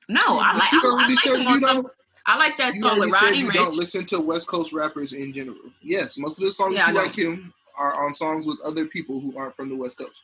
No, 0.07 0.21
I 0.39 0.51
But 0.53 0.59
like, 0.59 0.71
you 0.73 0.81
I, 0.83 0.87
I 1.03 1.07
like 1.07 1.19
said 1.19 1.35
him 1.35 1.41
you 1.41 1.47
on 1.47 1.59
some. 1.59 1.87
I 2.27 2.37
like 2.37 2.57
that 2.57 2.73
You 2.75 2.81
song 2.81 2.99
with 2.99 3.13
Roddy 3.13 3.37
you 3.39 3.47
Rich. 3.47 3.55
don't 3.55 3.75
listen 3.75 4.05
to 4.07 4.19
West 4.19 4.47
Coast 4.47 4.73
rappers 4.73 5.13
in 5.13 5.33
general. 5.33 5.57
Yes, 5.81 6.17
most 6.19 6.37
of 6.37 6.45
the 6.45 6.51
songs 6.51 6.75
Yeah, 6.75 6.91
you 6.91 6.97
I 6.99 7.01
like 7.03 7.15
him 7.15 7.51
are 7.77 8.03
on 8.03 8.13
songs 8.13 8.45
with 8.45 8.59
other 8.65 8.85
people 8.85 9.19
who 9.21 9.35
aren't 9.37 9.55
from 9.55 9.69
the 9.69 9.75
West 9.75 9.97
Coast. 9.97 10.23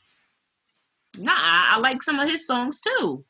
Nah, 1.18 1.32
I, 1.34 1.74
I 1.76 1.80
like 1.80 2.02
some 2.04 2.20
of 2.20 2.30
his 2.30 2.46
songs 2.46 2.80
too. 2.82 3.24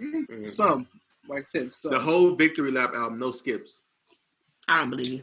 Mm. 0.00 0.48
Some, 0.48 0.86
like 1.28 1.40
I 1.40 1.42
said, 1.42 1.74
some. 1.74 1.92
The 1.92 1.98
whole 2.00 2.34
Victory 2.34 2.70
Lap 2.70 2.92
album, 2.94 3.18
no 3.18 3.30
skips, 3.30 3.84
I 4.68 4.78
don't 4.78 4.90
believe 4.90 5.12
you 5.12 5.22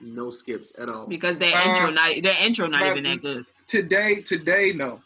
no 0.00 0.30
skips 0.30 0.72
at 0.78 0.90
all. 0.90 1.06
because 1.06 1.38
their 1.38 1.54
Uh, 1.54 1.64
intro 1.64 1.90
not 1.90 2.22
their 2.22 2.36
intro 2.44 2.66
not 2.66 2.84
even 2.84 3.04
that 3.04 3.22
good. 3.22 3.46
today, 3.66 4.16
today, 4.20 4.72
no. 4.74 5.00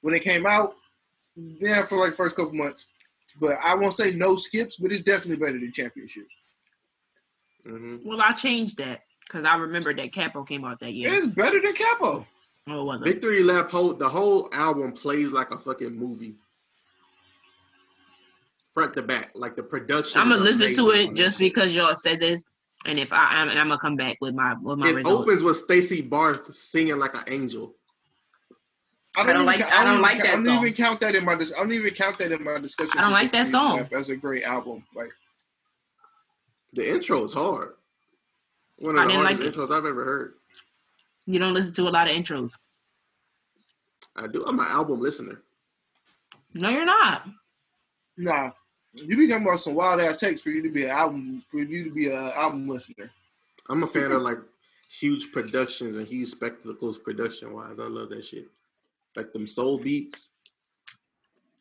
When 0.00 0.14
it 0.14 0.22
came 0.22 0.46
out, 0.46 0.74
yeah, 1.36 1.84
for 1.84 1.98
like 1.98 2.14
first 2.14 2.36
couple 2.36 2.54
months. 2.54 2.86
But 3.40 3.58
I 3.62 3.74
won't 3.74 3.92
say 3.92 4.12
no 4.12 4.36
skips, 4.36 4.76
but 4.78 4.92
it's 4.92 5.02
definitely 5.02 5.44
better 5.44 5.58
than 5.58 5.72
championships. 5.72 6.32
hmm 7.64 7.98
Well, 8.04 8.20
I 8.20 8.32
changed 8.32 8.78
that 8.78 9.00
because 9.20 9.44
I 9.44 9.56
remember 9.56 9.92
that 9.94 10.12
Capo 10.12 10.44
came 10.44 10.64
out 10.64 10.80
that 10.80 10.92
year. 10.92 11.10
It's 11.12 11.26
better 11.28 11.60
than 11.60 11.74
Capo. 11.74 12.26
Oh, 12.68 12.80
it 12.80 12.84
wasn't. 12.84 13.04
Victory 13.04 13.42
Lap, 13.42 13.70
whole 13.70 13.94
the 13.94 14.08
whole 14.08 14.48
album 14.52 14.92
plays 14.92 15.32
like 15.32 15.50
a 15.52 15.58
fucking 15.58 15.96
movie, 15.96 16.34
front 18.74 18.94
to 18.94 19.02
back. 19.02 19.30
Like 19.34 19.56
the 19.56 19.62
production. 19.62 20.20
I'm 20.20 20.28
gonna 20.30 20.42
listen 20.42 20.74
to 20.74 20.90
it 20.90 21.14
just 21.14 21.38
because 21.38 21.74
y'all 21.76 21.94
said 21.94 22.20
this, 22.20 22.42
and 22.84 22.98
if 22.98 23.12
I, 23.12 23.18
I'm, 23.36 23.48
and 23.48 23.58
I'm 23.58 23.68
gonna 23.68 23.78
come 23.78 23.96
back 23.96 24.18
with 24.20 24.34
my 24.34 24.54
with 24.60 24.78
my 24.78 24.88
It 24.88 24.94
results. 24.96 25.22
opens 25.22 25.42
with 25.42 25.56
Stacy 25.58 26.02
Barthe 26.02 26.52
singing 26.54 26.98
like 26.98 27.14
an 27.14 27.22
angel. 27.28 27.74
I 29.18 29.22
don't 29.24 29.34
even 29.36 29.46
like- 29.46 29.60
ca- 29.60 29.70
I 29.72 29.84
don't 29.84 29.92
even 29.92 30.02
like 30.02 30.16
ca- 30.18 30.22
that 30.24 30.38
I 30.38 30.42
don't 30.44 30.58
even 30.58 30.72
count 30.74 31.00
that 31.00 31.14
in 31.14 31.24
my. 31.24 31.34
Dis- 31.36 31.54
I 31.54 31.60
don't 31.60 31.72
even 31.72 31.94
count 31.94 32.18
that 32.18 32.32
in 32.32 32.42
my 32.44 32.58
discussion. 32.58 32.98
I 32.98 33.02
don't 33.02 33.12
like 33.12 33.32
that 33.32 33.46
song. 33.46 33.76
Lap 33.76 33.92
as 33.92 34.10
a 34.10 34.16
great 34.16 34.42
album. 34.42 34.84
Like 34.94 35.10
The 36.74 36.90
intro 36.90 37.22
is 37.24 37.32
hard. 37.32 37.74
One 38.80 38.98
I 38.98 39.04
of 39.04 39.08
the 39.08 39.12
didn't 39.14 39.24
hardest 39.24 39.40
like 39.42 39.54
it. 39.54 39.56
intros 39.56 39.70
I've 39.78 39.86
ever 39.86 40.04
heard. 40.04 40.34
You 41.26 41.38
don't 41.38 41.54
listen 41.54 41.72
to 41.74 41.88
a 41.88 41.90
lot 41.90 42.08
of 42.08 42.16
intros. 42.16 42.52
I 44.16 44.26
do. 44.28 44.44
I'm 44.46 44.58
an 44.60 44.66
album 44.68 45.00
listener. 45.00 45.42
No, 46.54 46.70
you're 46.70 46.86
not. 46.86 47.26
Nah, 48.16 48.50
you 48.94 49.16
be 49.16 49.28
talking 49.28 49.44
about 49.46 49.60
some 49.60 49.74
wild 49.74 50.00
ass 50.00 50.16
takes 50.16 50.42
for 50.42 50.50
you 50.50 50.62
to 50.62 50.70
be 50.70 50.84
an 50.84 50.90
album 50.90 51.42
for 51.48 51.58
you 51.58 51.84
to 51.84 51.90
be 51.90 52.06
an 52.06 52.32
album 52.36 52.66
listener. 52.66 53.10
I'm 53.68 53.82
a 53.82 53.86
fan 53.86 54.12
of 54.12 54.22
like 54.22 54.38
huge 54.88 55.32
productions 55.32 55.96
and 55.96 56.06
huge 56.06 56.28
spectacles 56.28 56.96
production 56.96 57.52
wise. 57.52 57.78
I 57.78 57.84
love 57.88 58.08
that 58.10 58.24
shit. 58.24 58.46
Like 59.14 59.32
them 59.32 59.46
soul 59.46 59.78
beats. 59.78 60.30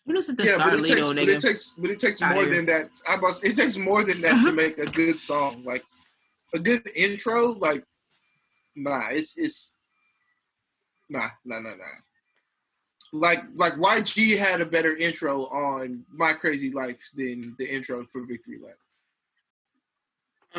You 0.05 0.13
listen 0.13 0.36
to 0.38 0.43
Yeah, 0.45 0.57
but 0.59 0.74
it 0.76 0.80
Starlito, 0.82 0.95
takes, 0.95 1.09
but 1.13 1.30
it 1.30 1.39
takes, 1.41 1.74
but 1.78 1.89
it 1.89 1.99
takes 1.99 2.22
Outta 2.22 2.36
more 2.36 2.43
here. 2.43 2.55
than 2.55 2.66
that. 2.68 2.86
I 3.09 3.18
was, 3.20 3.43
it 3.43 3.55
takes 3.55 3.76
more 3.76 4.03
than 4.03 4.22
that 4.22 4.43
to 4.43 4.51
make 4.53 4.78
a 4.78 4.86
good 4.86 5.20
song. 5.20 5.63
Like 5.66 5.84
a 6.53 6.59
good 6.59 6.88
intro, 6.95 7.53
like 7.53 7.84
nah, 8.76 9.08
it's 9.12 9.38
it's 9.38 9.78
nah, 11.10 11.30
nah, 11.44 11.60
nah, 11.60 11.76
nah. 11.76 11.86
Like 13.14 13.40
like 13.56 13.74
YG 13.74 14.38
had 14.38 14.62
a 14.62 14.66
better 14.66 14.96
intro 14.96 15.44
on 15.46 16.04
My 16.12 16.34
Krazy 16.34 16.74
Life 16.74 17.00
than 17.16 17.56
the 17.58 17.74
intro 17.74 18.04
for 18.06 18.26
Victory 18.26 18.60
Lap. 18.60 18.76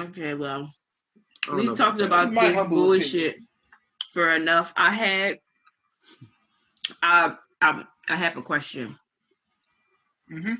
okay, 0.08 0.34
well, 0.34 0.72
I 1.44 1.46
don't 1.48 1.58
we 1.58 1.66
talked 1.76 2.00
about 2.00 2.32
My 2.32 2.48
this 2.48 2.56
humble 2.56 2.76
bullshit 2.76 3.36
for 4.12 4.34
enough. 4.34 4.72
I 4.76 4.92
had, 4.92 5.38
I, 7.02 7.34
I, 7.60 7.84
I 8.08 8.16
have 8.16 8.36
a 8.36 8.42
question. 8.42 8.96
Mm-hmm. 10.32 10.54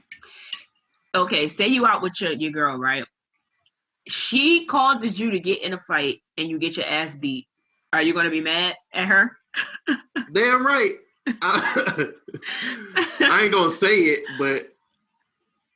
Okay, 1.15 1.49
say 1.49 1.69
you 1.69 1.87
out 1.87 2.03
with 2.03 2.21
your 2.21 2.33
your 2.33 2.53
girl, 2.53 2.77
right? 2.77 3.05
She 4.09 4.67
causes 4.67 5.19
you 5.19 5.31
to 5.31 5.41
get 5.41 5.63
in 5.63 5.73
a 5.73 5.79
fight 5.79 6.21
and 6.39 6.49
you 6.49 6.59
get 6.59 6.77
your 6.77 6.87
ass 6.87 7.15
beat. 7.15 7.47
Are 7.93 8.03
you 8.03 8.13
gonna 8.15 8.31
be 8.31 8.41
mad 8.41 8.75
at 8.93 9.07
her? 9.07 9.37
Damn 10.33 10.67
right. 10.67 10.93
I, 11.43 12.09
I 13.21 13.43
ain't 13.45 13.53
gonna 13.53 13.71
say 13.71 13.97
it, 13.97 14.25
but 14.39 14.75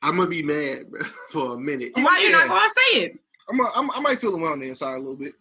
I'm 0.01 0.17
gonna 0.17 0.29
be 0.29 0.43
mad 0.43 0.85
for 1.31 1.55
a 1.55 1.57
minute. 1.59 1.91
Why 1.95 2.19
you 2.19 2.29
yeah. 2.29 2.37
not 2.37 2.47
gonna 2.49 2.69
say 2.69 3.01
it? 3.01 3.19
I'm, 3.49 3.59
a, 3.59 3.71
I'm 3.75 3.91
I 3.91 3.99
might 3.99 4.19
feel 4.19 4.35
it 4.35 4.43
on 4.43 4.59
the 4.59 4.67
inside 4.69 4.93
a 4.95 4.99
little 4.99 5.15
bit, 5.15 5.33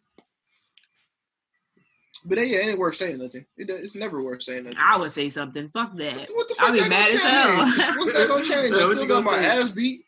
but 2.25 2.39
yeah, 2.39 2.59
it 2.59 2.69
ain't 2.71 2.79
worth 2.79 2.97
saying 2.97 3.19
nothing. 3.19 3.45
It, 3.57 3.71
it's 3.71 3.95
never 3.95 4.23
worth 4.23 4.43
saying 4.43 4.65
nothing. 4.65 4.79
I 4.83 4.97
would 4.97 5.13
say 5.13 5.31
something. 5.31 5.69
Fuck 5.69 5.97
that. 5.97 6.29
What 6.31 6.49
the 6.49 6.55
fuck? 6.55 6.69
I'll 6.69 6.75
be 6.75 6.89
mad 6.89 7.09
as 7.09 7.23
hell. 7.23 7.67
What's 7.99 8.13
that 8.13 8.29
gonna 8.29 8.45
change? 8.45 8.75
I 8.75 8.79
what 8.79 8.97
still 8.97 9.07
got 9.07 9.25
gonna 9.25 9.37
my 9.37 9.39
say? 9.39 9.47
ass 9.47 9.71
beat. 9.71 10.05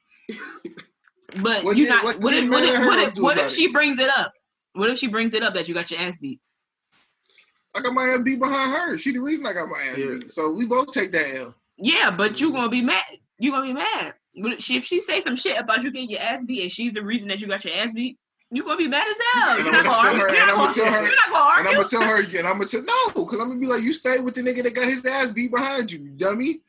But 1.42 1.64
What 1.64 1.76
you 1.76 1.84
did- 1.84 1.90
not. 1.90 2.04
what 2.04 2.20
What, 2.20 2.32
did 2.32 2.44
if 2.44 2.50
what 2.50 2.62
Ray 2.62 2.68
if 2.70 2.86
what 2.86 2.98
if, 2.98 3.22
what 3.22 3.38
if 3.38 3.52
she 3.52 3.68
brings 3.68 3.98
it 3.98 4.08
up? 4.10 4.32
What 4.74 4.90
if 4.90 4.98
she 4.98 5.08
brings 5.08 5.34
it 5.34 5.42
up 5.42 5.54
that 5.54 5.68
you 5.68 5.74
got 5.74 5.90
your 5.90 6.00
ass 6.00 6.18
beat? 6.18 6.40
I 7.74 7.80
got 7.80 7.94
my 7.94 8.04
ass 8.04 8.20
beat 8.22 8.38
behind 8.38 8.72
her. 8.72 8.98
She 8.98 9.12
the 9.12 9.18
reason 9.20 9.46
I 9.46 9.52
got 9.52 9.68
my 9.68 9.78
ass 9.90 9.98
Yeah. 9.98 10.06
beat. 10.18 10.30
So 10.30 10.50
we 10.50 10.66
both 10.66 10.92
take 10.92 11.10
that 11.12 11.26
L. 11.36 11.54
Yeah, 11.78 12.10
but 12.10 12.32
Mm-hmm. 12.32 12.44
you 12.44 12.52
gonna 12.52 12.68
be 12.68 12.82
mad. 12.82 13.02
You 13.38 13.50
gonna 13.50 13.66
be 13.66 13.72
mad. 13.72 14.14
But 14.42 14.52
if 14.54 14.60
she, 14.60 14.76
if 14.76 14.84
she 14.84 15.00
say 15.00 15.20
some 15.20 15.36
shit 15.36 15.58
about 15.58 15.82
you 15.82 15.90
getting 15.90 16.10
your 16.10 16.20
ass 16.20 16.44
beat 16.44 16.62
and 16.62 16.70
she's 16.70 16.92
the 16.92 17.02
reason 17.02 17.28
that 17.28 17.40
you 17.40 17.46
got 17.48 17.64
your 17.64 17.74
ass 17.74 17.92
beat, 17.94 18.18
you 18.50 18.62
gonna 18.64 18.76
be 18.76 18.88
mad 18.88 19.06
as 19.08 19.16
hell. 19.34 19.56
You're 19.62 19.72
not 19.72 19.84
gonna 19.84 19.88
gonna 19.88 19.90
tell 19.90 19.98
argue. 20.06 20.20
her- 20.20 20.28
You're 20.28 20.38
not 20.38 20.40
I'm 20.42 20.56
gonna 20.56 20.56
gonna 20.68 20.74
tell 20.74 20.84
her- 20.92 21.02
you're 21.06 21.16
not 21.16 21.30
gonna 21.30 21.58
And 21.60 21.68
I'm 21.68 21.74
gonna 21.74 21.88
tell 21.88 22.02
her 22.02 22.22
again. 22.22 22.46
I'm 22.46 22.52
gonna 22.52 22.66
tell 22.66 22.82
no, 22.82 23.24
because 23.24 23.40
I'm 23.40 23.48
gonna 23.48 23.60
be 23.60 23.66
like, 23.66 23.82
you 23.82 23.92
stay 23.92 24.18
with 24.20 24.34
the 24.34 24.42
nigga 24.42 24.62
that 24.62 24.74
got 24.74 24.88
his 24.88 25.04
ass 25.06 25.32
beat 25.32 25.50
behind 25.50 25.90
you, 25.90 25.98
dummy. 26.16 26.60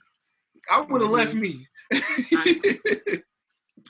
I 0.71 0.81
would 0.81 1.01
have 1.01 1.09
Mhm. 1.11 1.13
left 1.13 1.33
me. 1.35 1.67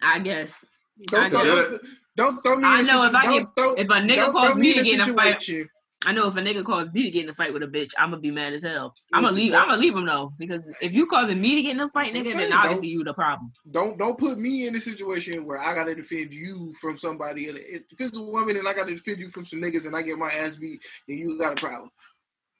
I 0.01 0.19
guess. 0.19 0.63
don't, 1.07 1.25
I 1.25 1.29
throw, 1.29 1.43
guess. 1.69 1.79
Don't, 2.15 2.43
throw 2.43 2.57
me. 2.57 2.67
I 2.67 2.79
in 2.79 2.85
a 2.85 2.91
know 2.91 3.03
if 3.03 3.15
I 3.15 3.25
don't 3.25 3.55
throw, 3.55 3.73
If 3.73 3.89
a 3.89 3.93
nigga 3.93 4.31
calls 4.31 4.55
me 4.55 4.73
to 4.73 4.83
get 4.83 4.93
in 4.95 5.01
a 5.01 5.13
fight, 5.13 5.41
situation. 5.41 5.69
I 6.05 6.11
know 6.11 6.27
if 6.27 6.35
a 6.35 6.41
nigga 6.41 6.65
calls 6.65 6.91
me 6.91 7.03
to 7.03 7.11
get 7.11 7.23
in 7.23 7.29
a 7.29 7.33
fight 7.33 7.53
with 7.53 7.63
a 7.63 7.67
bitch, 7.67 7.91
I'm 7.97 8.09
gonna 8.09 8.21
be 8.21 8.31
mad 8.31 8.53
as 8.53 8.63
hell. 8.63 8.93
I'm 9.13 9.23
gonna 9.23 9.35
leave. 9.35 9.53
I'm 9.53 9.67
gonna 9.67 9.81
leave 9.81 9.95
him 9.95 10.05
though 10.05 10.33
because 10.37 10.65
if 10.81 10.91
you 10.91 11.05
causing 11.05 11.41
me 11.41 11.55
to 11.55 11.61
get 11.61 11.71
in 11.71 11.79
a 11.79 11.89
fight, 11.89 12.13
That's 12.13 12.25
what 12.25 12.35
I'm 12.35 12.41
nigga, 12.41 12.49
then 12.49 12.59
obviously 12.59 12.87
you 12.89 13.03
the 13.03 13.13
problem. 13.13 13.51
Don't 13.71 13.97
don't 13.97 14.17
put 14.17 14.37
me 14.37 14.67
in 14.67 14.75
a 14.75 14.79
situation 14.79 15.45
where 15.45 15.59
I 15.59 15.73
gotta 15.73 15.95
defend 15.95 16.33
you 16.33 16.71
from 16.81 16.97
somebody. 16.97 17.49
And 17.49 17.57
if 17.57 17.83
it's 17.99 18.17
a 18.17 18.23
woman 18.23 18.57
and 18.57 18.67
I 18.67 18.73
gotta 18.73 18.93
defend 18.93 19.19
you 19.19 19.29
from 19.29 19.45
some 19.45 19.61
niggas 19.61 19.87
and 19.87 19.95
I 19.95 20.01
get 20.01 20.17
my 20.17 20.29
ass 20.29 20.57
beat, 20.57 20.81
then 21.07 21.17
you 21.17 21.39
got 21.39 21.53
a 21.53 21.61
problem. 21.61 21.89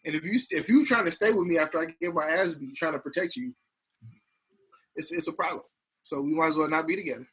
And 0.05 0.15
if 0.15 0.25
you 0.25 0.39
if 0.51 0.69
you 0.69 0.85
trying 0.85 1.05
to 1.05 1.11
stay 1.11 1.33
with 1.33 1.45
me 1.45 1.57
after 1.57 1.79
I 1.79 1.87
get 2.01 2.13
my 2.13 2.25
ass 2.25 2.53
beat, 2.53 2.75
trying 2.75 2.93
to 2.93 2.99
protect 2.99 3.35
you, 3.35 3.53
it's 4.95 5.11
it's 5.11 5.27
a 5.27 5.33
problem. 5.33 5.63
So 6.03 6.21
we 6.21 6.33
might 6.33 6.47
as 6.49 6.55
well 6.55 6.69
not 6.69 6.87
be 6.87 6.95
together. 6.95 7.27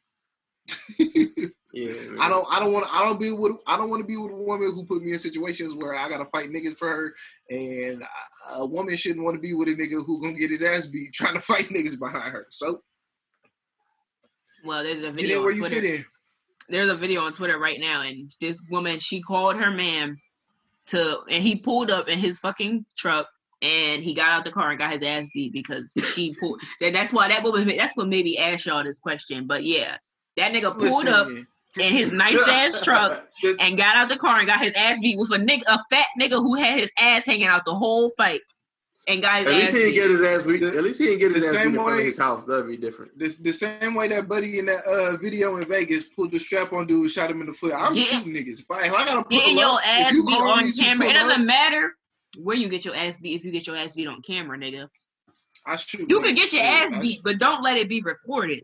Yeah, 1.73 1.87
I 2.19 2.27
don't 2.27 2.45
I 2.51 2.59
don't 2.59 2.73
want 2.73 2.85
I 2.93 3.05
don't 3.05 3.19
be 3.19 3.31
with 3.31 3.53
I 3.65 3.77
don't 3.77 3.89
want 3.89 4.01
to 4.01 4.07
be 4.07 4.17
with 4.17 4.31
a 4.31 4.35
woman 4.35 4.67
who 4.73 4.85
put 4.85 5.01
me 5.03 5.13
in 5.13 5.19
situations 5.19 5.73
where 5.73 5.93
I 5.95 6.09
gotta 6.09 6.25
fight 6.25 6.49
niggas 6.49 6.75
for 6.77 6.89
her, 6.89 7.13
and 7.49 8.03
a 8.57 8.65
woman 8.65 8.95
shouldn't 8.97 9.23
want 9.23 9.35
to 9.35 9.39
be 9.41 9.53
with 9.53 9.69
a 9.69 9.71
nigga 9.71 10.05
who 10.05 10.21
gonna 10.21 10.33
get 10.37 10.49
his 10.49 10.63
ass 10.63 10.87
beat 10.87 11.13
trying 11.13 11.35
to 11.35 11.41
fight 11.41 11.65
niggas 11.69 11.97
behind 11.97 12.31
her. 12.33 12.47
So 12.49 12.81
Well, 14.65 14.83
there's 14.83 15.01
a 15.01 15.11
video 15.11 15.41
where 15.41 15.51
you 15.51 15.59
Twitter. 15.61 15.75
fit 15.75 15.83
in. 15.99 16.05
there's 16.69 16.89
a 16.89 16.95
video 16.95 17.21
on 17.21 17.33
Twitter 17.33 17.57
right 17.57 17.79
now, 17.79 18.01
and 18.01 18.31
this 18.41 18.59
woman 18.69 18.99
she 18.99 19.21
called 19.21 19.55
her 19.55 19.71
man 19.71 20.17
to, 20.87 21.19
and 21.29 21.43
he 21.43 21.55
pulled 21.55 21.89
up 21.89 22.07
in 22.09 22.19
his 22.19 22.37
fucking 22.39 22.85
truck, 22.97 23.27
and 23.61 24.03
he 24.03 24.13
got 24.13 24.29
out 24.29 24.43
the 24.43 24.51
car 24.51 24.71
and 24.71 24.79
got 24.79 24.91
his 24.91 25.01
ass 25.03 25.29
beat 25.33 25.53
because 25.53 25.93
she 26.13 26.33
pulled. 26.39 26.61
that- 26.81 26.93
that's 26.93 27.13
why 27.13 27.27
that 27.29 27.43
woman. 27.43 27.75
That's 27.77 27.95
what 27.95 28.07
maybe 28.07 28.37
asked 28.37 28.65
y'all 28.65 28.83
this 28.83 28.99
question. 28.99 29.47
But 29.47 29.63
yeah, 29.63 29.97
that 30.37 30.51
nigga 30.51 30.73
pulled 30.77 31.07
up 31.07 31.27
Listen, 31.27 31.47
in 31.79 31.93
his 31.93 32.11
nice 32.11 32.45
ass 32.47 32.81
truck 32.81 33.23
and 33.59 33.77
got 33.77 33.95
out 33.95 34.09
the 34.09 34.17
car 34.17 34.37
and 34.39 34.47
got 34.47 34.59
his 34.61 34.73
ass 34.73 34.99
beat 35.01 35.17
with 35.17 35.31
a 35.31 35.37
nigga, 35.37 35.63
a 35.67 35.79
fat 35.89 36.07
nigga 36.19 36.33
who 36.33 36.55
had 36.55 36.79
his 36.79 36.91
ass 36.99 37.25
hanging 37.25 37.47
out 37.47 37.63
the 37.65 37.73
whole 37.73 38.09
fight, 38.17 38.41
and 39.07 39.21
got 39.21 39.43
his 39.43 39.47
At 39.51 39.55
least 39.55 39.73
he 39.73 39.79
didn't 39.79 39.89
beat. 39.93 39.95
get 39.95 40.09
his 40.11 40.21
ass 40.23 40.43
beat. 40.43 40.63
At 40.63 40.83
least 40.83 40.99
he 40.99 41.05
didn't 41.05 41.19
get 41.19 41.35
his 41.35 41.41
the 41.41 41.47
ass 41.47 41.53
beat 41.65 41.71
same 41.71 41.75
in 41.79 41.83
way- 41.83 42.03
his 42.03 42.17
house. 42.17 42.45
That'd 42.45 42.67
be 42.67 42.77
different. 42.77 43.17
the, 43.17 43.35
the 43.41 43.51
same 43.53 43.93
way 43.95 44.07
that 44.09 44.27
buddy 44.27 44.59
in 44.59 44.65
that 44.67 44.81
uh, 44.85 45.17
video 45.21 45.55
in 45.57 45.67
Vegas 45.67 46.05
pulled 46.05 46.31
the 46.31 46.39
strap 46.39 46.73
on 46.73 46.87
dude, 46.87 47.09
shot 47.09 47.31
him 47.31 47.41
in 47.41 47.47
the 47.47 47.53
foot. 47.53 47.73
I'm 47.75 47.95
Yeah. 47.95 48.03
shooting 48.03 48.33
niggas. 48.33 48.59
If 48.61 48.65
I, 48.71 48.85
if 48.87 48.93
I 48.93 49.05
gotta 49.05 49.23
pull 49.23 49.37
Getting 49.39 49.57
your 49.57 49.75
up, 49.75 49.87
ass 49.87 50.11
you 50.13 50.25
beat 50.25 50.39
on 50.41 50.65
me 50.65 50.73
camera. 50.73 51.07
It 51.07 51.13
doesn't 51.13 51.41
up, 51.41 51.47
matter 51.47 51.93
where 52.37 52.55
you 52.55 52.69
get 52.69 52.85
your 52.85 52.95
ass 52.95 53.17
beat 53.21 53.35
if 53.35 53.43
you 53.43 53.51
get 53.51 53.65
your 53.67 53.75
ass 53.75 53.93
beat 53.93 54.07
on 54.07 54.21
camera, 54.21 54.57
nigga. 54.57 54.87
I 55.65 55.75
shoot. 55.75 56.09
You 56.09 56.19
can 56.21 56.33
get 56.33 56.51
your 56.53 56.63
Shit, 56.63 56.93
ass 56.93 57.01
beat, 57.01 57.21
but 57.23 57.37
don't 57.37 57.61
let 57.61 57.77
it 57.77 57.87
be 57.89 58.01
recorded. 58.01 58.63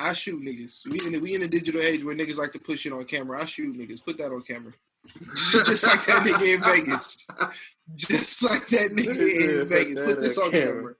I 0.00 0.12
shoot 0.14 0.42
niggas. 0.42 0.86
We 0.86 0.98
in 1.06 1.12
the, 1.12 1.18
we 1.18 1.34
in 1.34 1.42
the 1.42 1.48
digital 1.48 1.80
age 1.80 2.04
where 2.04 2.14
niggas 2.14 2.38
like 2.38 2.52
to 2.52 2.58
push 2.58 2.86
it 2.86 2.92
on 2.92 3.04
camera. 3.04 3.40
I 3.40 3.44
shoot 3.44 3.76
niggas. 3.76 4.04
Put 4.04 4.18
that 4.18 4.32
on 4.32 4.42
camera. 4.42 4.72
Just 5.06 5.86
like 5.86 6.04
that 6.06 6.24
nigga 6.26 6.54
in 6.54 6.62
Vegas. 6.62 7.28
Just 7.94 8.44
like 8.44 8.66
that 8.68 8.90
nigga 8.92 9.60
in 9.62 9.68
Vegas. 9.68 10.00
put 10.00 10.20
this 10.20 10.38
on 10.38 10.50
camera. 10.50 10.94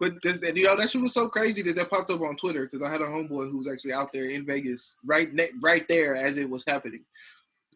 But 0.00 0.14
this, 0.22 0.38
that, 0.40 0.56
yo, 0.56 0.76
that 0.76 0.88
shit 0.88 1.02
was 1.02 1.14
so 1.14 1.28
crazy 1.28 1.62
that 1.62 1.74
that 1.76 1.90
popped 1.90 2.10
up 2.10 2.20
on 2.20 2.36
Twitter 2.36 2.62
because 2.62 2.82
I 2.82 2.90
had 2.90 3.00
a 3.00 3.06
homeboy 3.06 3.50
who 3.50 3.58
was 3.58 3.68
actually 3.68 3.94
out 3.94 4.12
there 4.12 4.30
in 4.30 4.46
Vegas, 4.46 4.96
right, 5.04 5.32
ne- 5.32 5.50
right 5.60 5.84
there 5.88 6.14
as 6.14 6.38
it 6.38 6.48
was 6.48 6.64
happening. 6.66 7.04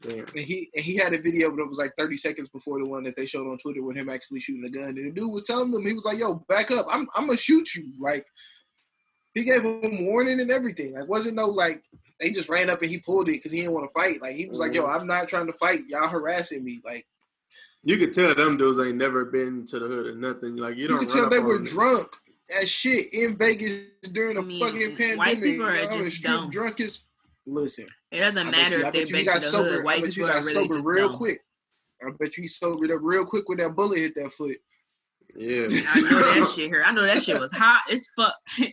Damn. 0.03 0.21
And 0.21 0.41
he 0.41 0.69
and 0.75 0.85
he 0.85 0.97
had 0.97 1.15
a 1.15 1.23
video, 1.23 1.51
but 1.51 1.63
it 1.63 1.69
was 1.69 1.79
like 1.79 1.93
30 1.97 2.17
seconds 2.17 2.49
before 2.49 2.83
the 2.83 2.91
one 2.91 3.05
that 3.05 3.17
they 3.17 3.27
showed 3.27 3.49
on 3.49 3.59
Twitter 3.59 3.83
with 3.83 3.97
him 3.97 4.09
actually 4.09 4.41
shooting 4.41 4.65
a 4.65 4.71
gun. 4.71 4.97
And 4.97 5.07
the 5.07 5.11
dude 5.11 5.33
was 5.33 5.45
telling 5.45 5.71
them, 5.71 5.87
he 5.87 5.93
was 5.93 6.05
like, 6.05 6.19
"Yo, 6.19 6.45
back 6.49 6.73
up! 6.73 6.87
I'm 6.91 7.07
I'm 7.17 7.27
gonna 7.27 7.39
shoot 7.39 7.75
you!" 7.77 7.93
Like 8.01 8.27
he 9.35 9.45
gave 9.45 9.63
him 9.63 10.07
warning 10.07 10.41
and 10.41 10.51
everything. 10.51 10.95
Like 10.95 11.09
wasn't 11.09 11.37
no 11.37 11.47
like 11.47 11.83
they 12.21 12.31
just 12.31 12.49
ran 12.49 12.71
up 12.71 12.83
and 12.83 12.91
he 12.91 12.99
pulled 12.99 13.29
it 13.29 13.33
because 13.33 13.53
he 13.53 13.61
didn't 13.61 13.75
want 13.75 13.89
to 13.89 13.93
fight. 14.01 14.21
Like 14.23 14.35
he 14.37 14.47
was 14.47 14.59
like, 14.61 14.75
"Yo, 14.75 14.83
mm-hmm. 14.85 15.01
I'm 15.01 15.07
not 15.07 15.29
trying 15.29 15.47
to 15.47 15.53
fight. 15.53 15.81
Y'all 15.89 16.09
harassing 16.09 16.65
me." 16.65 16.81
Like 16.85 17.07
You 17.83 17.99
could 17.99 18.15
tell 18.15 18.35
them 18.35 18.57
dudes 18.57 18.79
ain't 18.79 18.97
never 18.97 19.25
been 19.25 19.65
to 19.67 19.79
the 19.79 19.87
hood 19.87 20.07
or 20.07 20.15
nothing. 20.15 20.57
Like 20.57 20.77
you 20.77 20.83
you 20.83 20.89
don't. 20.89 21.01
You 21.01 21.07
could 21.07 21.15
tell 21.15 21.29
they 21.29 21.39
were 21.41 21.57
them. 21.57 21.65
drunk 21.65 22.09
as 22.61 22.71
shit 22.71 23.13
in 23.15 23.37
Vegas 23.37 23.87
during 24.13 24.37
the 24.37 24.43
I 24.43 24.45
mean, 24.45 24.61
fucking 24.61 24.97
pandemic. 24.97 25.19
white 25.19 25.43
people 25.43 25.67
are 25.67 25.77
Y'all 25.77 26.03
just 26.03 26.19
strip 26.19 26.33
dumb. 26.33 26.51
drunk 26.51 26.81
as 26.81 27.03
listen. 27.47 27.87
It 28.11 28.21
doesn't 28.21 28.51
matter 28.51 28.79
you, 28.79 28.85
I 28.85 28.89
if 28.89 28.93
they're 28.93 29.03
bet 29.03 29.11
you 29.11 29.17
he 29.17 29.25
based 29.25 29.27
got 29.27 29.37
in 29.37 29.43
the 29.43 29.49
sober. 29.49 29.71
hood. 29.71 29.81
I 29.81 29.85
White 29.85 30.05
bet 30.05 30.17
you 30.17 30.23
people 30.23 30.29
got 30.29 30.37
are 30.43 30.47
really 30.47 30.53
sober 30.55 30.75
just 30.77 30.89
real 30.89 31.09
dumb. 31.09 31.17
quick. 31.17 31.41
I 32.07 32.11
bet 32.19 32.37
you 32.37 32.43
he 32.43 32.47
sobered 32.49 32.91
up 32.91 32.99
real 33.03 33.25
quick 33.25 33.49
when 33.49 33.59
that 33.59 33.75
bullet 33.75 33.99
hit 33.99 34.15
that 34.17 34.31
foot. 34.33 34.57
Yeah. 35.35 35.67
I 35.95 36.01
know 36.03 36.19
that 36.41 36.53
shit 36.55 36.69
here. 36.69 36.83
I 36.87 36.93
know 36.93 37.03
that 37.03 37.23
shit 37.23 37.41
was 37.41 37.53
hot 37.53 37.83
as 37.91 38.07
fuck. 38.15 38.35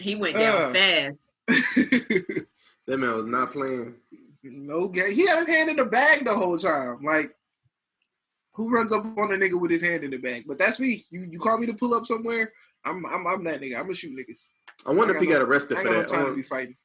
he 0.00 0.14
went 0.16 0.36
down 0.36 0.70
Uh. 0.70 0.72
fast. 0.72 1.32
That 2.86 2.96
man 2.96 3.14
was 3.16 3.26
not 3.26 3.52
playing. 3.52 3.96
no 4.42 4.88
game. 4.88 5.12
He 5.12 5.26
had 5.26 5.40
his 5.40 5.48
hand 5.48 5.68
in 5.68 5.76
the 5.76 5.84
bag 5.84 6.24
the 6.24 6.32
whole 6.32 6.56
time. 6.56 7.02
Like, 7.04 7.30
who 8.54 8.70
runs 8.74 8.94
up 8.94 9.04
on 9.04 9.30
a 9.34 9.36
nigga 9.36 9.60
with 9.60 9.70
his 9.70 9.82
hand 9.82 10.04
in 10.04 10.10
the 10.10 10.16
bag? 10.16 10.44
But 10.48 10.56
that's 10.58 10.80
me. 10.80 11.02
You 11.10 11.28
you 11.30 11.38
call 11.38 11.58
me 11.58 11.66
to 11.66 11.74
pull 11.74 11.92
up 11.92 12.06
somewhere. 12.06 12.50
I'm 12.86 13.04
I'm, 13.04 13.26
I'm 13.26 13.44
that 13.44 13.60
nigga. 13.60 13.74
I'm 13.76 13.82
gonna 13.82 13.94
shoot 13.94 14.16
niggas. 14.16 14.52
I 14.86 14.92
wonder 14.92 15.12
I 15.12 15.16
if 15.16 15.20
he 15.20 15.26
got 15.26 15.40
got 15.40 15.48
arrested 15.48 15.76
I 15.76 15.80
ain't 15.80 15.88
for 15.88 15.94
got 15.94 15.96
no 15.96 16.00
that. 16.00 16.08
time 16.08 16.24
to 16.24 16.30
Um, 16.30 16.36
be 16.36 16.42
fighting. 16.42 16.76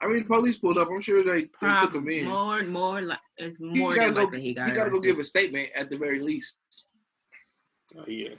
I 0.00 0.06
mean, 0.06 0.24
police 0.24 0.56
pulled 0.58 0.78
up. 0.78 0.88
I'm 0.90 1.00
sure 1.02 1.22
they, 1.22 1.42
they 1.60 1.74
took 1.76 1.94
him 1.94 2.08
in. 2.08 2.28
more, 2.28 2.60
and 2.60 2.72
more 2.72 3.02
like 3.02 3.18
it's 3.36 3.58
He 3.58 3.64
more 3.80 3.94
gotta 3.94 4.06
than 4.06 4.14
go. 4.14 4.22
likely 4.22 4.40
He 4.40 4.46
he 4.48 4.54
got. 4.54 4.74
gotta 4.74 4.90
go 4.90 5.00
give 5.00 5.18
a 5.18 5.24
statement 5.24 5.68
at 5.76 5.90
the 5.90 5.98
very 5.98 6.20
least. 6.20 6.56
oh, 7.98 8.04
yeah. 8.06 8.30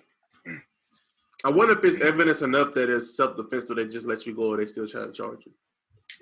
I 1.45 1.49
wonder 1.49 1.77
if 1.77 1.83
it's 1.85 2.01
evidence 2.01 2.41
enough 2.41 2.73
that 2.73 2.89
it's 2.89 3.15
self 3.15 3.37
defense, 3.37 3.67
so 3.67 3.73
they 3.73 3.85
just 3.85 4.05
let 4.05 4.25
you 4.25 4.35
go, 4.35 4.53
or 4.53 4.57
they 4.57 4.65
still 4.65 4.87
try 4.87 5.05
to 5.05 5.11
charge 5.11 5.39
you. 5.45 5.51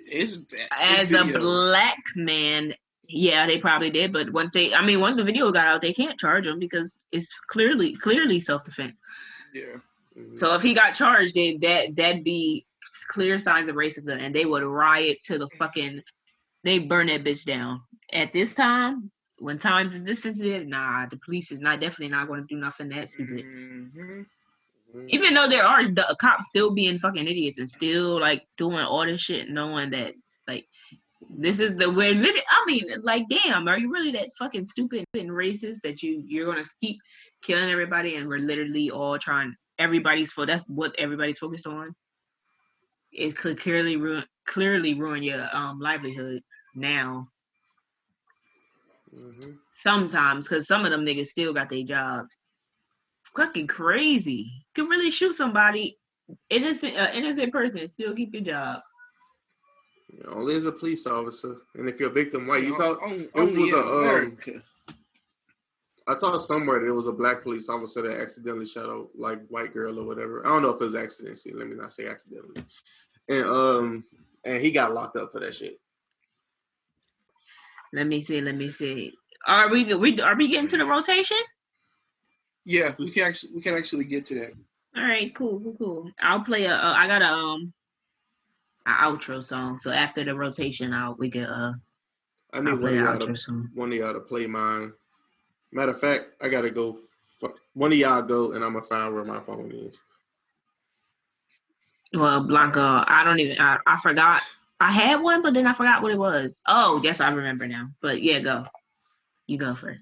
It's, 0.06 0.40
As 0.70 1.12
it's 1.12 1.34
a 1.34 1.38
black 1.38 1.98
man, 2.14 2.72
yeah, 3.08 3.46
they 3.46 3.58
probably 3.58 3.90
did. 3.90 4.12
But 4.12 4.30
once 4.30 4.54
they, 4.54 4.72
I 4.74 4.84
mean, 4.84 5.00
once 5.00 5.16
the 5.16 5.24
video 5.24 5.50
got 5.50 5.66
out, 5.66 5.80
they 5.82 5.92
can't 5.92 6.18
charge 6.20 6.46
him 6.46 6.58
because 6.58 7.00
it's 7.10 7.32
clearly, 7.48 7.96
clearly 7.96 8.38
self 8.38 8.64
defense. 8.64 8.94
Yeah. 9.52 9.78
Mhm. 10.16 10.38
So 10.38 10.54
if 10.54 10.62
he 10.62 10.72
got 10.74 10.92
charged, 10.92 11.34
then 11.34 11.58
that 11.60 11.96
that'd 11.96 12.24
be 12.24 12.64
clear 13.08 13.38
signs 13.38 13.68
of 13.68 13.74
racism, 13.74 14.20
and 14.20 14.34
they 14.34 14.44
would 14.44 14.62
riot 14.62 15.18
to 15.24 15.38
the 15.38 15.48
fucking. 15.58 16.02
They 16.64 16.78
burn 16.78 17.06
that 17.08 17.24
bitch 17.24 17.44
down. 17.44 17.82
At 18.12 18.32
this 18.32 18.54
time, 18.54 19.10
when 19.38 19.58
times 19.58 19.94
is 19.94 20.04
this 20.04 20.22
sensitive, 20.22 20.66
nah, 20.66 21.06
the 21.06 21.16
police 21.18 21.52
is 21.52 21.60
not 21.60 21.80
definitely 21.80 22.08
not 22.08 22.28
going 22.28 22.40
to 22.40 22.46
do 22.46 22.60
nothing 22.60 22.88
that 22.90 23.08
stupid. 23.08 23.44
Mhm. 23.44 24.26
Mhm. 24.98 25.08
Even 25.10 25.34
though 25.34 25.48
there 25.48 25.64
are 25.64 25.84
the 25.84 26.16
cops 26.20 26.46
still 26.48 26.70
being 26.72 26.98
fucking 26.98 27.26
idiots 27.26 27.58
and 27.58 27.68
still 27.68 28.20
like 28.20 28.44
doing 28.56 28.84
all 28.84 29.04
this 29.06 29.20
shit, 29.20 29.48
knowing 29.50 29.90
that 29.90 30.14
like 30.46 30.66
this 31.30 31.60
is 31.60 31.74
the 31.76 31.90
way. 31.90 32.14
Literally, 32.14 32.42
I 32.48 32.64
mean, 32.66 32.84
like, 33.02 33.24
damn, 33.28 33.68
are 33.68 33.78
you 33.78 33.90
really 33.92 34.12
that 34.12 34.30
fucking 34.38 34.66
stupid 34.66 35.04
and 35.14 35.30
racist 35.30 35.78
that 35.84 36.02
you 36.02 36.22
you're 36.26 36.46
gonna 36.46 36.64
keep 36.82 36.98
killing 37.42 37.70
everybody 37.70 38.16
and 38.16 38.28
we're 38.28 38.38
literally 38.38 38.90
all 38.90 39.18
trying 39.18 39.54
everybody's 39.78 40.32
for 40.32 40.46
that's 40.46 40.64
what 40.68 40.94
everybody's 40.98 41.38
focused 41.38 41.66
on. 41.66 41.94
It 43.12 43.36
could 43.36 43.58
clearly 43.60 43.96
ruin 43.96 44.24
clearly 44.46 44.94
ruin 44.94 45.22
your 45.22 45.48
um 45.54 45.80
livelihood 45.80 46.42
now. 46.74 47.28
Mhm. 49.14 49.58
Sometimes, 49.72 50.48
because 50.48 50.66
some 50.66 50.84
of 50.84 50.90
them 50.90 51.04
niggas 51.04 51.28
still 51.28 51.52
got 51.52 51.68
their 51.70 51.84
jobs. 51.84 52.28
Fucking 53.38 53.68
crazy. 53.68 54.50
can 54.74 54.86
really 54.86 55.12
shoot 55.12 55.32
somebody, 55.32 55.96
innocent, 56.50 56.96
uh, 56.96 57.10
innocent 57.14 57.52
person, 57.52 57.78
and 57.78 57.88
still 57.88 58.12
keep 58.12 58.34
your 58.34 58.42
job. 58.42 58.80
Yeah, 60.12 60.30
Only 60.30 60.56
as 60.56 60.66
a 60.66 60.72
police 60.72 61.06
officer, 61.06 61.58
and 61.76 61.88
if 61.88 62.00
you're 62.00 62.10
a 62.10 62.12
victim 62.12 62.48
white, 62.48 62.64
you 62.64 62.74
saw. 62.74 62.94
On- 62.94 63.12
it 63.12 63.32
was 63.34 63.56
in 63.56 63.74
a, 63.74 63.78
um, 63.78 64.38
I 66.08 66.16
saw 66.16 66.36
somewhere 66.36 66.80
there 66.80 66.94
was 66.94 67.06
a 67.06 67.12
black 67.12 67.44
police 67.44 67.68
officer 67.68 68.02
that 68.02 68.20
accidentally 68.20 68.66
shot 68.66 68.86
a 68.86 69.04
like 69.14 69.46
white 69.46 69.72
girl 69.72 70.00
or 70.00 70.04
whatever. 70.04 70.44
I 70.44 70.48
don't 70.48 70.62
know 70.62 70.70
if 70.70 70.80
it 70.80 70.84
was 70.86 70.96
accident. 70.96 71.38
See, 71.38 71.52
let 71.52 71.68
me 71.68 71.76
not 71.76 71.94
say 71.94 72.08
accidentally. 72.08 72.64
And 73.28 73.44
um, 73.44 74.04
and 74.42 74.60
he 74.60 74.72
got 74.72 74.94
locked 74.94 75.16
up 75.16 75.30
for 75.30 75.38
that 75.38 75.54
shit. 75.54 75.78
Let 77.92 78.08
me 78.08 78.20
see. 78.20 78.40
Let 78.40 78.56
me 78.56 78.68
see. 78.68 79.12
Are 79.46 79.68
we? 79.68 79.94
We 79.94 80.20
are 80.22 80.34
we 80.34 80.48
getting 80.48 80.68
to 80.70 80.76
the 80.76 80.86
rotation? 80.86 81.38
Yeah, 82.68 82.90
we 82.98 83.10
can 83.10 83.24
actually 83.24 83.54
we 83.54 83.62
can 83.62 83.74
actually 83.74 84.04
get 84.04 84.26
to 84.26 84.34
that. 84.34 84.52
All 84.94 85.02
right, 85.02 85.34
cool, 85.34 85.58
cool, 85.58 85.74
cool. 85.78 86.10
I'll 86.20 86.42
play 86.42 86.66
a. 86.66 86.74
Uh, 86.74 86.92
I 86.92 87.06
got 87.06 87.22
a 87.22 87.32
um, 87.32 87.72
a 88.86 88.90
outro 88.90 89.42
song. 89.42 89.78
So 89.78 89.90
after 89.90 90.22
the 90.22 90.34
rotation, 90.34 90.92
I'll 90.92 91.14
we 91.14 91.30
can 91.30 91.46
uh, 91.46 91.72
I 92.52 92.60
need 92.60 92.78
one 92.78 92.98
of 92.98 93.00
y'all 93.00 93.34
to 93.34 93.68
one 93.72 93.90
of 93.90 93.98
y'all 93.98 94.12
to 94.12 94.20
play 94.20 94.46
mine. 94.46 94.92
Matter 95.72 95.92
of 95.92 96.00
fact, 96.00 96.24
I 96.42 96.50
gotta 96.50 96.68
go. 96.68 96.98
F- 97.42 97.52
one 97.72 97.90
of 97.92 97.98
y'all 97.98 98.20
go, 98.20 98.52
and 98.52 98.62
I'm 98.62 98.74
gonna 98.74 98.84
find 98.84 99.14
where 99.14 99.24
my 99.24 99.40
phone 99.40 99.72
is. 99.72 99.98
Well, 102.12 102.40
Blanca, 102.40 103.02
I 103.08 103.24
don't 103.24 103.40
even. 103.40 103.58
I, 103.58 103.78
I 103.86 103.96
forgot. 103.98 104.42
I 104.78 104.92
had 104.92 105.22
one, 105.22 105.40
but 105.40 105.54
then 105.54 105.66
I 105.66 105.72
forgot 105.72 106.02
what 106.02 106.12
it 106.12 106.18
was. 106.18 106.62
Oh, 106.68 107.00
yes, 107.02 107.22
I 107.22 107.30
remember 107.30 107.66
now. 107.66 107.88
But 108.02 108.20
yeah, 108.20 108.40
go. 108.40 108.66
You 109.46 109.56
go 109.56 109.74
first. 109.74 110.00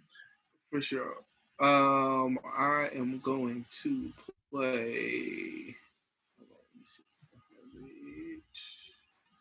For 0.72 0.80
sure. 0.80 1.26
Um, 1.59 2.38
I 2.59 2.88
am 2.94 3.18
going 3.20 3.64
to 3.82 4.12
play. 4.52 5.74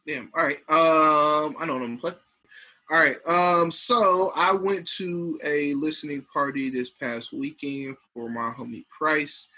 Damn. 0.08 0.32
All 0.36 0.44
right. 0.44 0.58
Um, 0.70 1.56
I 1.60 1.66
know 1.66 1.74
what 1.74 1.82
I'm 1.82 1.98
gonna 1.98 1.98
play. 1.98 2.12
All 2.92 3.00
right. 3.00 3.16
Um, 3.28 3.72
so 3.72 4.32
I 4.36 4.54
went 4.54 4.88
to 4.98 5.40
a 5.44 5.74
listening 5.74 6.26
party 6.32 6.70
this 6.70 6.92
past 6.92 7.34
weekend 7.34 7.98
for 8.14 8.30
my 8.30 8.54
homie 8.58 8.88
Price. 8.90 9.50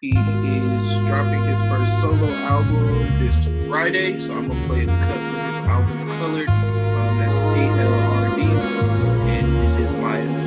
He 0.00 0.10
is 0.10 1.00
dropping 1.06 1.42
his 1.44 1.62
first 1.62 1.98
solo 2.00 2.30
album 2.34 3.18
this 3.18 3.66
Friday, 3.66 4.18
so 4.18 4.34
I'm 4.34 4.48
gonna 4.48 4.66
play 4.68 4.82
a 4.82 4.86
cut 4.86 5.14
from 5.14 5.48
his 5.48 5.58
album 5.58 6.10
Colored. 6.18 6.48
Um, 6.48 7.18
that's 7.18 7.44
T 7.54 7.60
L 7.60 7.94
R 8.12 8.36
D, 8.36 8.42
and 8.42 9.56
this 9.64 9.78
is 9.78 9.90
Maya. 9.92 10.43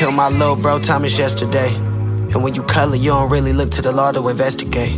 Killed 0.00 0.14
my 0.14 0.30
little 0.30 0.56
bro 0.56 0.78
Thomas 0.78 1.18
yesterday. 1.18 1.74
And 1.74 2.42
when 2.42 2.54
you 2.54 2.62
color, 2.62 2.96
you 2.96 3.10
don't 3.10 3.30
really 3.30 3.52
look 3.52 3.70
to 3.72 3.82
the 3.82 3.92
law 3.92 4.10
to 4.12 4.28
investigate. 4.28 4.94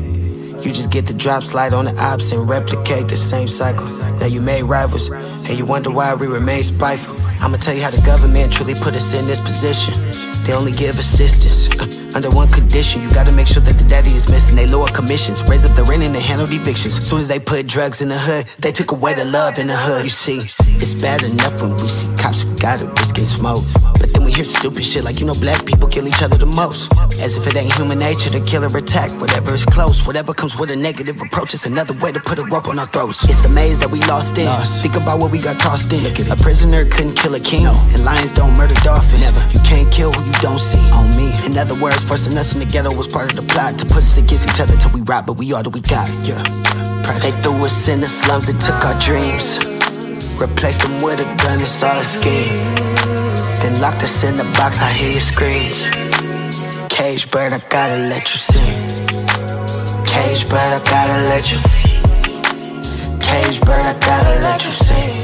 You 0.65 0.71
just 0.71 0.93
get 0.93 1.07
the 1.07 1.13
drop 1.13 1.43
slide 1.43 1.75
on 1.75 1.87
the 1.87 2.01
ops 2.01 2.31
and 2.31 2.49
replicate 2.49 3.09
the 3.09 3.17
same 3.17 3.49
cycle. 3.49 3.89
Now 4.21 4.27
you 4.27 4.41
made 4.41 4.63
rivals, 4.63 5.11
and 5.11 5.59
you 5.59 5.67
wonder 5.67 5.91
why 5.91 6.15
we 6.15 6.29
remain 6.29 6.63
spiteful. 6.63 7.17
I'ma 7.41 7.57
tell 7.57 7.75
you 7.75 7.83
how 7.83 7.91
the 7.91 8.01
government 8.07 8.53
truly 8.53 8.75
put 8.75 8.95
us 8.95 9.13
in 9.19 9.27
this 9.27 9.41
position. 9.41 9.93
They 10.47 10.55
only 10.55 10.71
give 10.71 10.97
assistance 10.97 11.67
uh, 11.83 12.17
under 12.17 12.31
one 12.31 12.47
condition. 12.53 13.03
You 13.03 13.11
gotta 13.11 13.33
make 13.33 13.49
sure 13.49 13.63
that 13.63 13.79
the 13.79 13.85
daddy 13.89 14.11
is 14.11 14.31
missing. 14.31 14.55
They 14.55 14.69
lower 14.69 14.87
commissions, 14.87 15.43
raise 15.51 15.65
up 15.69 15.75
the 15.75 15.83
rent 15.83 16.05
and 16.05 16.15
they 16.15 16.21
handle 16.21 16.47
evictions. 16.47 17.05
Soon 17.05 17.19
as 17.19 17.27
they 17.27 17.41
put 17.41 17.67
drugs 17.67 18.03
in 18.03 18.09
the 18.09 18.19
hood, 18.19 18.47
they 18.61 18.71
took 18.71 18.93
away 18.93 19.15
the 19.15 19.25
love 19.25 19.59
in 19.59 19.67
the 19.67 19.77
hood. 19.77 20.05
You 20.05 20.11
see, 20.11 20.43
it's 20.79 20.95
bad 20.95 21.25
enough 21.25 21.61
when 21.61 21.73
we 21.73 21.91
see 21.91 22.07
cops, 22.15 22.45
we 22.45 22.55
gotta 22.55 22.87
risk 22.87 23.19
and 23.19 23.27
smoke. 23.27 23.65
But 23.99 24.12
we 24.33 24.37
hear 24.37 24.45
stupid 24.45 24.85
shit 24.85 25.05
like, 25.05 25.21
you 25.21 25.27
know, 25.27 25.35
black 25.41 25.65
people 25.67 25.89
kill 25.89 26.09
each 26.09 26.23
other 26.23 26.37
the 26.37 26.47
most. 26.47 26.93
As 27.21 27.37
if 27.37 27.47
it 27.47 27.57
ain't 27.57 27.73
human 27.75 27.99
nature 27.99 28.31
to 28.31 28.41
kill 28.41 28.65
or 28.65 28.77
attack. 28.77 29.11
Whatever 29.21 29.55
is 29.55 29.65
close, 29.65 30.07
whatever 30.07 30.33
comes 30.33 30.59
with 30.59 30.71
a 30.71 30.77
negative 30.77 31.21
approach, 31.21 31.55
it's 31.55 31.67
another 31.67 31.95
way 31.99 32.13
to 32.13 32.21
put 32.21 32.39
a 32.39 32.45
rope 32.45 32.69
on 32.69 32.79
our 32.79 32.87
throats. 32.87 33.25
It's 33.29 33.43
the 33.43 33.51
maze 33.51 33.79
that 33.81 33.91
we 33.91 34.01
lost 34.07 34.39
in. 34.39 34.49
Think 34.81 34.97
about 34.97 35.21
what 35.21 35.33
we 35.33 35.39
got 35.39 35.59
tossed 35.59 35.93
in. 35.93 36.01
A 36.07 36.37
prisoner 36.37 36.85
couldn't 36.85 37.17
kill 37.17 37.35
a 37.35 37.41
king, 37.41 37.67
and 37.67 38.05
lions 38.05 38.33
don't 38.33 38.57
murder 38.57 38.75
dolphins. 38.81 39.21
Never. 39.21 39.43
You 39.53 39.61
can't 39.65 39.91
kill 39.93 40.13
who 40.13 40.25
you 40.25 40.37
don't 40.41 40.61
see. 40.61 40.81
On 40.97 41.11
me. 41.17 41.29
In 41.45 41.59
other 41.59 41.77
words, 41.77 42.05
forcing 42.05 42.37
us 42.39 42.55
in 42.55 42.61
the 42.61 42.67
ghetto 42.67 42.95
was 42.97 43.09
part 43.09 43.31
of 43.31 43.37
the 43.37 43.47
plot 43.53 43.79
to 43.81 43.85
put 43.85 44.01
us 44.01 44.17
against 44.17 44.49
each 44.49 44.61
other 44.61 44.77
till 44.77 44.93
we 44.93 45.03
rot, 45.03 45.27
but 45.27 45.37
we 45.37 45.53
all 45.53 45.63
that 45.63 45.71
we 45.71 45.81
got. 45.83 46.09
Yeah. 46.25 46.43
They 47.21 47.33
threw 47.43 47.65
us 47.65 47.89
in 47.89 48.01
the 48.01 48.09
slums 48.09 48.49
and 48.49 48.59
took 48.61 48.81
our 48.85 48.99
dreams. 48.99 49.59
Replaced 50.41 50.83
them 50.83 51.03
with 51.03 51.21
a 51.21 51.29
gun, 51.43 51.61
it's 51.61 51.83
all 51.83 51.97
a 51.97 52.05
scheme. 52.05 52.92
Then 53.63 53.81
locked 53.81 54.03
us 54.03 54.25
in 54.25 54.35
the 54.35 54.45
box, 54.59 54.83
I 54.83 54.93
hear 54.93 55.13
your 55.13 55.21
screams. 55.21 55.87
Cage 56.89 57.31
bird, 57.31 57.53
I 57.53 57.61
gotta 57.69 57.97
let 58.09 58.29
you 58.31 58.37
sing. 58.37 58.75
Cage 60.05 60.49
bird, 60.51 60.59
I 60.59 60.81
gotta 60.85 61.19
let 61.31 61.53
you. 61.53 61.59
Cage 63.21 63.61
bird, 63.61 63.85
I 63.85 63.95
gotta 64.01 64.41
let 64.41 64.65
you 64.65 64.73
sing. 64.73 65.15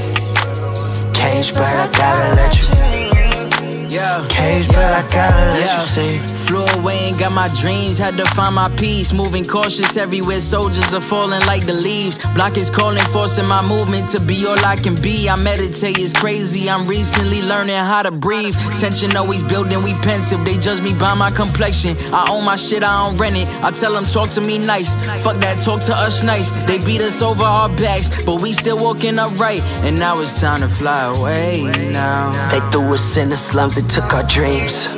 Cage 1.12 1.52
bird, 1.52 1.64
I 1.64 1.88
gotta 1.90 2.34
let 2.38 2.54
you. 2.60 3.88
Yeah. 3.90 4.24
Cage 4.28 4.68
bird, 4.68 4.94
I 5.00 5.02
gotta 5.12 5.44
let 5.54 5.74
you 5.74 5.80
sing. 5.80 6.37
Away 6.48 7.08
and 7.08 7.18
got 7.18 7.32
my 7.32 7.46
dreams, 7.60 7.98
had 7.98 8.16
to 8.16 8.24
find 8.24 8.54
my 8.54 8.68
peace. 8.76 9.12
Moving 9.12 9.44
cautious 9.44 9.96
everywhere, 9.96 10.40
soldiers 10.40 10.94
are 10.94 11.00
falling 11.00 11.44
like 11.46 11.66
the 11.66 11.74
leaves. 11.74 12.24
Block 12.34 12.56
is 12.56 12.70
calling, 12.70 13.04
forcing 13.12 13.46
my 13.46 13.60
movement 13.68 14.06
to 14.08 14.20
be 14.20 14.46
all 14.46 14.58
I 14.64 14.76
can 14.76 14.94
be. 14.94 15.28
I 15.28 15.36
meditate, 15.42 15.98
it's 15.98 16.14
crazy. 16.14 16.70
I'm 16.70 16.86
recently 16.86 17.42
learning 17.42 17.76
how 17.76 18.02
to 18.02 18.10
breathe. 18.10 18.54
Tension 18.80 19.14
always 19.16 19.42
building, 19.42 19.82
we 19.84 19.92
pensive. 20.00 20.42
They 20.44 20.56
judge 20.56 20.80
me 20.80 20.98
by 20.98 21.14
my 21.14 21.30
complexion. 21.30 21.96
I 22.14 22.26
own 22.30 22.44
my 22.44 22.56
shit, 22.56 22.82
I 22.82 23.06
don't 23.06 23.18
rent 23.18 23.36
it. 23.36 23.48
I 23.62 23.70
tell 23.70 23.92
them, 23.92 24.04
talk 24.04 24.30
to 24.30 24.40
me 24.40 24.58
nice. 24.58 24.96
Fuck 25.22 25.36
that, 25.40 25.62
talk 25.62 25.80
to 25.82 25.94
us 25.94 26.24
nice. 26.24 26.50
They 26.66 26.78
beat 26.78 27.02
us 27.02 27.20
over 27.22 27.44
our 27.44 27.68
backs, 27.68 28.24
but 28.24 28.40
we 28.40 28.52
still 28.54 28.82
walking 28.82 29.18
upright. 29.18 29.60
And 29.84 29.98
now 29.98 30.18
it's 30.18 30.40
time 30.40 30.60
to 30.60 30.68
fly 30.68 31.12
away 31.14 31.70
now. 31.92 32.32
They 32.50 32.60
threw 32.70 32.94
us 32.94 33.16
in 33.16 33.28
the 33.28 33.36
slums 33.36 33.76
they 33.76 33.82
took 33.82 34.14
our 34.14 34.26
dreams. 34.26 34.88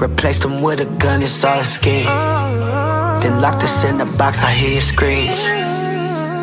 Replaced 0.00 0.42
them 0.42 0.62
with 0.62 0.80
a 0.80 0.86
gun, 0.96 1.20
it's 1.20 1.44
all 1.44 1.58
a 1.60 1.64
scheme. 1.64 2.06
Then 3.20 3.42
locked 3.42 3.62
us 3.62 3.84
in 3.84 3.98
the 3.98 4.06
box, 4.06 4.42
I 4.42 4.50
hear 4.50 4.72
your 4.72 4.80
screams. 4.80 5.42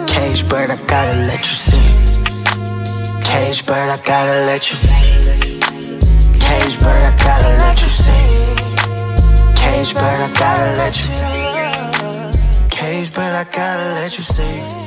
Cage 0.07 0.47
bird, 0.47 0.69
I 0.69 0.75
gotta 0.85 1.17
let 1.25 1.39
you 1.39 1.53
sing. 1.53 1.81
Cage 3.23 3.65
bird, 3.65 3.89
I 3.89 3.97
gotta 3.97 4.45
let 4.45 4.69
you. 4.69 4.77
Cage 6.39 6.79
bird, 6.79 7.01
I 7.01 7.15
gotta 7.17 7.49
let 7.57 7.81
you 7.81 7.89
sing. 7.89 8.29
Cage 9.55 9.95
bird, 9.95 10.19
I 10.21 10.31
gotta 10.37 10.77
let 10.77 10.95
you. 11.01 12.69
Cage 12.69 13.11
bird, 13.11 13.33
I 13.33 13.43
gotta 13.43 13.93
let 13.95 14.13
you 14.13 14.23
sing. 14.23 14.86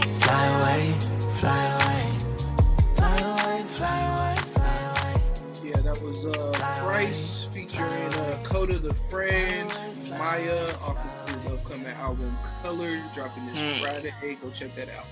Coda 8.91 8.95
the 8.95 8.95
Friend, 8.95 10.11
Maya 10.11 10.75
off 10.83 11.29
of 11.29 11.35
his 11.35 11.47
upcoming 11.53 11.87
album 11.87 12.37
Color, 12.63 13.03
dropping 13.13 13.47
this 13.47 13.59
Hmm. 13.59 13.83
Friday. 13.83 14.11
Hey, 14.21 14.35
go 14.35 14.51
check 14.51 14.75
that 14.77 14.89
out. 14.91 15.07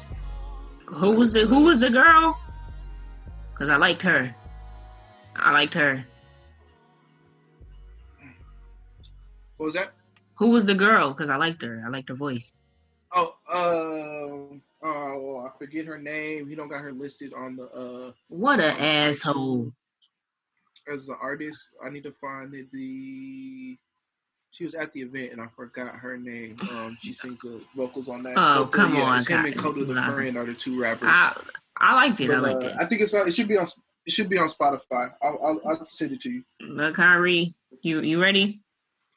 Who 0.87 1.13
was 1.13 1.33
the 1.33 1.47
Who 1.47 1.65
was 1.65 1.79
the 1.81 1.91
girl? 1.91 2.39
Cause 3.55 3.69
I 3.69 3.77
liked 3.77 4.03
her. 4.03 4.35
I 5.37 5.53
liked 5.53 5.75
her. 5.75 6.05
What 9.57 9.67
was 9.67 9.75
that? 9.75 9.91
Who 10.37 10.51
was 10.51 10.65
the 10.67 10.75
girl? 10.75 11.13
Cause 11.15 11.29
I 11.29 11.37
liked 11.37 11.63
her. 11.63 11.83
I 11.85 11.89
liked 11.89 12.09
her 12.09 12.15
voice. 12.15 12.53
Oh, 13.15 13.35
uh, 13.53 14.87
oh, 14.87 15.47
I 15.47 15.59
forget 15.59 15.87
her 15.87 15.99
name. 15.99 16.49
He 16.49 16.55
don't 16.55 16.69
got 16.69 16.83
her 16.83 16.93
listed 16.93 17.33
on 17.35 17.57
the 17.57 17.65
uh 17.65 18.13
What 18.29 18.61
a 18.61 18.81
asshole. 18.81 19.73
As 20.93 21.09
an 21.09 21.17
artist. 21.21 21.75
I 21.85 21.91
need 21.91 22.05
to 22.05 22.13
find 22.13 22.53
the, 22.53 22.67
the. 22.73 23.77
She 24.51 24.65
was 24.65 24.75
at 24.75 24.93
the 24.93 25.01
event 25.01 25.33
and 25.33 25.41
I 25.43 25.47
forgot 25.55 25.95
her 25.95 26.17
name. 26.17 26.57
Um, 26.71 26.97
she 27.01 27.13
sings 27.21 27.41
the 27.41 27.61
vocals 27.77 28.09
on 28.09 28.23
that. 28.25 28.35
Oh, 28.37 28.65
But, 28.65 28.73
come 28.73 28.95
yeah, 28.95 29.03
on, 29.03 29.19
it's 29.19 29.29
him 29.29 29.45
and 29.45 29.55
God. 29.55 29.63
Coda 29.65 29.85
the 29.85 30.03
Friend 30.03 30.37
are 30.37 30.45
the 30.47 30.55
two 30.55 30.81
rappers. 30.81 31.09
I 31.11 31.37
I 31.77 31.95
liked 31.95 32.21
it. 32.21 32.31
I 32.31 32.35
But, 32.35 32.43
liked 32.43 32.65
uh, 32.65 32.67
it. 32.69 32.77
I 32.81 32.85
think 32.87 33.03
it's 33.03 33.15
on, 33.15 33.29
it 33.29 33.35
should 33.35 33.49
be 33.49 33.57
on 33.59 33.67
it 34.07 34.13
should 34.13 34.29
be 34.31 34.39
on 34.39 34.49
Spotify. 34.49 35.11
I'll, 35.23 35.39
I'll, 35.45 35.61
I'll 35.67 35.87
send 35.87 36.13
it 36.13 36.21
to 36.23 36.31
you. 36.31 36.43
But 36.77 36.95
Kyrie, 36.95 37.55
you 37.83 38.01
you 38.01 38.21
ready? 38.21 38.61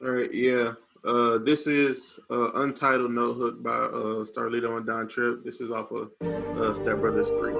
All 0.02 0.10
right, 0.10 0.32
yeah. 0.32 0.74
Uh, 1.04 1.38
this 1.38 1.66
is 1.66 2.20
uh, 2.30 2.52
Untitled 2.52 3.10
No 3.12 3.32
Hook 3.32 3.60
by 3.62 3.70
uh, 3.70 4.22
Starlito 4.22 4.76
and 4.76 4.86
Don 4.86 5.08
Trip. 5.08 5.42
This 5.44 5.60
is 5.60 5.70
off 5.72 5.90
of 5.90 6.10
uh, 6.22 6.72
Step 6.72 6.98
Brothers 6.98 7.30
3. 7.30 7.52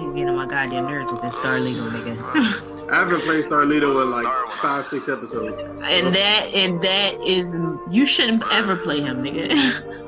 He's 0.00 0.14
getting 0.14 0.28
on 0.30 0.36
my 0.36 0.46
goddamn 0.46 0.86
nerves 0.86 1.12
with 1.12 1.20
this 1.20 1.36
Starlito 1.38 1.90
nigga. 1.90 2.72
I 2.90 3.00
haven't 3.00 3.22
played 3.22 3.44
Starlito 3.44 4.02
in 4.02 4.10
like 4.10 4.26
five, 4.60 4.86
six 4.86 5.08
episodes. 5.08 5.60
and 5.60 6.14
that 6.14 6.54
and 6.54 6.80
that 6.82 7.20
is 7.20 7.56
you 7.90 8.06
shouldn't 8.06 8.42
ever 8.52 8.76
play 8.76 9.00
him, 9.00 9.22
nigga. 9.24 9.92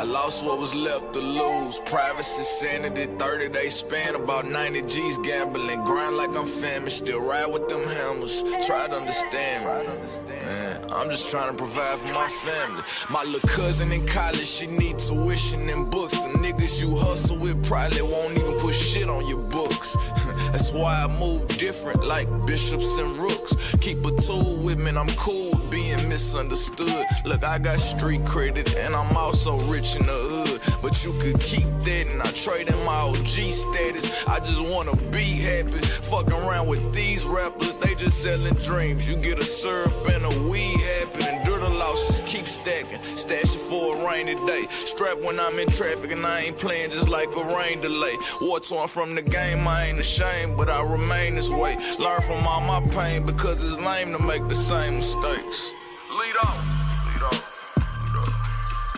I 0.00 0.04
lost 0.04 0.46
what 0.46 0.58
was 0.58 0.74
left 0.74 1.12
to 1.12 1.18
lose. 1.18 1.78
Privacy, 1.80 2.42
sanity, 2.42 3.04
30 3.18 3.48
day 3.50 3.68
span, 3.68 4.14
about 4.14 4.46
90 4.46 4.80
G's 4.82 5.18
gambling. 5.18 5.84
Grind 5.84 6.16
like 6.16 6.34
I'm 6.34 6.46
famished, 6.46 6.98
still 6.98 7.20
ride 7.20 7.52
with 7.52 7.68
them 7.68 7.82
hammers. 7.82 8.42
Try 8.66 8.86
to 8.86 8.94
understand 8.94 9.64
me. 9.66 10.30
Man, 10.30 10.59
I'm 10.92 11.08
just 11.08 11.30
trying 11.30 11.50
to 11.50 11.56
provide 11.56 11.98
for 11.98 12.12
my 12.12 12.28
family. 12.28 12.82
My 13.10 13.22
little 13.24 13.48
cousin 13.48 13.92
in 13.92 14.04
college, 14.06 14.46
she 14.46 14.66
need 14.66 14.98
tuition 14.98 15.68
and 15.68 15.90
books. 15.90 16.14
The 16.14 16.38
niggas 16.38 16.82
you 16.82 16.96
hustle 16.96 17.36
with 17.36 17.64
probably 17.64 18.02
won't 18.02 18.36
even 18.36 18.58
put 18.58 18.74
shit 18.74 19.08
on 19.08 19.26
your 19.28 19.38
books. 19.38 19.96
That's 20.52 20.72
why 20.72 21.04
I 21.04 21.06
move 21.18 21.46
different, 21.58 22.04
like 22.04 22.28
bishops 22.44 22.98
and 22.98 23.16
rooks. 23.16 23.54
Keep 23.80 24.04
a 24.04 24.10
tool 24.20 24.56
with 24.56 24.78
me, 24.78 24.90
I'm 24.90 25.08
cool 25.10 25.54
being 25.70 26.08
misunderstood. 26.08 27.06
Look, 27.24 27.44
I 27.44 27.58
got 27.58 27.78
street 27.78 28.24
credit, 28.26 28.74
and 28.76 28.94
I'm 28.94 29.16
also 29.16 29.56
rich 29.66 29.94
in 29.94 30.06
the 30.06 30.12
hood. 30.12 30.49
But 30.82 31.04
you 31.04 31.12
could 31.12 31.38
keep 31.40 31.68
that, 31.84 32.06
and 32.08 32.22
I 32.22 32.30
trade 32.32 32.68
in 32.68 32.84
my 32.84 33.00
OG 33.00 33.26
status. 33.26 34.26
I 34.26 34.38
just 34.40 34.62
wanna 34.62 34.96
be 35.10 35.24
happy. 35.24 35.80
Fucking 36.10 36.32
around 36.32 36.68
with 36.68 36.94
these 36.94 37.24
rappers, 37.24 37.74
they 37.74 37.94
just 37.94 38.22
selling 38.22 38.54
dreams. 38.54 39.08
You 39.08 39.16
get 39.16 39.38
a 39.38 39.44
syrup 39.44 39.92
and 40.08 40.24
a 40.24 40.48
weed 40.48 40.80
habit, 40.80 41.26
and 41.26 41.40
the 41.60 41.68
losses, 41.68 42.20
keep 42.26 42.46
stacking. 42.46 42.98
Stash 43.16 43.54
it 43.54 43.60
for 43.60 43.96
a 43.96 44.08
rainy 44.08 44.34
day. 44.46 44.66
Strap 44.70 45.18
when 45.18 45.38
I'm 45.38 45.58
in 45.58 45.68
traffic, 45.68 46.10
and 46.10 46.24
I 46.24 46.40
ain't 46.40 46.58
playing 46.58 46.90
just 46.90 47.08
like 47.08 47.28
a 47.28 47.56
rain 47.56 47.80
delay. 47.80 48.16
War 48.40 48.60
torn 48.60 48.88
from 48.88 49.14
the 49.14 49.22
game, 49.22 49.66
I 49.68 49.86
ain't 49.86 49.98
ashamed, 49.98 50.56
but 50.56 50.68
I 50.68 50.82
remain 50.82 51.34
this 51.36 51.50
way. 51.50 51.76
Learn 51.98 52.20
from 52.22 52.46
all 52.46 52.62
my 52.62 52.80
pain 52.90 53.26
because 53.26 53.62
it's 53.62 53.84
lame 53.84 54.12
to 54.12 54.22
make 54.22 54.46
the 54.48 54.54
same 54.54 54.96
mistakes. 54.96 55.72
Lead 56.10 56.36
off. 56.42 56.79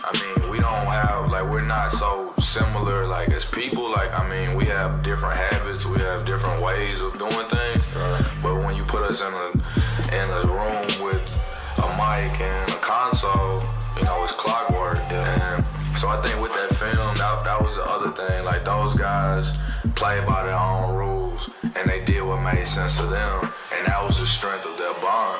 I 0.05 0.11
mean, 0.19 0.49
we 0.49 0.59
don't 0.59 0.85
have 0.87 1.31
like 1.31 1.49
we're 1.49 1.61
not 1.61 1.91
so 1.93 2.33
similar 2.37 3.07
like 3.07 3.29
as 3.29 3.45
people. 3.45 3.89
Like 3.89 4.11
I 4.11 4.27
mean, 4.27 4.57
we 4.57 4.65
have 4.65 5.01
different 5.01 5.37
habits, 5.37 5.85
we 5.85 5.97
have 5.99 6.25
different 6.25 6.61
ways 6.61 6.99
of 6.99 7.17
doing 7.17 7.31
things. 7.31 7.85
But 8.41 8.55
when 8.63 8.75
you 8.75 8.83
put 8.83 9.03
us 9.03 9.21
in 9.21 9.31
a 9.31 9.51
in 10.11 10.29
a 10.29 10.43
room 10.45 11.05
with 11.05 11.23
a 11.77 11.87
mic 11.95 12.35
and 12.41 12.69
a 12.69 12.79
console, 12.83 13.63
you 13.95 14.03
know, 14.03 14.21
it's 14.23 14.33
clockwork. 14.33 14.97
And 15.09 15.63
so 15.97 16.09
I 16.09 16.21
think 16.21 16.41
with 16.41 16.51
that 16.51 16.75
film, 16.75 17.15
that, 17.15 17.43
that 17.45 17.61
was 17.61 17.75
the 17.75 17.85
other 17.85 18.11
thing. 18.11 18.43
Like 18.43 18.65
those 18.65 18.93
guys 18.95 19.55
play 19.95 20.19
by 20.25 20.43
their 20.43 20.59
own 20.59 20.95
rules, 20.95 21.49
and 21.63 21.89
they 21.89 22.03
did 22.03 22.21
what 22.23 22.41
made 22.41 22.67
sense 22.67 22.97
to 22.97 23.03
them, 23.03 23.53
and 23.71 23.87
that 23.87 24.03
was 24.03 24.17
the 24.17 24.27
strength 24.27 24.65
of 24.65 24.77
their 24.77 24.93
bond. 24.95 25.39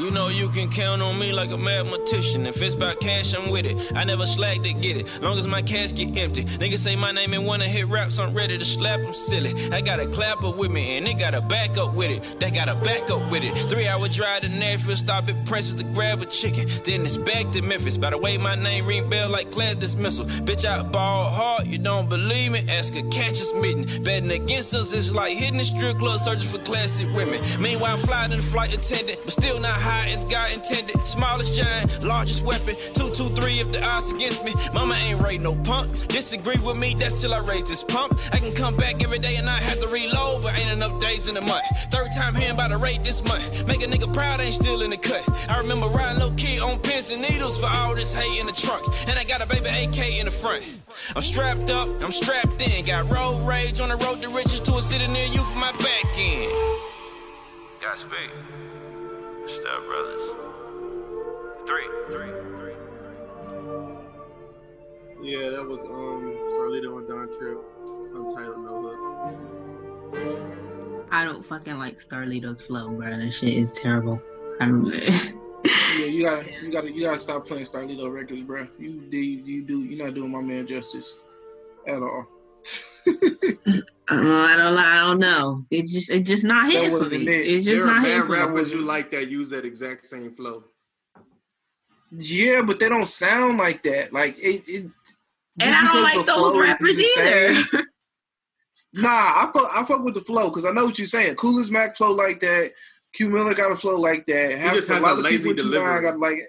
You 0.00 0.10
know 0.10 0.28
you 0.28 0.48
can 0.48 0.70
count 0.70 1.02
on 1.02 1.18
me 1.18 1.30
like 1.30 1.50
a 1.50 1.58
mathematician. 1.58 2.46
If 2.46 2.62
it's 2.62 2.74
about 2.74 3.00
cash, 3.00 3.34
I'm 3.34 3.50
with 3.50 3.66
it. 3.66 3.76
I 3.94 4.04
never 4.04 4.24
slack 4.24 4.62
to 4.62 4.72
get 4.72 4.96
it. 4.96 5.20
Long 5.20 5.36
as 5.36 5.46
my 5.46 5.60
cash 5.60 5.92
get 5.92 6.16
empty. 6.16 6.46
Niggas 6.46 6.78
say 6.78 6.96
my 6.96 7.12
name 7.12 7.34
and 7.34 7.44
wanna 7.44 7.66
hit 7.66 7.86
raps, 7.86 8.18
I'm 8.18 8.32
ready 8.32 8.56
to 8.56 8.64
slap 8.64 9.02
them 9.02 9.12
silly. 9.12 9.54
I 9.70 9.82
got 9.82 10.00
a 10.00 10.06
clapper 10.06 10.48
with 10.48 10.70
me 10.70 10.96
and 10.96 11.06
they 11.06 11.12
got 11.12 11.34
a 11.34 11.42
backup 11.42 11.92
with 11.92 12.10
it. 12.10 12.40
They 12.40 12.50
got 12.50 12.70
a 12.70 12.76
backup 12.76 13.30
with 13.30 13.44
it. 13.44 13.52
Three 13.68 13.86
hour 13.86 14.08
drive 14.08 14.40
to 14.40 14.48
Nashville, 14.48 14.96
stop 14.96 15.28
at 15.28 15.44
Princess 15.44 15.74
to 15.74 15.84
grab 15.84 16.22
a 16.22 16.26
chicken. 16.26 16.66
Then 16.86 17.04
it's 17.04 17.18
back 17.18 17.50
to 17.52 17.60
Memphis. 17.60 17.98
By 17.98 18.08
the 18.08 18.18
way, 18.18 18.38
my 18.38 18.54
name 18.54 18.86
ring 18.86 19.06
bell 19.10 19.28
like 19.28 19.50
class 19.50 19.74
dismissal. 19.74 20.24
Bitch, 20.24 20.64
I 20.64 20.82
ball 20.82 21.28
hard, 21.28 21.66
you 21.66 21.76
don't 21.76 22.08
believe 22.08 22.52
me? 22.52 22.64
Ask 22.70 22.96
a 22.96 23.02
catch 23.10 23.38
us 23.38 23.52
mitten. 23.52 23.84
Betting 24.02 24.30
against 24.30 24.72
us 24.72 24.94
is 24.94 25.14
like 25.14 25.36
hitting 25.36 25.58
the 25.58 25.64
strip 25.64 25.98
club 25.98 26.20
searching 26.20 26.48
for 26.48 26.58
classic 26.64 27.06
women. 27.14 27.38
Meanwhile, 27.60 27.96
I'm 27.96 27.98
flying 27.98 28.32
in 28.32 28.38
the 28.38 28.46
flight 28.46 28.72
attendant, 28.72 29.20
but 29.26 29.34
still 29.34 29.60
not 29.60 29.74
high 29.74 29.89
as 30.08 30.24
God 30.24 30.52
intended. 30.52 31.06
Smallest 31.06 31.54
giant, 31.54 32.02
largest 32.02 32.44
weapon. 32.44 32.74
Two, 32.94 33.10
two, 33.10 33.28
three 33.30 33.60
if 33.60 33.70
the 33.72 33.82
odds 33.84 34.10
against 34.12 34.44
me. 34.44 34.54
Mama 34.72 34.94
ain't 34.94 35.20
raid 35.20 35.42
no 35.42 35.54
punk. 35.56 35.90
Disagree 36.08 36.58
with 36.58 36.76
me, 36.76 36.94
that's 36.98 37.20
till 37.20 37.34
I 37.34 37.40
raise 37.40 37.64
this 37.64 37.82
pump. 37.82 38.18
I 38.32 38.38
can 38.38 38.52
come 38.52 38.76
back 38.76 39.02
every 39.02 39.18
day 39.18 39.36
and 39.36 39.48
I 39.48 39.58
have 39.58 39.80
to 39.80 39.88
reload, 39.88 40.42
but 40.42 40.58
ain't 40.58 40.70
enough 40.70 41.00
days 41.00 41.28
in 41.28 41.34
the 41.34 41.40
month. 41.40 41.64
Third 41.90 42.08
time 42.14 42.34
hearing 42.34 42.54
about 42.54 42.72
a 42.72 42.76
rate 42.76 43.02
this 43.04 43.22
month. 43.24 43.66
Make 43.66 43.82
a 43.82 43.86
nigga 43.86 44.12
proud, 44.12 44.40
ain't 44.40 44.54
still 44.54 44.82
in 44.82 44.90
the 44.90 44.96
cut. 44.96 45.26
I 45.48 45.58
remember 45.58 45.86
riding 45.86 46.20
low 46.20 46.32
key 46.32 46.60
on 46.60 46.78
pins 46.80 47.10
and 47.10 47.22
needles 47.22 47.58
for 47.58 47.66
all 47.66 47.94
this 47.94 48.14
hate 48.14 48.40
in 48.40 48.46
the 48.46 48.52
trunk. 48.52 48.82
And 49.08 49.18
I 49.18 49.24
got 49.24 49.42
a 49.42 49.46
baby 49.46 49.68
AK 49.68 50.18
in 50.18 50.26
the 50.26 50.30
front. 50.30 50.64
I'm 51.16 51.22
strapped 51.22 51.70
up, 51.70 51.88
I'm 52.02 52.12
strapped 52.12 52.60
in. 52.62 52.84
Got 52.84 53.10
road 53.10 53.46
rage 53.46 53.80
on 53.80 53.88
the 53.88 53.96
road 53.96 54.22
to 54.22 54.28
riches 54.28 54.60
to 54.62 54.76
a 54.76 54.82
city 54.82 55.06
near 55.06 55.26
you 55.26 55.42
for 55.42 55.58
my 55.58 55.72
back 55.72 56.06
end. 56.16 56.52
Got 57.80 57.98
speed. 57.98 58.59
Step 59.50 59.84
brothers. 59.86 60.22
Three. 61.66 61.88
Three. 62.08 62.30
Yeah, 65.22 65.50
that 65.50 65.66
was 65.66 65.80
um 65.84 66.34
Starlito 66.54 66.98
and 66.98 67.08
Don 67.08 67.28
Trip. 67.38 67.58
Untitled 68.14 68.64
No 68.64 68.80
Hook. 70.12 70.40
I 71.10 71.24
don't 71.24 71.44
fucking 71.44 71.78
like 71.78 72.00
Starlito's 72.00 72.60
flow, 72.60 72.90
bro. 72.90 73.16
That 73.16 73.32
shit 73.32 73.54
is 73.54 73.72
terrible. 73.72 74.22
I 74.60 74.66
don't. 74.66 74.92
Yeah, 75.98 76.06
you 76.06 76.22
gotta, 76.22 76.46
you 76.62 76.72
gotta, 76.72 76.92
you 76.92 77.02
gotta 77.02 77.20
stop 77.20 77.46
playing 77.46 77.64
Starlito 77.64 78.10
records, 78.10 78.42
bro. 78.42 78.66
You 78.78 79.00
do, 79.10 79.18
you 79.18 79.62
do, 79.62 79.80
you're 79.80 80.02
not 80.02 80.14
doing 80.14 80.30
my 80.30 80.40
man 80.40 80.66
justice 80.66 81.18
at 81.86 82.00
all. 82.00 82.26
Uh, 83.06 83.80
I 84.08 84.56
don't. 84.56 84.78
I 84.78 84.96
don't 84.96 85.18
know. 85.18 85.64
It 85.70 85.86
just. 85.86 86.10
It 86.10 86.22
just 86.22 86.44
not 86.44 86.66
That 86.66 86.72
hitting 86.74 86.90
for 86.90 86.98
wasn't 86.98 87.24
me. 87.24 87.32
it. 87.32 87.48
It's 87.48 87.64
just 87.64 87.78
There 87.78 87.86
not 87.86 87.98
are 87.98 88.00
hitting 88.00 88.20
bad 88.20 88.26
for 88.26 88.32
me. 88.32 88.38
rappers 88.38 88.72
you 88.74 88.84
like 88.84 89.10
that 89.12 89.28
use 89.28 89.48
that 89.50 89.64
exact 89.64 90.06
same 90.06 90.32
flow. 90.32 90.64
Yeah, 92.12 92.62
but 92.66 92.80
they 92.80 92.88
don't 92.88 93.06
sound 93.06 93.58
like 93.58 93.82
that. 93.84 94.12
Like 94.12 94.36
it, 94.38 94.62
it 94.66 94.90
And 95.60 95.74
I 95.74 95.84
don't 95.84 96.02
like 96.02 96.26
those 96.26 96.58
rappers 96.58 96.98
either. 97.18 97.62
Nah, 98.92 99.08
I 99.08 99.50
fuck, 99.54 99.70
I 99.72 99.84
fuck 99.84 100.02
with 100.02 100.14
the 100.14 100.20
flow 100.20 100.48
because 100.48 100.66
I 100.66 100.72
know 100.72 100.86
what 100.86 100.98
you're 100.98 101.06
saying. 101.06 101.36
Coolest 101.36 101.70
Mac 101.70 101.94
flow 101.94 102.12
like 102.12 102.40
that. 102.40 102.72
Q 103.12 103.28
Miller 103.30 103.54
got 103.54 103.70
a 103.70 103.76
flow 103.76 103.96
like 103.96 104.26
that. 104.26 104.58
Half, 104.58 104.74
just 104.74 104.90
a 104.90 104.98
lot 104.98 105.12
a 105.12 105.18
of 105.18 105.18
lazy 105.20 105.50
people 105.50 105.64
tonight 105.64 105.78
delivery. 105.78 106.02
got 106.02 106.18
like 106.18 106.38
it. 106.38 106.48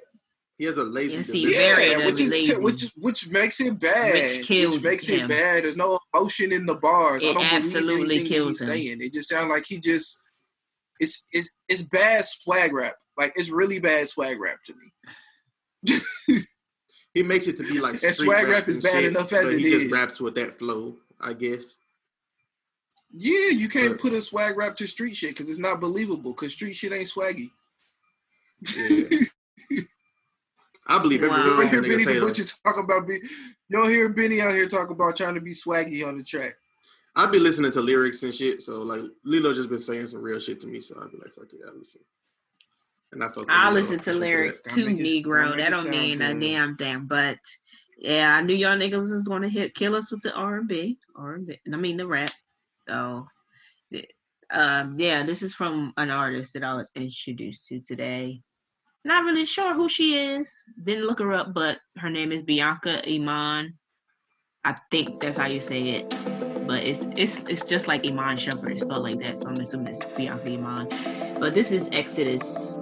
He 0.62 0.68
has 0.68 0.78
a 0.78 0.84
lazy 0.84 1.16
Yes, 1.16 1.32
he 1.32 1.42
delivery. 1.42 1.64
very 1.64 1.90
Yeah, 1.90 2.06
which 2.06 2.20
is 2.22 2.30
lazy. 2.32 2.56
which 2.56 2.92
which 2.98 3.30
makes 3.30 3.60
it 3.62 3.80
bad. 3.80 4.14
Which 4.14 4.46
kills 4.46 4.84
makes 4.84 5.08
him. 5.08 5.22
it 5.26 5.28
bad. 5.28 5.64
There's 5.64 5.76
no 5.76 5.98
emotion 6.14 6.52
in 6.52 6.68
the 6.68 6.76
bars. 6.76 7.24
It 7.24 7.30
I 7.30 7.30
It 7.32 7.34
don't 7.34 7.46
absolutely 7.46 7.96
believe 8.04 8.10
anything 8.20 8.28
kills 8.28 8.48
he's 8.60 8.62
him. 8.62 8.68
saying. 8.68 8.98
It 9.02 9.12
just 9.12 9.28
sounds 9.30 9.50
like 9.50 9.66
he 9.66 9.80
just 9.80 10.20
it's 11.00 11.26
it's 11.32 11.50
it's 11.68 11.82
bad 11.82 12.24
swag 12.26 12.74
rap. 12.74 12.94
Like 13.18 13.34
it's 13.36 13.50
really 13.50 13.80
bad 13.80 14.08
swag 14.08 14.40
rap 14.40 14.60
to 14.68 14.76
me. 14.76 16.38
He 17.16 17.24
makes 17.24 17.48
it 17.48 17.58
to 17.58 17.64
be 17.64 17.80
like 17.80 17.94
And 18.04 18.14
swag 18.16 18.48
rap 18.48 18.68
is 18.68 18.78
bad 18.82 18.94
shit, 19.02 19.06
enough 19.06 19.34
as 19.34 19.46
but 19.46 19.54
it 19.56 19.60
he 19.62 19.72
just 19.72 19.92
raps 19.92 20.22
with 20.22 20.36
that 20.36 20.60
flow, 20.60 20.96
I 21.20 21.34
guess. 21.34 21.76
Yeah, 23.12 23.50
you 23.50 23.68
can't 23.68 23.94
But- 23.94 24.00
put 24.00 24.14
a 24.14 24.22
swag 24.22 24.56
rap 24.58 24.76
to 24.76 24.86
street 24.86 25.18
shit 25.18 25.32
because 25.32 25.50
it's 25.50 25.58
not 25.58 25.82
believable. 25.82 26.34
Because 26.34 26.54
street 26.54 26.74
shit 26.76 26.94
ain't 26.94 27.10
swaggy. 27.10 27.50
Yeah. 28.78 29.20
I 30.92 31.00
believe 31.02 31.24
every 31.24 31.30
Wow. 31.38 31.46
You 31.46 31.52
word 31.58 31.62
don't 31.62 31.70
hear 31.72 31.82
Benny 31.82 31.96
nigga 31.96 32.06
say 32.06 32.14
the 32.16 32.20
though. 32.20 32.28
Butcher 32.28 32.44
talk 32.66 32.78
about 32.78 33.08
be. 33.08 33.14
You 33.70 33.78
don't 33.78 33.90
hear 33.90 34.10
Benny 34.10 34.42
out 34.42 34.52
here 34.52 34.68
talk 34.68 34.90
about 34.90 35.16
trying 35.16 35.36
to 35.36 35.42
be 35.42 35.52
swaggy 35.52 36.06
on 36.06 36.18
the 36.18 36.24
track. 36.24 36.56
I 37.16 37.26
be 37.28 37.40
listening 37.40 37.72
to 37.72 37.82
lyrics 37.82 38.24
and 38.24 38.34
shit, 38.34 38.62
so 38.62 38.82
like 38.82 39.02
Lito 39.26 39.54
just 39.54 39.70
been 39.70 39.82
saying 39.82 40.08
some 40.08 40.22
real 40.22 40.40
shit 40.40 40.60
to 40.62 40.68
me, 40.68 40.80
so 40.82 40.96
I'd 41.02 41.12
be 41.12 41.18
like, 41.18 41.34
fuck 41.34 41.46
it, 41.54 41.60
I 41.68 41.72
listen. 41.78 42.02
And 43.14 43.24
I 43.24 43.28
fuck 43.28 43.46
I 43.50 43.70
Lito. 43.70 43.74
listen 43.74 44.00
to 44.00 44.14
lyrics 44.14 44.62
Gotta 44.64 44.76
too, 44.76 44.86
make 44.88 45.00
it- 45.00 45.26
Negro. 45.26 45.56
That 45.58 45.72
don't 45.72 45.80
sound 45.82 45.92
mean 45.92 46.22
a 46.22 46.40
damn 46.40 46.78
thing. 46.78 47.06
But 47.08 47.38
yeah, 47.98 48.36
I 48.36 48.42
knew 48.42 48.56
y'all 48.56 48.78
niggas 48.78 49.12
was 49.12 49.24
gonna 49.24 49.50
hit 49.50 49.76
kill 49.76 49.96
us 49.96 50.12
with 50.12 50.22
the 50.22 50.34
R 50.34 50.58
and 50.58 50.68
B, 50.68 50.98
R 51.16 51.36
and 51.36 51.48
B. 51.48 51.60
I 51.74 51.78
mean 51.78 51.98
the 51.98 52.08
rap. 52.08 52.32
So, 52.88 53.28
um, 54.50 55.00
yeah, 55.00 55.24
this 55.24 55.42
is 55.42 55.54
from 55.54 55.94
an 55.98 56.10
artist 56.12 56.54
that 56.54 56.64
I 56.64 56.74
was 56.74 56.92
introduced 56.96 57.66
to 57.66 57.80
today. 57.82 58.42
Not 59.04 59.24
really 59.24 59.46
sure 59.46 59.74
who 59.74 59.90
she 59.90 60.16
is. 60.16 60.54
Didn't 60.84 61.06
look 61.06 61.20
her 61.20 61.34
up, 61.34 61.54
but 61.54 61.80
her 61.98 62.10
name 62.10 62.32
is 62.32 62.44
Bianca 62.44 63.02
Iman. 63.10 63.74
I 64.64 64.76
think 64.92 65.20
that's 65.20 65.38
how 65.38 65.48
you 65.48 65.60
say 65.60 65.90
it. 65.90 66.10
But 66.68 66.88
it's 66.88 67.08
it's 67.18 67.40
it's 67.50 67.66
just 67.66 67.88
like 67.88 68.06
Iman 68.06 68.38
Shumpert, 68.38 68.74
it's 68.74 68.84
spelled 68.84 69.04
like 69.04 69.20
that. 69.26 69.40
So 69.40 69.48
I'm 69.48 69.54
assuming 69.54 69.88
it's 69.88 70.06
Bianca 70.16 70.52
Iman. 70.52 70.88
But 71.40 71.54
this 71.54 71.72
is 71.72 71.90
Exodus. 71.92 72.74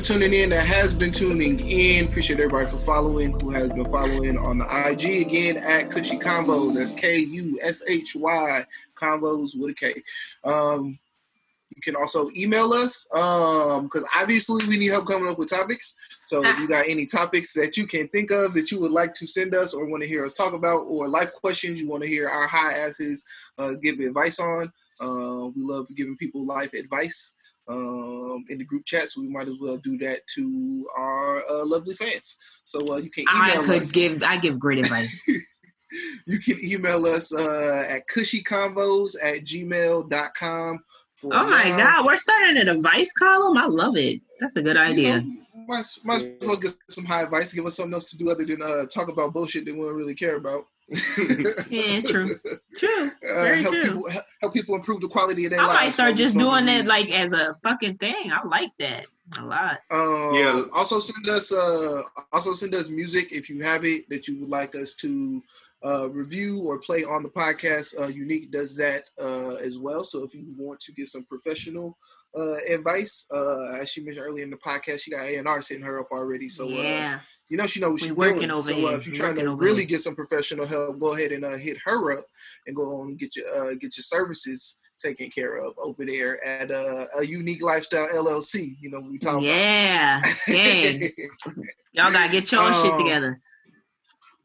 For 0.00 0.14
tuning 0.14 0.32
in 0.32 0.48
that 0.48 0.66
has 0.66 0.94
been 0.94 1.12
tuning 1.12 1.60
in. 1.60 2.06
Appreciate 2.06 2.40
everybody 2.40 2.66
for 2.66 2.78
following 2.78 3.38
who 3.38 3.50
has 3.50 3.68
been 3.68 3.84
following 3.84 4.38
on 4.38 4.56
the 4.56 4.64
IG 4.64 5.26
again 5.26 5.58
at 5.58 5.90
Cushy 5.90 6.18
Convos. 6.18 6.76
That's 6.76 6.94
K 6.94 7.18
U 7.18 7.58
S 7.62 7.82
H 7.86 8.16
Y 8.16 8.64
Convos 8.94 9.60
with 9.60 9.72
a 9.72 9.74
K. 9.74 10.02
Um, 10.42 10.98
you 11.68 11.82
can 11.82 11.96
also 11.96 12.30
email 12.34 12.72
us 12.72 13.04
because 13.12 14.08
obviously 14.18 14.66
we 14.68 14.78
need 14.78 14.86
help 14.86 15.06
coming 15.06 15.28
up 15.28 15.38
with 15.38 15.50
topics. 15.50 15.94
So 16.24 16.42
if 16.46 16.58
you 16.58 16.66
got 16.66 16.88
any 16.88 17.04
topics 17.04 17.52
that 17.52 17.76
you 17.76 17.86
can 17.86 18.08
think 18.08 18.30
of 18.30 18.54
that 18.54 18.70
you 18.70 18.80
would 18.80 18.92
like 18.92 19.12
to 19.16 19.26
send 19.26 19.54
us 19.54 19.74
or 19.74 19.84
want 19.84 20.02
to 20.02 20.08
hear 20.08 20.24
us 20.24 20.34
talk 20.34 20.54
about, 20.54 20.86
or 20.86 21.08
life 21.08 21.30
questions 21.34 21.78
you 21.78 21.90
want 21.90 22.04
to 22.04 22.08
hear 22.08 22.26
our 22.26 22.46
high 22.46 22.72
asses 22.72 23.26
uh, 23.58 23.74
give 23.74 23.98
advice 23.98 24.40
on, 24.40 24.72
uh, 24.98 25.48
we 25.54 25.62
love 25.62 25.88
giving 25.94 26.16
people 26.16 26.46
life 26.46 26.72
advice 26.72 27.34
um, 27.70 28.44
in 28.48 28.58
the 28.58 28.64
group 28.64 28.84
chat, 28.84 29.08
so 29.08 29.20
we 29.20 29.28
might 29.28 29.48
as 29.48 29.56
well 29.60 29.76
do 29.78 29.96
that 29.98 30.26
to 30.34 30.88
our 30.96 31.38
uh, 31.48 31.64
lovely 31.64 31.94
fans. 31.94 32.36
So 32.64 32.94
uh, 32.94 32.96
you 32.96 33.10
can 33.10 33.24
I 33.28 33.56
could 33.56 33.82
us. 33.82 33.92
give 33.92 34.22
I 34.22 34.36
give 34.36 34.58
great 34.58 34.78
advice. 34.84 35.26
you 36.26 36.38
can 36.38 36.58
email 36.62 37.06
us 37.06 37.34
uh, 37.34 37.86
at 37.88 38.08
cushyconvos 38.08 39.16
at 39.22 39.44
gmail.com. 39.44 40.80
For 41.14 41.34
oh 41.34 41.50
my 41.50 41.64
now. 41.70 41.76
god, 41.76 42.06
we're 42.06 42.16
starting 42.16 42.56
an 42.56 42.68
advice 42.68 43.12
column. 43.12 43.56
I 43.58 43.66
love 43.66 43.96
it. 43.96 44.22
That's 44.40 44.56
a 44.56 44.62
good 44.62 44.78
idea. 44.78 45.22
Might, 45.68 45.84
might 46.02 46.22
as 46.22 46.48
well 46.48 46.56
get 46.56 46.72
some 46.88 47.04
high 47.04 47.22
advice. 47.22 47.52
Give 47.52 47.66
us 47.66 47.76
something 47.76 47.92
else 47.92 48.10
to 48.10 48.16
do 48.16 48.30
other 48.30 48.46
than 48.46 48.62
uh, 48.62 48.86
talk 48.86 49.10
about 49.10 49.34
bullshit 49.34 49.66
that 49.66 49.74
we 49.74 49.82
don't 49.82 49.94
really 49.94 50.14
care 50.14 50.36
about. 50.36 50.64
yeah, 51.70 52.00
true. 52.00 52.34
True. 52.78 53.10
Uh, 53.28 53.42
Very 53.42 53.62
help 53.62 53.74
true. 53.74 53.82
people 53.82 54.10
help 54.40 54.54
people 54.54 54.74
improve 54.74 55.00
the 55.00 55.08
quality 55.08 55.44
of 55.44 55.52
their 55.52 55.60
I 55.60 55.66
lives. 55.66 55.78
might 55.80 55.92
start 55.92 56.16
just 56.16 56.36
doing 56.36 56.66
it 56.68 56.86
like 56.86 57.10
as 57.10 57.32
a 57.32 57.54
fucking 57.62 57.98
thing. 57.98 58.32
I 58.32 58.46
like 58.46 58.72
that 58.78 59.06
a 59.38 59.44
lot. 59.44 59.80
Um, 59.90 60.34
Yeah. 60.34 60.62
Also 60.72 60.98
send 60.98 61.28
us 61.28 61.52
uh 61.52 62.02
also 62.32 62.54
send 62.54 62.74
us 62.74 62.88
music 62.88 63.32
if 63.32 63.48
you 63.50 63.62
have 63.62 63.84
it 63.84 64.08
that 64.08 64.26
you 64.28 64.40
would 64.40 64.48
like 64.48 64.74
us 64.74 64.94
to 64.96 65.42
uh 65.84 66.10
review 66.10 66.60
or 66.66 66.78
play 66.78 67.04
on 67.04 67.22
the 67.22 67.28
podcast. 67.28 68.00
Uh 68.00 68.06
Unique 68.08 68.50
does 68.50 68.76
that 68.76 69.04
uh 69.20 69.54
as 69.56 69.78
well. 69.78 70.02
So 70.04 70.24
if 70.24 70.34
you 70.34 70.44
want 70.58 70.80
to 70.80 70.92
get 70.92 71.06
some 71.08 71.24
professional 71.24 71.98
uh 72.36 72.56
advice, 72.72 73.26
uh 73.32 73.74
as 73.80 73.90
she 73.90 74.00
mentioned 74.02 74.26
earlier 74.26 74.44
in 74.44 74.50
the 74.50 74.56
podcast, 74.56 75.00
she 75.02 75.10
got 75.10 75.22
A 75.26 75.36
and 75.36 75.46
R 75.46 75.60
sitting 75.62 75.84
her 75.84 76.00
up 76.00 76.08
already. 76.10 76.48
So 76.48 76.68
uh 76.68 76.82
yeah. 76.82 77.20
You 77.50 77.56
know 77.58 77.66
she 77.66 77.80
knows 77.80 77.90
what 77.92 78.00
she's 78.00 78.12
working 78.12 78.38
doing. 78.38 78.50
over 78.52 78.68
so 78.68 78.74
here. 78.74 78.86
uh, 78.88 78.92
if 78.96 79.06
you're 79.06 79.14
trying 79.14 79.34
to 79.36 79.54
really 79.54 79.78
here. 79.78 79.86
get 79.88 80.00
some 80.00 80.14
professional 80.14 80.66
help, 80.66 80.98
go 81.00 81.14
ahead 81.14 81.32
and 81.32 81.44
uh, 81.44 81.56
hit 81.58 81.76
her 81.84 82.16
up 82.18 82.24
and 82.66 82.74
go 82.76 83.00
on 83.00 83.08
and 83.08 83.18
get 83.18 83.36
your 83.36 83.46
uh, 83.54 83.70
get 83.74 83.96
your 83.96 84.04
services 84.04 84.76
taken 84.98 85.30
care 85.30 85.56
of 85.56 85.74
over 85.82 86.04
there 86.06 86.42
at 86.44 86.70
uh, 86.70 87.04
a 87.20 87.24
Unique 87.26 87.62
Lifestyle 87.62 88.06
LLC. 88.14 88.76
You 88.80 88.90
know 88.90 89.00
what 89.00 89.10
we 89.10 89.18
talking 89.18 89.48
about. 89.48 89.56
Yeah. 89.56 90.22
Y'all 91.92 92.12
gotta 92.12 92.30
get 92.32 92.52
your 92.52 92.60
own 92.62 92.72
shit 92.82 92.92
Um, 92.92 92.98
together. 92.98 93.40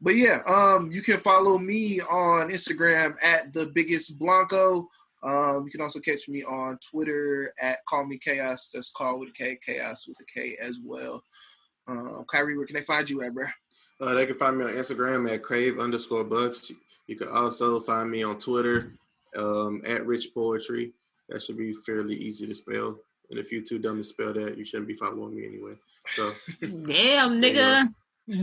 But 0.00 0.16
yeah, 0.16 0.38
um, 0.46 0.90
you 0.92 1.00
can 1.02 1.16
follow 1.18 1.58
me 1.58 2.00
on 2.00 2.50
Instagram 2.50 3.14
at 3.22 3.52
the 3.52 3.70
biggest 3.74 4.18
Blanco. 4.18 4.88
Um, 5.22 5.64
you 5.64 5.70
can 5.70 5.80
also 5.80 6.00
catch 6.00 6.28
me 6.28 6.42
on 6.44 6.78
Twitter 6.90 7.52
at 7.60 7.78
Call 7.88 8.06
Me 8.06 8.18
Chaos. 8.18 8.70
That's 8.74 8.90
call 8.92 9.18
with 9.18 9.30
a 9.30 9.32
K, 9.32 9.58
Chaos 9.64 10.06
with 10.06 10.18
a 10.20 10.24
K 10.38 10.56
as 10.60 10.80
well. 10.84 11.22
Um, 11.88 12.24
Kyrie, 12.30 12.56
where 12.56 12.66
can 12.66 12.76
they 12.76 12.82
find 12.82 13.08
you 13.08 13.22
at, 13.22 13.34
bro? 13.34 13.44
Uh, 14.00 14.14
they 14.14 14.26
can 14.26 14.36
find 14.36 14.58
me 14.58 14.64
on 14.64 14.70
Instagram 14.72 15.32
at 15.32 15.42
crave 15.42 15.78
underscore 15.78 16.24
bucks. 16.24 16.70
You 17.06 17.16
can 17.16 17.28
also 17.28 17.80
find 17.80 18.10
me 18.10 18.22
on 18.24 18.38
Twitter 18.38 18.92
um, 19.36 19.80
at 19.86 20.04
rich 20.04 20.34
poetry. 20.34 20.92
That 21.28 21.40
should 21.42 21.56
be 21.56 21.72
fairly 21.72 22.14
easy 22.14 22.46
to 22.46 22.54
spell. 22.54 22.98
And 23.30 23.38
if 23.38 23.50
you're 23.50 23.62
too 23.62 23.78
dumb 23.78 23.96
to 23.98 24.04
spell 24.04 24.32
that, 24.34 24.56
you 24.58 24.64
shouldn't 24.64 24.88
be 24.88 24.94
following 24.94 25.34
me 25.34 25.46
anyway. 25.46 25.72
So 26.06 26.28
Damn, 26.60 27.40
nigga. 27.40 27.88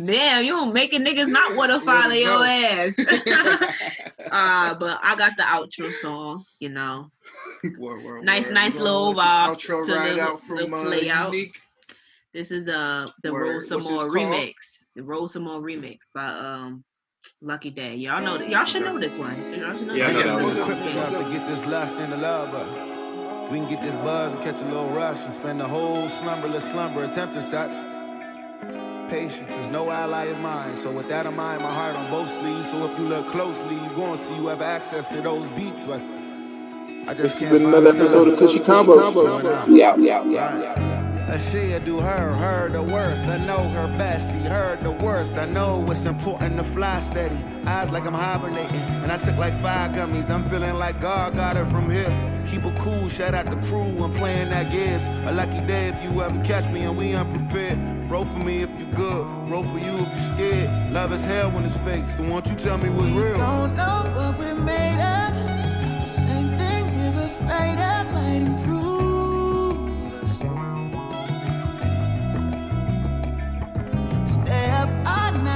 Damn, 0.05 0.45
you 0.45 0.51
don't 0.51 0.73
making 0.73 1.01
niggas 1.05 1.27
not 1.29 1.57
want 1.57 1.71
to 1.71 1.79
follow 1.81 2.13
your 2.13 2.43
ass. 2.45 2.97
uh, 4.31 4.73
but 4.75 4.99
I 5.03 5.15
got 5.17 5.35
the 5.37 5.43
outro 5.43 5.89
song, 5.89 6.45
you 6.59 6.69
know. 6.69 7.11
Word, 7.77 8.03
word, 8.03 8.23
Nice, 8.23 8.45
word. 8.45 8.53
nice 8.53 8.75
We're 8.75 8.83
little 8.83 9.13
vibe 9.13 9.55
Outro 9.55 9.85
to 9.85 9.93
ride 9.93 10.15
the- 10.17 10.21
out 10.21 10.39
the 10.41 10.45
from 10.45 10.73
uh. 10.73 10.89
Unique. 10.89 11.57
This 12.33 12.51
is 12.51 12.65
the 12.65 13.11
the 13.23 13.31
Word. 13.31 13.49
Roll 13.49 13.61
Some 13.61 13.83
More 13.93 14.09
remix. 14.09 14.53
The 14.95 15.03
Roll 15.03 15.27
Some 15.27 15.43
More 15.43 15.61
remix 15.61 15.99
by 16.15 16.25
um 16.27 16.83
Lucky 17.41 17.69
Daye. 17.71 17.95
Y'all 17.95 18.21
know 18.23 18.37
that. 18.37 18.49
Y'all 18.49 18.65
should 18.65 18.83
know 18.83 18.99
this 18.99 19.17
one. 19.17 19.53
Y'all 19.53 19.77
should 19.77 19.87
know 19.87 19.93
Yeah, 19.93 20.07
I 20.07 20.13
this 20.13 20.25
know 20.25 20.35
one. 20.35 20.45
that 20.47 20.59
one. 20.61 20.71
equipped 20.71 20.87
enough 20.87 21.09
to 21.11 21.29
get 21.37 21.47
this 21.47 21.65
lust 21.65 21.95
in 21.97 22.09
the 22.09 22.17
love, 22.17 22.51
but 22.51 23.51
we 23.51 23.59
can 23.59 23.67
get 23.69 23.83
this 23.83 23.95
buzz 23.97 24.33
and 24.33 24.41
catch 24.43 24.61
a 24.61 24.65
little 24.65 24.89
rush 24.89 25.23
and 25.23 25.33
spend 25.33 25.59
the 25.59 25.67
whole 25.67 26.07
slumberless 26.09 26.69
slumber 26.71 27.03
attempting 27.03 27.41
such. 27.41 27.71
Patience 29.09 29.53
is 29.55 29.69
no 29.69 29.91
ally 29.91 30.25
of 30.25 30.39
mine, 30.39 30.75
so 30.75 30.91
with 30.91 31.09
that 31.09 31.25
in 31.27 31.35
mind, 31.35 31.61
my 31.61 31.73
heart 31.73 31.95
on 31.95 32.09
both 32.11 32.29
sleeves. 32.31 32.69
So 32.71 32.89
if 32.89 32.97
you 32.97 33.05
look 33.07 33.27
closely, 33.27 33.75
you 33.75 33.89
gonna 33.95 34.17
see 34.17 34.35
you 34.35 34.47
have 34.47 34.61
access 34.61 35.07
to 35.07 35.21
those 35.21 35.49
beats, 35.51 35.85
but 35.87 36.01
I 37.07 37.13
just 37.13 37.37
can't 37.37 37.51
been 37.53 37.63
find 37.63 37.75
another 37.75 37.89
episode 37.89 38.29
of 38.29 38.39
Cushy 38.39 38.59
Convos. 38.59 39.13
Going 39.13 39.45
out. 39.47 39.69
Yeah, 39.69 39.95
yeah, 39.97 40.23
yeah, 40.25 40.59
yeah, 40.61 40.79
yeah. 40.79 41.02
That 41.27 41.39
she 41.39 41.79
do 41.85 41.99
her, 41.99 42.35
her 42.35 42.69
the 42.69 42.83
worst. 42.83 43.23
I 43.23 43.37
know 43.37 43.69
her 43.69 43.87
best, 43.97 44.33
she 44.33 44.39
heard 44.39 44.83
the 44.83 44.91
worst. 44.91 45.37
I 45.37 45.45
know 45.45 45.85
it's 45.89 46.05
important 46.05 46.57
to 46.57 46.63
fly 46.63 46.99
steady. 46.99 47.37
Eyes 47.65 47.91
like 47.91 48.05
I'm 48.05 48.13
hibernating, 48.13 48.81
and 49.01 49.09
I 49.09 49.17
took 49.17 49.37
like 49.37 49.55
five 49.55 49.91
gummies. 49.91 50.29
I'm 50.29 50.47
feeling 50.49 50.75
like 50.75 50.99
God 50.99 51.33
got 51.35 51.55
her 51.55 51.65
from 51.65 51.89
here. 51.89 52.11
Keep 52.45 52.65
it 52.65 52.77
cool, 52.77 53.07
shout 53.07 53.33
out 53.33 53.49
the 53.49 53.55
crew. 53.67 54.03
I'm 54.03 54.11
playing 54.11 54.49
that 54.49 54.69
Gibbs. 54.69 55.07
A 55.25 55.31
lucky 55.31 55.61
day 55.65 55.87
if 55.87 56.03
you 56.03 56.21
ever 56.21 56.43
catch 56.43 56.69
me 56.69 56.81
and 56.81 56.97
we 56.97 57.13
unprepared. 57.13 57.79
Roll 58.11 58.25
for 58.25 58.39
me 58.39 58.61
if 58.61 58.69
you 58.77 58.85
good, 58.87 59.25
roll 59.49 59.63
for 59.63 59.79
you 59.79 60.05
if 60.05 60.13
you 60.13 60.19
scared. 60.19 60.91
Love 60.91 61.13
is 61.13 61.23
hell 61.23 61.49
when 61.51 61.63
it's 61.63 61.77
fake, 61.77 62.09
so 62.09 62.23
won't 62.23 62.47
you 62.47 62.55
tell 62.55 62.77
me 62.77 62.89
what's 62.89 63.09
real? 63.11 63.37
Don't 63.37 63.75
know 63.77 64.11
what 64.13 64.37
we're 64.37 64.55
made 64.55 64.99
of. 64.99 65.33
The 66.03 66.05
same 66.05 66.57
thing 66.57 67.15
we're 67.15 67.23
afraid 67.23 67.79
of 67.79 67.92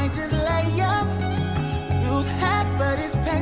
all 0.08 0.14
night, 0.14 0.14
just 0.14 0.34
lay 0.34 0.82
up. 0.82 1.08
Use 2.02 2.28
half 2.28 2.78
but 2.78 3.00
it's 3.00 3.16
pain 3.16 3.42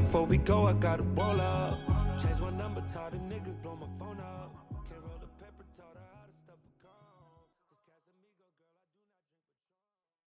before 0.00 0.26
we 0.26 0.38
go. 0.38 0.66
I 0.66 0.72
gotta 0.74 1.02
roll 1.02 1.40
up. 1.40 1.77